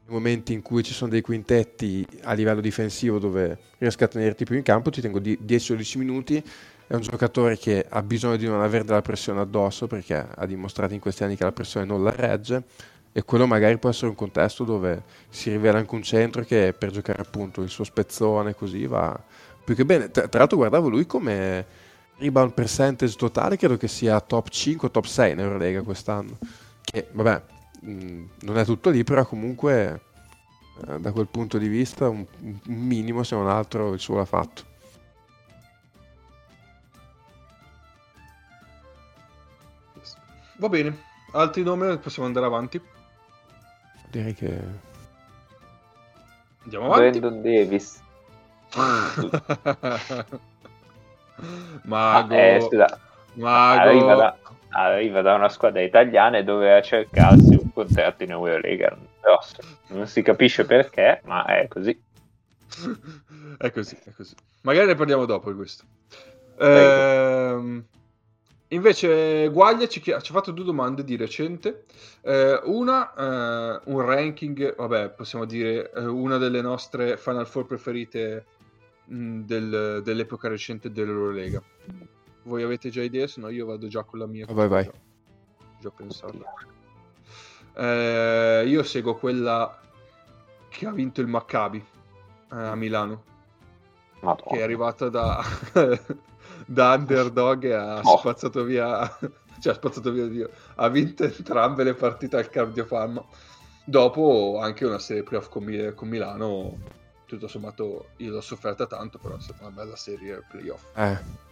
momenti 0.07 0.53
in 0.53 0.61
cui 0.61 0.83
ci 0.83 0.93
sono 0.93 1.11
dei 1.11 1.20
quintetti 1.20 2.07
a 2.22 2.33
livello 2.33 2.61
difensivo 2.61 3.18
dove 3.18 3.57
riesco 3.78 4.05
a 4.05 4.09
tenerti 4.09 4.45
più 4.45 4.57
in 4.57 4.62
campo, 4.62 4.91
ti 4.91 5.01
tengo 5.01 5.20
10-12 5.20 5.99
minuti. 5.99 6.43
È 6.87 6.95
un 6.95 7.03
giocatore 7.03 7.57
che 7.57 7.87
ha 7.89 8.03
bisogno 8.03 8.37
di 8.37 8.47
non 8.47 8.61
avere 8.61 8.83
della 8.83 9.01
pressione 9.01 9.39
addosso 9.41 9.87
perché 9.87 10.26
ha 10.35 10.45
dimostrato 10.45 10.93
in 10.93 10.99
questi 10.99 11.22
anni 11.22 11.37
che 11.37 11.45
la 11.45 11.53
pressione 11.53 11.87
non 11.87 12.03
la 12.03 12.11
regge 12.11 12.64
e 13.12 13.24
quello 13.24 13.46
magari 13.46 13.78
può 13.78 13.90
essere 13.90 14.08
un 14.08 14.14
contesto 14.14 14.64
dove 14.64 15.02
si 15.28 15.50
rivela 15.50 15.78
anche 15.78 15.94
un 15.94 16.02
centro 16.02 16.42
che 16.44 16.74
per 16.76 16.90
giocare 16.90 17.20
appunto 17.20 17.61
il 17.61 17.68
suo 17.68 17.84
spezzone 17.84 18.54
così 18.54 18.86
va 18.86 19.18
più 19.64 19.74
che 19.74 19.84
bene. 19.84 20.11
Tra, 20.11 20.28
tra 20.28 20.40
l'altro 20.40 20.56
guardavo 20.56 20.88
lui 20.88 21.06
come 21.06 21.66
rebound 22.18 22.52
percentage 22.52 23.16
totale, 23.16 23.56
credo 23.56 23.76
che 23.76 23.88
sia 23.88 24.20
top 24.20 24.48
5 24.48 24.90
top 24.90 25.04
6 25.04 25.32
in 25.32 25.40
Eurolega 25.40 25.82
quest'anno. 25.82 26.38
Che 26.82 27.08
vabbè, 27.12 27.42
mh, 27.80 28.24
non 28.40 28.58
è 28.58 28.64
tutto 28.64 28.90
lì, 28.90 29.04
però 29.04 29.24
comunque 29.24 30.00
eh, 30.86 30.98
da 31.00 31.12
quel 31.12 31.28
punto 31.28 31.58
di 31.58 31.68
vista 31.68 32.08
un, 32.08 32.24
un, 32.40 32.58
minimo 32.64 33.22
se 33.22 33.34
non 33.34 33.48
altro 33.48 33.92
il 33.92 34.00
suo 34.00 34.16
l'ha 34.16 34.24
fatto. 34.24 34.68
Va 40.58 40.68
bene, 40.68 41.04
altri 41.32 41.62
nomi 41.62 41.96
possiamo 41.98 42.28
andare 42.28 42.46
avanti? 42.46 42.80
Direi 44.11 44.34
che... 44.34 44.58
Andiamo 46.64 46.92
avanti. 46.92 47.20
Brandon 47.20 47.42
Davis. 47.42 48.02
Mago. 51.84 52.34
Ah, 52.34 52.36
eh, 52.36 52.61
scusa. 52.61 53.00
Mago. 53.34 53.80
Arriva 53.80 54.14
da, 54.14 54.36
arriva 54.70 55.22
da 55.22 55.34
una 55.34 55.48
squadra 55.48 55.80
italiana 55.80 56.38
e 56.38 56.44
doveva 56.44 56.80
cercarsi 56.82 57.54
un 57.54 57.72
contratto 57.72 58.24
in 58.24 58.32
Eurolega. 58.32 58.96
Non 59.88 60.06
si 60.06 60.22
capisce 60.22 60.64
perché, 60.64 61.20
ma 61.24 61.44
è 61.44 61.68
così. 61.68 61.98
è 63.58 63.70
così, 63.70 63.98
è 64.04 64.11
così. 64.14 64.34
Magari 64.62 64.86
ne 64.86 64.94
parliamo 64.94 65.24
dopo 65.24 65.50
di 65.50 65.56
questo. 65.56 65.84
Ehm, 66.58 67.84
invece 68.71 69.49
Guaglia 69.49 69.87
ci, 69.89 70.03
ci, 70.03 70.12
ha 70.12 70.21
fatto 70.21 70.51
due 70.51 70.64
domande 70.64 71.05
di 71.05 71.16
recente. 71.16 71.85
Eh, 72.23 72.61
una, 72.64 73.14
eh, 73.14 73.81
un 73.85 74.01
ranking, 74.01 74.75
vabbè, 74.75 75.11
possiamo 75.11 75.45
dire 75.45 75.91
eh, 75.93 76.05
una 76.05 76.37
delle 76.37 76.61
nostre 76.61 77.16
Final 77.16 77.47
Four 77.47 77.66
preferite 77.66 78.45
mh, 79.07 79.41
del, 79.41 80.03
dell'epoca 80.03 80.49
recente 80.49 80.91
dell'Eurolega. 80.91 81.62
Voi 82.45 82.62
avete 82.62 82.91
già 82.91 83.03
idee? 83.03 83.29
Se 83.29 83.41
no 83.41 83.49
io 83.49 83.66
vado 83.66 83.87
già 83.89 84.03
con 84.03 84.18
la 84.18 84.27
mia. 84.27 84.47
Vai, 84.49 84.68
vai. 84.68 84.85
Già, 84.85 84.93
già 85.81 85.91
pensato. 85.91 86.45
Eh, 87.75 88.64
io 88.66 88.83
seguo 88.83 89.14
quella 89.14 89.79
che 90.68 90.87
ha 90.87 90.93
vinto 90.93 91.21
il 91.21 91.27
Maccabi 91.27 91.79
eh, 91.79 92.57
a 92.57 92.75
Milano. 92.75 93.25
Madonna. 94.21 94.51
Che 94.51 94.59
è 94.59 94.62
arrivata 94.62 95.09
da, 95.09 95.43
da 96.71 96.95
underdog 96.95 97.64
e 97.64 97.73
ha 97.73 98.01
oh. 98.03 98.18
spazzato 98.18 98.62
via. 98.64 99.18
Cioè, 99.61 99.75
ha 99.75 99.77
spazzato 99.77 100.11
via 100.11 100.27
Dio. 100.27 100.49
Ha 100.77 100.89
vinto 100.89 101.23
entrambe 101.23 101.85
le 101.85 101.93
partite 101.93 102.39
al 102.39 102.49
Cardiofarma. 102.49 103.23
Dopo 103.85 104.59
anche 104.59 104.87
una 104.87 104.99
serie 104.99 105.23
playoff 105.23 105.51
con, 105.51 105.93
con 105.95 106.09
Milano. 106.09 106.79
Tutto 107.27 107.47
sommato 107.47 108.07
io 108.16 108.33
l'ho 108.33 108.41
sofferta 108.41 108.87
tanto, 108.87 109.18
però 109.18 109.37
è 109.37 109.41
stata 109.41 109.66
una 109.66 109.75
bella 109.75 109.97
serie 109.97 110.43
playoff. 110.49 110.97
Eh 110.97 111.49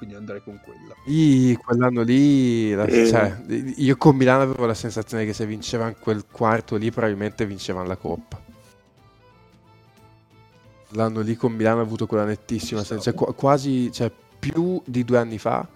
quindi 0.00 0.16
andrei 0.16 0.42
con 0.42 0.58
quella. 0.64 0.94
Io 1.04 1.58
quell'anno 1.58 2.00
lì, 2.00 2.72
la, 2.72 2.84
e... 2.86 3.06
cioè, 3.06 3.38
io 3.76 3.98
con 3.98 4.16
Milano 4.16 4.42
avevo 4.42 4.64
la 4.64 4.72
sensazione 4.72 5.26
che 5.26 5.34
se 5.34 5.44
vincevano 5.44 5.94
quel 6.00 6.24
quarto 6.24 6.76
lì 6.76 6.90
probabilmente 6.90 7.44
vincevano 7.44 7.86
la 7.86 7.96
Coppa. 7.96 8.40
L'anno 10.92 11.20
lì 11.20 11.36
con 11.36 11.52
Milano 11.52 11.80
ho 11.80 11.82
avuto 11.82 12.06
quella 12.06 12.24
nettissima, 12.24 12.82
cioè, 12.82 13.12
quasi, 13.12 13.92
cioè, 13.92 14.10
più 14.40 14.82
di 14.84 15.04
due 15.04 15.18
anni 15.18 15.38
fa. 15.38 15.66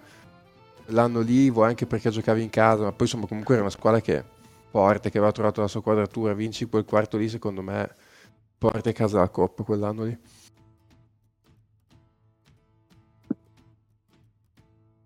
L'anno 0.87 1.21
lì, 1.21 1.49
vuoi 1.49 1.69
anche 1.69 1.85
perché 1.85 2.09
giocavi 2.09 2.43
in 2.43 2.49
casa, 2.49 2.83
ma 2.83 2.91
poi 2.91 3.05
insomma 3.05 3.27
comunque 3.27 3.53
era 3.53 3.63
una 3.63 3.71
squadra 3.71 4.01
che 4.01 4.23
forte, 4.69 5.09
che 5.09 5.17
aveva 5.17 5.31
trovato 5.31 5.61
la 5.61 5.67
sua 5.67 5.81
quadratura, 5.81 6.33
vinci 6.33 6.65
quel 6.65 6.83
quarto 6.83 7.17
lì, 7.17 7.29
secondo 7.29 7.61
me 7.61 7.89
porta 8.57 8.89
a 8.89 8.93
casa 8.93 9.19
la 9.19 9.29
Coppa 9.29 9.63
quell'anno 9.63 10.03
lì. 10.03 10.19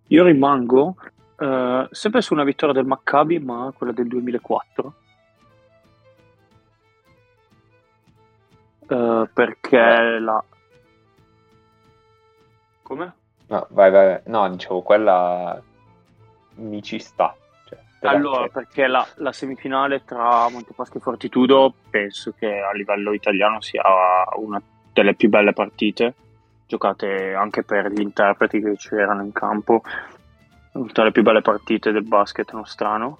Io 0.07 0.24
rimango 0.24 0.95
uh, 1.38 1.88
sempre 1.91 2.22
su 2.22 2.34
una 2.34 2.43
vittoria 2.43 2.74
del 2.74 2.86
Maccabi, 2.86 3.38
ma 3.38 3.72
quella 3.76 3.93
del 3.93 4.07
2004. 4.07 4.93
Uh, 8.88 8.93
eh, 8.93 9.30
perché 9.32 10.20
la... 10.20 10.43
Come? 12.82 13.18
No, 13.49 13.67
vai, 13.69 13.91
vai. 13.91 14.19
No, 14.25 14.49
dicevo, 14.49 14.81
quella 14.81 15.61
mi 16.55 16.81
ci 16.81 16.99
sta. 16.99 17.35
Cioè, 17.67 17.79
allora, 18.01 18.47
perché 18.47 18.87
la, 18.87 19.05
la, 19.15 19.31
semifinale 19.31 20.03
tra 20.05 20.49
Montepaschi 20.49 20.97
e 20.97 21.01
Fortitudo 21.01 21.73
penso 21.89 22.33
che 22.37 22.59
a 22.59 22.71
livello 22.71 23.13
italiano 23.13 23.61
sia 23.61 23.83
una 24.37 24.61
delle 24.93 25.13
più 25.15 25.29
belle 25.29 25.53
partite 25.53 26.13
giocate 26.69 27.33
anche 27.33 27.63
per 27.63 27.91
gli 27.91 27.99
interpreti 27.99 28.61
che 28.61 28.75
c'erano 28.75 29.23
in 29.23 29.31
campo, 29.31 29.81
tra 30.93 31.03
le 31.03 31.11
più 31.11 31.23
belle 31.23 31.41
partite 31.41 31.91
del 31.91 32.03
basket 32.03 32.53
nostrano. 32.53 33.17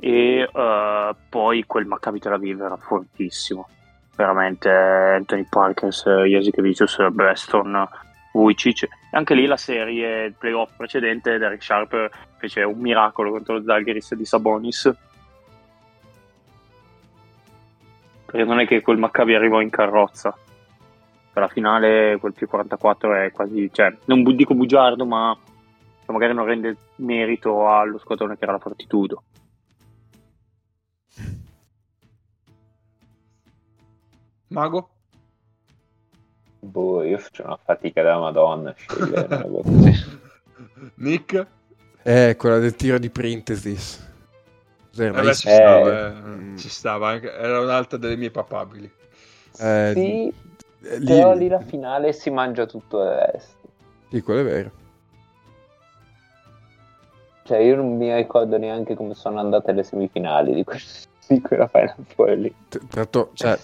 E 0.00 0.48
uh, 0.52 1.14
poi 1.28 1.64
quel 1.64 1.86
Maccabi 1.86 2.18
Tel 2.18 2.32
Aviv 2.32 2.60
era 2.60 2.76
fortissimo, 2.76 3.68
veramente 4.16 4.68
Anthony 4.68 5.46
Parkers, 5.48 6.04
Jasikevicius, 6.24 7.08
Beston, 7.10 7.88
Vujicic. 8.38 8.88
Anche 9.10 9.34
lì 9.34 9.46
la 9.46 9.56
serie, 9.56 10.26
il 10.26 10.34
playoff 10.34 10.76
precedente, 10.76 11.38
Derek 11.38 11.62
Sharp 11.62 12.10
fece 12.36 12.62
un 12.62 12.78
miracolo 12.78 13.30
contro 13.30 13.54
lo 13.54 13.62
Zalgiris 13.62 14.14
di 14.14 14.24
Sabonis. 14.24 14.94
Perché 18.26 18.44
non 18.44 18.60
è 18.60 18.66
che 18.66 18.82
quel 18.82 18.98
Maccabi 18.98 19.34
arrivò 19.34 19.60
in 19.60 19.70
carrozza, 19.70 20.36
per 21.32 21.42
la 21.42 21.48
finale 21.48 22.18
quel 22.18 22.34
più 22.34 22.46
44 22.46 23.14
è 23.14 23.32
quasi, 23.32 23.70
cioè, 23.72 23.96
non 24.04 24.22
dico 24.36 24.54
bugiardo, 24.54 25.06
ma 25.06 25.36
cioè, 26.04 26.12
magari 26.12 26.34
non 26.34 26.44
rende 26.44 26.76
merito 26.96 27.68
allo 27.68 27.98
squadrone 27.98 28.36
che 28.36 28.44
era 28.44 28.52
la 28.52 28.58
Fortitudo. 28.58 29.22
Mago? 34.48 34.90
Boh, 36.60 37.04
io 37.04 37.18
faccio 37.18 37.44
una 37.44 37.58
fatica 37.62 38.02
della 38.02 38.18
Madonna 38.18 38.70
a 38.70 38.74
scegliere 38.76 39.26
una 39.26 39.62
Nick? 40.96 41.46
Eh, 42.02 42.36
quella 42.36 42.58
del 42.58 42.74
tiro 42.74 42.98
di 42.98 43.10
Printesis. 43.10 44.06
Eh 44.96 45.10
beh, 45.10 45.34
ci, 45.34 45.48
stava, 45.48 46.08
eh. 46.08 46.12
Mm. 46.12 46.56
ci 46.56 46.68
stava, 46.68 47.20
era 47.20 47.60
un'altra 47.60 47.98
delle 47.98 48.16
mie 48.16 48.30
papabili. 48.30 48.90
Eh, 49.60 49.92
sì, 49.94 50.34
lì... 50.80 51.04
Però 51.04 51.34
lì 51.34 51.48
la 51.48 51.60
finale 51.60 52.12
si 52.12 52.30
mangia 52.30 52.66
tutto 52.66 53.02
il 53.02 53.10
resto. 53.10 53.68
Sì, 54.10 54.22
quello 54.22 54.40
è 54.40 54.44
vero. 54.44 54.70
Cioè, 57.44 57.58
io 57.58 57.76
non 57.76 57.96
mi 57.96 58.14
ricordo 58.14 58.58
neanche 58.58 58.94
come 58.94 59.14
sono 59.14 59.38
andate 59.38 59.72
le 59.72 59.82
semifinali 59.82 60.54
di, 60.54 60.64
quel, 60.64 60.80
di 61.28 61.40
quella 61.40 61.68
Final 61.68 62.04
Four 62.06 62.30
lì. 62.30 62.54
Tra 62.68 62.80
l'altro, 62.90 63.30
cioè, 63.34 63.58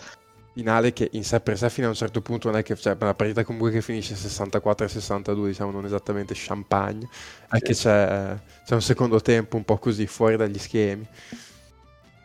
finale 0.55 0.93
che 0.93 1.09
in 1.13 1.25
sé 1.25 1.41
per 1.41 1.59
sé 1.59 1.69
fino 1.69 1.89
a 1.89 1.91
un 1.91 1.97
certo 1.97 2.23
punto 2.23 2.49
non 2.49 2.59
è 2.59 2.63
che... 2.63 2.77
Cioè, 2.77 2.97
una 3.01 3.15
partita 3.15 3.45
comunque 3.45 3.71
che 3.73 3.83
finisce 3.83 4.15
64 4.15 4.87
62, 4.89 5.49
diciamo, 5.49 5.73
non 5.73 5.85
esattamente 5.85 6.33
champagne. 6.37 7.09
È 7.51 7.57
sì. 7.57 7.63
che 7.63 7.75
c'è, 7.75 8.37
c'è 8.65 8.75
un 8.75 8.83
secondo 8.83 9.21
tempo 9.21 9.57
un 9.57 9.65
po' 9.65 9.79
così, 9.79 10.07
fuori 10.07 10.37
dagli 10.37 10.59
schemi. 10.59 11.07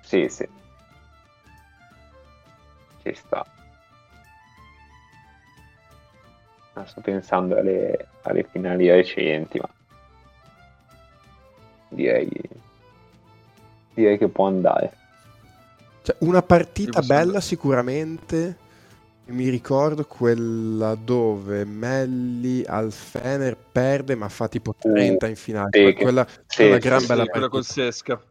Sì, 0.02 0.28
sì. 0.30 0.48
Ci 3.04 3.14
sta. 3.16 3.46
sto 6.86 7.02
pensando 7.02 7.58
alle, 7.58 8.08
alle 8.22 8.44
finali 8.44 8.90
recenti, 8.90 9.60
ma 9.60 9.70
direi, 11.90 12.30
direi 13.94 14.18
che 14.18 14.28
può 14.28 14.48
andare. 14.48 14.99
Cioè, 16.02 16.16
una 16.20 16.42
partita 16.42 17.02
bella 17.02 17.40
sicuramente. 17.40 18.68
Mi 19.26 19.50
ricordo 19.50 20.06
quella 20.06 20.96
dove 20.96 21.64
Melli 21.64 22.64
al 22.66 22.92
Fener 22.92 23.56
perde, 23.56 24.16
ma 24.16 24.28
fa 24.28 24.48
tipo 24.48 24.74
30 24.76 25.26
uh, 25.26 25.30
in 25.30 25.36
finale. 25.36 25.70
Sì, 25.72 25.94
quella 25.94 26.28
sì, 26.48 26.66
una 26.66 26.78
gran 26.80 27.00
sì, 27.00 27.06
bella 27.06 27.24
sì, 27.24 27.30
quella 27.30 27.48
col 27.48 27.64
Sesca. 27.64 28.22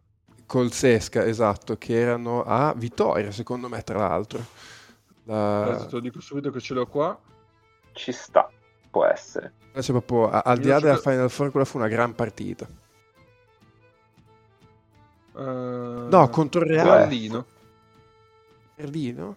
Col 0.45 0.73
Sesca, 0.73 1.25
esatto, 1.25 1.77
che 1.77 1.95
erano 1.95 2.43
a 2.43 2.75
Vittoria, 2.77 3.31
secondo 3.31 3.69
me, 3.69 3.83
tra 3.83 3.99
l'altro. 3.99 4.45
La... 5.25 5.66
Adesso 5.66 5.87
te 5.87 5.95
lo 5.95 6.01
dico 6.01 6.21
subito 6.21 6.51
che 6.51 6.59
ce 6.59 6.75
l'ho 6.75 6.87
qua 6.87 7.16
ci 7.99 8.12
sta, 8.12 8.49
può 8.91 9.05
essere. 9.05 9.53
Cioè, 9.75 10.03
proprio, 10.03 10.31
al 10.31 10.59
di 10.59 10.69
là 10.69 10.81
della 10.81 10.97
Final 10.97 11.29
Four, 11.31 11.51
quella 11.51 11.66
fu 11.66 11.77
una 11.77 11.89
gran 11.89 12.14
partita. 12.14 12.66
Uh, 15.33 16.09
no, 16.09 16.29
contro 16.31 16.62
il 16.62 16.69
Berlino. 18.79 19.35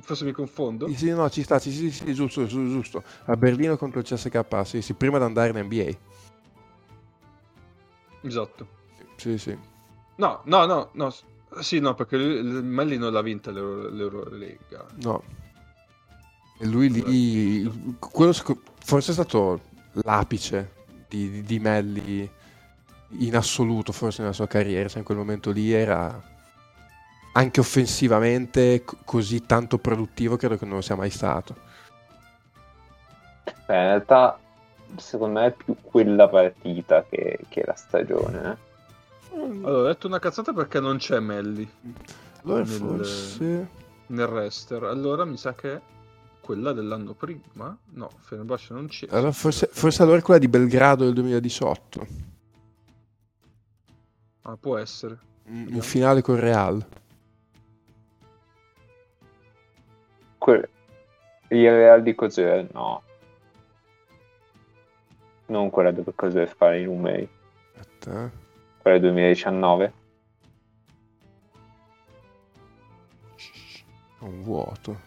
Forse 0.00 0.24
mi 0.26 0.32
confondo? 0.32 0.92
Sì, 0.94 1.10
no, 1.10 1.30
ci 1.30 1.42
sta, 1.42 1.58
sì, 1.58 1.70
sì, 1.70 1.90
sì, 1.90 2.12
giusto, 2.12 2.44
giusto, 2.44 2.68
giusto. 2.70 3.04
A 3.26 3.36
Berlino 3.36 3.78
contro 3.78 4.00
il 4.00 4.04
CSK, 4.04 4.60
sì, 4.64 4.82
sì, 4.82 4.92
prima 4.92 5.16
di 5.16 5.24
andare 5.24 5.58
in 5.58 5.64
NBA. 5.64 5.96
Esatto. 8.22 8.66
Sì, 9.16 9.38
sì. 9.38 9.56
No, 10.16 10.42
no, 10.44 10.66
no, 10.66 10.90
no. 10.92 11.14
Sì, 11.60 11.78
no, 11.78 11.94
perché 11.94 12.16
lui- 12.18 12.62
Melli 12.62 12.98
non 12.98 13.12
l'ha 13.12 13.22
vinta 13.22 13.50
l'Euro- 13.50 13.88
l'Eurolega. 13.88 14.84
No. 15.02 15.22
E 16.58 16.66
lui 16.66 16.90
lì, 16.90 17.96
quello 17.98 18.32
forse 18.32 19.10
è 19.10 19.14
stato 19.14 19.60
l'apice 20.04 20.72
di, 21.08 21.30
di, 21.30 21.42
di 21.42 21.58
Melli 21.58 22.28
in 23.18 23.36
assoluto, 23.36 23.92
forse 23.92 24.22
nella 24.22 24.34
sua 24.34 24.46
carriera, 24.46 24.88
se 24.88 24.98
in 24.98 25.04
quel 25.04 25.18
momento 25.18 25.50
lì 25.50 25.72
era 25.72 26.30
anche 27.32 27.60
offensivamente 27.60 28.84
così 29.04 29.44
tanto 29.46 29.78
produttivo, 29.78 30.36
credo 30.36 30.56
che 30.58 30.64
non 30.66 30.76
lo 30.76 30.80
sia 30.82 30.96
mai 30.96 31.10
stato. 31.10 31.56
Beh, 33.44 33.74
in 33.76 33.82
realtà, 33.86 34.38
secondo 34.96 35.40
me 35.40 35.46
è 35.46 35.52
più 35.52 35.76
quella 35.80 36.28
partita 36.28 37.04
che, 37.08 37.38
che 37.48 37.62
la 37.66 37.74
stagione. 37.74 38.50
eh. 38.50 38.70
Allora, 39.34 39.78
ho 39.78 39.84
detto 39.84 40.06
una 40.06 40.18
cazzata 40.18 40.52
perché 40.52 40.78
non 40.78 40.98
c'è 40.98 41.18
Melli 41.18 41.66
Allora 42.44 42.58
nel- 42.64 42.68
forse... 42.68 43.68
nel 44.08 44.26
rester. 44.26 44.84
Allora 44.84 45.24
mi 45.24 45.38
sa 45.38 45.54
che 45.54 45.80
quella 46.42 46.72
dell'anno 46.74 47.14
prima. 47.14 47.74
No, 47.92 48.10
Fenerbahce 48.20 48.74
non 48.74 48.88
c'è. 48.88 49.06
Allora, 49.10 49.32
forse, 49.32 49.70
forse 49.72 50.02
allora 50.02 50.20
quella 50.20 50.38
di 50.38 50.48
Belgrado 50.48 51.04
del 51.04 51.14
2018, 51.14 52.06
Ah, 54.42 54.56
può 54.56 54.76
essere. 54.76 55.18
in 55.46 55.80
finale 55.82 56.20
con 56.20 56.38
Real. 56.38 56.84
Que- 60.42 60.68
il 61.50 61.70
Real 61.70 62.02
di 62.02 62.16
cos'è? 62.16 62.66
No. 62.72 63.02
Non 65.46 65.70
quella 65.70 65.92
dove 65.92 66.12
cos'è 66.16 66.46
fare 66.46 66.80
i 66.80 66.84
numeri. 66.84 67.28
Aspetta, 67.78 68.24
eh. 68.24 68.30
Quella 68.82 68.98
del 68.98 69.12
2019. 69.12 69.92
un 74.18 74.42
vuoto. 74.42 75.00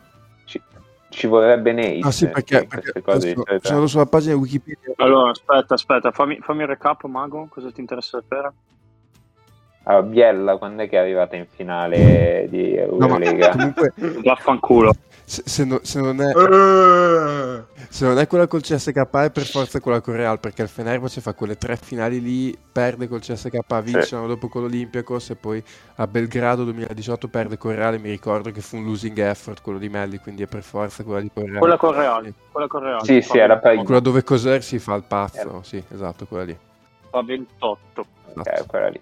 Ci, 0.45 0.61
ci 1.09 1.27
vorrebbe 1.27 1.73
Nate. 1.73 1.99
Ah 2.01 2.11
sì, 2.11 2.29
perché, 2.29 2.65
perché 2.65 3.01
queste 3.01 3.01
cose 3.01 3.33
di 3.33 3.41
adesso 3.45 3.73
sono 3.73 3.87
sulla 3.87 4.05
pagina 4.05 4.35
Wikipedia. 4.35 4.93
Allora, 4.97 5.31
aspetta, 5.31 5.73
aspetta, 5.73 6.11
fammi, 6.11 6.39
fammi 6.39 6.61
il 6.61 6.67
recap, 6.67 7.03
Mago, 7.05 7.47
cosa 7.49 7.71
ti 7.71 7.81
interessa 7.81 8.21
sapere? 8.21 8.53
Allora, 9.87 10.03
Biella, 10.03 10.57
quando 10.57 10.81
è 10.83 10.89
che 10.89 10.95
è 10.97 10.99
arrivata 10.99 11.35
in 11.35 11.45
finale 11.47 12.47
di 12.49 12.73
No, 12.73 12.81
Eurolega? 13.05 13.49
comunque, 13.51 13.93
Vaffanculo. 14.23 14.91
se, 15.23 15.43
se 15.45 15.63
no- 15.63 15.79
se 15.83 16.01
non 16.01 16.19
è, 16.21 16.31
Eh, 16.35 17.63
se 17.89 18.05
non 18.07 18.17
è 18.17 18.25
quella 18.25 18.47
col 18.47 18.61
CSK 18.61 18.95
è 18.97 19.29
per 19.29 19.45
forza 19.45 19.79
quella 19.79 20.01
con 20.01 20.15
Real, 20.15 20.39
perché 20.39 20.63
il 20.63 20.69
Fenerbahce 20.69 21.21
fa 21.21 21.35
quelle 21.35 21.55
tre 21.55 21.75
finali 21.75 22.19
lì, 22.19 22.57
perde 22.71 23.07
col 23.07 23.19
CSK, 23.19 23.59
vince 23.83 24.01
Sì. 24.01 24.15
dopo 24.15 24.47
con 24.47 24.63
l'Olympiacos 24.63 25.29
e 25.29 25.35
poi 25.35 25.63
a 25.97 26.07
Belgrado 26.07 26.63
2018 26.63 27.27
perde 27.27 27.57
con 27.59 27.75
Real 27.75 27.93
e 27.93 27.99
mi 27.99 28.09
ricordo 28.09 28.49
che 28.49 28.61
fu 28.61 28.77
un 28.77 28.85
losing 28.85 29.15
effort 29.19 29.61
quello 29.61 29.77
di 29.77 29.87
Melli, 29.89 30.17
quindi 30.17 30.41
è 30.41 30.47
per 30.47 30.63
forza 30.63 31.03
quella 31.03 31.21
di 31.21 31.29
con 31.31 31.45
Real. 31.45 31.59
Quella 31.59 31.77
con 31.77 31.91
Real. 31.93 32.23
Sì. 32.25 32.33
Quella 32.51 32.67
con 32.67 32.81
Real. 32.81 33.03
Sì, 33.03 33.21
sì, 33.21 33.37
era 33.37 33.57
pari. 33.59 33.83
Quella 33.83 33.99
dove 33.99 34.23
Coser 34.23 34.63
si 34.63 34.79
fa 34.79 34.95
il 34.95 35.03
pazzo, 35.07 35.37
Era- 35.37 35.59
sì, 35.63 35.81
esatto, 35.93 36.25
quella 36.25 36.43
lì. 36.45 36.57
Fa 37.11 37.21
28. 37.21 38.05
Ok, 38.33 38.65
quella 38.65 38.87
lì. 38.87 38.99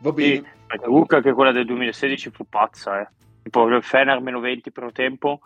Va 0.00 0.10
Sì, 0.14 0.14
bene. 0.40 0.54
perché 0.66 0.84
comunque 0.86 1.16
anche 1.16 1.32
quella 1.32 1.52
del 1.52 1.66
2016 1.66 2.30
fu 2.30 2.44
pazza, 2.48 3.00
eh. 3.00 3.08
Tipo 3.42 3.66
il 3.66 3.82
Fener 3.82 4.20
meno 4.20 4.40
20 4.40 4.70
primo 4.70 4.92
tempo, 4.92 5.40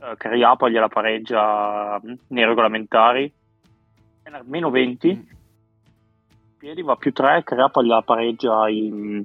eh, 0.00 0.14
Cariapa 0.16 0.68
gliela 0.68 0.88
pareggia 0.88 2.00
nei 2.28 2.44
regolamentari. 2.44 3.32
Fener 4.22 4.42
meno 4.44 4.70
20, 4.70 5.14
Mm. 5.16 5.36
piedi 6.58 6.82
va 6.82 6.96
più 6.96 7.12
3, 7.12 7.42
Cariapa 7.44 7.82
gliela 7.82 8.02
pareggia 8.02 8.68
in- 8.68 9.24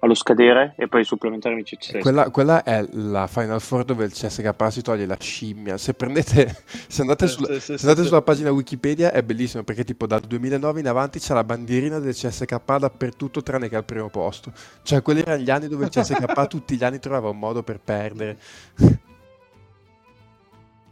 allo 0.00 0.14
scadere 0.14 0.74
e 0.76 0.86
poi 0.86 1.00
i 1.00 1.04
supplementari 1.04 1.56
vince 1.56 1.74
il 1.74 1.82
sesto. 1.82 1.98
Quella, 1.98 2.30
quella 2.30 2.62
è 2.62 2.86
la 2.92 3.26
Final 3.26 3.60
Four 3.60 3.84
dove 3.84 4.04
il 4.04 4.12
CSK 4.12 4.54
si 4.70 4.82
toglie 4.82 5.06
la 5.06 5.16
scimmia. 5.18 5.76
Se 5.76 5.94
prendete, 5.94 6.56
se 6.86 7.00
andate, 7.00 7.26
Sì, 7.26 7.34
sulla, 7.34 7.46
sì, 7.48 7.54
sì, 7.54 7.60
se 7.60 7.78
sì, 7.78 7.84
andate 7.84 8.02
sì. 8.02 8.08
sulla 8.08 8.22
pagina 8.22 8.52
Wikipedia 8.52 9.10
è 9.12 9.22
bellissimo 9.22 9.64
perché 9.64 9.84
tipo 9.84 10.06
dal 10.06 10.20
2009 10.20 10.80
in 10.80 10.88
avanti 10.88 11.18
c'è 11.18 11.34
la 11.34 11.42
bandierina 11.44 11.98
del 11.98 12.14
CSK 12.14 12.78
dappertutto 12.78 13.42
tranne 13.42 13.68
che 13.68 13.76
al 13.76 13.84
primo 13.84 14.08
posto. 14.08 14.52
Cioè 14.82 15.02
quelli 15.02 15.20
erano 15.20 15.42
gli 15.42 15.50
anni 15.50 15.68
dove 15.68 15.84
il 15.86 15.90
CSK 15.90 16.46
tutti 16.46 16.76
gli 16.76 16.84
anni 16.84 17.00
trovava 17.00 17.28
un 17.30 17.38
modo 17.38 17.62
per 17.62 17.80
perdere. 17.80 18.38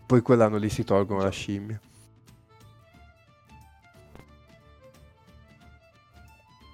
Poi 0.07 0.21
quell'anno 0.21 0.57
lì 0.57 0.69
si 0.69 0.85
tolgono 0.85 1.23
la 1.23 1.31
scimmia. 1.31 1.81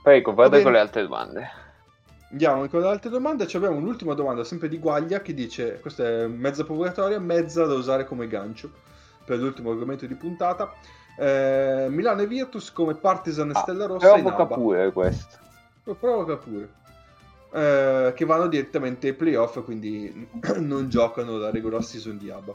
Prego, 0.02 0.34
Va 0.34 0.44
vada 0.44 0.58
bene. 0.58 0.62
con 0.62 0.72
le 0.72 0.78
altre 0.78 1.02
domande. 1.02 1.61
Andiamo 2.32 2.66
con 2.66 2.80
le 2.80 2.88
altre 2.88 3.10
domande. 3.10 3.46
Ci 3.46 3.56
abbiamo 3.56 3.76
un'ultima 3.76 4.14
domanda, 4.14 4.42
sempre 4.42 4.68
di 4.68 4.78
Guaglia, 4.78 5.20
che 5.20 5.34
dice: 5.34 5.78
Questa 5.80 6.02
è 6.02 6.26
mezza 6.26 6.64
provocatoria, 6.64 7.20
mezza 7.20 7.66
da 7.66 7.74
usare 7.74 8.06
come 8.06 8.26
gancio 8.26 8.70
per 9.24 9.38
l'ultimo 9.38 9.70
argomento 9.70 10.06
di 10.06 10.14
puntata. 10.14 10.72
Eh, 11.18 11.88
Milano 11.90 12.22
e 12.22 12.26
Virtus 12.26 12.72
come 12.72 12.94
Partizan 12.94 13.50
e 13.50 13.52
Ah, 13.54 13.60
Stella 13.60 13.86
Rossa 13.86 14.12
Provoca 14.14 14.46
pure 14.46 14.92
questo. 14.92 15.36
Provoca 15.82 16.36
pure. 16.36 16.80
Eh, 17.52 18.12
che 18.16 18.24
vanno 18.24 18.46
direttamente 18.46 19.08
ai 19.08 19.14
playoff, 19.14 19.62
quindi 19.62 20.26
non 20.56 20.88
giocano 20.88 21.36
la 21.36 21.50
regular 21.50 21.84
season 21.84 22.16
di 22.16 22.30
ABBA. 22.30 22.54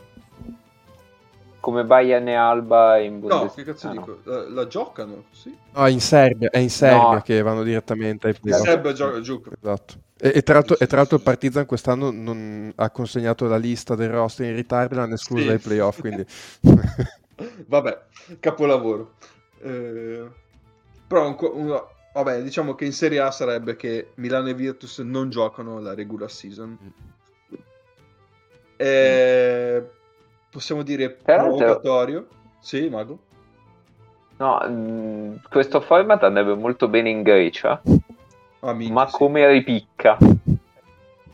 Come 1.67 1.83
Bayern 1.83 2.25
e 2.29 2.33
Alba 2.33 2.97
in 2.99 3.19
No, 3.19 3.27
Bundesliga. 3.27 3.51
che 3.53 3.63
cazzo 3.73 3.87
Ah, 3.89 3.93
no. 3.93 3.99
dico? 3.99 4.19
La, 4.23 4.49
la 4.49 4.67
giocano? 4.67 5.25
Sì. 5.31 5.53
No, 5.73 5.85
è 5.85 5.89
in 5.89 5.99
Serbia, 5.99 6.49
è 6.49 6.59
in 6.59 6.69
Serbia 6.69 7.11
No. 7.15 7.21
che 7.21 7.41
vanno 7.41 7.61
direttamente 7.63 8.27
ai 8.27 8.35
playoff. 8.39 8.63
Seb 8.63 8.91
gioca, 8.93 9.19
gioca. 9.19 9.49
Esatto. 9.61 9.93
E, 10.17 10.31
e 10.35 10.43
tra 10.43 10.53
l'altro, 10.53 10.79
e 10.79 10.87
tra 10.87 10.95
l'altro 10.95 11.17
il 11.17 11.23
Partizan 11.23 11.65
quest'anno 11.65 12.09
non 12.11 12.71
ha 12.73 12.89
consegnato 12.89 13.47
la 13.47 13.57
lista 13.57 13.95
del 13.95 14.09
roster 14.11 14.47
in 14.49 14.55
ritardo 14.55 14.93
e 14.93 14.97
l'hanno 14.97 15.15
esclusa 15.15 15.41
Sì. 15.41 15.47
dai 15.49 15.57
playoff, 15.59 15.99
quindi... 15.99 16.25
Vabbè, 17.67 18.01
capolavoro. 18.39 19.15
Eh, 19.61 20.25
però, 21.05 21.27
un 21.27 21.35
un- 21.51 21.83
vabbè, 22.13 22.43
diciamo 22.43 22.75
che 22.75 22.85
in 22.85 22.93
Serie 22.93 23.19
A 23.19 23.29
sarebbe 23.31 23.75
che 23.75 24.11
Milano 24.15 24.47
e 24.47 24.53
Virtus 24.53 24.99
non 24.99 25.29
giocano 25.29 25.79
la 25.81 25.93
regular 25.93 26.31
season. 26.31 26.77
Eh, 28.77 29.89
possiamo 30.57 30.81
dire 30.81 31.11
Peraltro- 31.11 31.55
provocatorio. 31.57 32.27
Sì, 32.59 32.89
Mago? 32.89 33.19
No, 34.37 34.57
mh, 34.67 35.41
questo 35.49 35.81
format 35.81 36.23
andrebbe 36.23 36.55
molto 36.55 36.87
bene 36.87 37.09
in 37.11 37.21
Grecia, 37.21 37.79
Amici, 38.61 38.91
ma 38.91 39.05
sì. 39.07 39.15
come 39.17 39.47
ripicca. 39.47 40.17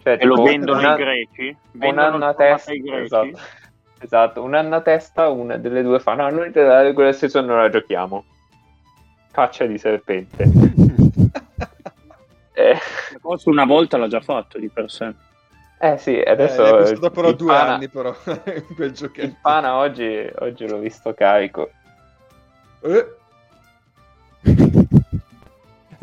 Cioè, 0.03 0.17
E 0.19 0.25
lo 0.25 0.43
vendono 0.43 0.79
una- 0.79 0.93
i 0.93 0.97
greci? 0.97 1.47
un 1.47 1.79
Vendono 1.79 2.07
anno 2.07 2.17
il 2.17 2.23
a 2.23 2.33
testa. 2.33 2.71
greci? 2.73 3.03
Esatto. 3.03 3.39
Esatto, 3.99 4.43
un 4.43 4.53
anno 4.55 4.75
a 4.75 4.81
testa, 4.81 5.29
una 5.29 5.55
delle 5.55 5.81
due 5.83 5.99
fa. 6.01 6.15
No, 6.15 6.29
noi 6.29 6.51
della 6.51 6.81
regular 6.81 7.13
season 7.13 7.45
non 7.45 7.57
la 7.59 7.69
giochiamo. 7.69 8.25
Caccia 9.31 9.65
di 9.65 9.77
serpente. 9.77 10.43
Eh, 12.55 12.77
Forse 13.19 13.49
una 13.49 13.65
volta 13.65 13.97
l'ha 13.97 14.07
già 14.07 14.21
fatto 14.21 14.59
di 14.59 14.69
per 14.69 14.91
sé. 14.91 15.11
Eh 15.91 15.97
sì, 15.97 16.15
Eh, 16.17 16.29
adesso. 16.31 16.63
è 16.65 16.69
costato 16.71 17.09
però 17.11 17.29
il 17.29 17.35
due 17.35 17.47
Pana- 17.53 17.73
anni, 17.75 17.87
però, 17.89 18.13
quel 18.75 18.89
Il 18.89 18.91
giochetto. 18.93 19.37
Pana 19.41 19.75
oggi, 19.75 20.29
oggi 20.39 20.67
l'ho 20.67 20.79
visto 20.79 21.13
carico. 21.13 21.69
Eh, 22.81 23.15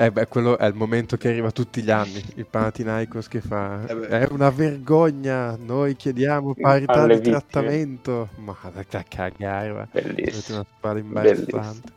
Eh 0.01 0.11
beh, 0.11 0.29
quello 0.29 0.57
è 0.57 0.65
il 0.67 0.73
momento 0.75 1.19
che 1.19 1.29
arriva 1.29 1.51
tutti 1.51 1.83
gli 1.83 1.91
anni, 1.91 2.25
il 2.37 2.47
Panathinaikos 2.47 3.29
che 3.29 3.43
fa... 3.43 3.85
Eh. 3.87 4.07
È 4.09 4.27
una 4.31 4.49
vergogna, 4.49 5.57
noi 5.57 5.95
chiediamo 5.95 6.55
parità 6.55 7.07
di 7.07 7.17
vittime. 7.17 7.37
trattamento. 7.37 8.29
Ma 8.37 8.57
da 8.73 8.83
cagare, 8.85 9.71
va. 9.73 9.87
Bellissimo. 9.91 10.57
una 10.61 10.67
spada 10.75 10.99
imbarazzante. 11.01 11.93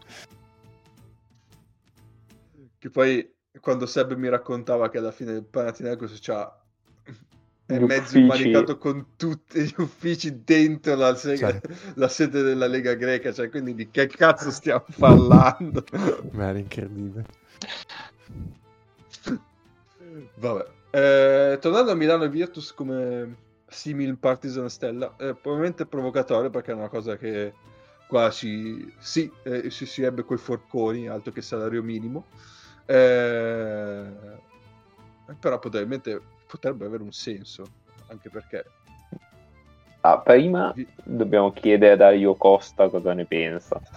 Che 2.77 2.89
poi 2.89 3.33
quando 3.61 3.85
Seb 3.85 4.13
mi 4.15 4.27
raccontava 4.27 4.89
che 4.89 4.97
alla 4.97 5.11
fine 5.11 5.31
il 5.31 5.45
Panathinaikos 5.45 6.19
c'ha 6.19 6.62
è 7.75 7.79
mezzo 7.79 8.17
uffici. 8.17 8.19
immanicato 8.19 8.77
con 8.77 9.05
tutti 9.15 9.61
gli 9.61 9.73
uffici 9.77 10.43
dentro 10.43 10.95
la, 10.95 11.15
sega- 11.15 11.51
Cioè. 11.51 11.61
la 11.95 12.07
sede 12.07 12.41
della 12.41 12.67
Lega 12.67 12.93
Greca, 12.95 13.31
cioè 13.33 13.49
quindi 13.49 13.75
di 13.75 13.89
che 13.89 14.07
cazzo 14.07 14.51
stiamo 14.51 14.85
parlando? 14.97 15.83
Ma 16.31 16.49
era 16.49 16.59
incredibile. 16.59 17.25
Vabbè. 20.35 20.65
Eh, 20.91 21.57
tornando 21.59 21.91
a 21.91 21.95
Milano 21.95 22.23
e 22.25 22.29
Virtus 22.29 22.73
come 22.73 23.35
simil 23.67 24.17
Partizan 24.17 24.69
Stella, 24.69 25.15
eh, 25.17 25.33
probabilmente 25.33 25.85
provocatorio 25.85 26.49
perché 26.49 26.71
è 26.71 26.75
una 26.75 26.89
cosa 26.89 27.17
che 27.17 27.53
qua 28.07 28.29
si, 28.29 28.93
sì, 28.99 29.31
eh, 29.43 29.71
si, 29.71 29.87
si 29.87 30.03
ebbe 30.03 30.23
coi 30.23 30.37
forconi, 30.37 31.07
altro 31.07 31.31
che 31.31 31.41
salario 31.41 31.81
minimo. 31.81 32.25
Eh, 32.85 34.05
però 35.39 35.57
probabilmente 35.57 36.21
potrebbe 36.53 36.85
avere 36.85 37.01
un 37.01 37.11
senso, 37.11 37.65
anche 38.09 38.29
perché... 38.29 38.63
Ah, 40.01 40.19
prima 40.19 40.71
dobbiamo 41.01 41.51
chiedere 41.51 41.93
a 41.93 41.95
Dario 41.95 42.35
Costa 42.35 42.89
cosa 42.89 43.13
ne 43.13 43.25
pensa. 43.25 43.81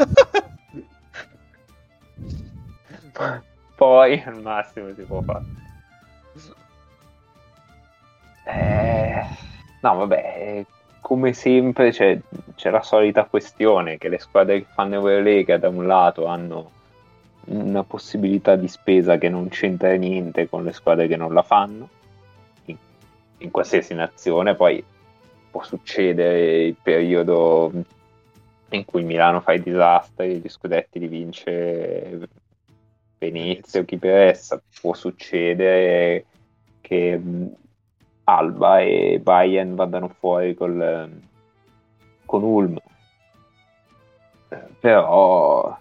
Poi 3.77 4.23
al 4.25 4.41
massimo 4.41 4.95
si 4.95 5.03
può 5.03 5.21
fare. 5.21 5.45
Eh, 8.45 9.27
no, 9.83 9.97
vabbè, 9.97 10.65
come 11.01 11.33
sempre 11.35 11.91
c'è, 11.91 12.19
c'è, 12.55 12.71
la 12.71 12.83
solita 12.83 13.25
questione 13.25 13.99
che 13.99 14.09
le 14.09 14.21
squadre 14.21 14.61
che 14.61 14.67
fanno 14.73 14.95
Eurolega 14.95 15.59
da 15.59 15.69
un 15.69 15.87
lato 15.87 16.27
hanno 16.27 16.71
una 17.47 17.83
possibilità 17.83 18.57
di 18.57 18.69
spesa 18.69 19.19
che 19.19 19.29
non 19.29 19.49
c'entra 19.49 19.93
niente 19.95 20.49
con 20.49 20.65
le 20.65 20.73
squadre 20.73 21.07
che 21.09 21.17
non 21.17 21.35
la 21.35 21.43
fanno 21.43 21.89
in 23.39 23.51
qualsiasi 23.51 23.95
nazione 23.95 24.55
poi 24.55 24.83
può 25.51 25.63
succedere 25.63 26.65
il 26.65 26.77
periodo 26.81 27.71
in 28.71 28.85
cui 28.85 29.03
Milano 29.03 29.41
fa 29.41 29.53
i 29.53 29.63
disastri 29.63 30.39
gli 30.39 30.49
scudetti 30.49 30.99
li 30.99 31.09
vince 31.09 32.29
Venezia 33.19 33.81
o 33.81 33.85
chi 33.85 33.97
per 33.99 34.17
essa 34.17 34.61
può 34.81 34.93
succedere 34.95 36.27
che 36.81 37.21
Alba 38.25 38.81
e 38.81 39.21
Bayern 39.23 39.75
vadano 39.75 40.09
fuori 40.09 40.55
col, 40.55 41.21
con 42.25 42.43
Ulm. 42.43 42.79
Però 44.81 45.79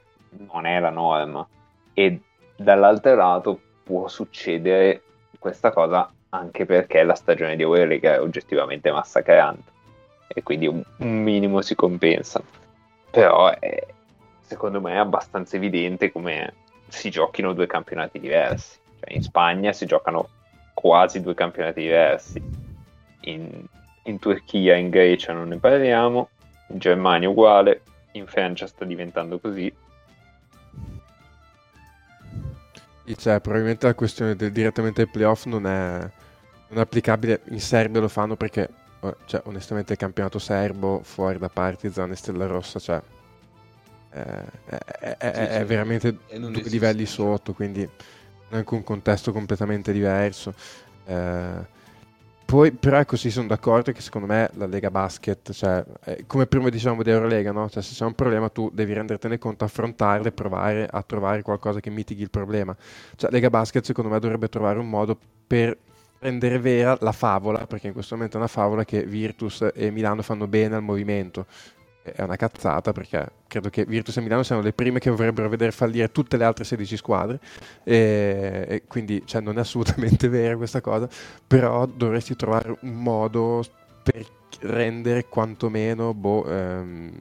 non 0.50 0.66
è 0.66 0.80
la 0.80 0.90
norma. 0.90 1.48
E 1.94 2.22
dall'altro 2.56 3.16
lato 3.16 3.60
può 3.84 4.08
succedere 4.08 5.02
questa 5.40 5.72
cosa 5.72 6.12
anche 6.38 6.66
perché 6.66 7.04
la 7.04 7.16
stagione 7.16 7.56
di 7.56 7.64
Eurolega 7.64 8.14
è 8.14 8.22
oggettivamente 8.22 8.92
massacrante. 8.92 9.72
E 10.28 10.44
quindi 10.44 10.68
un, 10.68 10.84
un 10.98 11.24
minimo 11.24 11.62
si 11.62 11.76
compensa. 11.76 12.42
Però 13.10 13.50
è, 13.58 13.86
secondo 14.42 14.82
me 14.82 14.94
è 14.94 14.98
abbastanza 14.98 15.56
evidente 15.56 16.12
come 16.12 16.54
si 16.88 17.10
giochino 17.10 17.54
due 17.54 17.68
campionati 17.68 18.20
diversi. 18.20 18.78
Cioè 19.00 19.14
in 19.14 19.24
Spagna 19.24 19.72
si 19.72 19.86
giocano 19.86 20.30
quasi 20.74 21.22
due 21.22 21.34
campionati 21.34 21.82
diversi. 21.82 22.42
In, 23.22 23.66
in 24.04 24.20
Turchia 24.20 24.76
in 24.76 24.90
Grecia 24.90 25.34
non 25.34 25.48
ne 25.48 25.58
parliamo. 25.58 26.30
In 26.70 26.80
Germania 26.80 27.30
uguale. 27.30 27.82
In 28.12 28.28
Francia 28.28 28.68
sta 28.68 28.86
diventando 28.86 29.40
così. 29.40 29.74
Cioè, 33.18 33.40
probabilmente 33.40 33.86
la 33.86 33.94
questione 33.94 34.36
del 34.36 34.52
direttamente 34.52 35.02
ai 35.02 35.08
playoff 35.08 35.46
non 35.46 35.68
è, 35.68 36.10
non 36.70 36.80
è 36.80 36.82
applicabile. 36.82 37.42
In 37.50 37.62
Serbia 37.62 38.02
lo 38.02 38.08
fanno 38.08 38.36
perché, 38.36 38.70
cioè, 39.26 39.42
onestamente, 39.46 39.94
il 39.94 40.00
campionato 40.00 40.40
serbo 40.40 41.02
fuori 41.04 41.38
da 41.38 41.50
Partizan 41.50 42.12
e 42.12 42.16
Stella 42.16 42.48
Rossa, 42.48 42.80
cioè, 42.80 43.02
è, 44.10 44.20
è, 44.66 45.18
è, 45.18 45.34
sì, 45.34 45.40
è 45.40 45.58
sì. 45.60 45.64
veramente 45.66 46.18
due 46.38 46.62
livelli 46.64 47.06
sotto, 47.06 47.54
quindi 47.54 47.84
è 47.84 48.56
anche 48.56 48.74
un 48.74 48.84
contesto 48.84 49.32
completamente 49.32 49.92
diverso. 49.92 50.54
Eh, 51.06 51.74
poi, 52.46 52.72
però, 52.72 53.00
ecco, 53.00 53.16
sì, 53.16 53.32
sono 53.32 53.48
d'accordo 53.48 53.92
che 53.92 54.02
secondo 54.02 54.28
me 54.28 54.50
la 54.54 54.68
Lega 54.68 54.92
Basket, 54.92 55.52
cioè, 55.52 55.84
come 56.28 56.46
prima 56.46 56.70
dicevamo 56.70 57.02
di 57.02 57.10
Eurolega, 57.10 57.52
no? 57.52 57.68
Cioè, 57.70 57.82
se 57.82 57.96
c'è 57.96 58.06
un 58.06 58.14
problema 58.14 58.50
tu 58.50 58.70
devi 58.72 58.94
rendertene 58.94 59.40
conto, 59.40 59.66
affrontarlo 59.66 60.28
e 60.28 60.32
provare 60.32 60.88
a 60.90 61.02
trovare 61.02 61.42
qualcosa 61.42 61.80
che 61.80 61.90
mitighi 61.90 62.22
il 62.22 62.30
problema. 62.30 62.76
Cioè, 63.16 63.32
Lega 63.32 63.50
Basket, 63.50 63.84
secondo 63.84 64.12
me, 64.12 64.20
dovrebbe 64.20 64.48
trovare 64.48 64.78
un 64.78 64.88
modo 64.88 65.18
per 65.48 65.76
rendere 66.20 66.60
vera 66.60 66.98
la 67.02 67.12
favola, 67.12 67.66
perché 67.68 67.88
in 67.88 67.94
questo 67.94 68.16
momento 68.16 68.38
è 68.38 68.40
una 68.40 68.50
favola 68.50 68.84
che 68.84 69.04
Virtus 69.04 69.68
e 69.74 69.92
Milano 69.92 70.22
fanno 70.22 70.48
bene 70.48 70.76
al 70.76 70.84
movimento. 70.84 71.46
È 72.02 72.22
una 72.22 72.36
cazzata 72.36 72.92
perché 72.92 73.32
credo 73.48 73.70
che 73.70 73.84
Virtus 73.84 74.18
e 74.18 74.22
Milano 74.22 74.44
siano 74.44 74.62
le 74.62 74.74
prime 74.74 75.00
che 75.00 75.10
dovrebbero 75.10 75.50
vedere 75.50 75.72
fallire 75.72 76.12
tutte 76.12 76.38
le 76.38 76.44
altre 76.44 76.64
16 76.64 76.98
squadre. 76.98 77.40
E, 77.84 78.66
e 78.68 78.84
quindi 78.88 79.24
cioè, 79.26 79.42
non 79.42 79.58
è 79.58 79.62
assolutamente 79.62 80.30
vera 80.30 80.56
questa 80.56 80.82
cosa 80.82 81.10
però 81.48 81.86
dovresti 81.88 82.36
trovare 82.36 82.76
un 82.80 82.94
modo 82.94 83.64
per 84.04 84.26
rendere 84.62 85.26
quantomeno 85.26 86.14
boh, 86.14 86.46
ehm, 86.46 87.12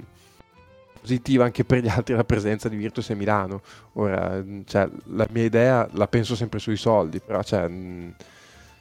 positiva 1.00 1.44
anche 1.44 1.64
per 1.64 1.82
gli 1.82 1.88
altri 1.88 2.14
la 2.14 2.24
presenza 2.24 2.68
di 2.68 2.76
Virtus 2.76 3.10
e 3.10 3.14
Milano. 3.14 3.60
Ora 3.94 4.42
cioè, 4.64 4.88
la 5.06 5.26
mia 5.30 5.44
idea 5.44 5.88
la 5.92 6.06
penso 6.08 6.34
sempre 6.34 6.58
sui 6.58 6.76
soldi 6.76 7.20
però 7.20 7.42
cioè, 7.42 7.68
mh, 7.68 8.14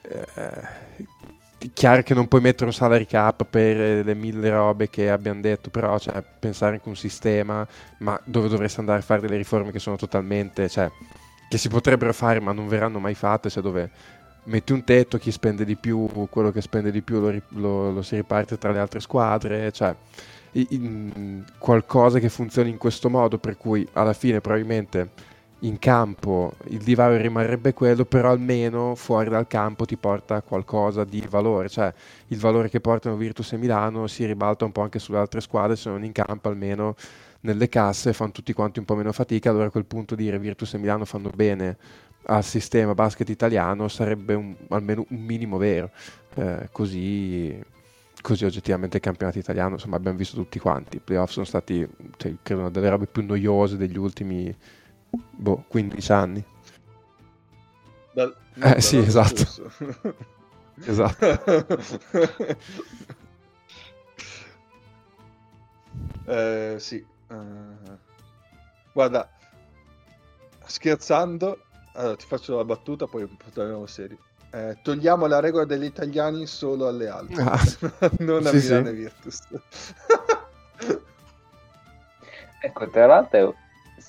eh, 0.03 1.71
chiaro 1.73 2.01
che 2.01 2.13
non 2.13 2.27
puoi 2.27 2.41
mettere 2.41 2.65
un 2.65 2.73
salary 2.73 3.05
cap 3.05 3.45
per 3.45 4.05
le 4.05 4.15
mille 4.15 4.49
robe 4.49 4.89
che 4.89 5.09
abbiamo 5.09 5.41
detto, 5.41 5.69
però 5.69 5.97
cioè, 5.99 6.21
pensare 6.21 6.75
anche 6.75 6.89
un 6.89 6.95
sistema, 6.95 7.65
ma 7.99 8.19
dove 8.25 8.49
dovresti 8.49 8.79
andare 8.79 8.99
a 8.99 9.03
fare 9.03 9.21
delle 9.21 9.37
riforme 9.37 9.71
che 9.71 9.79
sono 9.79 9.95
totalmente, 9.95 10.67
cioè, 10.67 10.91
che 11.47 11.57
si 11.57 11.69
potrebbero 11.69 12.13
fare 12.13 12.39
ma 12.39 12.51
non 12.51 12.67
verranno 12.67 12.99
mai 12.99 13.13
fatte, 13.13 13.49
cioè 13.49 13.63
dove 13.63 13.89
metti 14.45 14.73
un 14.73 14.83
tetto, 14.83 15.17
chi 15.17 15.31
spende 15.31 15.63
di 15.63 15.75
più, 15.75 16.09
quello 16.29 16.51
che 16.51 16.61
spende 16.61 16.91
di 16.91 17.01
più 17.01 17.19
lo, 17.19 17.33
lo, 17.49 17.91
lo 17.91 18.01
si 18.01 18.15
riparte 18.15 18.57
tra 18.57 18.71
le 18.71 18.79
altre 18.79 18.99
squadre, 18.99 19.71
cioè 19.71 19.95
in, 20.53 21.43
qualcosa 21.57 22.19
che 22.19 22.29
funzioni 22.29 22.69
in 22.69 22.77
questo 22.77 23.09
modo, 23.09 23.37
per 23.37 23.57
cui 23.57 23.87
alla 23.93 24.13
fine 24.13 24.41
probabilmente 24.41 25.09
in 25.63 25.79
campo. 25.79 26.53
Il 26.67 26.83
divario 26.83 27.17
rimarrebbe 27.17 27.73
quello, 27.73 28.05
però 28.05 28.31
almeno 28.31 28.95
fuori 28.95 29.29
dal 29.29 29.47
campo 29.47 29.85
ti 29.85 29.97
porta 29.97 30.41
qualcosa 30.41 31.03
di 31.03 31.23
valore, 31.29 31.69
cioè 31.69 31.93
il 32.27 32.37
valore 32.37 32.69
che 32.69 32.79
portano 32.79 33.15
Virtus 33.15 33.53
e 33.53 33.57
Milano 33.57 34.07
si 34.07 34.25
ribalta 34.25 34.65
un 34.65 34.71
po' 34.71 34.81
anche 34.81 34.99
sulle 34.99 35.17
altre 35.17 35.41
squadre, 35.41 35.75
se 35.75 35.89
non 35.89 36.03
in 36.03 36.11
campo 36.11 36.49
almeno 36.49 36.95
nelle 37.41 37.67
casse 37.69 38.13
fanno 38.13 38.31
tutti 38.31 38.53
quanti 38.53 38.79
un 38.79 38.85
po' 38.85 38.95
meno 38.95 39.11
fatica, 39.11 39.49
allora 39.49 39.65
a 39.67 39.71
quel 39.71 39.85
punto 39.85 40.15
dire 40.15 40.39
Virtus 40.39 40.73
e 40.73 40.77
Milano 40.77 41.05
fanno 41.05 41.29
bene 41.33 41.77
al 42.25 42.43
sistema 42.43 42.93
basket 42.93 43.27
italiano 43.29 43.89
sarebbe 43.89 44.33
un, 44.33 44.55
almeno 44.69 45.05
un 45.09 45.19
minimo 45.19 45.57
vero, 45.57 45.91
eh, 46.35 46.69
così, 46.71 47.61
così 48.21 48.45
oggettivamente 48.45 48.97
il 48.97 49.03
campionato 49.03 49.39
italiano 49.39 49.73
insomma 49.73 49.97
abbiamo 49.97 50.17
visto 50.17 50.35
tutti 50.37 50.59
quanti, 50.59 50.97
i 50.97 51.01
playoff 51.03 51.31
sono 51.31 51.45
stati 51.45 51.85
cioè, 52.17 52.33
credo 52.41 52.61
una 52.61 52.69
delle 52.69 52.89
robe 52.89 53.07
più 53.07 53.25
noiose 53.25 53.75
degli 53.75 53.97
ultimi 53.97 54.55
boh, 55.13 55.63
15 55.67 56.11
anni. 56.11 56.43
Dal, 58.13 58.35
eh 58.61 58.81
sì, 58.81 58.97
esatto. 58.97 59.45
esatto. 60.85 61.25
eh, 66.27 66.75
sì. 66.77 67.05
Uh, 67.27 67.97
guarda, 68.91 69.29
scherzando, 70.65 71.59
allora, 71.93 72.15
ti 72.15 72.25
faccio 72.25 72.55
la 72.55 72.65
battuta, 72.65 73.07
poi 73.07 73.27
torniamo 73.53 73.85
seri. 73.85 74.17
Eh, 74.51 74.77
togliamo 74.83 75.25
la 75.25 75.39
regola 75.39 75.65
degli 75.65 75.85
italiani 75.85 76.45
solo 76.45 76.87
alle 76.87 77.09
altre, 77.09 77.41
ah, 77.41 77.59
non 78.19 78.45
a 78.45 78.49
sì, 78.51 78.57
Milano 78.57 78.89
sì. 78.89 78.93
Virtus. 78.93 79.39
ecco, 82.61 82.89
tra 82.91 83.07
l'altro 83.07 83.55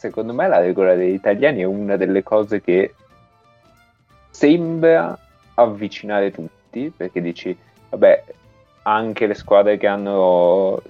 secondo 0.04 0.34
me 0.34 0.48
la 0.48 0.58
regola 0.58 0.94
degli 0.94 1.14
italiani 1.14 1.62
è 1.62 1.64
una 1.64 1.96
delle 1.96 2.22
cose 2.22 2.60
che 2.60 2.94
sembra 4.28 5.18
avvicinare 5.54 6.30
tutti, 6.30 6.92
perché 6.94 7.22
dici, 7.22 7.56
vabbè, 7.88 8.24
anche 8.82 9.26
le 9.26 9.32
squadre 9.32 9.78
che 9.78 9.86
hanno 9.86 10.82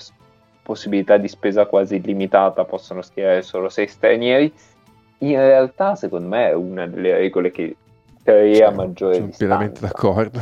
possibilità 0.62 1.16
di 1.16 1.28
spesa 1.28 1.66
quasi 1.66 1.96
illimitata 1.96 2.64
possono 2.64 3.02
schierare 3.02 3.42
solo 3.42 3.68
sei 3.68 3.86
stranieri. 3.86 4.52
In 5.18 5.36
realtà, 5.36 5.94
secondo 5.94 6.26
me, 6.26 6.48
è 6.48 6.54
una 6.54 6.88
delle 6.88 7.16
regole 7.16 7.52
che 7.52 7.76
crea 8.20 8.70
sì, 8.70 8.74
maggiore 8.74 9.14
sono 9.14 9.30
pienamente 9.36 9.80
d'accordo. 9.80 10.40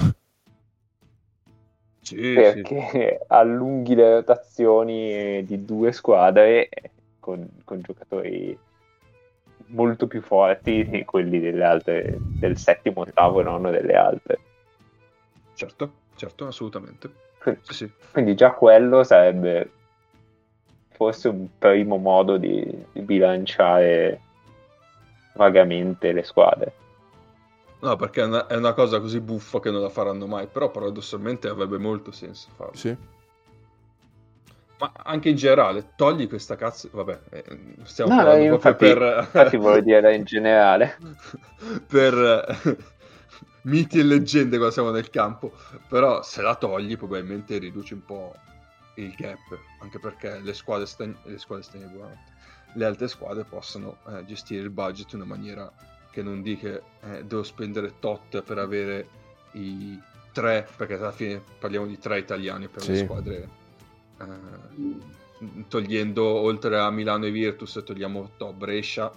Sì, 2.00 2.32
perché 2.32 2.88
sì. 2.90 3.24
allunghi 3.26 3.94
le 3.94 4.14
rotazioni 4.14 5.44
di 5.44 5.62
due 5.62 5.92
squadre 5.92 6.70
con, 7.22 7.48
con 7.64 7.80
giocatori 7.80 8.58
molto 9.66 10.08
più 10.08 10.20
forti 10.20 10.84
di 10.88 11.04
quelli 11.04 11.38
delle 11.38 11.64
altre, 11.64 12.18
del 12.18 12.56
settimo, 12.56 13.02
ottavo 13.02 13.40
e 13.40 13.44
nono 13.44 13.70
delle 13.70 13.94
altre. 13.94 14.38
Certo, 15.54 15.92
certo, 16.16 16.46
assolutamente. 16.48 17.10
Quindi, 17.38 17.60
sì. 17.70 17.90
quindi 18.10 18.34
già 18.34 18.50
quello 18.52 19.04
sarebbe 19.04 19.70
forse 20.90 21.28
un 21.28 21.48
primo 21.58 21.96
modo 21.96 22.36
di, 22.36 22.84
di 22.92 23.00
bilanciare 23.00 24.20
vagamente 25.34 26.12
le 26.12 26.24
squadre. 26.24 26.72
No, 27.80 27.96
perché 27.96 28.22
è 28.22 28.24
una, 28.24 28.46
è 28.46 28.56
una, 28.56 28.72
cosa 28.74 29.00
così 29.00 29.20
buffa 29.20 29.60
che 29.60 29.70
non 29.70 29.80
la 29.80 29.88
faranno 29.88 30.26
mai, 30.26 30.46
però 30.48 30.70
paradossalmente 30.70 31.48
avrebbe 31.48 31.78
molto 31.78 32.10
senso 32.10 32.48
farlo. 32.56 32.76
Sì 32.76 32.96
ma 34.82 34.92
anche 35.04 35.28
in 35.28 35.36
generale, 35.36 35.92
togli 35.94 36.26
questa 36.26 36.56
cazzo. 36.56 36.88
Vabbè, 36.90 37.20
eh, 37.30 37.44
stiamo 37.84 38.14
no, 38.14 38.22
parlando 38.22 38.54
infatti, 38.54 38.84
per. 38.84 39.18
infatti, 39.32 39.56
voglio 39.56 39.80
dire 39.80 40.14
in 40.16 40.24
generale. 40.24 40.98
per, 41.86 42.76
miti 43.62 44.00
e 44.00 44.02
leggende 44.02 44.56
quando 44.56 44.74
siamo 44.74 44.90
nel 44.90 45.08
campo, 45.08 45.52
però 45.88 46.22
se 46.22 46.42
la 46.42 46.56
togli 46.56 46.96
probabilmente 46.96 47.58
riduci 47.58 47.94
un 47.94 48.04
po' 48.04 48.34
il 48.96 49.12
gap, 49.12 49.56
anche 49.80 50.00
perché 50.00 50.40
le 50.40 50.52
squadre, 50.52 50.86
stagn- 50.86 51.16
le, 51.22 51.38
squadre 51.38 51.62
stagne- 51.62 52.18
le 52.74 52.84
altre 52.84 53.06
squadre 53.06 53.44
possono 53.44 53.98
eh, 54.08 54.24
gestire 54.24 54.62
il 54.62 54.70
budget 54.70 55.12
in 55.12 55.20
una 55.20 55.28
maniera 55.28 55.72
che 56.10 56.22
non 56.22 56.42
di 56.42 56.56
che 56.56 56.82
eh, 57.02 57.24
devo 57.24 57.44
spendere 57.44 58.00
tot 58.00 58.42
per 58.42 58.58
avere 58.58 59.06
i 59.52 59.96
tre, 60.32 60.66
perché 60.76 60.94
alla 60.94 61.12
fine 61.12 61.40
parliamo 61.58 61.86
di 61.86 61.98
tre 61.98 62.18
italiani 62.18 62.66
per 62.66 62.82
Sì. 62.82 62.90
le 62.92 62.96
squadre, 62.96 63.48
eh, 64.22 65.64
togliendo 65.68 66.24
oltre 66.24 66.78
a 66.78 66.90
Milano 66.90 67.26
e 67.26 67.30
Virtus, 67.30 67.82
togliamo 67.84 68.32
to, 68.36 68.52
Brescia, 68.52 69.10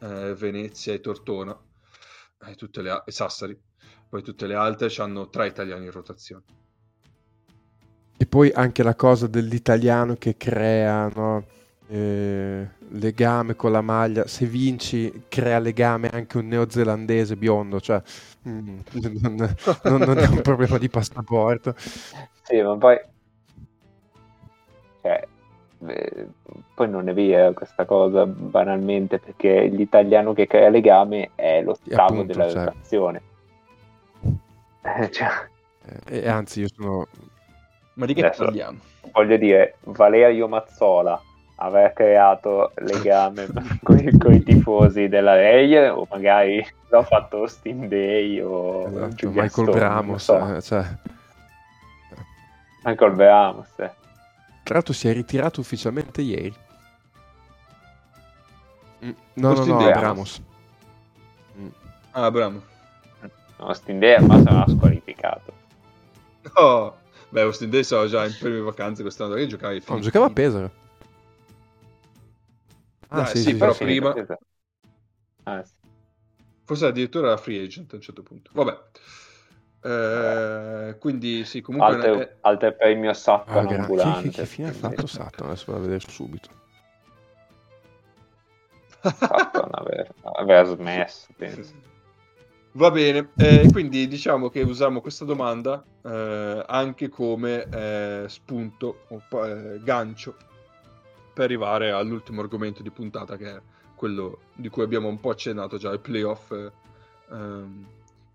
eh, 0.00 0.34
Venezia 0.34 0.92
e 0.92 1.00
Tortona, 1.00 1.56
e, 2.46 2.54
tutte 2.54 2.82
le 2.82 3.02
e 3.04 3.10
Sassari. 3.12 3.58
Poi 4.08 4.22
tutte 4.22 4.46
le 4.46 4.54
altre 4.54 4.92
hanno 4.98 5.28
tre 5.28 5.46
italiani 5.46 5.84
in 5.84 5.90
rotazione. 5.90 6.44
E 8.16 8.26
poi 8.26 8.50
anche 8.52 8.82
la 8.82 8.96
cosa 8.96 9.26
dell'italiano 9.28 10.16
che 10.16 10.36
crea 10.36 11.08
no, 11.14 11.44
eh, 11.88 12.68
legame 12.90 13.54
con 13.54 13.70
la 13.70 13.80
maglia. 13.80 14.26
Se 14.26 14.46
vinci, 14.46 15.24
crea 15.28 15.58
legame 15.58 16.08
anche 16.08 16.38
un 16.38 16.48
neozelandese 16.48 17.36
biondo. 17.36 17.80
Cioè, 17.80 18.02
mm, 18.48 18.78
non, 19.20 19.54
non- 19.84 20.00
non 20.00 20.18
è 20.18 20.26
un 20.26 20.40
problema 20.40 20.78
di 20.78 20.88
passaporto. 20.88 21.74
Sì, 22.42 22.60
ma 22.62 22.76
poi... 22.76 22.96
Eh, 25.86 26.26
poi 26.74 26.88
non 26.88 27.08
è 27.08 27.14
vera 27.14 27.52
questa 27.52 27.84
cosa, 27.84 28.26
banalmente, 28.26 29.18
perché 29.18 29.64
l'italiano 29.66 30.32
che 30.32 30.46
crea 30.46 30.68
legame 30.70 31.30
è 31.34 31.62
l'ottavo 31.62 32.02
appunto, 32.14 32.24
della 32.32 32.48
cioè. 32.50 32.64
rotazione. 32.64 33.22
Eh, 34.82 35.10
cioè, 35.10 35.28
Eh, 36.06 36.20
e 36.24 36.28
anzi, 36.28 36.60
io 36.60 36.68
sono. 36.74 37.06
Ma 37.94 38.06
di 38.06 38.14
che 38.14 38.24
Adesso- 38.26 38.44
parliamo? 38.44 38.78
voglio 39.12 39.36
dire, 39.36 39.76
Valerio 39.84 40.48
Mazzola 40.48 41.20
aver 41.56 41.92
creato 41.92 42.72
legame 42.76 43.46
con, 43.82 43.98
i- 43.98 44.16
con 44.18 44.32
i 44.32 44.42
tifosi 44.42 45.08
della 45.08 45.34
Reie 45.34 45.88
o 45.88 46.06
magari 46.10 46.64
l'ho 46.90 47.02
fatto 47.02 47.38
Austin 47.38 47.88
Day 47.88 48.38
o 48.40 48.86
Esatto, 48.86 49.28
Michael 49.30 49.48
Stone, 49.50 49.70
Bramos. 49.72 50.28
non 50.28 50.38
so. 50.38 50.54
eh, 50.56 50.60
cioè, 50.60 50.84
Michael 52.84 53.12
Bramos 53.12 53.78
eh. 53.78 53.90
Tra 54.68 54.74
l'altro, 54.76 54.92
si 54.92 55.08
è 55.08 55.14
ritirato 55.14 55.60
ufficialmente 55.60 56.20
ieri. 56.20 56.54
Mm, 59.02 59.14
No, 59.36 59.54
no, 59.54 59.64
Austin 59.64 59.64
no, 59.64 59.78
Day. 59.78 59.92
Bramos. 59.92 60.42
Mm. 61.56 61.72
Ah, 62.12 62.30
bravo. 62.30 62.62
Austin 63.58 63.98
Day 64.00 64.20
ma 64.22 64.38
sarà 64.38 64.66
squalificato 64.68 65.54
Oh, 66.56 66.94
beh, 67.32 67.42
Austin 67.42 67.70
Day 67.70 67.84
sono 67.84 68.06
già 68.06 68.24
in 68.26 68.36
prime 68.36 68.60
vacanze 68.60 69.02
quest'anno 69.02 69.34
che 69.34 69.46
giocava 69.46 69.72
ai 69.72 69.82
Non 69.88 70.00
giocava 70.00 70.26
a 70.26 70.30
Pesaro. 70.30 70.70
Ah, 73.10 73.24
Dai, 73.24 73.26
sì, 73.26 73.42
sì, 73.42 73.50
sì, 73.52 73.56
però 73.56 73.72
sì. 73.72 73.84
prima- 73.84 74.14
Ah, 75.44 75.64
sì. 75.64 75.74
Forse 76.64 76.86
addirittura 76.86 77.28
era 77.28 77.36
free 77.36 77.60
agent 77.64 77.92
a 77.92 77.96
un 77.96 78.02
certo 78.02 78.22
punto. 78.22 78.50
Vabbè. 78.54 78.78
Eh, 79.80 80.96
quindi 80.98 81.44
sì, 81.44 81.60
comunque... 81.60 81.94
Altre, 81.94 82.20
eh, 82.20 82.36
altre 82.40 82.72
premio 82.72 83.10
Ah, 83.10 83.14
Sutton 83.14 83.66
gra- 83.66 83.80
ambulante 83.82 84.22
che, 84.22 84.30
che, 84.30 84.40
che 84.40 84.46
fine 84.46 84.68
ha 84.68 84.72
fatto 84.72 85.06
Sutton? 85.06 85.46
Adesso 85.46 85.64
vado 85.66 85.78
a 85.78 85.86
vedere 85.86 86.04
subito. 86.08 86.48
Sutton 89.00 89.70
aveva, 89.72 90.08
aveva 90.34 90.64
smesso 90.64 91.26
penso. 91.36 91.86
Va 92.72 92.90
bene, 92.90 93.30
eh, 93.36 93.68
quindi 93.72 94.06
diciamo 94.06 94.50
che 94.50 94.62
usiamo 94.62 95.00
questa 95.00 95.24
domanda 95.24 95.82
eh, 96.02 96.64
anche 96.66 97.08
come 97.08 97.68
eh, 97.68 98.24
spunto 98.28 99.04
o 99.08 99.46
eh, 99.46 99.80
gancio 99.82 100.36
per 101.32 101.44
arrivare 101.44 101.90
all'ultimo 101.90 102.40
argomento 102.40 102.82
di 102.82 102.90
puntata 102.90 103.36
che 103.36 103.56
è 103.56 103.60
quello 103.96 104.38
di 104.54 104.68
cui 104.68 104.82
abbiamo 104.82 105.08
un 105.08 105.18
po' 105.18 105.30
accennato 105.30 105.76
già, 105.76 105.90
il 105.90 105.98
playoff 105.98 106.50
eh, 106.52 106.70
ehm, 107.30 107.86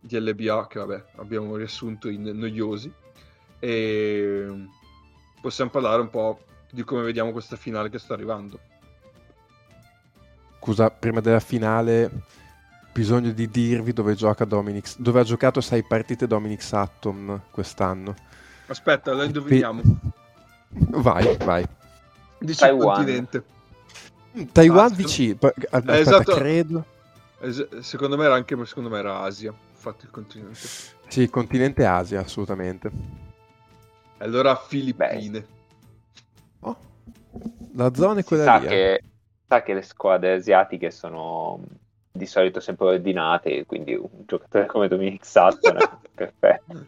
di 0.05 0.19
LBA 0.19 0.67
che 0.67 0.79
vabbè 0.79 1.03
abbiamo 1.15 1.55
riassunto 1.55 2.09
in 2.09 2.23
noiosi 2.23 2.91
e 3.59 4.67
possiamo 5.41 5.69
parlare 5.69 6.01
un 6.01 6.09
po' 6.09 6.41
di 6.69 6.83
come 6.83 7.03
vediamo 7.03 7.31
questa 7.31 7.55
finale 7.55 7.89
che 7.89 7.99
sta 7.99 8.13
arrivando. 8.13 8.59
Scusa, 10.59 10.89
prima 10.89 11.19
della 11.21 11.39
finale, 11.39 12.09
bisogno 12.93 13.31
di 13.31 13.49
dirvi 13.49 13.93
dove 13.93 14.15
gioca 14.15 14.45
Dominic, 14.45 14.95
dove 14.97 15.19
ha 15.21 15.23
giocato 15.23 15.61
sei 15.61 15.83
partite 15.83 16.27
Dominic 16.27 16.61
Sutton 16.61 17.41
quest'anno. 17.51 18.15
Aspetta, 18.67 19.13
la 19.13 19.25
indoviniamo. 19.25 19.81
Vai, 20.69 21.37
vai. 21.37 21.65
Dici 22.39 22.51
il 22.63 22.69
Taiwan. 22.69 22.95
continente. 22.95 23.43
Taiwan 24.51 24.91
Ah, 24.91 24.95
vicino. 24.95 25.37
Aspetta, 25.41 25.97
esatto. 25.97 26.33
credo. 26.35 26.85
Es- 27.39 27.79
Secondo 27.79 28.17
me 28.17 28.23
era 28.25 28.35
anche 28.35 28.55
secondo 28.65 28.89
me 28.89 28.99
era 28.99 29.19
Asia, 29.19 29.53
infatti 29.83 30.05
il 30.05 30.11
continente. 30.11 30.59
Sì, 31.07 31.29
continente 31.29 31.85
Asia, 31.85 32.21
assolutamente. 32.21 32.89
Allora 34.19 34.55
Filippine. 34.55 35.45
Oh, 36.61 36.77
la 37.73 37.93
zona 37.93 38.19
è 38.19 38.21
Si 38.21 38.27
quella 38.29 38.43
sa 38.45 38.57
lì. 38.57 38.65
eh. 38.65 38.69
che, 38.69 39.03
sa 39.47 39.61
che 39.61 39.73
le 39.73 39.81
squadre 39.81 40.33
asiatiche 40.33 40.89
sono 40.91 41.59
di 42.15 42.25
solito 42.27 42.59
sempre 42.59 42.85
ordinate 42.89 43.65
quindi 43.65 43.95
un 43.95 44.07
giocatore 44.27 44.67
come 44.67 44.87
Dominic 44.87 45.25
Sutton 45.25 45.77
è 45.77 45.89
perfetto 46.13 46.85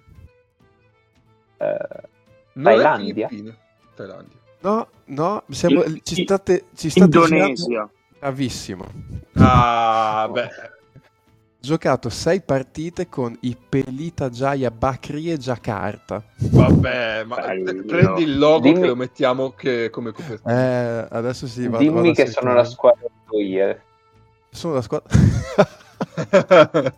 Non 1.57 2.67
è 2.67 2.75
Thailandia? 2.75 3.27
Filippine. 3.27 3.57
Thailandia. 3.95 4.37
No, 4.61 4.87
no, 5.05 5.43
siamo, 5.49 5.83
ci 6.03 6.23
state, 6.23 6.65
ci 6.75 6.89
state 6.89 7.05
Indonesia. 7.05 7.89
Bravissimo. 8.19 8.85
Ah, 9.33 10.29
beh. 10.31 10.49
Giocato 11.65 12.09
sei 12.09 12.41
partite 12.41 13.09
con 13.09 13.35
i 13.41 13.57
Pelita 13.57 14.29
Jaya 14.29 14.69
Bakri 14.69 15.31
e 15.31 15.37
Jakarta. 15.39 16.23
Vabbè, 16.37 17.23
ma 17.23 17.37
Bello. 17.37 17.83
prendi 17.83 18.21
il 18.21 18.37
logo 18.37 18.59
Dimmi- 18.67 18.81
che 18.81 18.85
lo 18.85 18.95
mettiamo 18.95 19.49
che- 19.53 19.89
come 19.89 20.11
copertina. 20.11 20.53
Eh, 20.53 21.07
adesso 21.09 21.47
sì, 21.47 21.63
vado, 21.67 21.79
dimmi 21.83 21.95
vado 21.95 22.11
che 22.11 22.27
sono 22.27 22.53
la 22.53 22.63
squadra 22.63 23.07
di 23.31 23.59
Sono 24.51 24.75
la 24.75 24.81
squadra. 24.83 25.09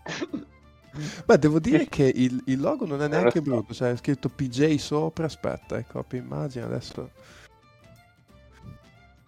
Beh, 1.25 1.37
devo 1.39 1.59
dire 1.59 1.87
che 1.87 2.11
il, 2.13 2.41
il 2.47 2.59
logo 2.59 2.85
non 2.85 3.01
è 3.01 3.07
neanche 3.07 3.41
brutto, 3.41 3.73
cioè 3.73 3.91
è 3.91 3.95
scritto 3.95 4.27
PJ 4.27 4.75
sopra, 4.75 5.27
aspetta, 5.27 5.77
ecco, 5.77 5.99
copia 5.99 6.19
immagine 6.19 6.65
adesso. 6.65 7.11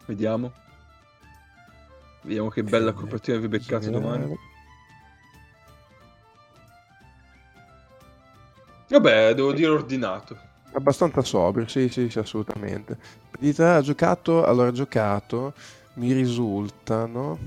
Vediamo. 0.06 0.52
Vediamo 2.24 2.50
che 2.50 2.62
bella 2.62 2.92
copertina 2.92 3.38
vi 3.38 3.48
beccate 3.48 3.90
domani. 3.90 4.36
Vabbè, 8.90 9.34
devo 9.36 9.54
dire 9.54 9.70
ordinato. 9.72 10.38
Abbastanza 10.72 11.22
sobrio, 11.24 11.68
sì, 11.68 11.90
sì, 11.90 12.10
sì, 12.10 12.20
assolutamente. 12.20 12.98
Pelita 13.30 13.76
ha 13.76 13.82
giocato, 13.82 14.46
allora 14.46 14.70
ha 14.70 14.72
giocato, 14.72 15.54
mi 15.96 16.12
risultano... 16.14 17.38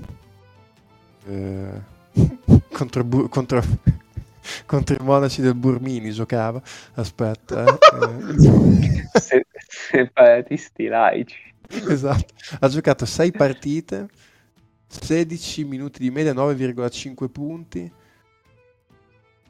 eh, 1.25 1.81
contro, 2.71 3.03
Bu- 3.03 3.29
contro, 3.29 3.61
contro 4.65 4.95
i 4.95 5.03
monaci 5.03 5.41
del 5.41 5.55
Burmini 5.55 6.11
giocava, 6.11 6.61
aspetta. 6.95 7.79
eh. 7.89 8.35
Separatisti 9.69 10.87
laici 10.87 11.37
Esatto, 11.67 12.33
ha 12.59 12.67
giocato 12.67 13.05
6 13.05 13.31
partite, 13.31 14.07
16 14.87 15.63
minuti 15.63 15.99
di 15.99 16.11
media, 16.11 16.33
9,5 16.33 17.29
punti, 17.29 17.91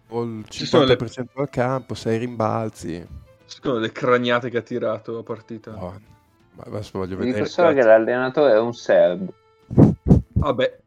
o 0.09 0.23
il 0.23 0.45
Ci 0.47 0.65
sono 0.65 0.85
le- 0.85 0.95
50% 0.95 1.41
al 1.41 1.49
campo, 1.49 1.93
6 1.95 2.17
rimbalzi. 2.17 3.05
Secondo 3.45 3.79
le 3.79 3.91
craniate 3.91 4.49
che 4.49 4.57
ha 4.57 4.61
tirato 4.61 5.17
a 5.19 5.23
partita. 5.23 5.83
Oh, 5.83 5.99
ma 6.55 6.63
adesso 6.65 6.97
voglio 6.99 7.15
vi 7.17 7.25
dico 7.25 7.43
vedere. 7.43 7.45
solo 7.45 7.73
che 7.73 7.81
l'allenatore 7.83 8.53
è 8.53 8.59
un 8.59 8.73
serbo 8.73 9.33
Vabbè. 10.33 10.79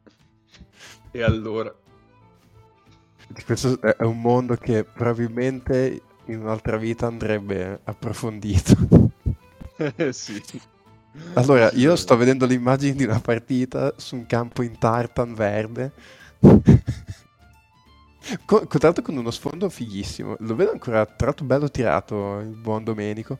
E 1.10 1.22
allora? 1.22 1.74
Questo 3.44 3.80
è 3.80 4.02
un 4.04 4.20
mondo 4.20 4.56
che 4.56 4.84
probabilmente 4.84 6.00
in 6.26 6.40
un'altra 6.40 6.76
vita 6.76 7.06
andrebbe 7.06 7.80
approfondito. 7.84 8.74
Eh, 9.78 10.12
sì. 10.12 10.40
Allora, 11.34 11.70
io 11.72 11.96
sto 11.96 12.16
vedendo 12.16 12.46
le 12.46 12.54
immagini 12.54 12.94
di 12.94 13.04
una 13.04 13.20
partita 13.20 13.92
su 13.96 14.16
un 14.16 14.26
campo 14.26 14.62
in 14.62 14.78
tartan 14.78 15.34
verde. 15.34 15.92
Con, 18.44 18.66
con- 18.66 18.68
tra 18.68 18.78
l'altro 18.82 19.02
con 19.02 19.16
uno 19.16 19.30
sfondo 19.30 19.68
fighissimo. 19.68 20.36
Lo 20.40 20.54
vedo 20.54 20.72
ancora, 20.72 21.04
tra 21.06 21.26
l'altro 21.26 21.44
bello 21.44 21.70
tirato 21.70 22.40
il 22.40 22.56
buon 22.56 22.84
Domenico. 22.84 23.38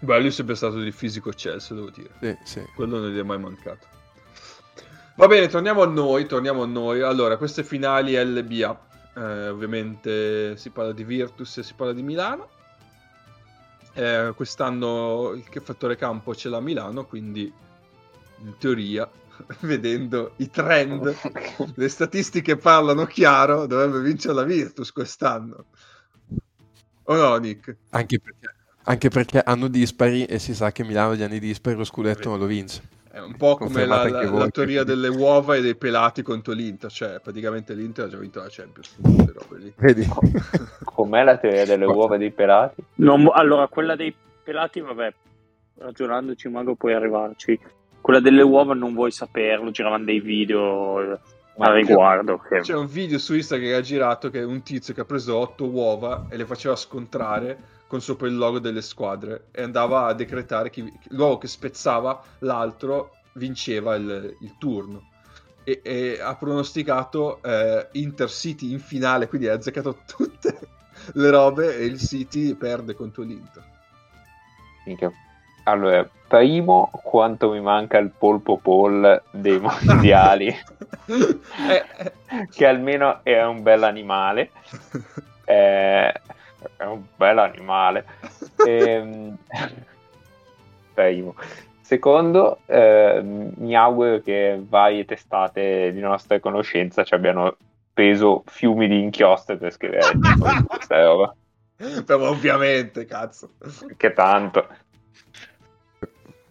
Beh, 0.00 0.18
lui 0.18 0.28
è 0.28 0.32
sempre 0.32 0.56
stato 0.56 0.80
di 0.80 0.90
fisico 0.90 1.30
eccelso, 1.30 1.74
devo 1.74 1.90
dire. 1.90 2.10
Sì, 2.20 2.58
sì. 2.58 2.66
Quello 2.74 2.98
non 2.98 3.10
gli 3.10 3.18
è 3.18 3.22
mai 3.22 3.38
mancato. 3.38 3.86
Va 5.14 5.26
bene, 5.26 5.46
torniamo 5.46 5.82
a 5.82 5.86
noi, 5.86 6.26
torniamo 6.26 6.62
a 6.62 6.66
noi. 6.66 7.02
Allora, 7.02 7.36
queste 7.36 7.62
finali 7.62 8.16
LBA. 8.16 8.90
Eh, 9.14 9.48
ovviamente 9.48 10.56
si 10.56 10.70
parla 10.70 10.92
di 10.92 11.04
Virtus 11.04 11.58
e 11.58 11.62
si 11.62 11.74
parla 11.74 11.92
di 11.92 12.02
Milano. 12.02 12.48
Eh, 13.94 14.32
quest'anno 14.34 15.32
il 15.32 15.44
fattore 15.62 15.96
campo 15.96 16.34
ce 16.34 16.48
l'ha 16.48 16.60
Milano, 16.60 17.04
quindi 17.04 17.52
in 18.38 18.56
teoria, 18.58 19.08
vedendo 19.60 20.32
i 20.36 20.50
trend, 20.50 21.14
le 21.74 21.88
statistiche 21.88 22.56
parlano 22.56 23.04
chiaro, 23.06 23.66
dovrebbe 23.66 24.00
vincere 24.00 24.34
la 24.34 24.44
Virtus 24.44 24.92
quest'anno. 24.92 25.66
O 27.04 27.14
no, 27.14 27.36
Nick? 27.36 27.76
Anche 27.90 28.20
perché, 28.20 28.54
anche 28.84 29.08
perché 29.08 29.40
hanno 29.40 29.68
dispari 29.68 30.24
e 30.24 30.38
si 30.38 30.54
sa 30.54 30.70
che 30.72 30.84
Milano 30.84 31.14
gli 31.14 31.22
anni 31.22 31.38
dispari 31.38 31.76
lo 31.76 31.84
scudetto 31.84 32.28
non 32.28 32.38
lo 32.38 32.46
vince. 32.46 33.00
È 33.12 33.20
un 33.20 33.36
po' 33.36 33.56
come 33.56 33.84
la, 33.84 34.08
la, 34.08 34.30
la, 34.30 34.48
teoria 34.48 34.84
delle 34.84 35.08
uova 35.08 35.54
e 35.56 35.60
dei 35.60 35.76
pelati 35.76 36.22
contro 36.22 36.54
l'Inter, 36.54 36.90
cioè 36.90 37.20
praticamente 37.20 37.74
l'Inter 37.74 38.06
ha 38.06 38.08
già 38.08 38.16
vinto 38.16 38.40
la 38.40 38.46
Champions. 38.48 38.96
Vedi? 39.76 40.08
Com'è 40.82 41.22
la 41.22 41.36
teoria 41.36 41.66
delle 41.66 41.84
uova 41.84 42.14
e 42.14 42.18
dei 42.18 42.30
pelati? 42.30 42.82
Non, 42.94 43.28
allora, 43.30 43.68
quella 43.68 43.96
dei 43.96 44.14
pelati, 44.42 44.80
vabbè, 44.80 45.12
ragionandoci, 45.74 46.48
mago 46.48 46.74
puoi 46.74 46.94
arrivarci. 46.94 47.60
Quella 48.02 48.20
delle 48.20 48.42
uova 48.42 48.74
non 48.74 48.92
vuoi 48.94 49.12
saperlo, 49.12 49.70
giravano 49.70 50.04
dei 50.04 50.20
video 50.20 51.20
Ma 51.56 51.66
a 51.66 51.72
riguardo. 51.72 52.38
C'è, 52.38 52.56
che... 52.56 52.60
c'è 52.60 52.74
un 52.74 52.86
video 52.86 53.18
su 53.18 53.34
Instagram 53.34 53.70
che 53.70 53.76
ha 53.76 53.80
girato 53.80 54.28
che 54.28 54.40
è 54.40 54.44
un 54.44 54.62
tizio 54.62 54.92
che 54.92 55.02
ha 55.02 55.04
preso 55.04 55.36
otto 55.36 55.66
uova 55.66 56.26
e 56.28 56.36
le 56.36 56.44
faceva 56.44 56.74
scontrare 56.74 57.80
con 57.86 58.00
sopra 58.00 58.26
il 58.26 58.36
logo 58.36 58.58
delle 58.58 58.82
squadre 58.82 59.46
e 59.52 59.62
andava 59.62 60.06
a 60.06 60.14
decretare 60.14 60.68
che 60.68 60.92
l'uovo 61.10 61.38
che 61.38 61.46
spezzava 61.46 62.20
l'altro 62.40 63.16
vinceva 63.34 63.94
il, 63.94 64.36
il 64.40 64.54
turno. 64.58 65.10
E, 65.62 65.80
e, 65.84 66.18
ha 66.20 66.34
pronosticato 66.34 67.40
eh, 67.40 67.86
Intercity 67.92 68.72
in 68.72 68.80
finale, 68.80 69.28
quindi 69.28 69.46
ha 69.46 69.54
azzeccato 69.54 69.98
tutte 70.06 70.58
le 71.14 71.30
robe 71.30 71.76
e 71.76 71.84
il 71.84 71.98
City 71.98 72.54
perde 72.54 72.94
contro 72.94 73.22
l'Inter. 73.22 73.64
Allora, 75.64 76.08
primo, 76.26 76.90
quanto 76.90 77.50
mi 77.50 77.60
manca 77.60 77.98
il 77.98 78.10
polpo 78.10 78.56
Paul 78.56 79.22
dei 79.30 79.60
mondiali, 79.60 80.48
eh, 80.48 80.56
eh. 81.98 82.46
che 82.50 82.66
almeno 82.66 83.20
è 83.22 83.42
un 83.44 83.62
bel 83.62 83.82
animale. 83.82 84.50
Eh, 85.44 86.08
è 86.76 86.84
un 86.84 87.02
bel 87.16 87.36
animale. 87.36 88.06
Ehm, 88.64 89.36
primo. 90.94 91.34
Secondo, 91.80 92.60
eh, 92.66 93.20
mi 93.22 93.74
auguro 93.74 94.20
che 94.20 94.62
varie 94.66 95.04
testate 95.04 95.92
di 95.92 95.98
nostra 95.98 96.38
conoscenza 96.38 97.02
ci 97.02 97.12
abbiano 97.12 97.56
preso 97.92 98.44
fiumi 98.46 98.86
di 98.86 99.02
inchiostro 99.02 99.58
per 99.58 99.72
scrivere 99.72 100.16
questa 100.68 101.04
roba. 101.04 101.34
Però 102.06 102.28
ovviamente, 102.28 103.04
cazzo. 103.04 103.54
Che 103.96 104.12
tanto. 104.12 104.66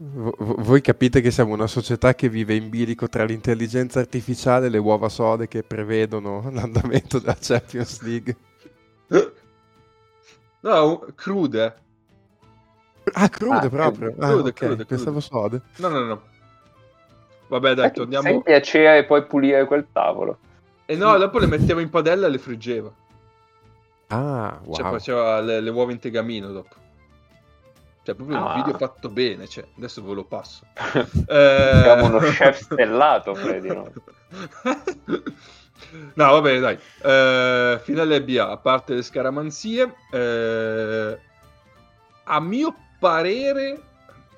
V- 0.04 0.34
voi 0.64 0.82
capite 0.82 1.22
che 1.22 1.30
siamo 1.30 1.54
una 1.54 1.68
società 1.68 2.16
che 2.16 2.28
vive 2.28 2.56
in 2.56 2.70
bilico 2.70 3.08
tra 3.08 3.24
l'intelligenza 3.24 4.00
artificiale 4.00 4.66
e 4.66 4.70
le 4.70 4.80
uova 4.80 5.10
sode 5.10 5.48
che 5.48 5.62
prevedono 5.62 6.50
l'andamento 6.52 7.20
della 7.20 7.38
Champions 7.40 8.02
League. 8.02 8.36
No, 10.64 11.08
crude. 11.16 11.76
Ah, 13.14 13.30
crude 13.30 13.66
ah, 13.66 13.70
proprio. 13.70 14.14
Ah, 14.20 14.28
crude, 14.28 14.50
okay. 14.50 14.68
crude, 14.68 14.86
Pensavo 14.86 15.20
sode. 15.20 15.60
No, 15.78 15.88
no, 15.88 16.00
no. 16.02 16.22
Vabbè, 17.48 17.74
dai, 17.74 17.92
torniamo. 17.92 18.30
Sai 18.30 18.44
piacere 18.44 19.06
poi 19.06 19.26
pulire 19.26 19.66
quel 19.66 19.88
tavolo. 19.92 20.38
E 20.86 20.96
no, 20.96 21.18
dopo 21.18 21.40
le 21.40 21.48
mettevo 21.48 21.80
in 21.80 21.90
padella 21.90 22.28
e 22.28 22.30
le 22.30 22.38
friggeva. 22.38 22.94
Ah, 24.10 24.60
wow. 24.64 24.76
Cioè, 24.76 24.90
faceva 24.92 25.42
le, 25.42 25.62
le 25.62 25.70
uova 25.72 25.92
in 25.92 25.98
tegamino 25.98 26.52
dopo. 26.52 26.76
Cioè, 28.04 28.16
proprio 28.16 28.38
ah. 28.38 28.56
un 28.56 28.64
video 28.64 28.78
fatto 28.78 29.10
bene. 29.10 29.48
Cioè, 29.48 29.66
adesso 29.78 30.04
ve 30.04 30.14
lo 30.14 30.24
passo. 30.24 30.66
eh... 31.28 31.82
Siamo 31.84 32.06
uno 32.06 32.20
chef 32.20 32.60
stellato, 32.62 33.34
Freddy. 33.36 33.68
No? 33.68 33.92
No, 36.14 36.32
va 36.32 36.42
bene, 36.42 36.60
dai. 36.60 36.80
Eh, 37.02 37.80
finale 37.82 38.24
BA, 38.24 38.50
a 38.50 38.58
parte 38.58 38.94
le 38.94 39.02
scaramanzie, 39.02 39.96
eh, 40.12 41.20
a 42.24 42.40
mio 42.40 42.76
parere, 43.00 43.82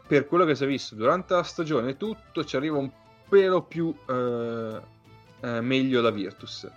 per 0.08 0.26
quello 0.26 0.46
che 0.46 0.56
si 0.56 0.64
è 0.64 0.68
visto 0.68 0.96
durante 0.96 1.34
la 1.34 1.44
stagione, 1.44 1.98
tutto 1.98 2.44
ci 2.46 2.56
arriva 2.56 2.78
un 2.78 2.90
pelo 3.30 3.62
più 3.62 3.94
eh, 4.08 4.82
eh 5.42 5.62
meglio 5.62 6.02
la 6.02 6.12
Virtus. 6.12 6.68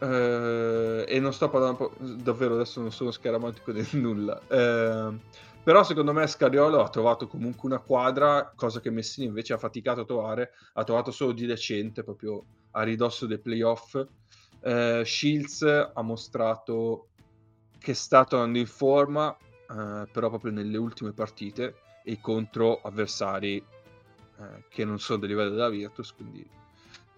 Eh, 0.00 1.04
e 1.08 1.18
non 1.18 1.32
sto 1.32 1.50
parlando 1.50 1.92
davvero 1.98 2.54
adesso, 2.54 2.80
non 2.80 2.92
sono 2.92 3.10
scaramantico 3.10 3.72
di 3.72 3.86
nulla. 3.92 4.40
Però 5.68 5.84
secondo 5.84 6.14
me 6.14 6.26
Scariolo 6.26 6.82
ha 6.82 6.88
trovato 6.88 7.26
comunque 7.26 7.68
una 7.68 7.78
quadra, 7.78 8.54
cosa 8.56 8.80
che 8.80 8.88
Messini 8.88 9.26
invece 9.26 9.52
ha 9.52 9.58
faticato 9.58 10.00
a 10.00 10.04
trovare, 10.06 10.52
ha 10.72 10.82
trovato 10.82 11.10
solo 11.10 11.32
di 11.32 11.44
recente, 11.44 12.02
proprio 12.02 12.42
a 12.70 12.82
ridosso 12.84 13.26
dei 13.26 13.38
playoff. 13.38 14.02
Eh, 14.60 15.02
Shields 15.04 15.90
ha 15.92 16.00
mostrato 16.00 17.08
che 17.78 17.92
sta 17.92 18.24
tornando 18.24 18.56
in 18.56 18.66
forma, 18.66 19.36
eh, 19.36 20.08
però 20.10 20.30
proprio 20.30 20.52
nelle 20.52 20.78
ultime 20.78 21.12
partite 21.12 21.74
e 22.02 22.18
contro 22.18 22.80
avversari 22.80 23.56
eh, 23.58 24.64
che 24.70 24.86
non 24.86 24.98
sono 24.98 25.18
del 25.18 25.28
livello 25.28 25.50
della 25.50 25.68
Virtus, 25.68 26.14
quindi 26.14 26.48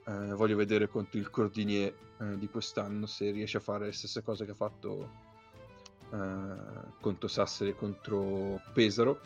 eh, 0.06 0.35
voglio 0.35 0.56
vedere 0.56 0.89
contro 0.89 1.20
il 1.20 1.31
Cordinier 1.31 1.94
eh, 2.18 2.36
di 2.36 2.48
quest'anno 2.48 3.06
se 3.06 3.31
riesce 3.31 3.59
a 3.59 3.60
fare 3.60 3.85
le 3.85 3.93
stesse 3.93 4.24
cose 4.24 4.44
che 4.44 4.51
ha 4.51 4.56
fatto 4.56 5.30
eh, 6.12 6.96
contro 7.00 7.28
Sassari 7.28 7.70
e 7.70 7.76
contro 7.76 8.60
Pesaro. 8.72 9.20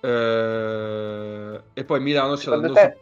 e 0.00 1.84
poi 1.84 2.00
Milano 2.00 2.36
ce 2.36 2.50
l'hanno... 2.50 2.72
Te... 2.72 2.98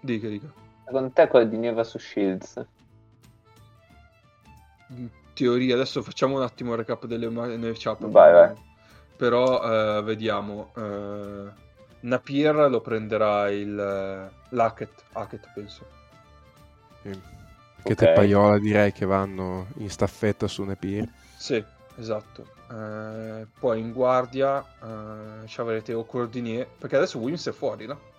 Dica, 0.00 0.28
dica. 0.28 0.64
Secondo 0.84 1.10
te 1.10 1.26
quella 1.26 1.46
di 1.46 1.56
Neva 1.56 1.82
su 1.82 1.98
Shields? 1.98 2.64
In 4.88 5.10
teoria, 5.34 5.74
adesso 5.74 6.00
facciamo 6.02 6.36
un 6.36 6.42
attimo 6.42 6.72
il 6.72 6.78
recap 6.78 7.06
delle 7.06 7.28
matchup. 7.28 8.06
Vai, 8.06 8.32
vai. 8.32 8.54
Però 9.16 9.98
uh, 9.98 10.02
vediamo. 10.04 10.70
Uh, 10.74 11.50
Napier 12.00 12.70
lo 12.70 12.80
prenderà 12.80 13.50
il 13.50 14.30
uh, 14.30 14.54
Lacket, 14.54 15.04
Hackett, 15.12 15.50
penso. 15.52 15.86
Sì. 17.02 17.10
Che 17.82 17.92
okay. 17.92 17.94
te 17.94 18.12
Paiola 18.12 18.58
direi 18.58 18.92
che 18.92 19.06
vanno 19.06 19.66
in 19.78 19.90
staffetta 19.90 20.46
su 20.46 20.62
Napier. 20.62 21.08
Sì, 21.36 21.62
esatto. 21.96 22.54
Uh, 22.68 23.46
poi 23.60 23.80
in 23.80 23.92
guardia 23.92 24.58
uh, 24.58 25.46
ci 25.46 25.60
avrete 25.60 25.94
o 25.94 26.04
Cordinier, 26.04 26.66
perché 26.66 26.96
adesso 26.96 27.18
Williams 27.18 27.46
è 27.46 27.52
fuori, 27.52 27.86
no? 27.86 28.14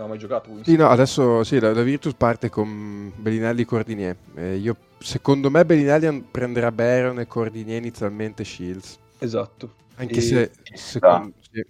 non 0.00 0.06
ho 0.06 0.08
mai 0.08 0.18
giocato. 0.18 0.50
Sì, 0.62 0.76
no, 0.76 0.88
adesso 0.88 1.44
sì, 1.44 1.58
la, 1.58 1.72
la, 1.72 1.82
Virtus 1.82 2.14
parte 2.14 2.48
con 2.48 3.12
Bellinelli 3.14 3.62
e 3.62 3.64
Cordinier. 3.64 4.16
Eh, 4.34 4.56
io, 4.56 4.76
secondo 4.98 5.50
me 5.50 5.64
Bellinelli 5.64 6.22
prenderà 6.22 6.72
Baron 6.72 7.20
e 7.20 7.26
Cordinier 7.26 7.78
inizialmente 7.78 8.44
Shields. 8.44 8.98
Esatto. 9.18 9.74
Anche 9.96 10.18
e... 10.18 10.20
se... 10.20 10.50
Ci 10.62 10.76
secondo, 10.76 11.34
sta. 11.40 11.50
Sì. 11.52 11.66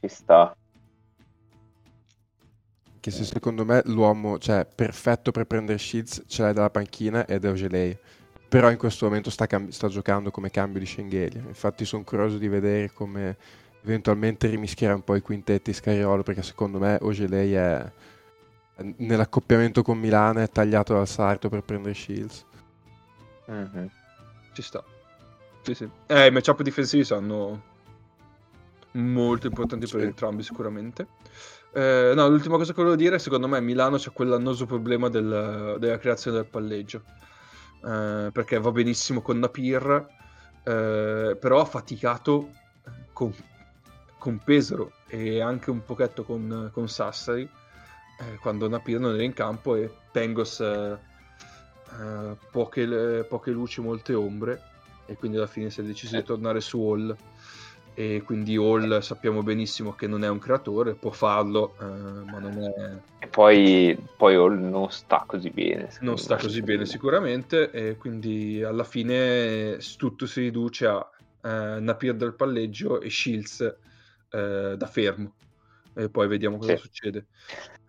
Ci 0.00 0.08
sta. 0.08 0.56
Anche 2.92 3.10
se 3.10 3.24
secondo 3.24 3.64
me 3.64 3.80
l'uomo, 3.86 4.38
cioè, 4.38 4.66
perfetto 4.66 5.30
per 5.30 5.46
prendere 5.46 5.78
Shields 5.78 6.24
ce 6.26 6.42
l'hai 6.42 6.52
dalla 6.52 6.70
panchina 6.70 7.26
ed 7.26 7.44
è 7.44 7.50
Ogelei. 7.50 7.96
Però 8.50 8.68
in 8.68 8.76
questo 8.76 9.06
momento 9.06 9.30
sta, 9.30 9.46
cambi- 9.46 9.70
sta 9.70 9.86
giocando 9.86 10.32
come 10.32 10.50
cambio 10.50 10.80
di 10.80 10.86
Schengelia. 10.86 11.40
Infatti 11.46 11.84
sono 11.84 12.02
curioso 12.02 12.36
di 12.36 12.48
vedere 12.48 12.92
come 12.92 13.36
eventualmente 13.82 14.48
rimischiare 14.48 14.94
un 14.94 15.04
po' 15.04 15.14
i 15.14 15.22
quintetti 15.22 15.72
Scariolo 15.72 16.22
perché 16.22 16.42
secondo 16.42 16.78
me 16.78 16.98
Ogelei 17.00 17.52
è 17.54 17.92
nell'accoppiamento 18.96 19.82
con 19.82 19.98
Milano 19.98 20.40
è 20.40 20.48
tagliato 20.48 20.94
dal 20.94 21.08
sarto 21.08 21.48
per 21.48 21.62
prendere 21.62 21.94
Shields 21.94 22.44
mm-hmm. 23.50 23.86
ci 24.52 24.62
sta 24.62 24.84
sì, 25.62 25.74
sì. 25.74 25.88
Eh, 26.06 26.26
i 26.26 26.30
matchup 26.30 26.62
difensivi 26.62 27.04
sono 27.04 27.62
molto 28.92 29.46
importanti 29.46 29.86
sì. 29.86 29.96
per 29.96 30.04
entrambi 30.04 30.42
sicuramente 30.42 31.06
eh, 31.72 32.12
no, 32.14 32.28
l'ultima 32.28 32.56
cosa 32.56 32.72
che 32.72 32.78
volevo 32.82 32.96
dire 32.96 33.18
secondo 33.18 33.48
me 33.48 33.60
Milano 33.60 33.96
c'è 33.96 34.12
quell'annoso 34.12 34.66
problema 34.66 35.08
del, 35.08 35.76
della 35.78 35.98
creazione 35.98 36.38
del 36.38 36.46
palleggio 36.46 37.02
eh, 37.84 38.30
perché 38.32 38.58
va 38.58 38.70
benissimo 38.70 39.22
con 39.22 39.38
Napir 39.38 40.06
eh, 40.62 41.36
però 41.40 41.60
ha 41.60 41.64
faticato 41.64 42.50
con 43.12 43.32
con 44.20 44.38
Pesaro 44.38 44.92
e 45.08 45.40
anche 45.40 45.70
un 45.70 45.82
pochetto 45.82 46.22
con, 46.22 46.70
con 46.72 46.88
Sassari 46.88 47.42
eh, 47.42 48.36
quando 48.40 48.68
Napir 48.68 49.00
non 49.00 49.14
era 49.14 49.22
in 49.22 49.32
campo 49.32 49.74
e 49.74 49.90
Pengos 50.12 50.60
eh, 50.60 50.98
eh, 51.98 52.36
poche, 52.52 53.24
poche, 53.26 53.50
luci, 53.50 53.80
molte 53.80 54.14
ombre 54.14 54.62
e 55.06 55.16
quindi 55.16 55.38
alla 55.38 55.46
fine 55.46 55.70
si 55.70 55.80
è 55.80 55.82
deciso 55.82 56.16
di 56.16 56.22
tornare 56.22 56.60
su 56.60 56.78
Hall 56.80 57.16
e 57.94 58.22
quindi 58.24 58.56
Hall 58.56 59.00
sappiamo 59.00 59.42
benissimo 59.42 59.92
che 59.94 60.06
non 60.06 60.24
è 60.24 60.28
un 60.28 60.38
creatore, 60.38 60.94
può 60.94 61.10
farlo, 61.10 61.74
eh, 61.80 61.84
ma 61.84 62.38
non 62.38 62.58
è... 62.58 63.24
E 63.24 63.26
poi, 63.26 63.96
poi 64.16 64.34
Hall 64.34 64.58
non 64.58 64.90
sta 64.90 65.24
così 65.26 65.50
bene. 65.50 65.90
Non 66.00 66.16
sta 66.16 66.36
così 66.36 66.62
bene 66.62 66.86
sicuramente 66.86 67.70
e 67.70 67.96
quindi 67.96 68.62
alla 68.62 68.84
fine 68.84 69.78
tutto 69.96 70.26
si 70.26 70.40
riduce 70.40 70.86
a 70.86 71.10
eh, 71.42 71.78
Napier 71.80 72.14
del 72.14 72.34
palleggio 72.34 73.00
e 73.00 73.10
Shields 73.10 73.60
eh, 74.30 74.74
da 74.76 74.86
fermo 74.86 75.34
e 75.94 76.08
poi 76.08 76.28
vediamo 76.28 76.56
cosa 76.56 76.76
sì. 76.76 76.82
succede. 76.82 77.26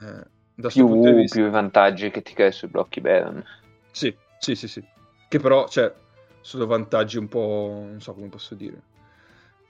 Eh, 0.02 0.28
da 0.56 0.68
più, 0.68 1.16
vista... 1.16 1.36
più 1.36 1.48
i 1.48 1.50
vantaggi 1.50 2.10
che 2.10 2.22
ti 2.22 2.34
crei 2.34 2.52
sui 2.52 2.68
blocchi 2.68 3.00
Baron. 3.02 3.44
Sì, 3.92 4.14
sì, 4.40 4.56
sì, 4.56 4.68
sì. 4.68 4.84
Che 5.30 5.40
però, 5.40 5.68
cioè, 5.70 5.94
sono 6.42 6.66
vantaggi 6.66 7.18
un 7.18 7.28
po', 7.28 7.86
non 7.88 8.02
so 8.02 8.14
come 8.14 8.28
posso 8.28 8.56
dire 8.56 8.90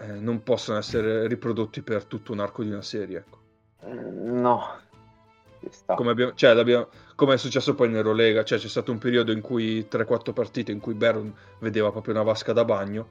eh, 0.01 0.19
non 0.19 0.41
possono 0.41 0.79
essere 0.79 1.27
riprodotti 1.27 1.81
per 1.83 2.05
tutto 2.05 2.31
un 2.31 2.39
arco 2.39 2.63
di 2.63 2.69
una 2.69 2.81
serie. 2.81 3.19
Ecco. 3.19 3.39
Mm, 3.85 4.39
no. 4.39 4.79
Come, 5.85 6.09
abbiamo, 6.09 6.33
cioè, 6.33 6.87
come, 7.13 7.35
è 7.35 7.37
successo 7.37 7.75
poi 7.75 7.87
in 7.89 7.95
Eurolega, 7.95 8.43
cioè, 8.43 8.57
c'è 8.57 8.67
stato 8.67 8.91
un 8.91 8.97
periodo 8.97 9.31
in 9.31 9.41
cui 9.41 9.87
3-4 9.89 10.33
partite 10.33 10.71
in 10.71 10.79
cui 10.79 10.95
Baron 10.95 11.31
vedeva 11.59 11.91
proprio 11.91 12.15
una 12.15 12.23
vasca 12.23 12.51
da 12.51 12.65
bagno 12.65 13.09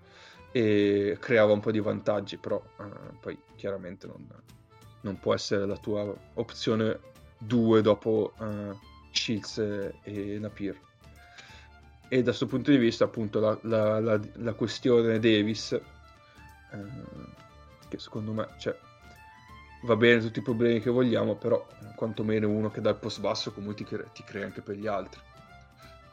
e 0.50 1.16
creava 1.20 1.52
un 1.52 1.60
po' 1.60 1.70
di 1.70 1.78
vantaggi, 1.78 2.38
però 2.38 2.60
eh, 2.80 2.84
poi 3.20 3.40
chiaramente 3.54 4.08
non, 4.08 4.26
non, 5.02 5.20
può 5.20 5.32
essere 5.32 5.64
la 5.64 5.76
tua 5.76 6.12
opzione 6.34 6.98
2 7.38 7.82
dopo 7.82 8.32
eh, 8.40 8.76
Shields 9.12 9.58
e, 10.02 10.38
Napier. 10.40 10.76
E 12.08 12.16
da 12.16 12.24
questo 12.24 12.46
punto 12.46 12.72
di 12.72 12.78
vista, 12.78 13.04
appunto, 13.04 13.38
la, 13.38 13.56
la, 13.62 14.00
la, 14.00 14.20
la 14.38 14.54
questione 14.54 15.20
Davis 15.20 15.80
eh, 16.72 17.88
che 17.88 17.98
secondo 17.98 18.32
me 18.32 18.48
cioè, 18.58 18.76
va 19.82 19.96
bene 19.96 20.20
tutti 20.20 20.38
i 20.38 20.42
problemi 20.42 20.80
che 20.80 20.90
vogliamo, 20.90 21.36
però 21.36 21.66
quantomeno 21.96 22.48
uno 22.48 22.70
che 22.70 22.80
dal 22.80 22.98
post 22.98 23.20
basso 23.20 23.52
comunque 23.52 23.76
ti, 23.76 23.84
crea, 23.84 24.06
ti 24.06 24.22
crea 24.24 24.46
anche 24.46 24.60
per 24.60 24.76
gli 24.76 24.86
altri. 24.86 25.20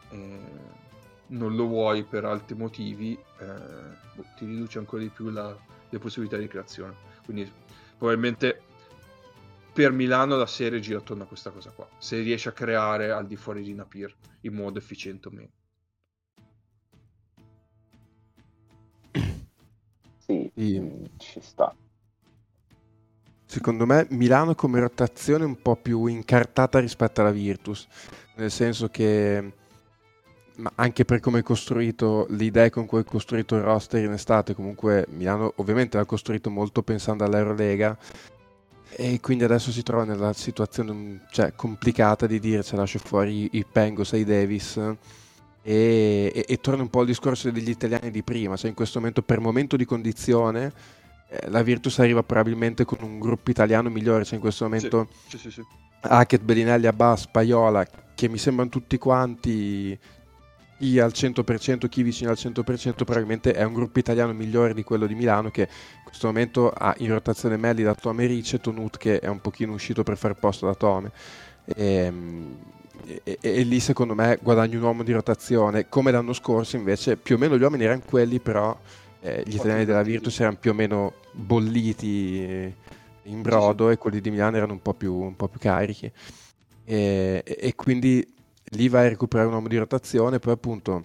Eh, 0.09 0.85
non 1.27 1.55
lo 1.55 1.67
vuoi 1.67 2.03
per 2.03 2.25
altri 2.25 2.55
motivi, 2.55 3.13
eh, 3.39 3.45
boh, 4.15 4.25
ti 4.37 4.45
riduce 4.45 4.79
ancora 4.79 5.01
di 5.01 5.09
più 5.09 5.29
la, 5.29 5.55
le 5.89 5.99
possibilità 5.99 6.37
di 6.37 6.47
creazione. 6.47 6.95
Quindi 7.25 7.51
probabilmente 7.97 8.61
per 9.73 9.91
Milano 9.91 10.37
la 10.37 10.47
serie 10.47 10.79
gira 10.79 10.99
attorno 10.99 11.23
a 11.23 11.27
questa 11.27 11.51
cosa 11.51 11.71
qua. 11.71 11.87
Se 11.97 12.19
riesce 12.19 12.49
a 12.49 12.53
creare 12.53 13.11
al 13.11 13.27
di 13.27 13.35
fuori 13.35 13.61
di 13.61 13.73
Napier 13.73 14.15
in 14.41 14.53
modo 14.53 14.79
efficiente 14.79 15.27
o 15.27 15.31
meno. 15.31 15.51
Sì, 20.57 20.81
ci 21.17 21.39
sta. 21.39 21.71
Secondo 23.45 23.85
me 23.85 24.07
Milano 24.09 24.55
come 24.55 24.79
rotazione 24.79 25.43
è 25.43 25.47
un 25.47 25.61
po' 25.61 25.75
più 25.75 26.07
incartata 26.07 26.79
rispetto 26.79 27.21
alla 27.21 27.29
Virtus, 27.29 27.87
nel 28.37 28.49
senso 28.49 28.89
che 28.89 29.53
ma 30.55 30.71
anche 30.73 31.05
per 31.05 31.19
come 31.19 31.39
è 31.39 31.43
costruito 31.43 32.25
l'idea 32.31 32.71
con 32.71 32.87
cui 32.87 33.01
è 33.01 33.03
costruito 33.03 33.55
il 33.55 33.61
roster 33.61 34.03
in 34.03 34.13
estate, 34.13 34.55
comunque 34.55 35.05
Milano 35.09 35.53
ovviamente 35.57 35.97
l'ha 35.97 36.05
costruito 36.05 36.49
molto 36.49 36.81
pensando 36.81 37.23
all'Eurolega 37.23 37.95
e 38.89 39.19
quindi 39.19 39.43
adesso 39.43 39.71
si 39.71 39.83
trova 39.83 40.05
nella 40.05 40.33
situazione 40.33 41.27
cioè, 41.29 41.53
complicata 41.55 42.25
di 42.25 42.39
dire 42.39 42.63
se 42.63 42.75
lascio 42.75 42.97
fuori 42.97 43.47
i 43.51 43.63
Pengos 43.63 44.13
e 44.13 44.17
i 44.17 44.23
Davis 44.23 44.81
e, 45.67 46.31
e, 46.33 46.45
e, 46.47 46.57
torna 46.61 46.81
un 46.81 46.89
po' 46.89 47.01
al 47.01 47.05
discorso 47.07 47.51
degli 47.51 47.69
italiani 47.69 48.09
di 48.09 48.23
prima, 48.23 48.55
cioè 48.55 48.69
in 48.69 48.75
questo 48.75 48.99
momento 48.99 49.21
per 49.21 49.41
momento 49.41 49.75
di 49.75 49.83
condizione 49.83 50.71
eh, 51.27 51.49
la 51.49 51.61
Virtus 51.61 51.99
arriva 51.99 52.23
probabilmente 52.23 52.85
con 52.85 52.99
un 53.01 53.19
gruppo 53.19 53.51
italiano 53.51 53.89
migliore, 53.89 54.23
cioè 54.23 54.35
in 54.35 54.39
questo 54.39 54.63
momento 54.63 55.09
sì, 55.27 55.37
sì, 55.37 55.51
sì, 55.51 55.61
Hackett, 55.99 56.41
Bellinelli, 56.41 56.87
Abbas, 56.87 57.27
Paiola, 57.27 57.85
che 58.15 58.29
mi 58.29 58.37
sembrano 58.37 58.69
tutti 58.69 58.97
quanti 58.97 59.99
chi 60.77 60.99
al 60.99 61.11
100%, 61.13 61.89
chi 61.89 62.01
vicino 62.01 62.29
al 62.29 62.37
100%, 62.39 62.63
probabilmente 63.03 63.51
è 63.51 63.63
un 63.63 63.73
gruppo 63.73 63.99
italiano 63.99 64.31
migliore 64.31 64.73
di 64.73 64.83
quello 64.83 65.05
di 65.05 65.15
Milano 65.15 65.51
che 65.51 65.63
in 65.63 66.03
questo 66.05 66.27
momento 66.27 66.69
ha 66.69 66.95
in 66.99 67.09
rotazione 67.09 67.57
Melli 67.57 67.83
da 67.83 67.93
Tome 67.93 68.25
Ricci 68.25 68.55
e 68.55 68.59
Tonut 68.61 68.95
che 68.95 69.19
è 69.19 69.27
un 69.27 69.41
pochino 69.41 69.73
uscito 69.73 70.03
per 70.03 70.15
far 70.15 70.35
posto 70.35 70.65
da 70.65 70.75
Tome. 70.75 71.11
E, 71.65 72.13
ehm, 73.05 73.19
e, 73.23 73.37
e, 73.39 73.63
lì 73.63 73.79
secondo 73.79 74.15
me 74.15 74.39
guadagni 74.41 74.75
un 74.75 74.83
uomo 74.83 75.03
di 75.03 75.11
rotazione. 75.11 75.89
Come 75.89 76.11
l'anno 76.11 76.33
scorso 76.33 76.75
invece 76.75 77.17
più 77.17 77.35
o 77.35 77.37
meno 77.37 77.57
gli 77.57 77.61
uomini 77.61 77.83
erano 77.83 78.01
quelli 78.05 78.39
però 78.39 78.77
eh, 79.21 79.43
gli 79.45 79.55
italiani 79.55 79.85
della 79.85 80.03
Virtus 80.03 80.39
erano 80.39 80.57
più 80.59 80.71
o 80.71 80.73
meno 80.73 81.13
bolliti 81.31 82.73
in 83.23 83.41
brodo 83.41 83.89
e 83.89 83.97
quelli 83.97 84.21
di 84.21 84.31
Milano 84.31 84.57
erano 84.57 84.73
un 84.73 84.81
po' 84.81 84.93
più, 84.93 85.13
un 85.13 85.35
po 85.35 85.47
più 85.47 85.59
carichi. 85.59 86.11
E, 86.85 87.43
e, 87.45 87.75
quindi 87.75 88.25
lì 88.71 88.87
vai 88.87 89.07
a 89.07 89.09
recuperare 89.09 89.47
un 89.49 89.55
uomo 89.55 89.67
di 89.67 89.77
rotazione. 89.77 90.39
Poi 90.39 90.53
appunto 90.53 91.03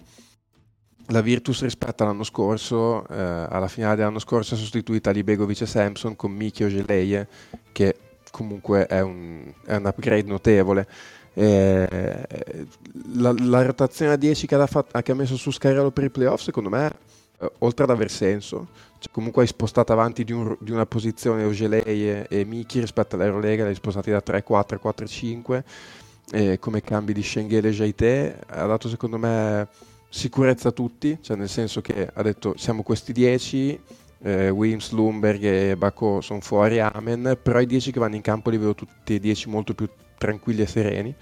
la 1.07 1.21
Virtus 1.21 1.61
rispetto 1.63 2.03
all'anno 2.03 2.23
scorso 2.23 3.05
eh, 3.07 3.17
alla 3.17 3.67
finale 3.67 3.97
dell'anno 3.97 4.19
scorso 4.19 4.55
ha 4.55 4.57
sostituito 4.57 5.09
Ali 5.09 5.23
Begovic 5.23 5.61
e 5.61 5.65
Samson 5.65 6.15
con 6.15 6.31
Miki 6.31 6.63
Ogeleie 6.63 7.27
che 7.73 7.97
comunque 8.31 8.85
è 8.87 9.01
un, 9.01 9.51
è 9.65 9.75
un 9.75 9.85
upgrade 9.85 10.27
notevole 10.27 10.87
eh, 11.33 12.67
la, 13.15 13.33
la, 13.37 13.65
rotazione 13.65 14.11
a 14.11 14.15
10 14.15 14.47
che 14.47 14.55
ha, 14.55 14.67
fatto, 14.67 15.01
che 15.01 15.11
ha, 15.11 15.15
messo 15.15 15.35
su 15.35 15.51
Scarello 15.51 15.91
per 15.91 16.05
i 16.05 16.09
playoff, 16.09 16.41
secondo 16.41 16.69
me, 16.69 16.91
eh, 17.39 17.51
oltre 17.59 17.83
ad 17.85 17.89
aver 17.89 18.11
senso, 18.11 18.67
cioè 18.99 19.11
comunque 19.11 19.41
hai 19.41 19.47
spostato 19.47 19.91
avanti 19.91 20.23
di, 20.23 20.31
un, 20.31 20.55
di 20.59 20.71
una 20.71 20.85
posizione 20.85 21.43
Ogelei 21.43 22.09
e, 22.09 22.25
e 22.29 22.45
Miki 22.45 22.79
rispetto 22.79 23.15
all'Eurolega, 23.15 23.63
li 23.63 23.69
hai 23.69 23.75
spostati 23.75 24.11
da 24.11 24.21
3-4 24.25 24.41
a 24.43 24.93
4-5. 24.95 25.63
Eh, 26.31 26.57
come 26.57 26.81
cambi 26.81 27.11
di 27.11 27.21
Schenghele 27.21 27.67
e 27.67 27.71
Jaite 27.71 28.39
ha 28.47 28.65
dato 28.65 28.87
secondo 28.87 29.17
me 29.17 29.67
sicurezza 30.07 30.69
a 30.69 30.71
tutti, 30.71 31.17
cioè 31.21 31.35
nel 31.35 31.49
senso 31.49 31.81
che 31.81 32.09
ha 32.11 32.21
detto 32.21 32.53
siamo 32.55 32.81
questi 32.81 33.11
10, 33.11 33.79
eh, 34.23 34.49
Wims, 34.49 34.91
Lumberg 34.91 35.43
e 35.43 35.75
Bacco 35.75 36.21
sono 36.21 36.39
fuori, 36.39 36.79
amen, 36.79 37.37
però 37.41 37.59
i 37.59 37.65
10 37.65 37.91
che 37.91 37.99
vanno 37.99 38.15
in 38.15 38.21
campo 38.21 38.49
li 38.49 38.57
vedo 38.57 38.73
tutti 38.73 39.15
e 39.15 39.19
10 39.19 39.49
molto 39.49 39.73
più 39.73 39.87
tranquilli 40.17 40.61
e 40.61 40.67
sereni. 40.67 41.15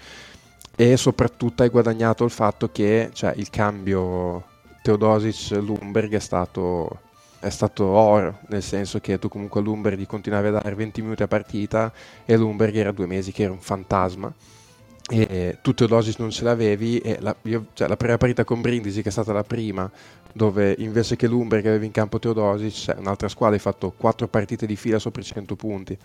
E 0.74 0.96
soprattutto 0.96 1.62
hai 1.62 1.68
guadagnato 1.68 2.24
il 2.24 2.30
fatto 2.30 2.70
che 2.70 3.10
cioè, 3.12 3.34
il 3.36 3.50
cambio 3.50 4.44
Teodosic-Lumberg 4.82 6.14
è 6.14 6.18
stato, 6.18 7.00
è 7.40 7.50
stato 7.50 7.84
oro, 7.84 8.38
nel 8.48 8.62
senso 8.62 9.00
che 9.00 9.18
tu 9.18 9.28
comunque 9.28 9.60
a 9.60 9.64
Lumberg 9.64 10.06
continuavi 10.06 10.48
a 10.48 10.52
dare 10.52 10.74
20 10.74 11.02
minuti 11.02 11.22
a 11.22 11.28
partita 11.28 11.92
e 12.24 12.36
Lumberg 12.36 12.74
era 12.74 12.92
due 12.92 13.06
mesi 13.06 13.32
che 13.32 13.42
era 13.42 13.52
un 13.52 13.60
fantasma. 13.60 14.32
E 15.08 15.58
tu 15.60 15.74
Teodosic 15.74 16.20
non 16.20 16.30
ce 16.30 16.44
l'avevi 16.44 16.98
e 16.98 17.18
la, 17.20 17.34
io, 17.42 17.66
cioè, 17.74 17.88
la 17.88 17.96
prima 17.96 18.16
partita 18.16 18.44
con 18.44 18.60
Brindisi 18.60 19.02
che 19.02 19.08
è 19.08 19.12
stata 19.12 19.32
la 19.32 19.42
prima 19.42 19.90
dove 20.32 20.74
invece 20.78 21.16
che 21.16 21.26
Lumberg 21.26 21.66
avevi 21.66 21.86
in 21.86 21.92
campo 21.92 22.18
Teodosic 22.18 22.72
cioè, 22.72 22.96
un'altra 22.96 23.28
squadra 23.28 23.56
hai 23.56 23.62
fatto 23.62 23.92
4 23.96 24.28
partite 24.28 24.66
di 24.66 24.76
fila 24.76 24.98
sopra 24.98 25.20
i 25.20 25.24
100 25.24 25.56
punti. 25.56 25.96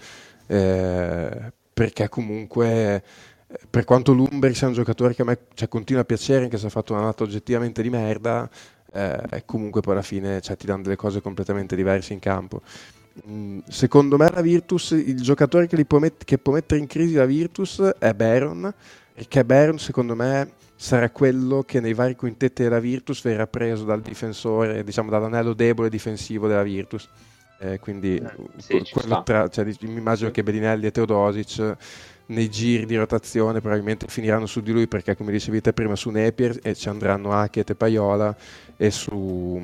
Eh, 0.47 1.51
perché 1.73 2.09
comunque 2.09 3.03
eh, 3.47 3.59
per 3.69 3.83
quanto 3.83 4.13
Lumberg 4.13 4.53
sia 4.53 4.67
un 4.67 4.73
giocatore 4.73 5.13
che 5.13 5.21
a 5.21 5.25
me 5.25 5.37
cioè, 5.53 5.67
continua 5.67 6.01
a 6.01 6.05
piacere 6.05 6.43
anche 6.43 6.57
se 6.57 6.67
ha 6.67 6.69
fatto 6.69 6.93
una 6.93 7.03
nata 7.03 7.23
oggettivamente 7.23 7.81
di 7.81 7.89
merda 7.89 8.49
eh, 8.91 9.43
comunque 9.45 9.81
poi 9.81 9.93
alla 9.93 10.01
fine 10.01 10.41
cioè, 10.41 10.55
ti 10.57 10.65
danno 10.65 10.83
delle 10.83 10.95
cose 10.95 11.21
completamente 11.21 11.75
diverse 11.75 12.13
in 12.13 12.19
campo. 12.19 12.61
Mm, 13.27 13.59
secondo 13.67 14.17
me 14.17 14.29
la 14.29 14.41
Virtus 14.41 14.91
il 14.91 15.21
giocatore 15.21 15.67
che, 15.67 15.85
met- 15.89 16.23
che 16.23 16.37
può 16.37 16.53
mettere 16.53 16.79
in 16.79 16.87
crisi 16.87 17.15
la 17.15 17.25
Virtus 17.25 17.79
è 17.97 18.13
Baron 18.13 18.71
perché 19.17 19.43
Baron 19.43 19.79
secondo 19.79 20.13
me 20.13 20.51
sarà 20.75 21.09
quello 21.09 21.63
che 21.63 21.79
nei 21.79 21.95
vari 21.95 22.15
quintetti 22.15 22.61
della 22.61 22.79
Virtus 22.79 23.23
verrà 23.23 23.47
preso 23.47 23.83
dal 23.83 23.99
difensore 23.99 24.83
diciamo 24.83 25.09
dall'anello 25.09 25.53
debole 25.53 25.89
difensivo 25.89 26.47
della 26.47 26.61
Virtus. 26.61 27.09
Eh, 27.59 27.79
quindi 27.79 28.17
eh, 28.17 28.31
sì, 28.57 28.83
tra, 29.23 29.47
cioè, 29.47 29.65
mi 29.65 29.97
immagino 29.97 30.29
che 30.29 30.43
Bellinelli 30.43 30.85
e 30.85 30.91
Teodosic 30.91 31.75
nei 32.27 32.47
giri 32.51 32.85
di 32.85 32.95
rotazione 32.95 33.59
probabilmente 33.59 34.05
finiranno 34.07 34.45
su 34.45 34.61
di 34.61 34.71
lui 34.71 34.87
perché 34.87 35.15
come 35.15 35.31
dicevi 35.31 35.61
te 35.61 35.73
prima 35.73 35.95
su 35.95 36.11
Napier 36.11 36.59
e 36.61 36.75
ci 36.75 36.87
andranno 36.87 37.31
Hackett 37.31 37.71
e 37.71 37.75
Paiola 37.75 38.35
e 38.75 38.91
su, 38.91 39.59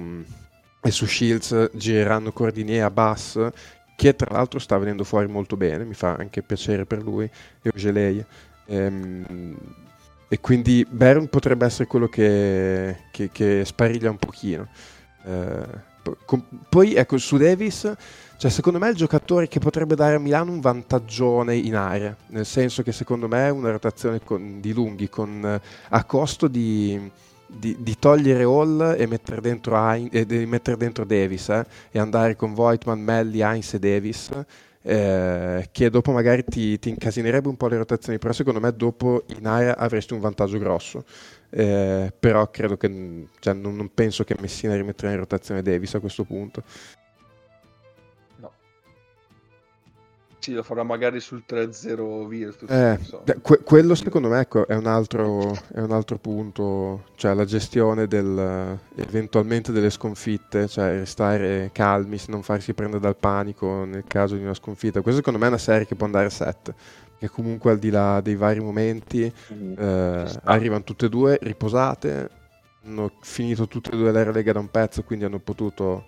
e 0.81 0.89
su 0.89 1.05
Shields 1.05 1.69
gireranno 1.73 2.31
Cordinier 2.31 2.85
a 2.85 2.89
Bass 2.89 3.49
che 3.95 4.15
tra 4.15 4.35
l'altro 4.35 4.57
sta 4.57 4.79
venendo 4.79 5.03
fuori 5.03 5.27
molto 5.27 5.55
bene 5.55 5.83
mi 5.83 5.93
fa 5.93 6.15
anche 6.15 6.41
piacere 6.41 6.85
per 6.85 7.03
lui 7.03 7.29
e 7.61 7.69
Ogelei 7.71 8.25
ehm, 8.65 9.55
e 10.27 10.39
quindi 10.39 10.85
Baron 10.89 11.27
potrebbe 11.27 11.65
essere 11.65 11.85
quello 11.85 12.07
che, 12.07 12.97
che, 13.11 13.29
che 13.31 13.63
spariglia 13.65 14.09
un 14.09 14.17
pochino. 14.17 14.67
Eh, 15.25 15.91
poi 16.69 16.95
ecco, 16.95 17.17
su 17.17 17.37
Davis, 17.37 17.93
cioè, 18.37 18.51
secondo 18.51 18.77
me 18.77 18.87
è 18.87 18.89
il 18.89 18.97
giocatore 18.97 19.47
che 19.47 19.59
potrebbe 19.59 19.95
dare 19.95 20.15
a 20.15 20.19
Milano 20.19 20.51
un 20.51 20.59
vantaggione 20.59 21.55
in 21.55 21.75
area, 21.75 22.13
nel 22.27 22.45
senso 22.45 22.83
che 22.83 22.91
secondo 22.91 23.27
me 23.27 23.47
è 23.47 23.49
una 23.49 23.71
rotazione 23.71 24.21
con, 24.21 24.59
di 24.59 24.73
lunghi 24.73 25.07
con, 25.07 25.61
a 25.89 26.03
costo 26.03 26.47
di, 26.47 27.09
di, 27.47 27.77
di, 27.79 27.97
togliere 27.97 28.43
Hall 28.43 28.95
e 28.97 29.05
mettere 29.05 29.39
dentro, 29.39 29.77
Hein, 29.77 30.09
e 30.11 30.45
mettere 30.45 30.75
dentro 30.75 31.05
Davis 31.05 31.47
eh, 31.49 31.65
e 31.91 31.99
andare 31.99 32.35
con 32.35 32.53
Voigtman, 32.53 32.99
Melli, 32.99 33.39
Heinz 33.41 33.75
e 33.75 33.79
Davis 33.79 34.29
eh, 34.83 35.69
che 35.71 35.89
dopo 35.89 36.11
magari 36.11 36.43
ti, 36.43 36.77
ti, 36.77 36.89
incasinerebbe 36.89 37.47
un 37.47 37.55
po' 37.55 37.67
le 37.67 37.77
rotazioni, 37.77 38.19
però 38.19 38.33
secondo 38.33 38.59
me 38.59 38.73
dopo 38.75 39.23
in 39.37 39.47
area 39.47 39.77
avresti 39.77 40.13
un 40.13 40.19
vantaggio 40.19 40.57
grosso. 40.59 41.05
Eh, 41.49 42.11
però 42.17 42.49
credo 42.49 42.77
che 42.77 43.27
cioè, 43.39 43.53
non, 43.53 43.75
non, 43.75 43.93
penso 43.93 44.23
che 44.23 44.35
Messina 44.39 44.75
rimetterà 44.75 45.11
in 45.11 45.19
rotazione 45.19 45.61
Davis 45.61 45.95
a 45.95 45.99
questo 45.99 46.23
punto. 46.23 46.63
Sì, 50.43 50.51
lo 50.51 50.61
farà 50.61 50.83
magari 50.83 51.21
sul 51.21 51.45
3-0 51.47 52.27
Virtus. 52.27 52.69
Eh, 52.69 52.99
so. 53.01 53.23
que- 53.41 53.63
quello 53.63 53.95
secondo 53.95 54.27
me 54.27 54.41
ecco, 54.41 54.67
è, 54.67 54.75
un 54.75 54.87
altro, 54.87 55.57
è, 55.73 55.79
un 55.79 55.93
altro, 55.93 56.17
punto, 56.17 57.05
cioè 57.15 57.33
la 57.33 57.45
gestione 57.45 58.07
del, 58.07 58.77
eventualmente 58.95 59.71
delle 59.71 59.89
sconfitte, 59.89 60.67
cioè 60.67 60.97
restare 60.97 61.69
calmi, 61.71 62.19
non 62.27 62.43
farsi 62.43 62.73
prendere 62.73 62.99
dal 62.99 63.15
panico 63.15 63.85
nel 63.85 64.03
caso 64.05 64.35
di 64.35 64.43
una 64.43 64.53
sconfitta. 64.53 64.99
Questa 64.99 65.21
secondo 65.21 65.39
me 65.39 65.45
è 65.45 65.47
una 65.47 65.57
serie 65.57 65.85
che 65.85 65.95
può 65.95 66.07
andare 66.07 66.25
a 66.25 66.29
7, 66.29 66.73
che 67.19 67.29
comunque 67.29 67.71
al 67.71 67.79
di 67.79 67.89
là 67.89 68.19
dei 68.19 68.35
vari 68.35 68.59
momenti 68.59 69.33
mm, 69.53 69.73
eh, 69.77 70.39
arrivano 70.43 70.83
tutte 70.83 71.05
e 71.05 71.09
due 71.09 71.39
riposate, 71.41 72.29
hanno 72.83 73.13
finito 73.21 73.65
tutte 73.69 73.91
e 73.91 73.95
due 73.95 74.11
l'era 74.11 74.31
Lega 74.31 74.51
da 74.51 74.59
un 74.59 74.69
pezzo, 74.69 75.03
quindi 75.03 75.23
hanno 75.23 75.39
potuto 75.39 76.03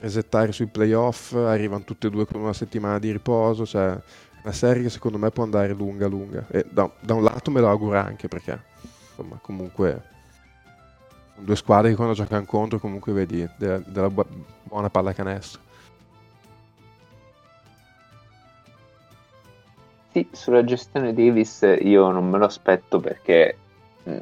resettare 0.00 0.52
sui 0.52 0.66
playoff, 0.66 1.34
arrivano 1.34 1.84
tutte 1.84 2.08
e 2.08 2.10
due 2.10 2.26
con 2.26 2.40
una 2.40 2.52
settimana 2.52 2.98
di 2.98 3.12
riposo, 3.12 3.64
cioè 3.64 3.96
una 4.42 4.52
serie 4.52 4.82
che 4.82 4.90
secondo 4.90 5.18
me 5.18 5.30
può 5.30 5.44
andare 5.44 5.72
lunga 5.72 6.06
lunga 6.06 6.46
e 6.48 6.64
da, 6.70 6.90
da 7.00 7.14
un 7.14 7.22
lato 7.22 7.50
me 7.50 7.60
lo 7.60 7.68
auguro 7.68 7.98
anche 7.98 8.26
perché 8.26 8.58
insomma 9.10 9.38
comunque 9.40 10.02
sono 11.34 11.44
due 11.44 11.56
squadre 11.56 11.90
che 11.90 11.96
quando 11.96 12.14
giocano 12.14 12.44
contro 12.46 12.78
comunque 12.78 13.12
vedi 13.12 13.46
della, 13.56 13.78
della 13.78 14.08
bu- 14.08 14.26
buona 14.62 14.88
pallacanestro. 14.88 15.68
Sì, 20.12 20.28
sulla 20.32 20.64
gestione 20.64 21.14
Davis 21.14 21.64
io 21.82 22.10
non 22.10 22.28
me 22.28 22.38
lo 22.38 22.46
aspetto 22.46 22.98
perché 22.98 23.56
mh, 24.02 24.12
mm, 24.12 24.18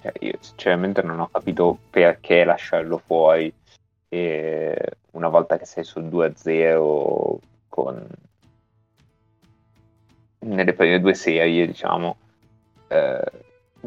cioè 0.00 0.12
io 0.20 0.32
sinceramente 0.40 1.02
non 1.02 1.20
ho 1.20 1.28
capito 1.30 1.76
perché 1.90 2.44
lasciarlo 2.44 3.02
fuori 3.04 3.52
e 4.10 4.76
una 5.12 5.28
volta 5.28 5.56
che 5.56 5.64
sei 5.64 5.84
sul 5.84 6.04
2-0 6.04 7.36
con 7.68 8.06
nelle 10.40 10.72
prime 10.72 11.00
due 11.00 11.14
serie 11.14 11.66
diciamo 11.66 12.16
eh, 12.88 13.30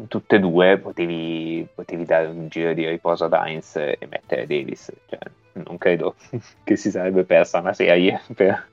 tutte 0.08 0.36
e 0.36 0.40
due 0.40 0.78
potevi, 0.78 1.66
potevi, 1.72 2.04
dare 2.04 2.26
un 2.26 2.48
giro 2.48 2.72
di 2.72 2.88
riposo 2.88 3.24
ad 3.24 3.32
Heinz 3.32 3.76
e 3.76 3.98
mettere 4.08 4.46
Davis. 4.46 4.92
Cioè, 5.06 5.18
non 5.52 5.78
credo 5.78 6.16
che 6.64 6.76
si 6.76 6.90
sarebbe 6.90 7.24
persa 7.24 7.60
una 7.60 7.72
serie 7.72 8.20
per, 8.34 8.66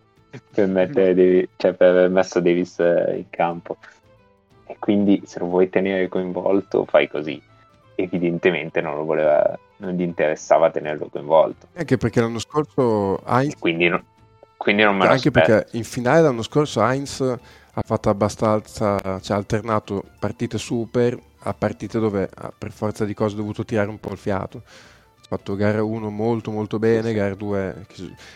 per, 0.54 0.68
mettere 0.68 1.14
Davis, 1.14 1.50
cioè 1.58 1.74
per 1.74 1.90
aver 1.90 2.10
messo 2.10 2.40
Davis 2.40 2.80
eh, 2.80 3.18
in 3.18 3.30
campo. 3.30 3.78
E 4.66 4.76
quindi 4.80 5.22
se 5.26 5.40
lo 5.40 5.48
vuoi 5.48 5.70
tenere 5.70 6.08
coinvolto 6.08 6.86
fai 6.86 7.08
così. 7.08 7.42
Evidentemente 7.96 8.82
non 8.82 8.96
lo 8.96 9.04
voleva, 9.04 9.60
non 9.82 9.94
gli 9.94 10.02
interessava 10.02 10.70
tenerlo 10.70 11.08
coinvolto. 11.08 11.68
Anche 11.74 11.98
perché 11.98 12.22
l'anno 12.22 12.40
scorso 12.40 13.20
Heinz... 13.26 13.56
Quindi, 13.58 13.88
no, 13.90 14.02
quindi 14.56 14.84
non 14.84 14.96
me 14.96 15.06
lo 15.06 15.12
Anche 15.12 15.30
aspetto. 15.30 15.52
perché 15.52 15.78
in 15.78 15.84
finale 15.84 16.22
l'anno 16.22 16.44
scorso 16.44 16.82
Heinz 16.82 17.20
ha 17.22 17.82
fatto 17.84 18.10
abbastanza, 18.10 19.00
cioè 19.22 19.36
ha 19.36 19.40
alternato 19.40 20.04
partite 20.20 20.58
super 20.58 21.18
a 21.44 21.54
partite 21.54 22.00
dove 22.00 22.30
per 22.58 22.72
forza 22.72 23.06
di 23.06 23.16
cose 23.16 23.34
ha 23.34 23.38
dovuto 23.38 23.66
tirare 23.66 23.90
un 23.90 24.00
po' 24.00 24.12
il 24.12 24.18
fiato. 24.18 24.62
Ha 24.66 25.38
fatto 25.38 25.56
gara 25.56 25.82
1 25.82 26.10
molto 26.10 26.52
molto 26.52 26.78
bene, 26.78 27.14
gara 27.14 27.34
2... 27.34 27.86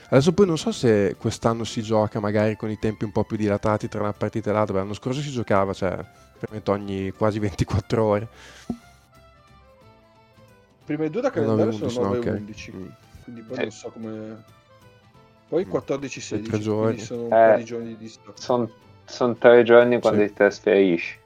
Adesso 0.10 0.34
poi 0.34 0.48
non 0.48 0.58
so 0.58 0.72
se 0.72 1.16
quest'anno 1.20 1.64
si 1.64 1.84
gioca 1.84 2.20
magari 2.20 2.56
con 2.56 2.72
i 2.72 2.80
tempi 2.80 3.04
un 3.04 3.12
po' 3.12 3.24
più 3.24 3.38
dilatati 3.38 3.88
tra 3.88 4.00
una 4.00 4.14
partita 4.14 4.50
e 4.50 4.54
l'altra, 4.54 4.78
l'anno 4.78 4.94
scorso 4.94 5.20
si 5.20 5.30
giocava, 5.30 5.74
cioè, 5.74 5.96
veramente 6.40 6.72
ogni 6.72 7.12
quasi 7.12 7.38
24 7.38 8.04
ore 8.04 8.28
prime 10.86 11.10
due 11.10 11.22
da 11.22 11.32
calendario 11.32 11.72
sono 11.72 12.08
9 12.14 12.26
e 12.26 12.30
11. 12.32 12.72
Mm. 12.72 12.88
Quindi 13.24 13.42
poi 13.42 13.58
eh. 13.58 13.62
non 13.62 13.72
so 13.72 13.90
come. 13.90 14.44
Poi 15.48 15.66
14 15.66 16.22
16. 16.22 16.50
Tre 16.50 16.60
giorni. 16.60 17.00
Sono 17.00 17.24
un 17.24 17.34
eh, 17.34 17.52
po' 17.52 17.58
di 17.58 17.66
giorni 17.66 17.88
di 17.88 17.98
distacco. 17.98 18.40
Sono 18.40 18.70
son 19.06 19.38
tre 19.38 19.64
giorni 19.64 20.00
quando 20.00 20.22
sì. 20.22 20.28
ti 20.28 20.34
trasferisci. 20.34 21.20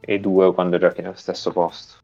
E 0.00 0.20
due 0.20 0.52
quando 0.54 0.78
giochi 0.78 1.02
nello 1.02 1.14
stesso 1.14 1.50
posto. 1.52 1.94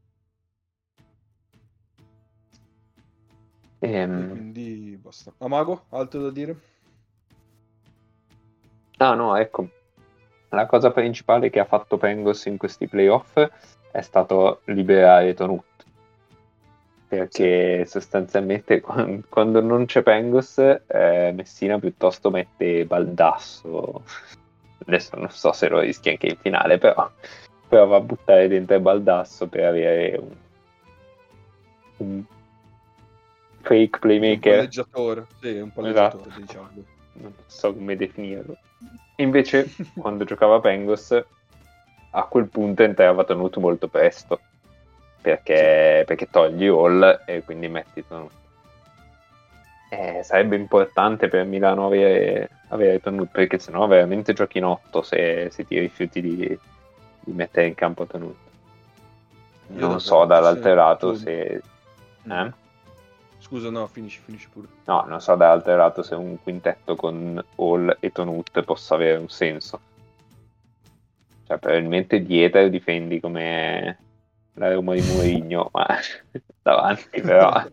Ehm... 3.78 4.30
Quindi 4.30 4.98
basta. 5.00 5.32
Amago, 5.38 5.84
altro 5.90 6.22
da 6.22 6.30
dire? 6.30 6.56
Ah 8.98 9.14
no, 9.14 9.36
ecco. 9.36 9.68
La 10.50 10.66
cosa 10.66 10.90
principale 10.90 11.50
che 11.50 11.60
ha 11.60 11.64
fatto 11.64 11.96
Pengos 11.96 12.44
in 12.46 12.58
questi 12.58 12.86
playoff 12.86 13.34
è 13.90 14.00
stato 14.00 14.60
liberare 14.66 15.34
Tonut 15.34 15.64
perché 17.12 17.84
sostanzialmente 17.84 18.80
quando 19.28 19.60
non 19.60 19.84
c'è 19.84 20.02
Pengos 20.02 20.56
eh, 20.56 21.30
Messina 21.34 21.78
piuttosto 21.78 22.30
mette 22.30 22.86
Baldasso. 22.86 24.02
Adesso 24.86 25.16
non 25.16 25.28
so 25.28 25.52
se 25.52 25.68
lo 25.68 25.80
rischia 25.80 26.12
anche 26.12 26.28
in 26.28 26.36
finale 26.38 26.78
però, 26.78 27.10
però 27.68 27.84
va 27.84 27.96
a 27.96 28.00
buttare 28.00 28.48
dentro 28.48 28.80
Baldasso 28.80 29.46
per 29.46 29.64
avere 29.64 30.16
un, 30.16 30.36
un 31.98 32.24
fake 33.60 33.98
playmaker. 33.98 34.52
Un 34.52 34.56
palleggiatore 34.56 35.26
sì 35.38 35.58
un 35.58 35.70
palleggiatore 35.70 36.28
esatto. 36.30 36.40
diciamo. 36.40 36.68
Non 37.12 37.34
so 37.44 37.74
come 37.74 37.94
definirlo. 37.94 38.56
Invece 39.16 39.66
quando 39.98 40.24
giocava 40.24 40.60
Pengos 40.60 41.22
a 42.12 42.22
quel 42.22 42.48
punto 42.48 42.82
entrava 42.82 43.24
tenuto 43.24 43.60
molto 43.60 43.86
presto 43.88 44.40
perché, 45.22 46.02
perché 46.04 46.28
togli 46.28 46.66
All 46.66 47.22
e 47.24 47.42
quindi 47.42 47.68
metti 47.68 48.04
Tonut. 48.06 48.32
Eh, 49.88 50.22
sarebbe 50.22 50.56
importante 50.56 51.28
per 51.28 51.44
Milano 51.44 51.86
avere, 51.86 52.50
avere 52.68 53.00
Tonut 53.00 53.30
perché 53.30 53.58
sennò 53.58 53.86
veramente 53.86 54.32
giochi 54.32 54.58
in 54.58 54.64
8 54.64 55.02
se, 55.02 55.48
se 55.50 55.64
ti 55.64 55.78
rifiuti 55.78 56.20
di, 56.20 56.58
di, 57.20 57.32
mettere 57.32 57.68
in 57.68 57.74
campo 57.74 58.04
Tonut. 58.06 58.36
Non 59.68 60.00
so 60.00 60.24
dall'altro 60.24 60.74
lato 60.74 61.14
se... 61.14 61.62
Eh? 62.28 62.52
Scusa, 63.38 63.70
no, 63.70 63.86
finisci, 63.86 64.20
finisci 64.24 64.48
pure. 64.48 64.66
No, 64.84 65.04
non 65.06 65.20
so 65.20 65.34
dall'altro 65.36 65.76
lato 65.76 66.02
se 66.02 66.14
un 66.14 66.36
quintetto 66.42 66.96
con 66.96 67.42
All 67.56 67.96
e 68.00 68.10
Tonut 68.10 68.62
possa 68.62 68.94
avere 68.94 69.18
un 69.18 69.28
senso. 69.28 69.80
Cioè, 71.46 71.58
probabilmente 71.58 72.22
dietro 72.22 72.66
difendi 72.68 73.20
come 73.20 73.98
la 74.54 74.72
Roma 74.72 74.94
di 74.94 75.00
Mourinho, 75.02 75.70
ma 75.72 75.86
davanti 76.62 77.20
però... 77.20 77.64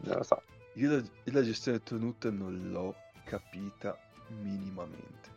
non 0.00 0.16
lo 0.16 0.22
so. 0.22 0.42
Io 0.74 0.90
la, 0.90 1.02
la 1.24 1.42
gestione 1.42 1.82
tenuta 1.82 2.30
non 2.30 2.70
l'ho 2.70 2.94
capita 3.24 3.96
minimamente. 4.40 5.30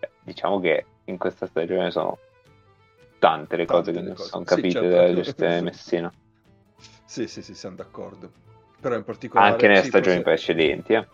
Beh, 0.00 0.10
diciamo 0.22 0.60
che 0.60 0.84
in 1.04 1.16
questa 1.16 1.46
stagione 1.46 1.90
sono 1.90 2.18
tante 3.18 3.56
le 3.56 3.64
tante 3.64 3.90
cose 3.90 3.92
che 3.92 4.06
non 4.06 4.14
cose. 4.14 4.28
sono 4.28 4.44
capite 4.44 4.68
sì, 4.68 4.74
certo. 4.74 4.88
della 4.88 5.14
gestione 5.14 5.60
Messina. 5.62 6.12
Sì, 7.04 7.26
sì, 7.26 7.42
sì, 7.42 7.54
siamo 7.54 7.76
d'accordo. 7.76 8.30
Però 8.80 8.94
in 8.94 9.04
particolare... 9.04 9.52
Anche 9.52 9.66
nelle 9.66 9.82
sì, 9.82 9.88
stagioni 9.88 10.22
forse... 10.22 10.30
precedenti, 10.30 10.92
eh. 10.92 11.08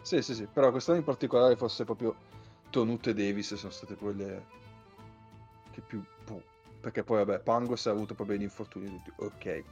Sì, 0.00 0.22
sì, 0.22 0.34
sì, 0.34 0.46
però 0.50 0.70
quest'anno 0.70 0.98
in 0.98 1.04
particolare 1.04 1.54
forse 1.56 1.84
proprio 1.84 2.14
Tonut 2.70 3.08
e 3.08 3.14
Davis 3.14 3.54
sono 3.54 3.70
state 3.72 3.94
quelle 3.94 4.42
che 5.78 5.84
più... 5.86 6.02
Puh, 6.24 6.42
perché 6.80 7.02
poi 7.02 7.24
vabbè, 7.24 7.40
Pangos 7.40 7.86
ha 7.86 7.90
avuto 7.90 8.14
proprio 8.14 8.36
gli 8.36 8.42
infortuni 8.42 8.86
tutti, 8.86 9.12
ok. 9.16 9.64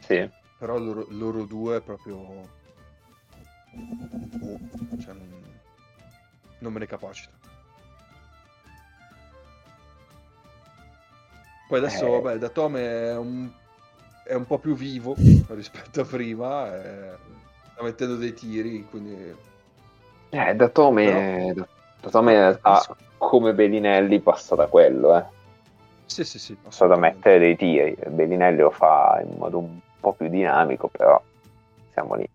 Sì. 0.00 0.30
Però 0.58 0.78
loro, 0.78 1.06
loro 1.10 1.44
due 1.44 1.80
proprio... 1.80 2.16
Oh, 2.16 2.48
cioè 5.00 5.14
non, 5.14 5.44
non 6.58 6.72
me 6.72 6.78
ne 6.80 6.86
capacito. 6.86 7.30
Poi 11.68 11.78
adesso, 11.78 12.06
eh. 12.06 12.20
vabbè, 12.20 12.38
Datome 12.38 12.80
è 12.82 13.16
un, 13.16 13.48
è 14.24 14.34
un 14.34 14.44
po' 14.44 14.58
più 14.58 14.74
vivo 14.74 15.14
rispetto 15.48 16.00
a 16.00 16.04
prima, 16.04 16.74
è, 16.74 17.16
sta 17.72 17.82
mettendo 17.82 18.16
dei 18.16 18.34
tiri, 18.34 18.84
quindi... 18.90 19.34
Eh, 20.30 20.54
Datome, 20.54 21.52
Però... 21.54 21.66
Datome 22.00 22.58
ha, 22.62 22.96
come 23.18 23.54
Bellinelli 23.54 24.20
passa 24.20 24.54
da 24.54 24.66
quello, 24.66 25.16
eh. 25.16 25.24
Sì, 26.06 26.24
sì, 26.24 26.38
sì. 26.38 26.54
Passa 26.54 26.86
da 26.86 26.96
mettere 26.96 27.38
dei 27.38 27.56
tiri. 27.56 27.96
Bellinelli 28.08 28.58
lo 28.58 28.70
fa 28.70 29.20
in 29.24 29.36
modo 29.36 29.58
un 29.58 29.78
po' 30.00 30.14
più 30.14 30.28
dinamico, 30.28 30.88
però 30.88 31.22
siamo 31.92 32.14
lì. 32.14 32.28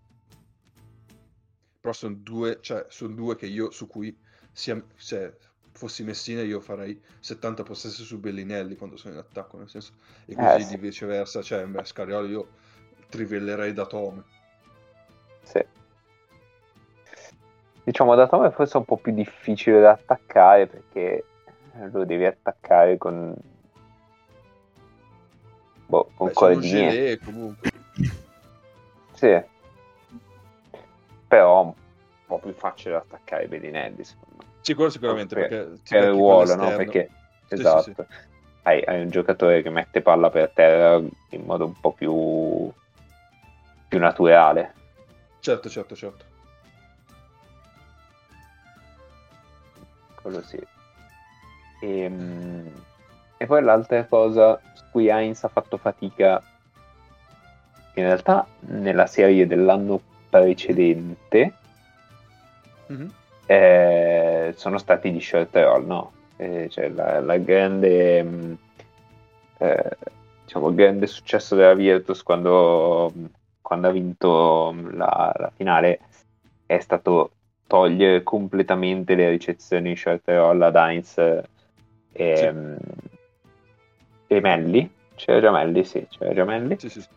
Però 1.80 1.92
sono 1.92 2.14
due, 2.16 2.58
cioè, 2.62 2.86
sono 2.88 3.14
due 3.14 3.36
che 3.36 3.46
io 3.46 3.70
su 3.70 3.86
cui 3.86 4.16
sia, 4.52 4.82
cioè, 4.96 5.32
fossi 5.72 6.04
Messina 6.04 6.40
io 6.40 6.60
farei 6.60 6.98
70 7.20 7.62
possessi 7.64 8.02
su 8.02 8.18
Bellinelli 8.18 8.76
quando 8.76 8.96
sono 8.96 9.14
in 9.14 9.20
attacco, 9.20 9.58
nel 9.58 9.68
senso, 9.68 9.92
e 10.24 10.34
così 10.34 10.60
Eh, 10.60 10.60
sì. 10.62 10.68
di 10.76 10.80
viceversa, 10.80 11.42
cioè, 11.42 11.66
beh, 11.66 11.84
Scariolo 11.84 12.26
io 12.28 12.48
trivellerei 13.10 13.72
da 13.72 13.84
Tome. 13.84 14.22
Sì. 15.42 15.64
Diciamo 17.86 18.16
da 18.16 18.26
Tom 18.26 18.44
è 18.44 18.50
forse 18.50 18.78
un 18.78 18.84
po' 18.84 18.96
più 18.96 19.12
difficile 19.12 19.80
da 19.80 19.92
attaccare 19.92 20.66
perché 20.66 21.24
lo 21.92 22.04
devi 22.04 22.26
attaccare 22.26 22.98
con 22.98 23.32
boh, 25.86 26.10
con 26.16 26.26
Beh, 26.26 27.20
comunque. 27.22 27.70
Sì. 29.12 29.40
Però 31.28 31.62
un 31.62 31.74
po' 32.26 32.40
più 32.40 32.52
facile 32.54 32.94
da 32.94 33.00
attaccare 33.02 33.46
Bellinelli, 33.46 34.02
secondo 34.02 34.34
me. 34.38 34.44
Sì, 34.62 34.74
quello 34.74 34.90
sicuramente, 34.90 35.36
Per- 35.36 35.48
perché 35.48 35.80
Per 35.88 36.02
il 36.02 36.10
ruolo, 36.10 36.56
no? 36.56 36.74
Perché 36.74 37.08
Sì, 37.46 37.54
sì, 37.54 37.60
esatto. 37.60 38.06
Hai, 38.62 38.82
hai 38.84 39.00
un 39.00 39.10
giocatore 39.10 39.62
che 39.62 39.70
mette 39.70 40.02
palla 40.02 40.28
per 40.28 40.50
terra 40.50 40.96
in 40.96 41.44
modo 41.44 41.66
un 41.66 41.80
po' 41.80 41.92
più 41.92 42.68
più 43.86 44.00
naturale. 44.00 44.74
Certo, 45.38 45.68
certo, 45.68 45.94
certo. 45.94 46.34
Quello 50.26 50.42
sì. 50.42 50.58
Ehm, 51.80 52.84
E, 53.38 53.44
poi 53.44 53.62
l'altra 53.62 54.02
cosa 54.06 54.58
su 54.72 54.82
cui 54.90 55.08
Heinz 55.10 55.44
ha 55.44 55.48
fatto 55.48 55.76
fatica, 55.76 56.42
in 57.94 58.02
realtà 58.04 58.46
nella 58.60 59.06
serie 59.06 59.46
dell'anno 59.46 60.00
precedente, 60.30 61.52
Mhm. 62.86 63.12
eh, 63.46 64.54
sono 64.56 64.78
stati 64.78 65.12
gli 65.12 65.20
short 65.20 65.54
roll, 65.54 65.84
no? 65.86 66.12
Eh, 66.36 66.68
cioè 66.70 66.88
la, 66.88 67.20
la 67.20 67.36
grande, 67.36 68.22
mh, 68.22 68.58
eh, 69.58 69.96
diciamo, 70.44 70.68
il 70.68 70.74
grande 70.74 71.06
successo 71.06 71.54
della 71.56 71.74
Virtus 71.74 72.22
quando, 72.22 73.12
quando 73.60 73.88
ha 73.88 73.90
vinto 73.90 74.72
mh, 74.74 74.96
la, 74.96 75.32
la 75.36 75.52
finale 75.54 76.00
è 76.64 76.78
stato 76.80 77.32
togliere 77.66 78.22
completamente 78.22 79.14
le 79.14 79.30
ricezioni 79.30 79.90
in 79.90 79.96
short 79.96 80.22
roll 80.26 80.62
ad 80.62 80.76
Heinz 80.76 81.18
e, 82.12 82.52
mh, 82.52 82.76
e 84.26 84.40
Melli. 84.40 84.90
C'era 85.14 85.40
già 85.40 85.50
Melli, 85.50 85.84
sì, 85.84 86.06
c'era 86.08 86.34
già 86.34 86.44
Melli. 86.44 86.76
Sì, 86.78 86.88
sì, 86.88 87.00
sì. 87.00 87.08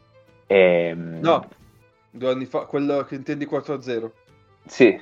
E, 0.47 0.93
mh, 0.93 1.19
No, 1.21 1.47
due 2.11 2.31
anni 2.31 2.45
fa, 2.45 2.65
quello 2.65 3.03
che 3.03 3.15
intendi 3.15 3.45
4-0. 3.45 4.11
Sì, 4.65 4.99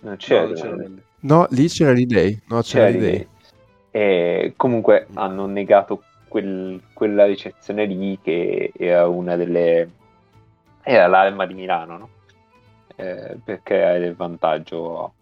non 0.00 0.16
c'era, 0.16 0.42
No, 0.42 0.46
non 0.48 0.54
c'era 0.54 0.76
Melli. 0.76 1.02
No, 1.20 1.46
lì 1.50 1.68
c'era 1.68 1.92
l'idea. 1.92 2.30
No, 2.48 2.62
c'era 2.62 2.86
C'era 2.86 2.88
l'idea. 2.88 3.26
E 3.90 4.52
comunque 4.56 5.06
hanno 5.14 5.46
negato 5.46 6.02
quel- 6.28 6.80
quella 6.92 7.24
ricezione 7.24 7.86
lì 7.86 8.18
che 8.22 8.72
era 8.76 9.08
una 9.08 9.34
delle 9.34 9.88
era 10.82 11.06
l'arma 11.06 11.46
di 11.46 11.54
Milano 11.54 11.96
no? 11.98 12.08
Eh, 13.00 13.36
per 13.44 13.62
creare 13.62 14.00
del 14.00 14.16
vantaggio 14.16 15.12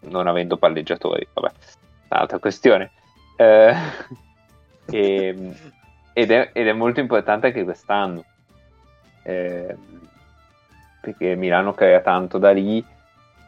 non 0.00 0.28
avendo 0.28 0.56
palleggiatori 0.56 1.26
vabbè 1.32 1.52
un'altra 2.08 2.38
questione 2.38 2.92
Eh, 3.36 3.74
e- 4.90 5.52
ed, 6.12 6.30
è, 6.30 6.50
ed 6.52 6.68
è 6.68 6.72
molto 6.72 7.00
importante 7.00 7.48
anche 7.48 7.64
quest'anno 7.64 8.24
Eh, 9.24 9.76
perché 11.00 11.34
Milano 11.34 11.74
crea 11.74 12.00
tanto 12.00 12.38
da 12.38 12.52
lì 12.52 12.84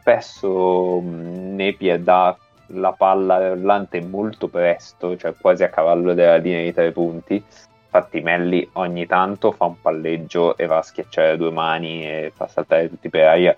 spesso 0.01 1.01
mh, 1.01 1.55
Napier 1.55 1.99
dà 1.99 2.37
la 2.67 2.93
palla 2.93 3.35
all'Orlante 3.35 4.01
molto 4.01 4.47
presto, 4.47 5.17
cioè 5.17 5.33
quasi 5.39 5.63
a 5.63 5.69
cavallo 5.69 6.13
della 6.13 6.37
linea 6.37 6.63
di 6.63 6.73
tre 6.73 6.91
punti. 6.91 7.43
Infatti 7.87 8.19
Melli 8.19 8.67
ogni 8.73 9.05
tanto 9.05 9.53
fa 9.53 9.63
un 9.63 9.79
palleggio 9.79 10.57
e 10.57 10.65
va 10.65 10.79
a 10.79 10.81
schiacciare 10.81 11.37
due 11.37 11.51
mani 11.51 12.05
e 12.05 12.31
fa 12.35 12.47
saltare 12.47 12.89
tutti 12.89 13.09
per 13.09 13.25
aria. 13.25 13.55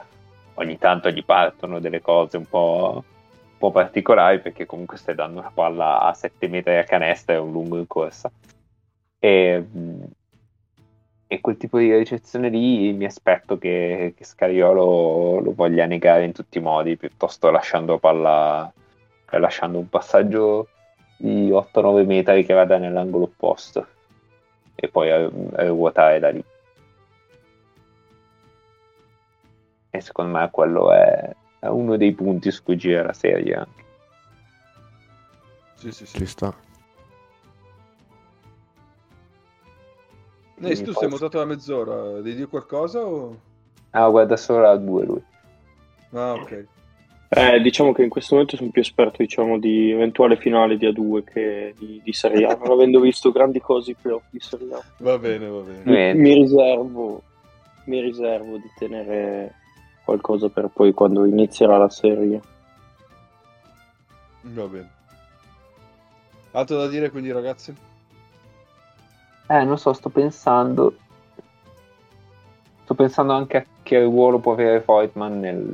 Ogni 0.56 0.78
tanto 0.78 1.10
gli 1.10 1.26
partono 1.26 1.80
delle 1.80 2.00
cose 2.00 2.38
un 2.38 2.46
po', 2.48 3.04
un 3.04 3.58
po' 3.58 3.72
particolari 3.72 4.40
perché 4.40 4.68
comunque 4.68 4.98
stai 4.98 5.16
dando 5.16 5.40
una 5.40 5.52
palla 5.52 6.02
a 6.02 6.14
7 6.14 6.48
metri 6.48 6.78
a 6.78 6.84
canestra 6.84 7.34
e 7.34 7.38
un 7.38 7.52
lungo 7.52 7.78
in 7.78 7.88
corsa. 7.88 8.32
E, 9.18 9.60
mh, 9.60 10.04
e 11.28 11.42
quel 11.42 11.58
tipo 11.58 11.80
di 11.80 11.96
ricezione 11.96 12.50
lì 12.50 12.94
mi 12.94 13.06
aspetto 13.06 13.58
che, 13.58 14.14
che 14.16 14.24
Scariolo 14.24 15.40
lo 15.40 15.54
voglia 15.56 15.86
negare 15.86 16.24
in 16.26 16.34
tutti 16.34 16.60
i 16.60 16.62
modi, 16.62 16.98
piuttosto 16.98 17.50
lasciando 17.50 17.98
palla, 17.98 18.72
lasciando 19.32 19.80
un 19.80 19.90
passaggio 19.90 20.68
di 21.18 21.50
8-9 21.50 22.06
metri 22.06 22.46
che 22.46 22.54
vada 22.54 22.78
nell'angolo 22.78 23.26
opposto 23.26 23.88
e 24.80 24.88
poi 24.88 25.12
a, 25.12 25.26
a 25.26 25.68
ruotare 25.68 26.20
da 26.20 26.30
lì. 26.30 26.44
E 29.92 30.02
secondo 30.02 30.38
me 30.38 30.50
quello 30.52 30.94
è, 30.94 31.36
è 31.60 31.68
uno 31.68 31.98
dei 31.98 32.14
punti 32.14 32.52
su 32.52 32.64
cui 32.64 32.78
gira 32.78 33.04
la 33.04 33.14
serie 33.14 33.56
anche. 33.56 33.84
Sì, 35.76 35.92
sì, 35.92 36.06
sì. 36.06 36.18
Ci 36.18 36.26
sta. 36.26 36.54
Nes, 40.56 40.82
tu 40.82 40.92
sei 40.92 41.08
montato 41.08 41.38
la 41.38 41.46
mezz'ora, 41.46 42.22
devi 42.22 42.36
dire 42.36 42.48
qualcosa 42.48 43.00
o... 43.00 43.40
Ah, 43.92 44.10
guarda 44.10 44.36
solo 44.36 44.62
la 44.62 44.76
2 44.76 45.06
lui. 45.06 45.24
Ah, 46.12 46.34
ok. 46.34 46.68
Eh, 47.32 47.62
diciamo 47.62 47.92
che 47.92 48.02
in 48.02 48.10
questo 48.10 48.34
momento 48.34 48.58
sono 48.58 48.72
più 48.72 48.82
esperto 48.82 49.18
diciamo, 49.20 49.60
di 49.60 49.92
eventuale 49.92 50.36
finale 50.36 50.78
di 50.78 50.88
A2 50.88 51.24
che 51.24 51.76
di, 51.78 52.02
di 52.04 52.12
Serie 52.12 52.48
A, 52.48 52.56
non 52.56 52.72
avendo 52.72 53.00
visto 53.00 53.32
grandi 53.32 53.60
cose 53.60 53.92
i 53.92 53.96
playoff 53.96 54.24
di 54.32 54.40
Serie 54.40 54.74
A. 54.74 54.84
Va 54.98 55.18
bene, 55.20 55.48
va 55.48 55.60
bene. 55.60 55.82
Mi, 55.84 55.92
Niente. 55.92 56.22
mi 56.22 56.34
riservo, 56.34 57.22
mi 57.86 58.02
riservo 58.02 58.58
di 58.58 58.72
tenere 58.80 59.54
qualcosa 60.04 60.50
per 60.50 60.72
poi 60.74 60.92
quando 60.92 61.24
inizierà 61.26 61.78
la 61.78 61.90
serie. 61.90 62.42
Va 64.42 64.66
bene. 64.66 64.90
Altro 66.52 66.78
da 66.78 66.88
dire 66.88 67.12
quindi 67.12 67.32
ragazzi? 67.32 67.76
Eh, 69.48 69.64
non 69.64 69.78
so, 69.78 69.94
sto 69.94 70.10
pensando. 70.10 70.96
Sto 72.84 72.94
pensando 72.96 73.34
anche 73.34 73.58
a 73.58 73.66
che 73.84 74.02
ruolo 74.02 74.40
può 74.40 74.54
avere 74.54 74.82
Voigtman 74.84 75.40
nel, 75.40 75.74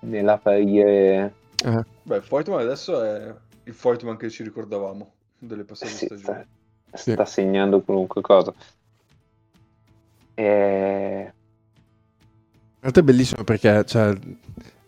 nell'apparire. 0.00 1.34
Beh, 2.02 2.22
Fortman 2.22 2.60
adesso 2.60 3.02
è 3.02 3.34
il 3.64 3.74
Fortman 3.74 4.16
che 4.16 4.30
ci 4.30 4.42
ricordavamo 4.42 5.12
delle 5.38 5.64
passate 5.64 5.90
Sì, 5.90 6.06
sta, 6.06 6.16
stagioni. 6.16 6.46
Sì. 6.92 7.12
sta 7.12 7.24
segnando 7.24 7.80
qualunque 7.80 8.20
cosa. 8.22 8.52
E... 10.34 11.32
In 12.80 12.84
realtà 12.84 13.00
è 13.00 13.02
bellissimo 13.02 13.42
perché 13.44 13.84
cioè, 13.84 14.16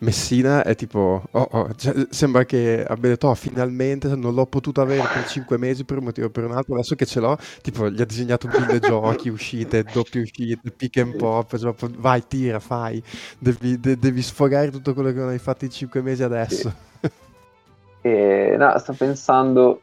Messina 0.01 0.65
è 0.65 0.75
tipo, 0.75 1.23
oh, 1.31 1.49
oh, 1.51 1.75
cioè, 1.75 2.07
sembra 2.09 2.45
che 2.45 2.85
abbia 2.87 3.11
detto, 3.11 3.29
oh, 3.29 3.35
finalmente 3.35 4.09
non 4.17 4.35
l'ho 4.35 4.47
potuto 4.47 4.81
avere 4.81 5.03
per 5.03 5.27
5 5.27 5.59
mesi 5.59 5.85
per 5.85 5.99
un 5.99 6.05
motivo 6.05 6.29
o 6.29 6.31
per 6.31 6.45
un 6.45 6.53
altro, 6.53 6.75
adesso 6.75 6.95
che 6.95 7.05
ce 7.05 7.21
l'ho, 7.21 7.37
tipo, 7.61 7.91
gli 7.91 8.01
ha 8.01 8.07
disegnato 8.07 8.49
mille 8.49 8.79
giochi, 8.79 9.29
uscite, 9.31 9.83
doppie 9.83 10.23
uscite, 10.23 10.71
pick 10.71 10.97
and 10.97 11.17
pop, 11.17 11.55
cioè, 11.59 11.75
vai, 11.99 12.27
tira, 12.27 12.61
fai, 12.61 13.03
devi, 13.39 13.79
de- 13.79 13.99
devi 13.99 14.23
sfogare 14.23 14.71
tutto 14.71 14.95
quello 14.95 15.11
che 15.11 15.19
non 15.19 15.29
hai 15.29 15.39
fatto 15.39 15.67
in 15.67 15.71
5 15.71 16.01
mesi 16.01 16.23
adesso. 16.23 16.73
e, 18.01 18.55
no, 18.59 18.79
sto 18.79 18.95
pensando 18.95 19.83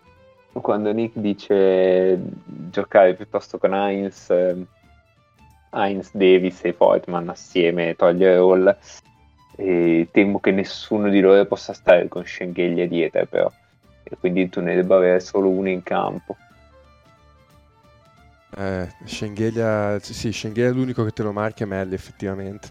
quando 0.62 0.92
Nick 0.92 1.20
dice 1.20 2.20
giocare 2.72 3.14
piuttosto 3.14 3.60
con 3.60 3.76
Heinz, 3.76 4.32
eh, 4.32 4.66
Heinz, 5.70 6.10
Davis 6.14 6.64
e 6.64 6.74
Voigtman 6.76 7.30
assieme, 7.30 7.96
togliere 7.96 8.38
Hall. 8.38 8.78
E 9.60 10.08
temo 10.12 10.40
che 10.40 10.52
nessuno 10.52 11.10
di 11.10 11.20
loro 11.20 11.44
possa 11.46 11.74
stare 11.74 12.08
con 12.08 12.24
Schengelia 12.24 12.88
dietro, 12.88 13.26
però. 13.26 13.52
E 14.04 14.16
quindi 14.20 14.48
tu 14.50 14.62
ne 14.62 14.76
debba 14.76 14.96
avere 14.98 15.20
solo 15.20 15.50
uno 15.50 15.68
in 15.70 15.84
campo. 15.84 16.38
Eh, 18.56 18.88
Schengelia, 19.04 20.00
sì, 20.00 20.32
Schengelia 20.32 20.70
è 20.70 20.74
l'unico 20.74 21.04
che 21.04 21.12
te 21.12 21.24
lo 21.24 21.32
marca 21.32 21.64
è 21.64 21.68
Melli, 21.68 21.94
effettivamente. 21.96 22.70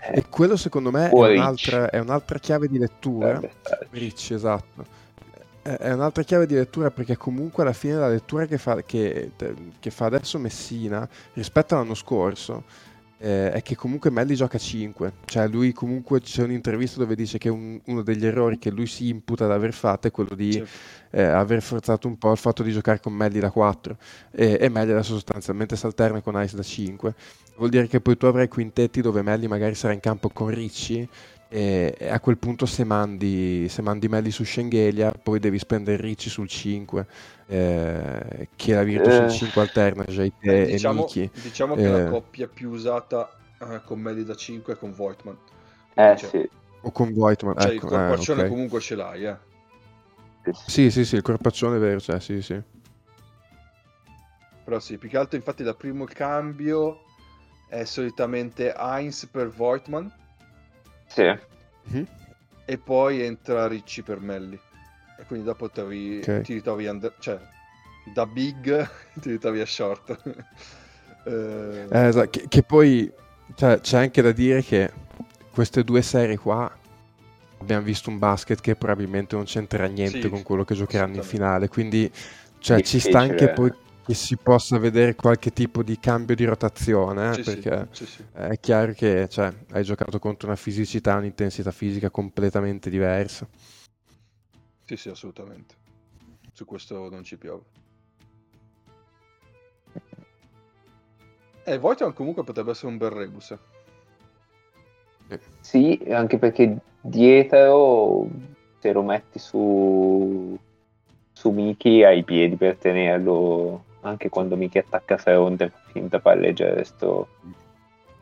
Eh, 0.00 0.18
E 0.18 0.24
quello 0.28 0.56
secondo 0.56 0.90
me 0.90 1.08
è 1.08 1.12
un'altra, 1.12 1.90
è 1.90 1.98
un'altra 1.98 2.38
chiave 2.38 2.68
di 2.68 2.78
lettura. 2.78 3.34
Sarebbe 3.34 3.52
stato- 3.60 3.86
Ricci, 3.90 4.34
esatto. 4.34 4.84
È 5.62 5.68
è 5.68 5.92
un'altra 5.92 6.22
chiave 6.22 6.46
di 6.46 6.54
lettura 6.54 6.90
perché 6.92 7.16
comunque 7.16 7.64
alla 7.64 7.72
fine 7.72 7.94
la 7.94 8.08
lettura 8.08 8.46
che 8.46 8.56
fa, 8.56 8.82
che, 8.82 9.32
che 9.80 9.90
fa 9.90 10.04
adesso 10.06 10.38
Messina 10.38 11.08
rispetto 11.32 11.74
all'anno 11.74 11.94
scorso 11.94 12.64
eh, 13.18 13.50
è 13.52 13.62
che 13.62 13.74
comunque 13.76 14.10
Melli 14.10 14.34
gioca 14.34 14.58
5. 14.58 15.12
Cioè 15.24 15.48
lui 15.48 15.72
comunque 15.72 16.20
c'è 16.20 16.42
un'intervista 16.42 16.98
dove 16.98 17.14
dice 17.14 17.38
che 17.38 17.48
un- 17.48 17.80
uno 17.86 18.02
degli 18.02 18.26
errori 18.26 18.58
che 18.58 18.70
lui 18.70 18.86
si 18.86 19.08
imputa 19.08 19.44
ad 19.46 19.52
aver 19.52 19.72
fatto 19.72 20.06
è 20.08 20.10
quello 20.10 20.34
di 20.34 20.52
Sì. 20.52 20.64
eh, 21.12 21.22
aver 21.22 21.62
forzato 21.62 22.08
un 22.08 22.18
po' 22.18 22.30
il 22.32 22.38
fatto 22.38 22.62
di 22.62 22.72
giocare 22.72 23.00
con 23.00 23.12
Melli 23.14 23.38
da 23.38 23.50
4 23.50 23.96
e, 24.32 24.58
e 24.60 24.68
Melli 24.68 24.90
adesso 24.92 25.14
sostanzialmente 25.14 25.76
si 25.76 25.86
alterna 25.86 26.20
con 26.20 26.40
Ice 26.42 26.56
da 26.56 26.62
5 26.62 27.14
vuol 27.56 27.70
dire 27.70 27.86
che 27.86 28.00
poi 28.00 28.16
tu 28.18 28.26
avrai 28.26 28.48
quintetti 28.48 29.00
dove 29.00 29.22
Melli 29.22 29.46
magari 29.48 29.74
sarà 29.74 29.94
in 29.94 30.00
campo 30.00 30.28
con 30.28 30.48
Ricci 30.48 31.08
E, 31.48 31.96
a 32.10 32.18
quel 32.18 32.38
punto 32.38 32.66
se 32.66 32.82
mandi, 32.84 33.68
se 33.68 33.80
mandi 33.80 34.08
Melli 34.08 34.30
su 34.32 34.44
Schengelia, 34.44 35.12
poi 35.12 35.38
devi 35.38 35.58
spendere 35.58 35.96
Ricci 36.02 36.28
sul 36.28 36.48
5, 36.48 37.06
eh, 37.46 38.48
che 38.56 38.74
la 38.74 38.82
Virtus 38.82 39.14
Eh. 39.14 39.28
sul 39.28 39.38
5 39.46 39.60
alterna 39.62 40.04
Jaite 40.04 40.62
Eh, 40.62 40.66
diciamo, 40.72 41.00
e 41.00 41.02
Miki. 41.04 41.30
diciamo 41.40 41.74
che 41.76 41.84
Eh. 41.84 41.88
la 41.88 42.10
coppia 42.10 42.48
più 42.48 42.70
usata 42.70 43.30
eh, 43.60 43.80
con 43.84 44.00
Melli 44.00 44.24
da 44.24 44.34
5 44.34 44.72
è 44.74 44.76
con 44.76 44.92
Voigtman. 44.92 45.38
Eh 45.94 46.16
Cioè, 46.16 46.28
sì. 46.28 46.48
O 46.82 46.90
con 46.90 47.12
Voigtman, 47.12 47.54
Cioè, 47.58 47.74
ecco, 47.74 47.86
il 47.86 47.92
eh, 47.92 47.96
corpaccione 47.96 48.42
ok. 48.42 48.48
comunque 48.48 48.80
ce 48.80 48.94
l'hai, 48.96 49.24
eh. 49.26 49.36
Sì, 50.66 50.90
sì, 50.90 51.04
sì, 51.04 51.16
il 51.16 51.22
corpaccione 51.22 51.76
è 51.76 51.80
vero, 51.80 52.00
cioè, 52.00 52.20
sì, 52.20 52.40
sì. 52.42 52.60
Però 54.64 54.80
sì, 54.80 54.98
più 54.98 55.08
che 55.08 55.16
altro 55.16 55.36
infatti 55.36 55.62
dal 55.62 55.76
primo 55.76 56.04
cambio 56.04 57.02
è 57.68 57.84
solitamente 57.84 58.74
Heinz 58.76 59.26
per 59.26 59.48
Voigtman 59.48 60.12
Sì. 61.06 61.38
Mhm. 61.88 62.06
e 62.64 62.78
poi 62.78 63.22
entra 63.22 63.66
Ricci 63.68 64.02
per 64.02 64.18
Melli. 64.20 64.58
E 65.18 65.24
quindi 65.26 65.44
dopo 65.46 65.70
ti, 65.70 65.82
ri- 65.86 66.18
Ok. 66.18 66.40
ti 66.42 66.54
ritrovi 66.54 66.86
under- 66.86 67.14
cioè 67.18 67.38
da 68.12 68.26
big 68.26 68.88
ti 69.20 69.30
ritrovi 69.30 69.60
a 69.60 69.66
short. 69.66 70.18
Eh, 71.28 71.86
Eh, 71.90 72.06
esatto, 72.06 72.30
che, 72.30 72.44
che 72.48 72.62
poi 72.62 73.10
cioè, 73.56 73.80
c'è 73.80 73.98
anche 73.98 74.22
da 74.22 74.30
dire 74.30 74.62
che 74.62 74.92
queste 75.50 75.82
due 75.82 76.00
serie 76.00 76.36
qua 76.38 76.70
abbiamo 77.58 77.82
visto 77.82 78.10
un 78.10 78.18
basket 78.18 78.60
che 78.60 78.76
probabilmente 78.76 79.34
non 79.34 79.44
c'entra 79.44 79.86
niente 79.86 80.20
Sì, 80.20 80.28
con 80.28 80.44
quello 80.44 80.64
che 80.64 80.76
giocheranno 80.76 81.16
in 81.16 81.22
finale, 81.22 81.66
quindi 81.68 82.08
cioè, 82.60 82.80
ci 82.82 83.00
sta 83.00 83.18
anche 83.18 83.48
poi 83.48 83.72
che 84.06 84.14
si 84.14 84.36
possa 84.36 84.78
vedere 84.78 85.16
qualche 85.16 85.50
tipo 85.50 85.82
di 85.82 85.98
cambio 85.98 86.36
di 86.36 86.44
rotazione, 86.44 87.30
eh, 87.30 87.34
sì, 87.34 87.42
perché 87.42 87.88
sì, 87.90 88.06
sì. 88.06 88.24
è 88.32 88.56
chiaro 88.60 88.92
che 88.92 89.28
cioè, 89.28 89.52
hai 89.72 89.82
giocato 89.82 90.20
contro 90.20 90.46
una 90.46 90.56
fisicità, 90.56 91.16
un'intensità 91.16 91.72
fisica 91.72 92.08
completamente 92.08 92.88
diversa. 92.88 93.48
Sì, 94.84 94.96
sì, 94.96 95.08
assolutamente. 95.08 95.74
Su 96.52 96.64
questo 96.64 97.10
non 97.10 97.24
ci 97.24 97.36
piove. 97.36 97.64
Eh, 101.64 101.78
Voigtman 101.78 102.12
comunque 102.12 102.44
potrebbe 102.44 102.70
essere 102.70 102.92
un 102.92 102.98
bel 102.98 103.10
rebus. 103.10 103.58
eh. 105.28 105.40
Sì, 105.58 106.00
anche 106.10 106.38
perché 106.38 106.78
dietro 107.00 108.28
se 108.78 108.92
lo 108.92 109.02
metti 109.02 109.40
su 109.40 110.56
su 111.32 111.50
Miki 111.50 112.02
hai 112.02 112.20
i 112.20 112.24
piedi 112.24 112.56
per 112.56 112.76
tenerlo 112.76 113.85
anche 114.06 114.28
quando 114.28 114.56
Miki 114.56 114.78
attacca 114.78 115.16
fronte 115.16 115.72
finta 115.92 116.20
palleggia 116.20 116.66
il 116.66 116.74
resto 116.74 117.28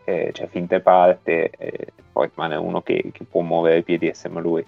eh, 0.05 0.31
cioè 0.32 0.47
finta 0.48 0.81
parte 0.81 1.51
e 1.51 1.93
Voigtman 2.12 2.52
è 2.52 2.56
uno 2.56 2.82
che, 2.82 3.11
che 3.12 3.24
può 3.24 3.40
muovere 3.40 3.78
i 3.78 3.82
piedi 3.82 4.09
assieme 4.09 4.39
a 4.39 4.43
lui. 4.43 4.66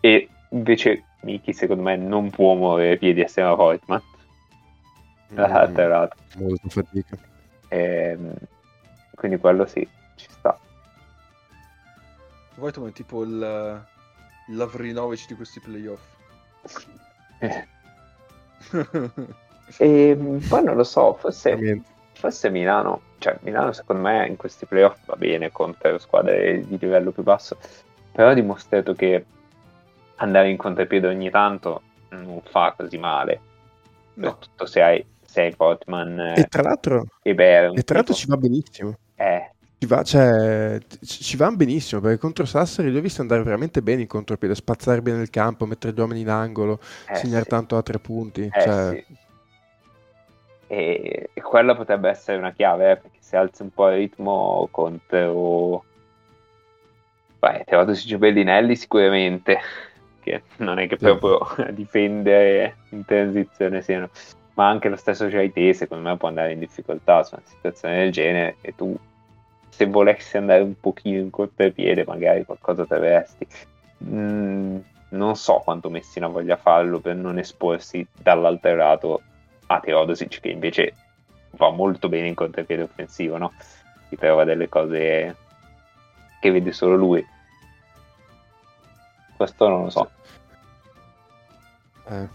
E 0.00 0.28
invece 0.50 1.04
Miki 1.22 1.52
secondo 1.52 1.82
me 1.82 1.96
non 1.96 2.30
può 2.30 2.54
muovere 2.54 2.94
i 2.94 2.98
piedi 2.98 3.22
assieme 3.22 3.50
a 3.50 3.54
l'ha 3.54 5.48
Mm, 5.48 5.54
atterrato 5.54 6.16
molto 6.36 6.68
fatica. 6.68 7.16
Ehm, 7.68 8.34
quindi 9.14 9.38
quello 9.38 9.66
sì 9.66 9.86
ci 10.16 10.28
sta. 10.30 10.58
Voigtman 12.56 12.90
è 12.90 12.92
tipo 12.92 13.22
il 13.22 13.86
Lavrinovic 14.48 15.26
di 15.26 15.34
questi 15.34 15.60
playoff. 15.60 16.00
Eh, 17.38 17.66
e 19.78 20.18
poi 20.48 20.64
non 20.64 20.76
lo 20.76 20.84
so 20.84 21.14
forse. 21.14 21.82
Forse 22.12 22.50
Milano, 22.50 23.00
cioè 23.18 23.36
Milano 23.40 23.72
secondo 23.72 24.02
me 24.02 24.26
in 24.28 24.36
questi 24.36 24.64
playoff 24.66 24.98
va 25.06 25.16
bene 25.16 25.50
contro 25.50 25.98
squadre 25.98 26.64
di 26.64 26.78
livello 26.78 27.10
più 27.10 27.22
basso, 27.24 27.56
però 28.12 28.28
ha 28.28 28.34
dimostrato 28.34 28.94
che 28.94 29.24
andare 30.16 30.50
in 30.50 30.56
contropiede 30.56 31.08
ogni 31.08 31.30
tanto 31.30 31.82
non 32.10 32.40
fa 32.44 32.74
così 32.76 32.96
male, 32.98 33.40
No, 34.14 34.28
soprattutto 34.28 34.66
se 34.66 34.82
hai, 34.82 35.04
se 35.24 35.40
hai 35.40 35.56
Portman 35.56 36.34
E 36.36 36.44
tra 36.44 36.62
l'altro, 36.62 37.06
e 37.22 37.34
Bere. 37.34 37.72
e 37.74 37.82
tra 37.82 37.96
l'altro 37.96 38.14
ci 38.14 38.26
va 38.26 38.36
benissimo. 38.36 38.94
Ci 39.82 39.88
va, 39.88 40.04
cioè, 40.04 40.78
ci 41.04 41.36
va 41.36 41.50
benissimo 41.50 42.00
perché 42.00 42.16
contro 42.16 42.44
Sassari 42.44 42.92
li 42.92 42.98
ho 42.98 43.00
visti 43.00 43.20
andare 43.20 43.42
veramente 43.42 43.82
bene 43.82 44.02
in 44.02 44.06
contropiede, 44.06 44.54
spazzare 44.54 45.02
bene 45.02 45.22
il 45.22 45.28
campo, 45.28 45.66
mettere 45.66 45.92
gli 45.92 45.98
uomini 45.98 46.20
in 46.20 46.28
angolo, 46.28 46.78
eh 47.08 47.16
segnare 47.16 47.42
sì, 47.42 47.48
tanto 47.48 47.76
a 47.76 47.82
tre 47.82 47.98
punti. 47.98 48.42
eh 48.42 48.60
cioè, 48.60 49.04
sì. 49.08 49.16
E, 50.68 51.30
e 51.34 51.40
quella 51.42 51.74
potrebbe 51.74 52.08
essere 52.08 52.38
una 52.38 52.52
chiave, 52.52 52.92
eh, 52.92 52.96
perché 52.96 53.16
se 53.18 53.36
alzi 53.36 53.62
un 53.62 53.70
po' 53.70 53.88
il 53.88 53.96
ritmo 53.96 54.68
contro... 54.70 55.84
Beh, 57.40 57.64
Teodosic 57.66 58.18
Bellinelli 58.18 58.76
sicuramente, 58.76 59.58
che 60.22 60.42
non 60.58 60.78
è 60.78 60.86
che 60.86 60.96
Sì. 60.96 61.06
proprio 61.06 61.38
a 61.66 61.72
difendere 61.72 62.76
in 62.90 63.04
transizione 63.04 63.82
siano, 63.82 64.10
ma 64.54 64.68
anche 64.68 64.88
lo 64.88 64.94
stesso 64.94 65.26
Jaite 65.26 65.74
secondo 65.74 66.08
me 66.08 66.16
può 66.16 66.28
andare 66.28 66.52
in 66.52 66.60
difficoltà 66.60 67.24
su 67.24 67.34
una 67.34 67.42
situazione 67.44 67.96
del 67.96 68.12
genere 68.12 68.58
e 68.60 68.76
tu 68.76 68.96
se 69.82 69.86
volessi 69.86 70.36
andare 70.36 70.62
un 70.62 70.78
pochino 70.78 71.18
in 71.18 71.30
contropiede 71.30 72.04
magari 72.04 72.44
qualcosa 72.44 72.86
terresti. 72.86 73.46
Mm, 74.04 74.78
non 75.10 75.36
so 75.36 75.60
quanto 75.64 75.90
Messina 75.90 76.26
voglia 76.28 76.56
farlo 76.56 77.00
per 77.00 77.16
non 77.16 77.38
esporsi 77.38 78.06
dall'altro 78.16 78.74
lato 78.76 79.22
a 79.66 79.80
Teodosic 79.80 80.40
che 80.40 80.48
invece 80.48 80.94
va 81.52 81.70
molto 81.70 82.08
bene 82.08 82.28
in 82.28 82.34
contropiede 82.34 82.82
offensivo, 82.82 83.36
no? 83.38 83.52
Si 84.08 84.16
trova 84.16 84.44
delle 84.44 84.68
cose 84.68 85.36
che 86.40 86.50
vede 86.50 86.72
solo 86.72 86.96
lui. 86.96 87.26
Questo 89.36 89.68
non 89.68 89.82
lo 89.84 89.90
so. 89.90 90.10
eh, 92.08 92.28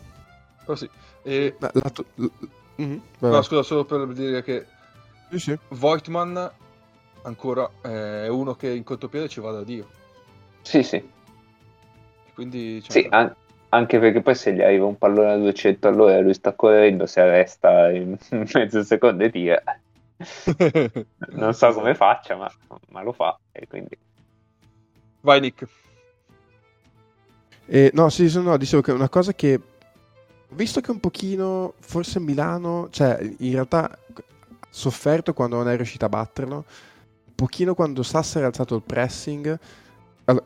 però 0.63 0.75
sì. 0.75 0.89
E, 1.23 1.55
ma 1.59 1.69
lato- 1.73 2.05
l- 2.15 2.25
Mhm, 2.79 3.01
vai, 3.19 3.31
no, 3.31 3.41
scusa, 3.41 3.63
solo 3.63 3.85
per 3.85 4.05
dire 4.07 4.43
che 4.43 4.65
Sì, 5.31 5.39
sì. 5.39 5.57
Voigtman 5.69 6.51
ancora 7.23 7.69
eh, 7.83 8.25
è 8.25 8.27
uno 8.27 8.55
che 8.55 8.69
in 8.69 8.83
contropiede 8.83 9.27
ci 9.27 9.39
va 9.39 9.51
da 9.51 9.63
Dio. 9.63 9.87
Sì, 10.61 10.83
sì. 10.83 11.15
Quindi, 12.33 12.81
cioè, 12.83 13.01
Sì, 13.01 13.07
an- 13.09 13.33
anche 13.69 13.99
perché 13.99 14.21
poi 14.21 14.35
se 14.35 14.53
gli 14.53 14.61
arriva 14.61 14.85
un 14.85 14.97
pallone 14.97 15.31
a 15.31 15.37
200 15.37 15.87
all'ora 15.87 16.15
e 16.17 16.21
lui 16.21 16.33
sta 16.33 16.53
correndo, 16.53 17.05
si 17.05 17.19
arresta 17.19 17.89
in 17.91 18.17
mezzo 18.53 18.83
secondo 18.83 19.23
e 19.23 19.29
tira. 19.29 19.61
Non 21.29 21.53
so 21.53 21.71
come 21.73 21.93
faccia, 21.93 22.35
ma, 22.35 22.51
ma 22.89 23.01
lo 23.01 23.11
fa. 23.11 23.37
E 23.51 23.67
quindi 23.67 23.97
Vai 25.21 25.39
Nick. 25.41 25.67
Eh, 27.65 27.91
no, 27.93 28.09
sì, 28.09 28.31
no, 28.41 28.55
dicevo 28.57 28.81
che 28.81 28.91
è 28.91 28.95
una 28.95 29.09
cosa 29.09 29.33
che 29.33 29.59
visto 30.49 30.79
che 30.79 30.91
un 30.91 30.99
pochino, 30.99 31.73
forse 31.79 32.19
Milano, 32.19 32.87
cioè 32.91 33.19
in 33.39 33.51
realtà 33.51 33.97
sofferto 34.69 35.33
quando 35.33 35.57
non 35.57 35.69
è 35.69 35.75
riuscito 35.75 36.05
a 36.05 36.09
batterlo, 36.09 36.65
pochino 37.37 37.75
quando 37.75 38.01
Sassari 38.01 38.45
ha 38.45 38.47
alzato 38.47 38.73
il 38.75 38.81
pressing, 38.81 39.59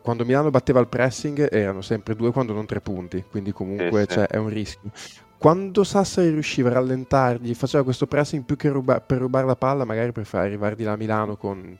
quando 0.01 0.25
Milano 0.25 0.49
batteva 0.49 0.81
il 0.81 0.87
pressing 0.87 1.47
erano 1.49 1.81
sempre 1.81 2.15
due 2.17 2.33
quando 2.33 2.51
non 2.51 2.65
tre 2.65 2.81
punti, 2.81 3.23
quindi 3.31 3.53
comunque 3.53 4.01
Sì, 4.01 4.07
sì. 4.09 4.13
cioè, 4.15 4.27
è 4.27 4.35
un 4.35 4.49
rischio. 4.49 4.91
Quando 5.37 5.85
Sassari 5.85 6.29
riusciva 6.29 6.69
a 6.69 6.73
rallentargli, 6.73 7.55
faceva 7.55 7.83
questo 7.85 8.07
pressing 8.07 8.43
più 8.43 8.57
che 8.57 8.67
ruba- 8.67 8.99
per 8.99 9.19
rubare 9.19 9.47
la 9.47 9.55
palla, 9.55 9.85
magari 9.85 10.11
per 10.11 10.25
far 10.25 10.41
arrivare 10.43 10.75
di 10.75 10.83
là 10.83 10.91
a 10.91 10.97
Milano 10.97 11.37
con 11.37 11.79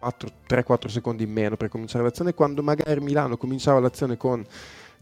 3-4 0.00 0.88
secondi 0.88 1.24
in 1.24 1.32
meno 1.32 1.56
per 1.56 1.68
cominciare 1.68 2.04
l'azione, 2.04 2.32
quando 2.32 2.62
magari 2.62 3.00
Milano 3.00 3.36
cominciava 3.36 3.80
l'azione 3.80 4.16
con 4.16 4.44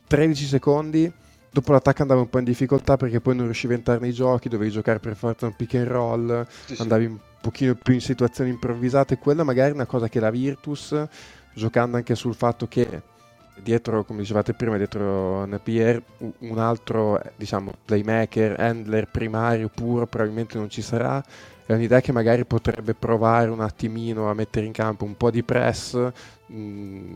13 0.07 0.47
secondi, 0.47 1.13
dopo 1.51 1.73
l'attacco 1.73 2.03
andava 2.03 2.21
un 2.21 2.29
po' 2.29 2.39
in 2.39 2.45
difficoltà 2.45 2.97
perché 2.97 3.21
poi 3.21 3.35
non 3.37 3.45
riusciva 3.45 3.75
a 3.75 3.77
entrare 3.77 4.01
nei 4.01 4.13
giochi, 4.13 4.49
dovevi 4.49 4.71
giocare 4.71 4.99
per 5.01 5.17
forza 5.17 5.47
un 5.47 5.55
pick 5.57 5.75
and 5.75 5.87
roll, 5.89 6.47
Sì, 6.67 6.77
andavi 6.79 7.05
un 7.07 7.19
pochino 7.41 7.75
più 7.75 7.95
in 7.95 8.01
situazioni 8.01 8.51
improvvisate, 8.51 9.19
quella 9.19 9.45
magari 9.45 9.71
è 9.71 9.75
una 9.75 9.87
cosa 9.87 10.09
che 10.09 10.21
la 10.21 10.31
Virtus, 10.31 10.95
giocando 11.55 11.97
anche 11.97 12.15
sul 12.15 12.35
fatto 12.35 12.69
che 12.69 13.03
dietro, 13.63 14.05
come 14.05 14.21
dicevate 14.21 14.55
prima, 14.55 14.77
dietro 14.77 15.45
Napier, 15.45 16.03
un 16.39 16.59
altro, 16.59 17.21
eh, 17.23 17.33
diciamo, 17.37 17.73
playmaker, 17.85 18.59
handler 18.59 19.09
primario 19.11 19.69
puro 19.69 20.07
probabilmente 20.07 20.57
non 20.59 20.71
ci 20.71 20.83
sarà, 20.83 21.23
è 21.67 21.73
un'idea 21.73 22.01
che 22.01 22.13
magari 22.13 22.45
potrebbe 22.45 22.95
provare 22.95 23.51
un 23.51 23.61
attimino 23.61 24.31
a 24.31 24.35
mettere 24.35 24.67
in 24.67 24.73
campo 24.73 25.05
un 25.05 25.17
po' 25.17 25.31
di 25.31 25.43
press, 25.43 25.95
mh, 26.47 27.15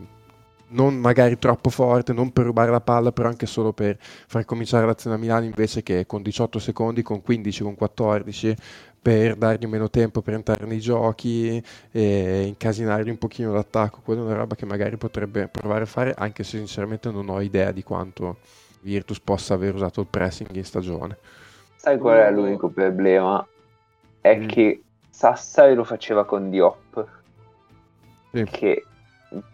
non 0.69 0.95
magari 0.95 1.37
troppo 1.37 1.69
forte, 1.69 2.13
non 2.13 2.31
per 2.31 2.45
rubare 2.45 2.71
la 2.71 2.81
palla, 2.81 3.11
però 3.11 3.29
anche 3.29 3.45
solo 3.45 3.71
per 3.73 3.97
far 3.99 4.45
cominciare 4.45 4.85
l'azione 4.85 5.15
a 5.15 5.19
Milano 5.19 5.45
invece 5.45 5.83
che 5.83 6.05
con 6.05 6.21
18 6.21 6.59
secondi, 6.59 7.01
con 7.01 7.21
15, 7.21 7.63
con 7.63 7.75
14, 7.75 8.55
per 9.01 9.35
dargli 9.35 9.67
meno 9.67 9.89
tempo 9.89 10.21
per 10.21 10.33
entrare 10.33 10.65
nei 10.65 10.79
giochi 10.79 11.63
e 11.91 12.43
incasinargli 12.47 13.09
un 13.09 13.17
pochino 13.19 13.53
l'attacco. 13.53 14.01
Quella 14.03 14.21
è 14.21 14.23
una 14.25 14.33
roba 14.35 14.55
che 14.55 14.65
magari 14.65 14.97
potrebbe 14.97 15.47
provare 15.47 15.83
a 15.83 15.85
fare, 15.85 16.13
anche 16.17 16.43
se 16.43 16.57
sinceramente 16.57 17.11
non 17.11 17.29
ho 17.29 17.39
idea 17.41 17.71
di 17.71 17.83
quanto 17.83 18.37
Virtus 18.81 19.19
possa 19.19 19.53
aver 19.53 19.75
usato 19.75 20.01
il 20.01 20.07
pressing 20.09 20.49
in 20.55 20.63
stagione. 20.65 21.17
sai 21.75 21.99
qual 21.99 22.17
è 22.17 22.31
l'unico 22.31 22.69
problema? 22.69 23.45
È 24.19 24.35
Mm. 24.39 24.47
che 24.47 24.81
Sassari 25.11 25.75
lo 25.75 25.83
faceva 25.83 26.25
con 26.25 26.49
Diop. 26.49 27.07
Sì. 28.31 28.43
che 28.51 28.83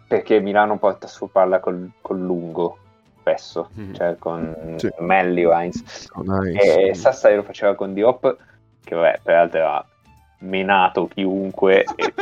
perché 0.06 0.40
Milano 0.40 0.78
porta 0.78 1.06
su 1.06 1.30
palla 1.30 1.60
col, 1.60 1.90
col 2.00 2.20
lungo 2.20 2.78
spesso, 3.20 3.70
Mhm. 3.74 3.94
cioè 3.94 4.16
con 4.18 4.74
Sì. 4.78 4.88
Melli 4.98 5.44
o 5.44 5.52
Heinz. 5.52 6.06
Con 6.08 6.28
Heinz. 6.28 6.64
E 6.64 6.94
Sassari 6.94 7.36
lo 7.36 7.42
faceva 7.42 7.74
con 7.74 7.94
Diop, 7.94 8.36
che 8.84 8.94
vabbè, 8.94 9.20
peraltro 9.22 9.58
aveva 9.60 9.86
menato 10.40 11.06
chiunque. 11.06 11.84
e 11.96 12.12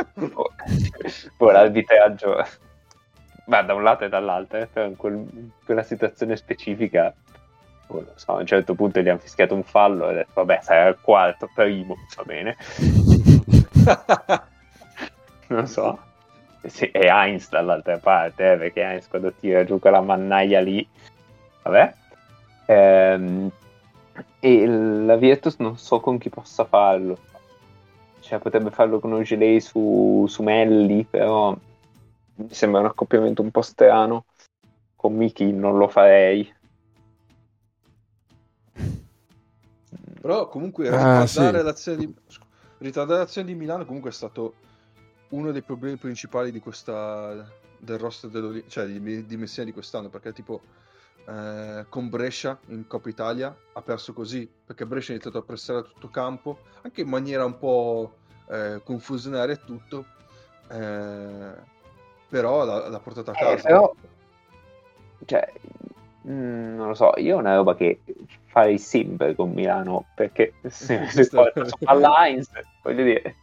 poi 1.36 1.52
l'arbitraggio 1.52 2.44
va 3.46 3.62
da 3.62 3.74
un 3.74 3.82
lato 3.82 4.04
e 4.04 4.08
dall'altro, 4.10 4.58
eh, 4.58 4.66
però 4.66 4.86
in 4.86 4.96
quel- 4.96 5.50
quella 5.64 5.82
situazione 5.82 6.36
specifica. 6.36 7.12
non 7.92 8.06
so, 8.14 8.36
a 8.36 8.38
un 8.38 8.46
certo 8.46 8.74
punto 8.74 9.00
gli 9.00 9.08
hanno 9.08 9.18
fischiato 9.18 9.52
un 9.52 9.64
fallo 9.64 10.06
e 10.06 10.10
ha 10.10 10.14
detto 10.18 10.30
vabbè 10.34 10.60
sarà 10.62 10.86
il 10.86 10.98
quarto, 11.00 11.50
primo, 11.52 11.96
va 12.16 12.22
bene, 12.22 12.56
non 15.48 15.66
so. 15.66 15.98
Sì, 16.62 16.90
e 16.90 17.06
Heinz 17.06 17.48
dall'altra 17.48 17.98
parte, 17.98 18.52
eh, 18.52 18.56
perché 18.56 18.82
Heinz 18.82 19.08
quando 19.08 19.32
tira 19.32 19.64
giù 19.64 19.78
con 19.78 19.92
la 19.92 20.00
mannaia 20.00 20.60
lì, 20.60 20.86
vabbè. 21.62 21.94
Ehm, 22.66 23.50
e 24.38 24.66
la 24.66 25.16
Virtus 25.16 25.56
non 25.58 25.78
so 25.78 26.00
con 26.00 26.18
chi 26.18 26.28
possa 26.28 26.64
farlo. 26.64 27.18
Cioè, 28.20 28.38
potrebbe 28.38 28.70
farlo 28.70 29.00
con 29.00 29.12
Ogelei 29.12 29.60
su, 29.60 30.26
su 30.28 30.42
Melli, 30.42 31.04
però 31.04 31.56
mi 32.34 32.52
sembra 32.54 32.80
un 32.80 32.86
accoppiamento 32.86 33.42
un 33.42 33.50
po' 33.50 33.62
strano. 33.62 34.26
Con 34.94 35.14
Miki 35.14 35.50
non 35.50 35.78
lo 35.78 35.88
farei. 35.88 36.54
Però 40.20 40.48
comunque 40.48 40.88
Ah, 40.88 41.22
ritardare, 41.22 41.58
sì. 41.58 41.64
l'azione 41.64 41.98
di... 41.98 42.14
ritardare 42.78 43.20
l'azione 43.20 43.46
di 43.46 43.54
Milano 43.54 43.86
comunque 43.86 44.10
è 44.10 44.12
stato 44.12 44.54
uno 45.30 45.50
dei 45.52 45.62
problemi 45.62 45.96
principali 45.96 46.50
di 46.52 46.60
questa 46.60 47.46
del 47.78 47.98
roster 47.98 48.64
cioè 48.68 48.86
di, 48.86 49.24
di 49.26 49.36
Messina 49.36 49.64
di 49.64 49.72
quest'anno 49.72 50.08
perché 50.08 50.32
tipo 50.32 50.60
eh, 51.26 51.86
con 51.88 52.08
Brescia 52.08 52.58
in 52.68 52.86
Coppa 52.86 53.08
Italia 53.08 53.56
ha 53.72 53.82
perso 53.82 54.12
così 54.12 54.48
perché 54.66 54.86
Brescia 54.86 55.10
ha 55.10 55.14
iniziato 55.14 55.38
a 55.38 55.42
pressare 55.42 55.78
a 55.78 55.82
tutto 55.82 56.08
campo 56.08 56.58
anche 56.82 57.00
in 57.00 57.08
maniera 57.08 57.44
un 57.44 57.58
po' 57.58 58.16
eh, 58.48 58.80
confusionaria 58.84 59.54
e 59.54 59.64
tutto 59.64 60.04
eh, 60.70 61.78
però 62.28 62.64
l'ha, 62.64 62.88
l'ha 62.88 63.00
portata 63.00 63.32
a 63.32 63.34
Eh, 63.34 63.56
casa. 63.56 63.66
però, 63.66 63.94
cioè, 65.26 65.52
mm, 66.28 66.76
non 66.76 66.88
lo 66.88 66.94
so, 66.94 67.12
io 67.16 67.36
è 67.36 67.38
una 67.38 67.56
roba 67.56 67.74
che 67.74 68.00
farei 68.46 68.78
sempre 68.78 69.34
con 69.34 69.50
Milano, 69.50 70.06
perché 70.14 70.54
se, 70.68 71.06
se 71.08 71.28
porta 71.28 71.64
su 71.64 71.76
Heinz, 71.80 72.48
voglio 72.82 73.02
dire, 73.02 73.34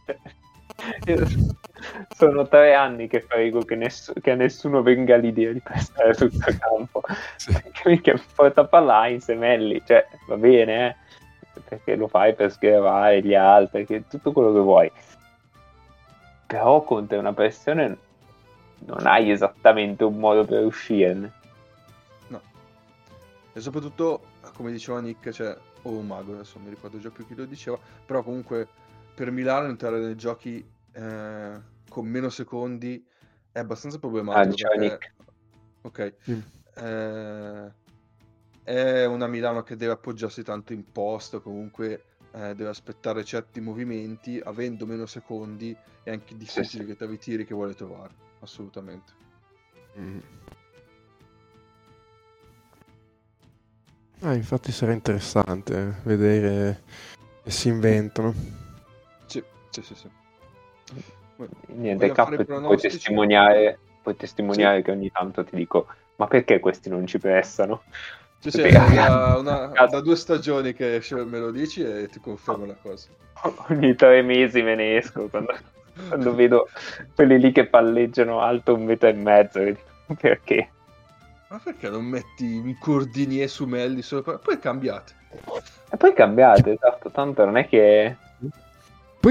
sono 2.16 2.48
tre 2.48 2.74
anni 2.74 3.06
che 3.06 3.20
prego 3.20 3.60
che, 3.64 3.76
ness- 3.76 4.12
che 4.20 4.32
a 4.32 4.34
nessuno 4.34 4.82
venga 4.82 5.16
l'idea 5.16 5.52
di 5.52 5.60
prestare 5.60 6.14
tutto 6.14 6.48
il 6.48 6.58
campo, 6.58 7.02
Sì. 7.36 7.52
perché 7.82 8.20
porta 8.34 8.66
palla 8.66 9.06
Heinz 9.06 9.28
e 9.28 9.34
Melli, 9.34 9.82
cioè, 9.84 10.06
va 10.26 10.36
bene, 10.36 10.88
eh, 11.54 11.60
perché 11.64 11.96
lo 11.96 12.08
fai 12.08 12.34
per 12.34 12.50
sgravare 12.50 13.22
gli 13.22 13.34
altri, 13.34 13.86
che 13.86 14.04
tutto 14.08 14.32
quello 14.32 14.52
che 14.52 14.60
vuoi. 14.60 14.92
Però 16.46 16.82
contro 16.82 17.18
una 17.18 17.34
pressione 17.34 17.98
non 18.86 19.06
hai 19.06 19.30
esattamente 19.30 20.04
un 20.04 20.18
modo 20.18 20.44
per 20.44 20.64
uscirne. 20.64 21.32
E 23.58 23.60
soprattutto, 23.60 24.22
come 24.54 24.70
diceva 24.70 25.00
Nick, 25.00 25.30
cioè, 25.30 25.56
o 25.82 25.90
un 25.90 26.06
mago, 26.06 26.32
adesso 26.34 26.60
mi 26.60 26.70
ricordo 26.70 27.00
già 27.00 27.10
più 27.10 27.26
chi 27.26 27.34
lo 27.34 27.44
diceva, 27.44 27.76
però 28.06 28.22
comunque 28.22 28.68
per 29.12 29.32
Milano 29.32 29.66
entrare 29.66 29.98
nei 29.98 30.14
giochi 30.14 30.64
eh, 30.98 31.60
con 31.88 32.06
meno 32.06 32.28
secondi 32.28 33.06
è 33.52 33.60
abbastanza 33.60 33.96
Ah, 33.96 34.00
problematico. 34.00 34.48
diceva 34.50 34.74
perché-. 34.74 35.14
Ok. 35.82 36.14
Sì. 36.22 36.42
Eh, 36.74 37.72
è 38.64 39.04
una 39.06 39.26
Milano 39.26 39.62
che 39.62 39.76
deve 39.76 39.92
appoggiarsi 39.92 40.42
tanto 40.42 40.72
in 40.72 40.90
posto, 40.90 41.40
comunque 41.40 42.04
eh, 42.32 42.54
deve 42.54 42.68
aspettare 42.68 43.24
certi 43.24 43.60
movimenti, 43.60 44.40
avendo 44.42 44.86
meno 44.86 45.06
secondi 45.06 45.74
è 46.02 46.10
anche 46.10 46.36
difficile 46.36 46.82
sì. 46.82 46.88
che 46.88 46.96
trovi 46.96 47.14
i 47.14 47.18
tiri 47.18 47.46
che 47.46 47.54
vuole 47.54 47.74
trovare, 47.74 48.14
assolutamente. 48.40 49.12
Mm. 49.98 50.18
Ah, 54.20 54.34
infatti 54.34 54.72
sarà 54.72 54.92
interessante 54.92 56.00
vedere 56.02 56.82
che 57.44 57.50
si 57.50 57.68
inventano. 57.68 58.34
Sì, 59.26 59.42
sì, 59.70 59.82
sì. 59.82 59.94
sì. 59.94 60.10
Niente, 61.66 62.10
Cap, 62.12 62.32
i 62.32 62.44
puoi 62.44 62.76
testimoniare, 62.76 63.78
puoi 64.02 64.16
testimoniare 64.16 64.82
che 64.82 64.90
ogni 64.90 65.10
tanto 65.10 65.44
ti 65.44 65.54
dico, 65.54 65.86
ma 66.16 66.26
perché 66.26 66.58
questi 66.58 66.88
non 66.88 67.06
ci 67.06 67.18
prestano? 67.18 67.82
Sì, 68.40 68.50
sì, 68.50 68.62
Sì. 68.62 68.74
una- 68.74 69.70
Cazzo. 69.72 69.90
da 69.96 70.00
due 70.00 70.16
stagioni 70.16 70.72
che 70.72 71.00
me 71.26 71.38
lo 71.38 71.50
dici 71.50 71.82
e 71.84 72.08
ti 72.08 72.18
confermo 72.20 72.66
la 72.66 72.76
cosa. 72.80 73.08
Ogni 73.68 73.94
tre 73.94 74.22
mesi 74.22 74.62
me 74.62 74.74
ne 74.74 74.96
esco 74.96 75.28
quando, 75.28 75.54
quando 76.08 76.34
vedo 76.34 76.68
quelli 77.14 77.38
lì 77.38 77.52
che 77.52 77.66
palleggiano 77.66 78.40
alto 78.40 78.74
un 78.74 78.84
metro 78.84 79.08
e 79.08 79.12
mezzo. 79.12 79.60
e 79.60 79.76
Perché? 80.20 80.70
Ma 81.48 81.58
perché 81.62 81.88
non 81.88 82.04
metti 82.04 82.44
un 82.44 82.76
cordinier 82.78 83.48
su 83.48 83.64
Melli 83.64 84.02
sopra? 84.02 84.38
Poi 84.38 84.58
cambiate. 84.58 85.14
E 85.90 85.96
poi 85.96 86.12
cambiate, 86.12 86.72
esatto, 86.72 87.10
tanto 87.10 87.44
non 87.44 87.56
è 87.56 87.66
che... 87.68 88.16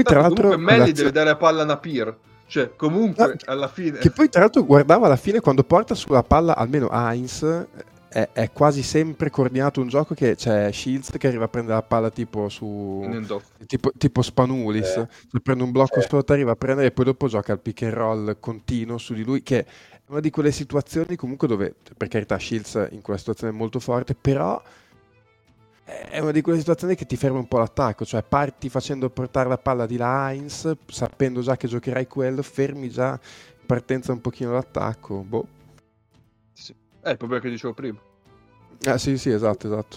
Poi 0.02 0.12
tra 0.12 0.20
l'altro 0.20 0.50
comunque 0.50 0.76
Melli 0.76 0.92
deve 0.92 1.10
dare 1.12 1.28
la 1.30 1.36
palla 1.36 1.62
a 1.62 1.64
Napir. 1.64 2.16
Cioè, 2.46 2.74
comunque, 2.76 3.36
Ah, 3.44 3.52
alla 3.52 3.68
fine... 3.68 3.98
Che 3.98 4.10
poi 4.10 4.28
tra 4.30 4.40
l'altro 4.40 4.64
guardavo 4.64 5.04
alla 5.04 5.16
fine 5.16 5.40
quando 5.40 5.64
porta 5.64 5.94
sulla 5.94 6.22
palla 6.22 6.56
almeno 6.56 6.88
Heinz 6.90 7.44
è, 8.08 8.26
è 8.32 8.50
quasi 8.52 8.82
sempre 8.82 9.28
coordinato 9.28 9.82
un 9.82 9.88
gioco 9.88 10.14
che 10.14 10.34
c'è 10.34 10.72
Shields 10.72 11.10
che 11.18 11.26
arriva 11.26 11.44
a 11.44 11.48
prendere 11.48 11.74
la 11.74 11.82
palla 11.82 12.08
tipo 12.08 12.48
su 12.48 13.06
tipo, 13.66 13.90
tipo 13.98 14.22
Spanulis 14.22 14.88
Eh. 14.96 15.08
Cioè, 15.30 15.40
prende 15.42 15.62
un 15.62 15.72
blocco 15.72 16.00
Sì. 16.00 16.08
sotto 16.08 16.32
arriva 16.32 16.52
a 16.52 16.56
prendere 16.56 16.86
e 16.86 16.90
poi 16.90 17.04
dopo 17.04 17.28
gioca 17.28 17.52
il 17.52 17.58
pick 17.60 17.82
and 17.82 17.92
roll 17.92 18.36
continuo 18.40 18.96
su 18.96 19.12
di 19.12 19.24
lui 19.24 19.42
che 19.42 19.58
è 19.58 19.64
una 20.06 20.20
di 20.20 20.30
quelle 20.30 20.50
situazioni 20.52 21.16
comunque 21.16 21.46
dove 21.48 21.74
per 21.98 22.08
carità 22.08 22.38
Shields 22.38 22.88
in 22.92 23.02
quella 23.02 23.18
situazione 23.18 23.52
è 23.52 23.56
molto 23.56 23.78
forte 23.78 24.14
però 24.18 24.58
è 25.88 26.18
una 26.18 26.32
di 26.32 26.42
quelle 26.42 26.58
situazioni 26.58 26.94
che 26.94 27.06
ti 27.06 27.16
ferma 27.16 27.38
un 27.38 27.48
po' 27.48 27.58
l'attacco, 27.58 28.04
cioè 28.04 28.22
parti 28.22 28.68
facendo 28.68 29.08
portare 29.08 29.48
la 29.48 29.56
palla 29.56 29.86
di 29.86 29.96
là 29.96 30.30
Heinz, 30.30 30.70
sapendo 30.86 31.40
già 31.40 31.56
che 31.56 31.66
giocherai 31.66 32.06
quello, 32.06 32.42
fermi 32.42 32.90
già 32.90 33.18
in 33.60 33.66
partenza 33.66 34.12
un 34.12 34.20
pochino 34.20 34.52
l'attacco. 34.52 35.22
Boh. 35.22 35.46
Sì. 36.52 36.74
È 37.00 37.10
il 37.10 37.16
problema 37.16 37.42
che 37.42 37.48
dicevo 37.48 37.72
prima. 37.72 37.98
Ah, 38.84 38.98
sì, 38.98 39.16
sì, 39.16 39.30
esatto, 39.30 39.66
esatto. 39.66 39.96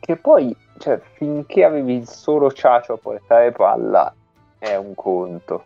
Che 0.00 0.16
poi, 0.16 0.54
cioè, 0.78 1.00
finché 1.14 1.64
avevi 1.64 1.94
il 1.94 2.06
solo 2.06 2.52
Ciacio 2.52 2.92
a 2.92 2.98
portare 2.98 3.52
palla, 3.52 4.14
è 4.58 4.76
un 4.76 4.94
conto. 4.94 5.64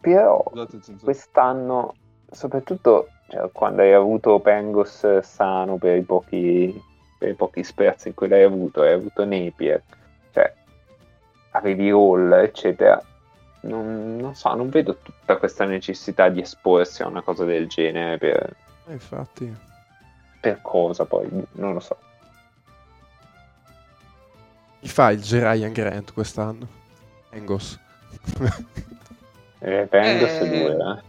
Però 0.00 0.44
senso- 0.68 0.94
quest'anno, 1.02 1.94
soprattutto 2.30 3.08
cioè, 3.28 3.50
quando 3.52 3.82
hai 3.82 3.92
avuto 3.92 4.38
Pengos 4.38 5.18
sano 5.18 5.76
per 5.78 5.96
i 5.96 6.02
pochi, 6.02 6.82
per 7.20 7.28
i 7.28 7.34
pochi 7.34 7.62
sprazzi 7.62 8.08
in 8.08 8.14
cui 8.14 8.28
l'hai 8.28 8.42
avuto, 8.44 8.80
hai 8.80 8.94
avuto 8.94 9.26
Napier, 9.26 9.82
cioè 10.32 10.54
avevi 11.50 11.90
Hall, 11.90 12.32
eccetera. 12.32 12.98
Non, 13.62 14.16
non 14.16 14.34
so, 14.34 14.54
non 14.54 14.70
vedo 14.70 14.96
tutta 15.02 15.36
questa 15.36 15.66
necessità 15.66 16.30
di 16.30 16.40
esporsi 16.40 17.02
a 17.02 17.08
una 17.08 17.20
cosa 17.20 17.44
del 17.44 17.68
genere 17.68 18.16
per, 18.16 18.56
Eh, 18.86 18.92
infatti. 18.92 19.54
per 20.40 20.60
cosa 20.62 21.04
poi, 21.04 21.28
non 21.52 21.74
lo 21.74 21.80
so. 21.80 21.98
Chi 24.80 24.88
fa 24.88 25.10
il 25.10 25.20
Gerian 25.20 25.72
Grant 25.72 26.14
quest'anno? 26.14 26.66
Engos. 27.32 27.78
Eh, 29.58 29.86
Pengos 29.90 30.30
Eh. 30.30 30.48
due, 30.48 30.72
eh. 30.72 31.02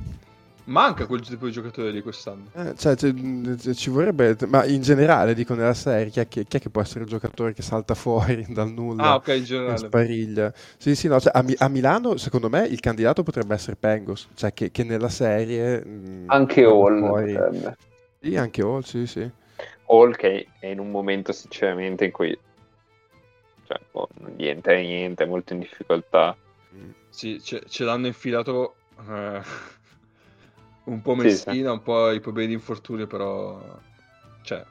Manca 0.71 1.05
quel 1.05 1.21
tipo 1.21 1.45
di 1.45 1.51
giocatore 1.51 1.91
di 1.91 2.01
quest'anno. 2.01 2.49
Eh, 2.53 2.73
cioè, 2.75 2.95
ci- 2.95 3.75
ci 3.75 3.89
vorrebbe, 3.89 4.35
ma 4.47 4.65
in 4.65 4.81
generale, 4.81 5.33
dico 5.33 5.53
nella 5.53 5.73
serie, 5.73 6.09
chi 6.09 6.19
è, 6.19 6.27
che, 6.27 6.45
chi 6.45 6.57
è 6.57 6.59
che 6.59 6.69
può 6.69 6.81
essere 6.81 7.01
il 7.03 7.09
giocatore 7.09 7.53
che 7.53 7.61
salta 7.61 7.93
fuori 7.93 8.45
dal 8.49 8.71
nulla? 8.71 9.11
Ah, 9.11 9.15
ok, 9.15 9.27
in 9.27 9.43
generale. 9.43 9.77
spariglia. 9.77 10.53
Sì, 10.77 10.95
sì, 10.95 11.07
no, 11.07 11.19
cioè, 11.19 11.31
a, 11.35 11.41
Mi- 11.43 11.55
a 11.57 11.67
Milano, 11.67 12.17
secondo 12.17 12.49
me, 12.49 12.65
il 12.65 12.79
candidato 12.79 13.23
potrebbe 13.23 13.53
essere 13.53 13.75
Pengos, 13.77 14.27
cioè 14.35 14.53
che, 14.53 14.71
che 14.71 14.83
nella 14.83 15.09
serie... 15.09 15.83
mh, 15.85 16.25
Anche 16.27 16.63
Hall 16.63 16.99
fuori- 16.99 17.33
potrebbe. 17.33 17.75
Sì, 18.21 18.35
anche 18.37 18.61
Hall, 18.61 18.81
sì, 18.81 19.05
sì. 19.07 19.29
Hall 19.87 20.15
che 20.15 20.47
è 20.59 20.67
in 20.67 20.79
un 20.79 20.89
momento 20.91 21.31
sinceramente 21.31 22.05
in 22.05 22.11
cui 22.11 22.37
cioè, 23.67 23.79
boh, 23.91 24.07
non 24.19 24.31
gli 24.37 24.45
entra 24.47 24.73
niente, 24.75 25.23
è 25.23 25.27
molto 25.27 25.53
in 25.53 25.59
difficoltà. 25.59 26.35
Sì, 27.09 27.41
ce, 27.41 27.63
ce 27.67 27.83
l'hanno 27.83 28.07
infilato 28.07 28.75
eh, 29.07 29.41
un 30.93 31.01
po' 31.01 31.15
Sì, 31.15 31.21
meschina, 31.21 31.71
un 31.71 31.81
po' 31.81 32.11
i 32.11 32.19
problemi 32.19 32.47
di 32.49 32.53
infortunio, 32.53 33.07
però... 33.07 33.61
Cioè, 34.43 34.65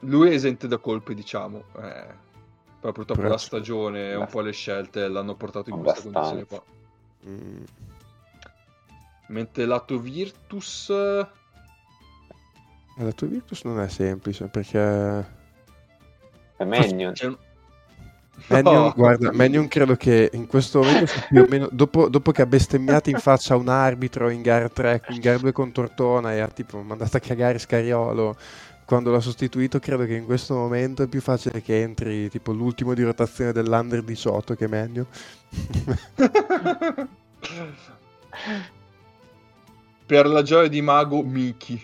lui 0.00 0.30
è 0.30 0.34
esente 0.34 0.68
da 0.68 0.78
colpe, 0.78 1.14
diciamo. 1.14 1.64
eh, 1.76 2.22
però 2.80 2.92
purtroppo 2.92 3.20
Però- 3.22 3.32
la 3.32 3.38
stagione 3.38 4.10
e 4.10 4.14
un 4.14 4.26
po' 4.26 4.40
le 4.40 4.52
scelte 4.52 5.08
l'hanno 5.08 5.34
portato 5.34 5.70
in 5.70 5.80
questa 5.80 6.02
condizione 6.02 6.44
qua. 6.44 6.62
Mm. 7.26 7.62
Mentre 9.28 9.64
lato 9.64 9.98
Virtus... 9.98 10.88
La 12.96 13.10
tua 13.12 13.26
Virtus 13.26 13.64
non 13.64 13.80
è 13.80 13.88
semplice 13.88 14.46
perché... 14.46 15.42
È 16.56 16.64
Manion. 16.64 17.12
C'è 17.12 17.26
un- 17.26 17.38
Mannion, 18.48 18.74
No. 18.74 18.92
guarda, 18.94 19.32
Mannion 19.32 19.68
credo 19.68 19.96
che 19.96 20.30
in 20.32 20.46
questo 20.46 20.82
momento 20.82 21.12
più 21.28 21.42
o 21.42 21.46
meno 21.48 21.68
dopo, 21.70 22.08
dopo 22.08 22.30
che 22.32 22.42
ha 22.42 22.46
bestemmiato 22.46 23.08
in 23.10 23.18
faccia 23.18 23.56
un 23.56 23.68
arbitro 23.68 24.28
in 24.28 24.42
gara 24.42 24.68
3, 24.68 25.02
in 25.10 25.20
gara 25.20 25.38
2 25.38 25.52
con 25.52 25.72
Tortona 25.72 26.34
e 26.34 26.40
ha 26.40 26.48
tipo 26.48 26.80
mandato 26.82 27.16
a 27.16 27.20
cagare 27.20 27.58
Scariolo 27.58 28.36
quando 28.84 29.10
l'ha 29.10 29.20
sostituito, 29.20 29.78
credo 29.78 30.04
che 30.04 30.14
in 30.14 30.26
questo 30.26 30.54
momento 30.54 31.02
è 31.02 31.08
più 31.08 31.22
facile 31.22 31.62
che 31.62 31.80
entri 31.80 32.28
tipo 32.28 32.52
l'ultimo 32.52 32.92
di 32.92 33.02
rotazione 33.02 33.52
dell'Under 33.52 34.02
18 34.02 34.54
che 34.54 34.68
Mannion. 34.68 35.06
per 40.06 40.26
la 40.26 40.42
gioia 40.42 40.68
di 40.68 40.82
mago 40.82 41.22
Miki. 41.22 41.82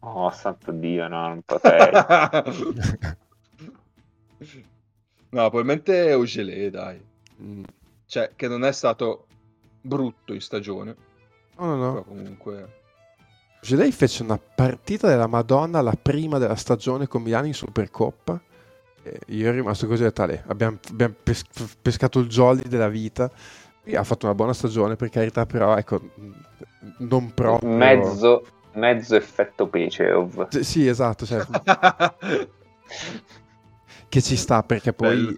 Oh, 0.00 0.30
santo 0.30 0.72
Dio, 0.72 1.06
no, 1.08 1.28
non 1.28 1.42
potrei. 1.42 1.90
no, 4.42 5.48
probabilmente 5.48 6.08
è 6.08 6.16
Ogele, 6.16 6.70
dai. 6.70 7.00
Mm. 7.42 7.62
Cioè, 8.06 8.32
che 8.36 8.48
non 8.48 8.64
è 8.64 8.72
stato 8.72 9.26
brutto 9.80 10.32
in 10.32 10.40
stagione. 10.40 10.94
No, 11.58 11.74
no, 11.74 11.76
Però 11.76 11.92
no. 11.94 12.04
comunque... 12.04 12.80
Gelei 13.60 13.92
fece 13.92 14.22
una 14.24 14.38
partita 14.38 15.06
della 15.06 15.28
Madonna, 15.28 15.80
la 15.80 15.96
prima 16.00 16.38
della 16.38 16.56
stagione 16.56 17.06
con 17.06 17.22
Milano 17.22 17.46
in 17.46 17.54
Supercoppa. 17.54 18.40
E 19.04 19.20
io 19.28 19.46
ero 19.46 19.56
rimasto 19.56 19.86
così, 19.86 20.02
ho 20.02 20.06
detto, 20.06 20.22
"Ale, 20.22 20.42
abbiamo, 20.48 20.78
abbiamo 20.90 21.14
pes- 21.22 21.76
pescato 21.80 22.18
il 22.18 22.28
jolly 22.28 22.62
della 22.68 22.88
vita. 22.88 23.30
E 23.84 23.96
ha 23.96 24.04
fatto 24.04 24.26
una 24.26 24.34
buona 24.34 24.52
stagione, 24.52 24.96
per 24.96 25.10
carità, 25.10 25.46
però 25.46 25.76
ecco, 25.76 26.00
non 26.98 27.32
proprio... 27.34 27.68
mezzo, 27.68 28.44
mezzo 28.74 29.16
effetto 29.16 29.66
Peceov. 29.68 30.48
Sì, 30.48 30.64
Sì, 30.64 30.86
esatto, 30.86 31.24
cioè, 31.26 31.44
che 34.12 34.20
ci 34.20 34.36
sta 34.36 34.62
perché 34.62 34.92
poi 34.92 35.34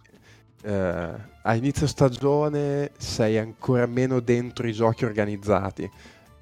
eh, 0.64 1.10
a 1.42 1.54
inizio 1.54 1.86
stagione 1.86 2.90
sei 2.98 3.38
ancora 3.38 3.86
meno 3.86 4.18
dentro 4.18 4.66
i 4.66 4.72
giochi 4.72 5.04
organizzati. 5.04 5.88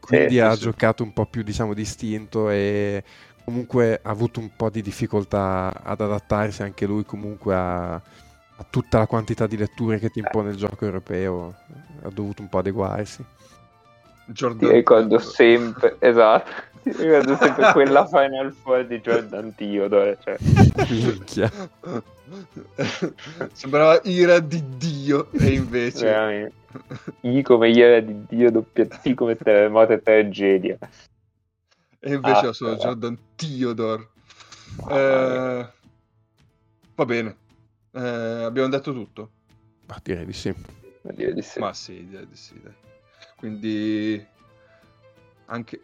Quindi 0.00 0.32
sì, 0.32 0.40
ha 0.40 0.54
sì. 0.54 0.62
giocato 0.62 1.02
un 1.02 1.12
po' 1.12 1.26
più, 1.26 1.42
diciamo, 1.42 1.74
distinto 1.74 2.48
e 2.48 3.04
comunque 3.44 4.00
ha 4.02 4.08
avuto 4.08 4.40
un 4.40 4.48
po' 4.56 4.70
di 4.70 4.80
difficoltà 4.80 5.82
ad 5.82 6.00
adattarsi 6.00 6.62
anche 6.62 6.86
lui 6.86 7.04
comunque 7.04 7.54
a, 7.54 7.92
a 7.96 8.66
tutta 8.70 8.96
la 8.96 9.06
quantità 9.06 9.46
di 9.46 9.58
letture 9.58 9.98
che 9.98 10.08
ti 10.08 10.20
impone 10.20 10.52
il 10.52 10.56
gioco 10.56 10.86
europeo. 10.86 11.54
Ha 12.02 12.08
dovuto 12.08 12.40
un 12.40 12.48
po' 12.48 12.58
adeguarsi. 12.58 13.22
Jordan 14.24 14.70
Ti 14.70 14.74
ricordo 14.74 15.18
sempre, 15.18 15.96
esatto, 15.98 16.50
ti 16.82 17.02
ricordo 17.02 17.36
sempre 17.36 17.72
quella 17.72 18.06
Final 18.06 18.52
Four 18.52 18.86
di 18.86 19.00
Jordan 19.00 19.54
Theodore. 19.54 20.18
Cioè. 20.22 20.38
Sembrava 23.52 24.00
ira 24.04 24.40
di 24.40 24.62
Dio 24.76 25.30
e 25.32 25.52
invece... 25.52 26.04
Veramente. 26.04 26.60
I 27.20 27.42
come 27.42 27.68
iera 27.68 28.00
di 28.00 28.24
Dio, 28.26 28.50
doppia 28.50 28.86
T 28.86 29.14
come 29.14 29.36
terremoto 29.36 29.92
e 29.92 30.02
tragedia. 30.02 30.78
E 32.00 32.14
invece 32.14 32.46
Ah, 32.46 32.48
ho 32.48 32.52
solo. 32.52 32.76
Jordan 32.76 33.18
Theodore. 33.36 34.08
Mia. 34.86 34.96
Eh, 34.96 35.72
va 36.94 37.04
bene. 37.04 37.36
Eh, 37.92 38.00
abbiamo 38.00 38.68
detto 38.68 38.92
tutto. 38.92 39.30
Ma 39.86 40.00
direi 40.02 40.24
di 40.24 40.32
sì. 40.32 40.54
Vuol 41.02 41.14
dire 41.14 41.34
di 41.34 41.42
sì. 41.42 41.58
Ma 41.58 41.74
sì, 41.74 42.06
direi 42.08 42.26
di 42.26 42.36
sì, 42.36 42.58
dai. 42.62 42.74
Quindi 43.36 44.26
anche, 45.46 45.80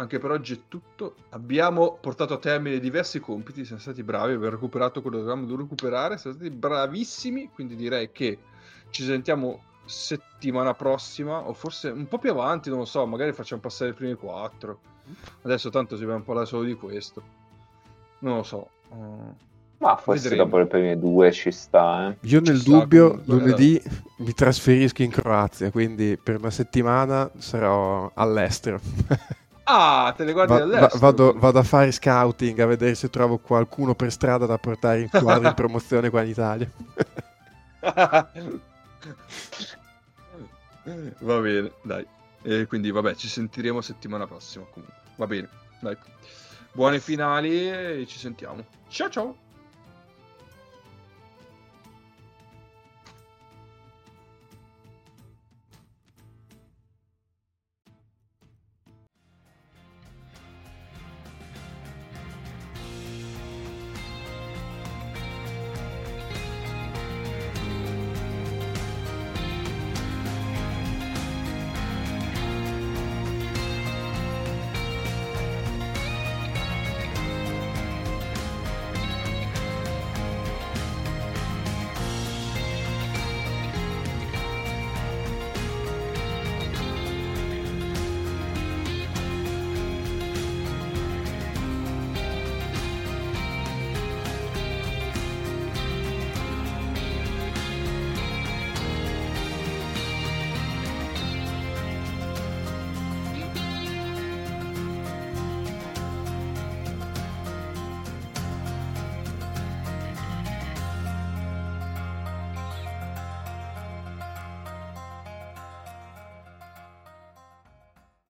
anche 0.00 0.18
per 0.18 0.30
oggi 0.30 0.54
è 0.54 0.60
tutto. 0.66 1.14
Abbiamo 1.30 1.98
portato 2.00 2.34
a 2.34 2.38
termine 2.38 2.80
diversi 2.80 3.20
compiti, 3.20 3.64
siamo 3.66 3.80
stati 3.80 4.02
bravi, 4.02 4.32
abbiamo 4.32 4.54
recuperato 4.54 5.02
quello 5.02 5.18
che 5.18 5.22
avevamo 5.24 5.46
dovuto 5.46 5.62
recuperare, 5.62 6.16
siamo 6.16 6.36
stati 6.36 6.50
bravissimi, 6.50 7.50
quindi 7.52 7.76
direi 7.76 8.10
che 8.10 8.38
ci 8.88 9.04
sentiamo 9.04 9.62
settimana 9.84 10.72
prossima 10.72 11.40
o 11.46 11.52
forse 11.52 11.90
un 11.90 12.08
po' 12.08 12.18
più 12.18 12.30
avanti, 12.30 12.70
non 12.70 12.78
lo 12.78 12.84
so, 12.86 13.06
magari 13.06 13.32
facciamo 13.32 13.60
passare 13.60 13.90
i 13.90 13.94
primi 13.94 14.14
quattro. 14.14 14.80
Adesso 15.42 15.68
tanto 15.68 15.96
si 15.96 16.02
dobbiamo 16.02 16.24
parlare 16.24 16.46
solo 16.46 16.62
di 16.64 16.74
questo. 16.74 17.22
Non 18.20 18.36
lo 18.36 18.42
so. 18.42 18.68
Eh, 18.92 19.48
Ma 19.78 19.96
forse 19.96 20.28
Vedremo. 20.30 20.44
dopo 20.44 20.58
le 20.58 20.66
prime 20.66 20.98
due 20.98 21.30
ci 21.32 21.50
sta, 21.50 22.08
eh. 22.08 22.16
Io 22.22 22.40
Ci 22.40 22.50
nel 22.50 22.60
sta 22.60 22.70
dubbio 22.70 23.10
comunque, 23.10 23.34
lunedì 23.34 23.82
mi 24.18 24.32
trasferisco 24.32 25.02
in 25.02 25.10
Croazia, 25.10 25.70
quindi 25.70 26.18
per 26.22 26.38
una 26.38 26.50
settimana 26.50 27.30
sarò 27.36 28.10
all'estero. 28.14 28.80
Ah, 29.72 30.12
te 30.16 30.24
le 30.24 30.32
guardi 30.32 30.52
Va- 30.52 30.58
dall'estero. 30.58 30.88
va- 30.98 30.98
vado, 30.98 31.32
vado 31.38 31.58
a 31.60 31.62
fare 31.62 31.92
scouting 31.92 32.58
a 32.58 32.66
vedere 32.66 32.94
se 32.96 33.08
trovo 33.08 33.38
qualcuno 33.38 33.94
per 33.94 34.10
strada 34.10 34.44
da 34.46 34.58
portare 34.58 35.00
in 35.02 35.08
quadro 35.14 35.46
in 35.46 35.54
promozione 35.54 36.10
qua 36.10 36.22
in 36.22 36.28
Italia. 36.30 36.68
Va 41.20 41.38
bene, 41.40 41.72
dai. 41.82 42.06
E 42.42 42.66
quindi 42.66 42.90
vabbè, 42.90 43.14
ci 43.14 43.28
sentiremo 43.28 43.80
settimana 43.80 44.26
prossima 44.26 44.64
comunque. 44.70 44.96
Va 45.16 45.26
bene, 45.26 45.48
dai. 45.80 45.96
Buone 46.72 46.98
finali 47.00 47.70
e 47.70 48.04
ci 48.06 48.18
sentiamo. 48.18 48.64
Ciao 48.88 49.08
ciao. 49.10 49.36